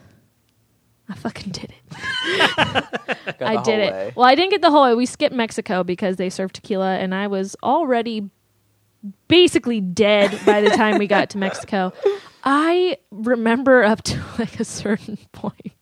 i 1.08 1.14
fucking 1.14 1.52
did 1.52 1.70
it 1.72 2.84
I 3.40 3.62
did 3.62 3.80
it. 3.80 3.92
way. 3.92 4.12
Well, 4.16 4.26
I 4.26 4.34
didn't 4.34 4.50
get 4.50 4.62
the 4.62 4.70
whole 4.70 4.82
way. 4.84 4.94
We 4.94 5.06
skipped 5.06 5.34
Mexico 5.34 5.84
because 5.84 6.16
they 6.16 6.30
served 6.30 6.54
tequila, 6.56 6.96
and 6.96 7.14
I 7.14 7.26
was 7.26 7.56
already 7.62 8.30
basically 9.28 9.80
dead 9.80 10.38
by 10.44 10.60
the 10.60 10.70
time 10.70 10.98
we 10.98 11.06
got 11.06 11.30
to 11.30 11.38
Mexico. 11.38 11.92
I 12.44 12.96
remember 13.10 13.84
up 13.84 14.02
to 14.04 14.22
like 14.38 14.60
a 14.60 14.64
certain 14.64 15.18
point. 15.32 15.72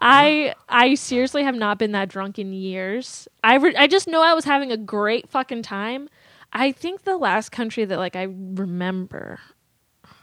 I 0.00 0.54
I 0.68 0.94
seriously 0.94 1.42
have 1.44 1.54
not 1.54 1.78
been 1.78 1.92
that 1.92 2.08
drunk 2.08 2.38
in 2.38 2.52
years. 2.52 3.26
I 3.42 3.56
re- 3.56 3.76
I 3.76 3.86
just 3.86 4.06
know 4.06 4.22
I 4.22 4.34
was 4.34 4.44
having 4.44 4.70
a 4.70 4.76
great 4.76 5.28
fucking 5.28 5.62
time. 5.62 6.08
I 6.52 6.72
think 6.72 7.04
the 7.04 7.16
last 7.16 7.52
country 7.52 7.84
that 7.84 7.98
like 7.98 8.16
I 8.16 8.24
remember 8.24 9.40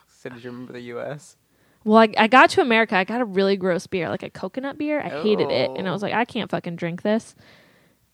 So 0.08 0.30
did 0.30 0.44
you 0.44 0.52
remember 0.52 0.74
the 0.74 0.82
U.S.? 0.82 1.36
Well, 1.88 2.00
I, 2.00 2.10
I 2.18 2.28
got 2.28 2.50
to 2.52 2.62
America. 2.62 2.96
I 2.96 3.04
got 3.04 3.22
a 3.22 3.26
really 3.26 3.56
gross 3.58 3.88
beer, 3.88 4.10
like 4.10 4.24
a 4.24 4.30
coconut 4.30 4.78
beer. 4.78 5.00
I 5.00 5.10
hated 5.10 5.50
it, 5.52 5.72
and 5.76 5.88
I 5.88 5.90
Oh. 5.90 5.94
was 5.94 6.02
like, 6.02 6.14
I 6.14 6.26
can't 6.26 6.52
fucking 6.52 6.76
drink 6.76 7.02
this. 7.02 7.36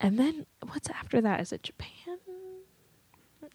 And 0.00 0.18
then 0.18 0.46
what's 0.68 0.88
after 0.90 1.20
that? 1.20 1.40
Is 1.40 1.52
it 1.52 1.62
Japan? 1.62 1.90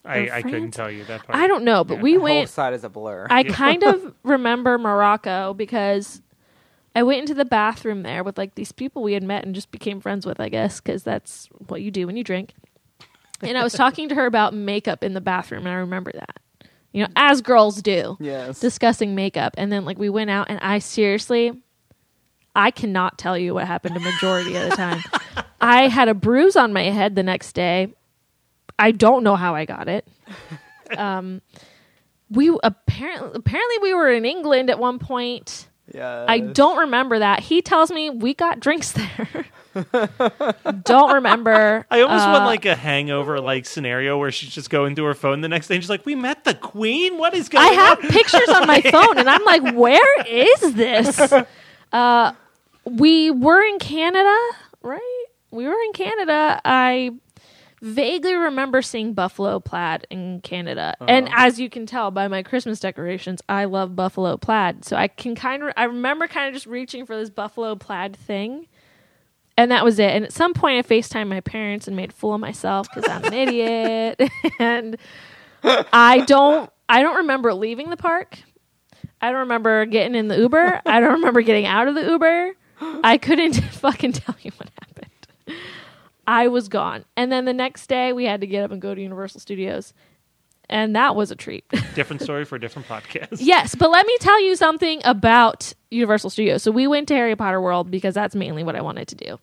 I, 0.05 0.29
I 0.29 0.41
couldn't 0.41 0.59
France? 0.59 0.75
tell 0.75 0.91
you 0.91 1.03
that 1.05 1.23
part. 1.23 1.37
I 1.37 1.47
don't 1.47 1.63
know, 1.63 1.83
but 1.83 1.95
Yeah. 1.95 2.01
we 2.01 2.13
the 2.13 2.19
whole 2.19 2.23
went. 2.23 2.49
side 2.49 2.73
is 2.73 2.83
a 2.83 2.89
blur. 2.89 3.27
I 3.29 3.43
kind 3.51 3.83
of 3.83 4.13
remember 4.23 4.77
Morocco 4.77 5.53
because 5.53 6.21
I 6.95 7.03
went 7.03 7.19
into 7.21 7.33
the 7.33 7.45
bathroom 7.45 8.03
there 8.03 8.23
with 8.23 8.37
like 8.37 8.55
these 8.55 8.71
people 8.71 9.03
we 9.03 9.13
had 9.13 9.23
met 9.23 9.45
and 9.45 9.53
just 9.53 9.71
became 9.71 9.99
friends 9.99 10.25
with, 10.25 10.39
I 10.39 10.49
guess, 10.49 10.79
because 10.79 11.03
that's 11.03 11.47
what 11.67 11.81
you 11.81 11.91
do 11.91 12.07
when 12.07 12.17
you 12.17 12.23
drink. 12.23 12.53
And 13.41 13.57
I 13.57 13.63
was 13.63 13.73
talking 13.73 14.09
to 14.09 14.15
her 14.15 14.25
about 14.25 14.53
makeup 14.53 15.03
in 15.03 15.13
the 15.13 15.21
bathroom, 15.21 15.65
and 15.65 15.75
I 15.75 15.79
remember 15.79 16.11
that. 16.13 16.39
You 16.91 17.03
know, 17.03 17.09
as 17.15 17.41
girls 17.41 17.81
do 17.81 18.17
yes. 18.19 18.59
discussing 18.59 19.13
makeup 19.13 19.53
and 19.57 19.71
then 19.71 19.85
like 19.85 19.99
we 19.99 20.09
went 20.09 20.29
out 20.29 20.49
and 20.49 20.59
I 20.59 20.79
seriously 20.79 21.53
I 22.55 22.71
cannot 22.71 23.17
tell 23.17 23.37
you 23.37 23.53
what 23.53 23.67
happened 23.67 23.95
a 23.95 23.99
majority 23.99 24.55
of 24.55 24.69
the 24.69 24.75
time. 24.75 25.03
I 25.61 25.87
had 25.87 26.07
a 26.07 26.13
bruise 26.15 26.55
on 26.55 26.73
my 26.73 26.83
head 26.83 27.15
the 27.15 27.21
next 27.21 27.53
day. 27.53 27.93
I 28.79 28.91
don't 28.91 29.23
know 29.23 29.35
how 29.35 29.55
I 29.55 29.65
got 29.65 29.87
it. 29.87 30.07
Um 30.97 31.43
we 32.31 32.49
apparently 32.63 33.29
apparently 33.35 33.77
we 33.83 33.93
were 33.93 34.11
in 34.11 34.25
England 34.25 34.71
at 34.71 34.79
one 34.79 34.97
point. 34.97 35.67
Yeah. 35.93 36.25
I 36.27 36.39
don't 36.39 36.77
remember 36.77 37.19
that. 37.19 37.41
He 37.41 37.61
tells 37.61 37.91
me 37.91 38.09
we 38.09 38.33
got 38.33 38.59
drinks 38.59 38.91
there. 38.93 39.45
don't 40.83 41.13
remember. 41.13 41.85
I 41.89 42.01
almost 42.01 42.25
Uh, 42.27 42.31
want 42.31 42.45
like 42.45 42.65
a 42.65 42.75
hangover 42.75 43.39
like 43.39 43.65
scenario 43.65 44.17
where 44.17 44.31
she's 44.31 44.49
just 44.49 44.69
going 44.69 44.95
through 44.95 45.05
her 45.05 45.13
phone 45.13 45.41
the 45.41 45.47
next 45.49 45.67
day 45.67 45.75
and 45.75 45.83
she's 45.83 45.89
like, 45.89 46.05
"We 46.05 46.15
met 46.15 46.43
the 46.43 46.53
queen. 46.53 47.17
What 47.17 47.33
is 47.33 47.49
going 47.49 47.65
on? 47.65 47.71
I 47.71 47.73
have 47.73 48.03
on?" 48.03 48.09
pictures 48.09 48.49
on 48.49 48.67
my 48.67 48.81
phone, 48.91 49.17
and 49.17 49.29
I'm 49.29 49.43
like, 49.45 49.73
where 49.75 50.21
is 50.27 50.73
this? 50.73 51.33
Uh, 51.91 52.33
we 52.85 53.31
were 53.31 53.63
in 53.63 53.79
Canada, 53.79 54.37
right? 54.83 55.25
We 55.49 55.65
were 55.65 55.73
in 55.87 55.91
Canada. 55.93 56.61
I 56.63 57.09
vaguely 57.81 58.35
remember 58.35 58.83
seeing 58.83 59.13
buffalo 59.13 59.59
plaid 59.59 60.05
in 60.11 60.41
Canada. 60.41 60.95
And 61.07 61.27
Uh-huh. 61.27 61.35
as 61.47 61.59
you 61.59 61.67
can 61.67 61.87
tell 61.87 62.11
by 62.11 62.27
my 62.27 62.43
Christmas 62.43 62.79
decorations, 62.79 63.41
I 63.49 63.65
love 63.65 63.95
buffalo 63.95 64.37
plaid. 64.37 64.85
So 64.85 64.97
I 64.97 65.07
can 65.07 65.33
kind 65.33 65.63
of 65.63 65.73
I 65.77 65.85
remember 65.85 66.27
kind 66.27 66.47
of 66.49 66.53
just 66.53 66.67
reaching 66.67 67.07
for 67.07 67.15
this 67.15 67.31
buffalo 67.31 67.75
plaid 67.75 68.15
thing. 68.15 68.67
And 69.59 69.71
that 69.71 69.83
was 69.83 69.99
it. 69.99 70.11
And 70.11 70.23
at 70.23 70.31
some 70.31 70.53
point 70.53 70.77
I 70.77 70.89
FaceTimed 70.89 71.27
my 71.27 71.41
parents 71.41 71.85
and 71.85 71.97
made 71.97 72.11
a 72.11 72.13
fool 72.13 72.33
of 72.33 72.39
myself 72.39 72.87
because 72.87 73.09
I'm 73.11 73.25
an 73.25 73.33
idiot. 73.33 74.21
and 74.59 74.95
I 75.61 76.21
don't 76.21 76.71
I 76.87 77.01
don't 77.01 77.17
remember 77.17 77.53
leaving 77.53 77.89
the 77.89 77.97
park. 77.97 78.39
I 79.19 79.31
don't 79.31 79.41
remember 79.41 79.85
getting 79.85 80.15
in 80.15 80.29
the 80.29 80.37
Uber. 80.37 80.81
I 80.85 81.01
don't 81.01 81.11
remember 81.11 81.41
getting 81.41 81.65
out 81.65 81.89
of 81.89 81.95
the 81.95 82.05
Uber. 82.05 82.53
I 83.03 83.17
couldn't 83.17 83.53
fucking 83.73 84.13
tell 84.13 84.35
you 84.41 84.51
what 84.55 84.69
happened. 84.79 85.59
I 86.25 86.47
was 86.47 86.69
gone. 86.69 87.03
And 87.17 87.29
then 87.29 87.43
the 87.43 87.53
next 87.53 87.87
day 87.87 88.13
we 88.13 88.23
had 88.23 88.39
to 88.39 88.47
get 88.47 88.63
up 88.63 88.71
and 88.71 88.81
go 88.81 88.95
to 88.95 89.01
Universal 89.01 89.41
Studios. 89.41 89.93
And 90.69 90.95
that 90.95 91.17
was 91.17 91.31
a 91.31 91.35
treat. 91.35 91.65
Different 91.95 92.21
story 92.21 92.45
for 92.45 92.55
a 92.55 92.61
different 92.61 92.87
podcast. 92.87 93.39
yes, 93.39 93.75
but 93.75 93.91
let 93.91 94.05
me 94.05 94.15
tell 94.21 94.41
you 94.41 94.55
something 94.55 95.01
about 95.03 95.73
Universal 95.91 96.29
Studios. 96.29 96.63
So 96.63 96.71
we 96.71 96.87
went 96.87 97.09
to 97.09 97.15
Harry 97.15 97.35
Potter 97.35 97.59
World 97.59 97.91
because 97.91 98.13
that's 98.13 98.35
mainly 98.35 98.63
what 98.63 98.77
I 98.77 98.81
wanted 98.81 99.09
to 99.09 99.15
do. 99.15 99.39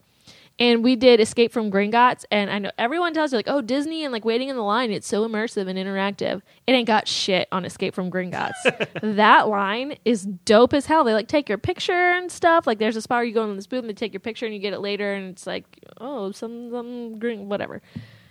And 0.59 0.83
we 0.83 0.97
did 0.97 1.21
Escape 1.21 1.53
from 1.53 1.71
Gringotts, 1.71 2.25
and 2.31 2.51
I 2.51 2.59
know 2.59 2.71
everyone 2.79 3.13
tells 3.13 3.31
you 3.31 3.37
like, 3.39 3.49
"Oh, 3.49 3.61
Disney 3.61 4.05
and 4.05 4.13
like 4.13 4.25
waiting 4.25 4.49
in 4.49 4.57
the 4.57 4.63
line, 4.63 4.91
it's 4.91 5.07
so 5.07 5.29
immersive 5.29 5.69
and 5.69 5.79
interactive." 5.79 6.41
It 6.67 6.73
ain't 6.73 6.87
got 6.87 7.07
shit 7.07 7.47
on 7.53 7.67
Escape 7.67 7.95
from 7.95 8.11
Gringotts. 8.11 8.53
that 9.17 9.49
line 9.49 9.99
is 10.07 10.23
dope 10.25 10.73
as 10.73 10.87
hell. 10.87 11.05
They 11.05 11.13
like 11.13 11.29
take 11.29 11.51
your 11.51 11.59
picture 11.59 11.93
and 11.93 12.33
stuff. 12.33 12.67
Like, 12.67 12.79
there's 12.79 12.97
a 12.97 13.03
spot 13.03 13.19
where 13.19 13.25
you 13.25 13.35
go 13.35 13.45
in 13.51 13.57
this 13.57 13.67
booth 13.67 13.81
and 13.81 13.91
they 13.91 13.95
take 13.95 14.15
your 14.15 14.21
picture 14.21 14.47
and 14.47 14.55
you 14.55 14.61
get 14.61 14.73
it 14.73 14.81
later, 14.81 15.13
and 15.13 15.33
it's 15.33 15.47
like, 15.47 15.65
oh, 15.99 16.33
some 16.33 16.71
some 16.71 17.19
green 17.19 17.51
whatever. 17.51 17.83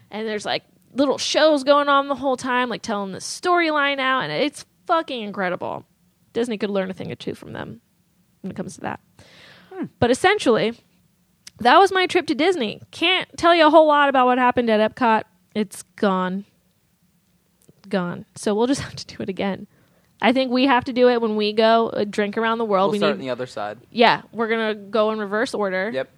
And 0.09 0.27
there's 0.27 0.45
like 0.45 0.63
little 0.95 1.19
shows 1.19 1.63
going 1.63 1.89
on 1.89 2.07
the 2.07 2.15
whole 2.15 2.37
time, 2.37 2.69
like 2.69 2.81
telling 2.81 3.11
the 3.11 3.19
storyline 3.19 3.99
out, 3.99 4.21
and 4.21 4.31
it's 4.31 4.65
fucking 4.87 5.21
incredible. 5.21 5.85
Disney 6.33 6.57
could 6.57 6.71
learn 6.71 6.89
a 6.89 6.93
thing 6.93 7.11
or 7.11 7.15
two 7.15 7.35
from 7.35 7.53
them 7.53 7.81
when 8.41 8.49
it 8.49 8.55
comes 8.55 8.75
to 8.75 8.81
that. 8.81 8.99
Hmm. 9.71 9.85
But 9.99 10.09
essentially, 10.09 10.73
that 11.59 11.77
was 11.79 11.91
my 11.91 12.05
trip 12.07 12.27
to 12.27 12.35
Disney. 12.35 12.81
Can't 12.91 13.29
tell 13.37 13.55
you 13.55 13.65
a 13.67 13.69
whole 13.69 13.87
lot 13.87 14.09
about 14.09 14.25
what 14.25 14.37
happened 14.37 14.69
at 14.69 14.95
Epcot. 14.95 15.23
It's 15.53 15.83
gone. 15.95 16.45
Gone. 17.89 18.25
So 18.35 18.53
we'll 18.55 18.67
just 18.67 18.81
have 18.87 18.95
to 18.95 19.05
do 19.05 19.21
it 19.23 19.29
again. 19.29 19.67
I 20.21 20.31
think 20.33 20.51
we 20.51 20.65
have 20.65 20.85
to 20.85 20.93
do 20.93 21.09
it 21.09 21.21
when 21.21 21.35
we 21.35 21.53
go 21.53 21.89
uh, 21.89 22.05
drink 22.09 22.37
around 22.37 22.57
the 22.57 22.65
world. 22.65 22.87
We'll 22.87 22.91
we 22.93 22.97
start 22.99 23.17
need, 23.17 23.23
on 23.23 23.25
the 23.27 23.29
other 23.31 23.45
side. 23.45 23.77
yeah, 23.91 24.21
we're 24.31 24.47
gonna 24.47 24.73
go 24.75 25.11
in 25.11 25.19
reverse 25.19 25.53
order. 25.53 25.91
Yep. 25.93 26.09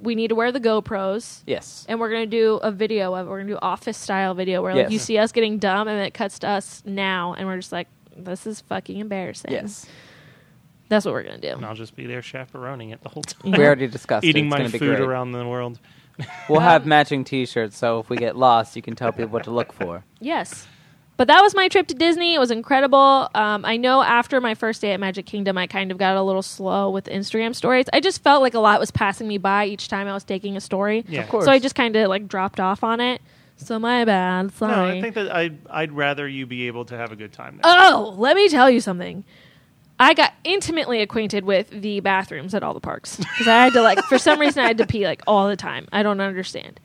We 0.00 0.16
need 0.16 0.28
to 0.28 0.34
wear 0.34 0.50
the 0.50 0.60
GoPros, 0.60 1.42
Yes. 1.46 1.86
and 1.88 2.00
we're 2.00 2.10
gonna 2.10 2.26
do 2.26 2.56
a 2.56 2.72
video 2.72 3.14
of. 3.14 3.26
it. 3.26 3.30
We're 3.30 3.38
gonna 3.38 3.52
do 3.52 3.58
office 3.62 3.96
style 3.96 4.34
video 4.34 4.60
where 4.60 4.74
like 4.74 4.82
Yes. 4.84 4.92
you 4.92 4.98
see 4.98 5.18
us 5.18 5.30
getting 5.32 5.58
dumb, 5.58 5.86
and 5.86 6.04
it 6.04 6.12
cuts 6.14 6.40
to 6.40 6.48
us 6.48 6.82
now, 6.84 7.34
and 7.38 7.46
we're 7.46 7.56
just 7.56 7.70
like, 7.72 7.86
this 8.16 8.44
is 8.46 8.60
fucking 8.60 8.98
embarrassing. 8.98 9.52
Yes. 9.52 9.86
That's 10.94 11.04
what 11.04 11.12
we're 11.14 11.22
gonna 11.24 11.38
do. 11.38 11.48
And 11.48 11.64
I'll 11.66 11.74
just 11.74 11.94
be 11.96 12.06
there 12.06 12.22
chaperoning 12.22 12.90
it 12.90 13.02
the 13.02 13.08
whole 13.08 13.22
time. 13.22 13.52
We 13.52 13.58
already 13.64 13.86
discussed 13.86 14.24
it. 14.24 14.28
Eating 14.28 14.46
It's 14.46 14.50
my 14.50 14.56
gonna 14.58 14.70
be 14.70 14.78
food 14.78 14.96
great. 14.96 15.00
around 15.00 15.32
the 15.32 15.46
world. 15.46 15.78
We'll 16.48 16.60
have 16.60 16.86
matching 16.86 17.24
T-shirts, 17.24 17.76
so 17.76 17.98
if 17.98 18.08
we 18.08 18.16
get 18.16 18.36
lost, 18.36 18.76
you 18.76 18.82
can 18.82 18.94
tell 18.94 19.10
people 19.10 19.28
what 19.28 19.44
to 19.44 19.50
look 19.50 19.72
for. 19.72 20.04
Yes. 20.20 20.68
But 21.16 21.26
that 21.26 21.40
was 21.42 21.56
my 21.56 21.66
trip 21.68 21.88
to 21.88 21.94
Disney. 21.94 22.34
It 22.34 22.38
was 22.38 22.52
incredible. 22.52 23.28
Um, 23.34 23.64
I 23.64 23.76
know 23.76 24.00
after 24.00 24.40
my 24.40 24.54
first 24.54 24.80
day 24.80 24.92
at 24.92 25.00
Magic 25.00 25.26
Kingdom, 25.26 25.58
I 25.58 25.66
kind 25.66 25.90
of 25.90 25.98
got 25.98 26.16
a 26.16 26.22
little 26.22 26.42
slow 26.42 26.90
with 26.90 27.06
Instagram 27.06 27.52
stories. 27.54 27.86
I 27.92 27.98
just 28.00 28.22
felt 28.22 28.42
like 28.42 28.54
a 28.54 28.60
lot 28.60 28.78
was 28.78 28.90
passing 28.92 29.26
me 29.26 29.38
by 29.38 29.66
each 29.66 29.88
time 29.88 30.06
I 30.06 30.12
was 30.12 30.22
taking 30.22 30.56
a 30.56 30.60
story. 30.60 31.04
Yeah. 31.08 31.22
Of 31.22 31.28
course. 31.30 31.44
So 31.46 31.50
I 31.52 31.58
just 31.58 31.74
kind 31.74 31.96
of 31.96 32.08
like 32.08 32.28
dropped 32.28 32.60
off 32.60 32.84
on 32.84 33.00
it. 33.00 33.20
So 33.56 33.78
my 33.80 34.04
bad. 34.04 34.52
Sorry. 34.54 34.72
No, 34.72 34.84
I 34.98 35.00
think 35.00 35.14
that 35.16 35.34
I'd, 35.34 35.58
I'd 35.70 35.92
rather 35.92 36.28
you 36.28 36.46
be 36.46 36.66
able 36.68 36.84
to 36.86 36.96
have 36.96 37.10
a 37.12 37.16
good 37.16 37.32
time 37.32 37.54
there. 37.62 37.62
Oh, 37.64 38.14
let 38.18 38.34
me 38.36 38.48
tell 38.48 38.68
you 38.70 38.80
something. 38.80 39.24
I 39.98 40.12
got 40.14 40.32
intimately 40.42 41.00
acquainted 41.02 41.44
with 41.44 41.70
the 41.70 42.00
bathrooms 42.00 42.52
at 42.54 42.62
all 42.64 42.74
the 42.74 42.80
parks 42.80 43.16
because 43.16 43.46
I 43.46 43.64
had 43.64 43.72
to 43.74 43.82
like 43.82 44.00
for 44.04 44.18
some 44.18 44.40
reason 44.40 44.64
I 44.64 44.66
had 44.66 44.78
to 44.78 44.86
pee 44.86 45.04
like 45.06 45.22
all 45.26 45.48
the 45.48 45.56
time. 45.56 45.86
I 45.92 46.02
don't 46.02 46.20
understand, 46.20 46.80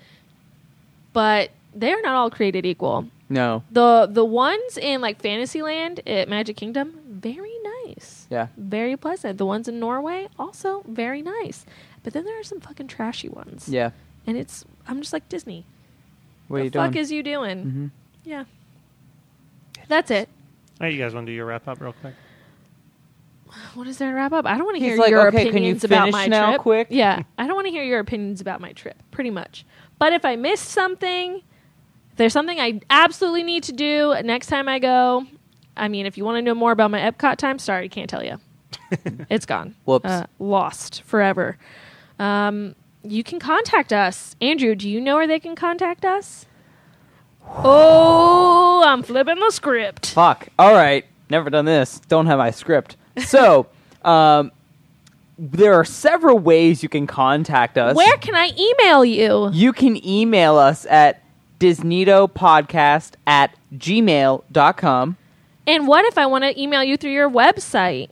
but 1.14 1.50
they're 1.74 2.02
not 2.02 2.16
all 2.16 2.30
created 2.30 2.66
equal. 2.66 3.08
No. 3.32 3.64
the 3.72 4.08
The 4.12 4.26
ones 4.26 4.78
in 4.78 5.02
like 5.02 5.22
Fantasyland 5.22 6.02
at 6.08 6.28
Magic 6.30 6.56
Kingdom, 6.58 7.00
very 7.08 7.54
nice, 7.86 8.26
Yeah. 8.30 8.48
very 8.58 8.96
pleasant. 8.98 9.38
The 9.38 9.46
ones 9.46 9.68
in 9.68 9.80
Norway, 9.80 10.28
also 10.38 10.84
very 10.88 11.22
nice. 11.22 11.66
But 12.04 12.14
then 12.14 12.26
there 12.26 12.40
are 12.40 12.44
some 12.44 12.60
fucking 12.60 12.88
trashy 12.88 13.30
ones. 13.30 13.68
Yeah. 13.70 13.92
and 14.28 14.38
it's 14.38 14.66
I'm 14.88 15.02
just 15.02 15.14
like 15.14 15.28
Disney. 15.30 15.66
What 16.48 16.58
the 16.58 16.62
are 16.62 16.66
you 16.66 16.72
fuck 16.72 16.92
doing? 16.94 17.02
is 17.04 17.12
you 17.12 17.22
doing? 17.24 17.62
hmm 17.64 17.88
Yeah, 18.24 18.46
that's 19.88 20.10
it. 20.12 20.30
All 20.82 20.86
right, 20.86 20.94
you 20.94 21.00
guys 21.00 21.14
want 21.14 21.26
to 21.28 21.32
do 21.32 21.36
your 21.36 21.46
wrap 21.46 21.68
up 21.68 21.80
real 21.82 21.94
quick? 21.94 22.14
What 23.74 23.88
is 23.88 23.98
there 23.98 24.10
to 24.12 24.16
wrap 24.16 24.32
up? 24.32 24.46
I 24.46 24.58
don't 24.58 24.66
want 24.66 24.78
to 24.78 24.84
hear 24.84 24.98
like, 24.98 25.10
your 25.10 25.28
"Okay, 25.28 25.38
can 25.38 25.46
you 25.46 25.50
opinions 25.52 25.84
about 25.84 26.12
my 26.12 26.28
now, 26.28 26.52
trip. 26.52 26.62
quick?" 26.62 26.88
Yeah, 26.92 27.24
I 27.38 27.48
don't 27.48 27.56
want 27.56 27.68
to 27.68 27.72
hear 27.72 27.84
your 27.84 28.00
opinions 28.00 28.42
about 28.42 28.62
my 28.62 28.74
trip. 28.74 29.02
Pretty 29.12 29.30
much. 29.30 29.66
But 29.98 30.14
if 30.14 30.24
I 30.26 30.36
missed 30.36 30.70
something, 30.70 31.42
there's 32.18 32.34
something 32.34 32.60
I 32.60 32.82
absolutely 32.90 33.44
need 33.44 33.64
to 33.64 33.72
do 33.72 34.16
next 34.24 34.48
time 34.48 34.68
I 34.68 34.80
go. 34.80 35.26
I 35.76 35.88
mean, 35.88 36.06
if 36.06 36.18
you 36.18 36.26
want 36.26 36.38
to 36.38 36.42
know 36.42 36.54
more 36.56 36.72
about 36.72 36.92
my 36.92 37.00
Epcot 37.00 37.38
time, 37.38 37.58
sorry, 37.60 37.90
can't 37.90 38.10
tell 38.10 38.24
you. 38.24 38.40
it's 39.30 39.46
gone. 39.46 39.76
Whoops. 39.86 40.06
Uh, 40.06 40.26
lost 40.40 41.02
forever. 41.04 41.58
Um, 42.20 42.76
you 43.04 43.24
can 43.24 43.40
contact 43.40 43.94
us. 43.94 44.36
Andrew, 44.42 44.76
do 44.76 44.90
you 44.90 45.00
know 45.00 45.16
where 45.16 45.28
they 45.28 45.40
can 45.40 45.56
contact 45.56 46.04
us? 46.06 46.46
Oh, 47.48 48.84
I'm 48.86 49.04
flipping 49.04 49.40
the 49.40 49.52
script. 49.52 50.08
Fuck. 50.08 50.50
All 50.60 50.74
right. 50.74 51.06
Never 51.30 51.50
done 51.50 51.66
this. 51.66 52.00
Don't 52.08 52.26
have 52.26 52.38
my 52.40 52.52
script. 52.52 52.96
So, 53.26 53.68
um, 54.04 54.52
there 55.38 55.74
are 55.74 55.86
several 55.86 56.38
ways 56.38 56.84
you 56.84 56.90
can 56.90 57.08
contact 57.08 57.78
us. 57.78 57.96
Where 57.96 58.18
can 58.18 58.36
I 58.36 58.52
email 58.58 59.06
you? 59.06 59.50
You 59.54 59.72
can 59.72 60.06
email 60.06 60.58
us 60.58 60.86
at 60.88 61.24
DisNeatoPodcast 61.60 63.14
at 63.26 63.56
gmail.com. 63.76 65.16
And 65.68 65.88
what 65.88 66.04
if 66.06 66.18
I 66.18 66.26
want 66.26 66.44
to 66.44 66.62
email 66.62 66.84
you 66.84 66.98
through 66.98 67.12
your 67.12 67.30
website? 67.30 68.10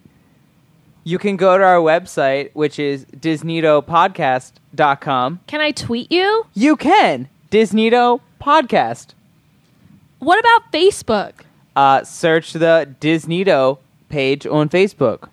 You 1.03 1.17
can 1.17 1.35
go 1.37 1.57
to 1.57 1.63
our 1.63 1.79
website, 1.79 2.51
which 2.53 2.77
is 2.79 3.05
DisNeatoPodcast.com. 3.05 5.39
Can 5.47 5.61
I 5.61 5.71
tweet 5.71 6.11
you? 6.11 6.45
You 6.53 6.75
can. 6.75 7.29
DisNeato 7.49 8.19
Podcast. 8.41 9.13
What 10.19 10.39
about 10.39 10.71
Facebook? 10.71 11.31
Uh, 11.75 12.03
search 12.03 12.53
the 12.53 12.93
DisNeato 12.99 13.77
page 14.09 14.45
on 14.45 14.69
Facebook. 14.69 15.29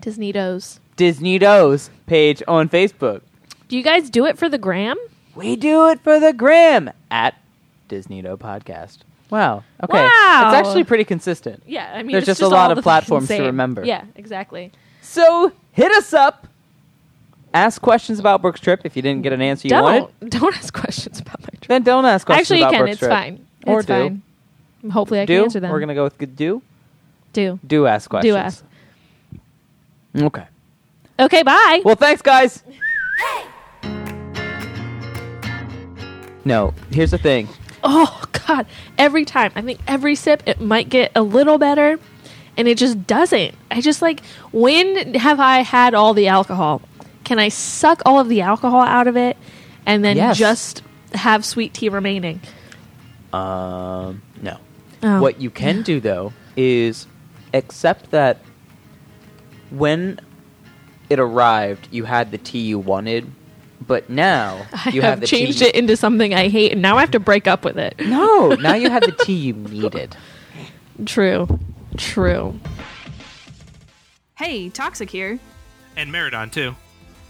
DisNeatos. 0.00 0.78
DisNeato's 0.96 1.90
page 2.06 2.42
on 2.48 2.68
Facebook. 2.68 3.22
Do 3.68 3.76
you 3.76 3.82
guys 3.82 4.08
do 4.10 4.26
it 4.26 4.38
for 4.38 4.48
the 4.48 4.58
gram? 4.58 4.96
We 5.34 5.56
do 5.56 5.88
it 5.88 6.00
for 6.00 6.18
the 6.20 6.32
gram 6.32 6.90
at 7.10 7.34
DisNeato 7.88 8.38
Podcast. 8.38 8.98
Wow. 9.30 9.64
Okay. 9.82 9.98
Wow. 10.04 10.52
It's 10.54 10.66
actually 10.68 10.84
pretty 10.84 11.04
consistent. 11.04 11.62
Yeah, 11.66 11.90
I 11.92 12.02
mean, 12.02 12.12
There's 12.12 12.28
it's 12.28 12.38
just 12.38 12.42
a 12.42 12.48
lot 12.48 12.76
of 12.76 12.82
platforms 12.82 13.28
to 13.28 13.42
remember. 13.42 13.84
Yeah, 13.84 14.04
exactly. 14.14 14.72
So 15.02 15.52
hit 15.72 15.90
us 15.92 16.12
up. 16.14 16.46
Ask 17.52 17.80
questions 17.80 18.18
about 18.18 18.42
Brooke's 18.42 18.60
trip 18.60 18.82
if 18.84 18.96
you 18.96 19.02
didn't 19.02 19.22
get 19.22 19.32
an 19.32 19.40
answer 19.40 19.66
you 19.66 19.70
don't 19.70 19.82
wanted. 19.82 20.30
don't 20.30 20.54
ask 20.56 20.72
questions 20.74 21.20
about 21.20 21.40
my 21.40 21.48
trip. 21.48 21.68
Then 21.68 21.82
don't 21.82 22.04
ask 22.04 22.26
questions 22.26 22.44
Actually, 22.50 22.58
you 22.58 22.64
about 22.64 22.72
can. 22.72 22.80
Brooke's 22.80 22.92
It's 22.92 23.00
trip. 23.00 23.10
fine. 23.10 23.46
Or 23.66 23.78
it's 23.80 23.86
do. 23.86 23.92
fine. 23.92 24.90
Hopefully, 24.92 25.20
I 25.20 25.24
do. 25.26 25.34
can 25.36 25.44
answer 25.44 25.60
them. 25.60 25.70
We're 25.72 25.80
gonna 25.80 25.94
go 25.94 26.04
with 26.04 26.18
good 26.18 26.36
do. 26.36 26.62
Do. 27.36 27.60
Do 27.66 27.86
ask 27.86 28.10
questions. 28.10 28.34
Do 28.34 28.36
ask. 28.36 28.64
Okay. 30.16 30.44
Okay, 31.20 31.42
bye. 31.44 31.82
Well, 31.84 31.94
thanks, 31.94 32.20
guys. 32.22 32.62
No, 36.44 36.74
here's 36.90 37.10
the 37.10 37.18
thing. 37.18 37.48
oh 37.82 38.22
God! 38.46 38.66
Every 38.98 39.24
time, 39.24 39.50
I 39.56 39.62
think 39.62 39.80
every 39.88 40.14
sip, 40.14 40.42
it 40.46 40.60
might 40.60 40.88
get 40.88 41.10
a 41.16 41.22
little 41.22 41.58
better, 41.58 41.98
and 42.56 42.68
it 42.68 42.78
just 42.78 43.06
doesn't. 43.06 43.54
I 43.70 43.80
just 43.80 44.00
like 44.00 44.22
when 44.52 45.14
have 45.14 45.40
I 45.40 45.58
had 45.62 45.94
all 45.94 46.14
the 46.14 46.28
alcohol? 46.28 46.82
Can 47.24 47.38
I 47.40 47.48
suck 47.48 48.00
all 48.06 48.20
of 48.20 48.28
the 48.28 48.42
alcohol 48.42 48.82
out 48.82 49.08
of 49.08 49.16
it, 49.16 49.36
and 49.86 50.04
then 50.04 50.16
Yes. 50.16 50.38
just 50.38 50.82
have 51.14 51.44
sweet 51.44 51.74
tea 51.74 51.88
remaining? 51.88 52.40
Um, 53.32 54.22
no. 54.40 54.58
Oh. 55.02 55.20
What 55.20 55.40
you 55.40 55.50
can 55.50 55.82
do 55.82 55.98
though 55.98 56.32
is 56.56 57.08
accept 57.56 58.10
that 58.12 58.38
when 59.70 60.20
it 61.10 61.18
arrived, 61.18 61.88
you 61.90 62.04
had 62.04 62.30
the 62.30 62.38
tea 62.38 62.60
you 62.60 62.78
wanted, 62.78 63.30
but 63.86 64.08
now 64.10 64.66
I 64.72 64.90
you 64.90 65.02
have, 65.02 65.10
have, 65.10 65.20
the 65.20 65.26
changed 65.26 65.58
tea. 65.58 65.66
it 65.66 65.74
into 65.74 65.96
something 65.96 66.34
I 66.34 66.48
hate, 66.48 66.72
and 66.72 66.82
now 66.82 66.96
I 66.96 67.00
have 67.00 67.10
to 67.12 67.20
break 67.20 67.46
up 67.46 67.64
with 67.64 67.78
it. 67.78 67.94
No, 68.06 68.48
now 68.50 68.74
you 68.74 68.90
have 68.90 69.02
the 69.02 69.12
tea 69.24 69.34
you 69.34 69.52
needed. 69.54 70.16
True, 71.04 71.46
true. 71.98 72.58
Hey, 74.38 74.70
Toxic 74.70 75.10
here. 75.10 75.38
And 75.96 76.10
Meridon, 76.10 76.50
too. 76.50 76.74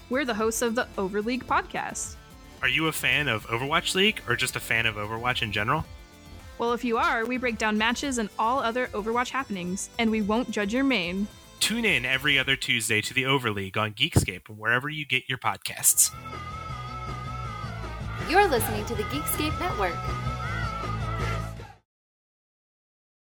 We're 0.09 0.24
the 0.24 0.35
hosts 0.35 0.62
of 0.62 0.74
the 0.77 0.87
Overleague 0.97 1.47
podcast. 1.47 2.14
Are 2.62 2.68
you 2.68 2.87
a 2.87 2.93
fan 2.93 3.27
of 3.29 3.45
Overwatch 3.47 3.95
League 3.97 4.20
or 4.29 4.37
just 4.37 4.55
a 4.57 4.61
fan 4.61 4.87
of 4.87 4.95
Overwatch 4.97 5.43
in 5.43 5.51
general? 5.53 5.85
Well, 6.59 6.72
if 6.72 6.84
you 6.84 6.96
are, 6.96 7.24
we 7.26 7.36
break 7.36 7.59
down 7.59 7.76
matches 7.76 8.18
and 8.18 8.28
all 8.38 8.61
other 8.61 8.86
Overwatch 8.88 9.30
happenings, 9.30 9.90
and 9.98 10.11
we 10.11 10.22
won't 10.22 10.50
judge 10.50 10.72
your 10.72 10.84
main. 10.84 11.28
Tune 11.61 11.84
in 11.84 12.04
every 12.04 12.38
other 12.38 12.57
Tuesday 12.57 13.00
to 13.00 13.14
the 13.14 13.24
Overleague 13.24 13.76
on 13.76 13.92
Geekscape 13.92 14.48
and 14.48 14.59
wherever 14.59 14.88
you 14.88 15.04
get 15.04 15.28
your 15.28 15.38
podcasts. 15.38 16.12
You're 18.28 18.48
listening 18.48 18.84
to 18.86 18.94
the 18.94 19.04
Geekscape 19.04 19.59
Network. 19.61 19.94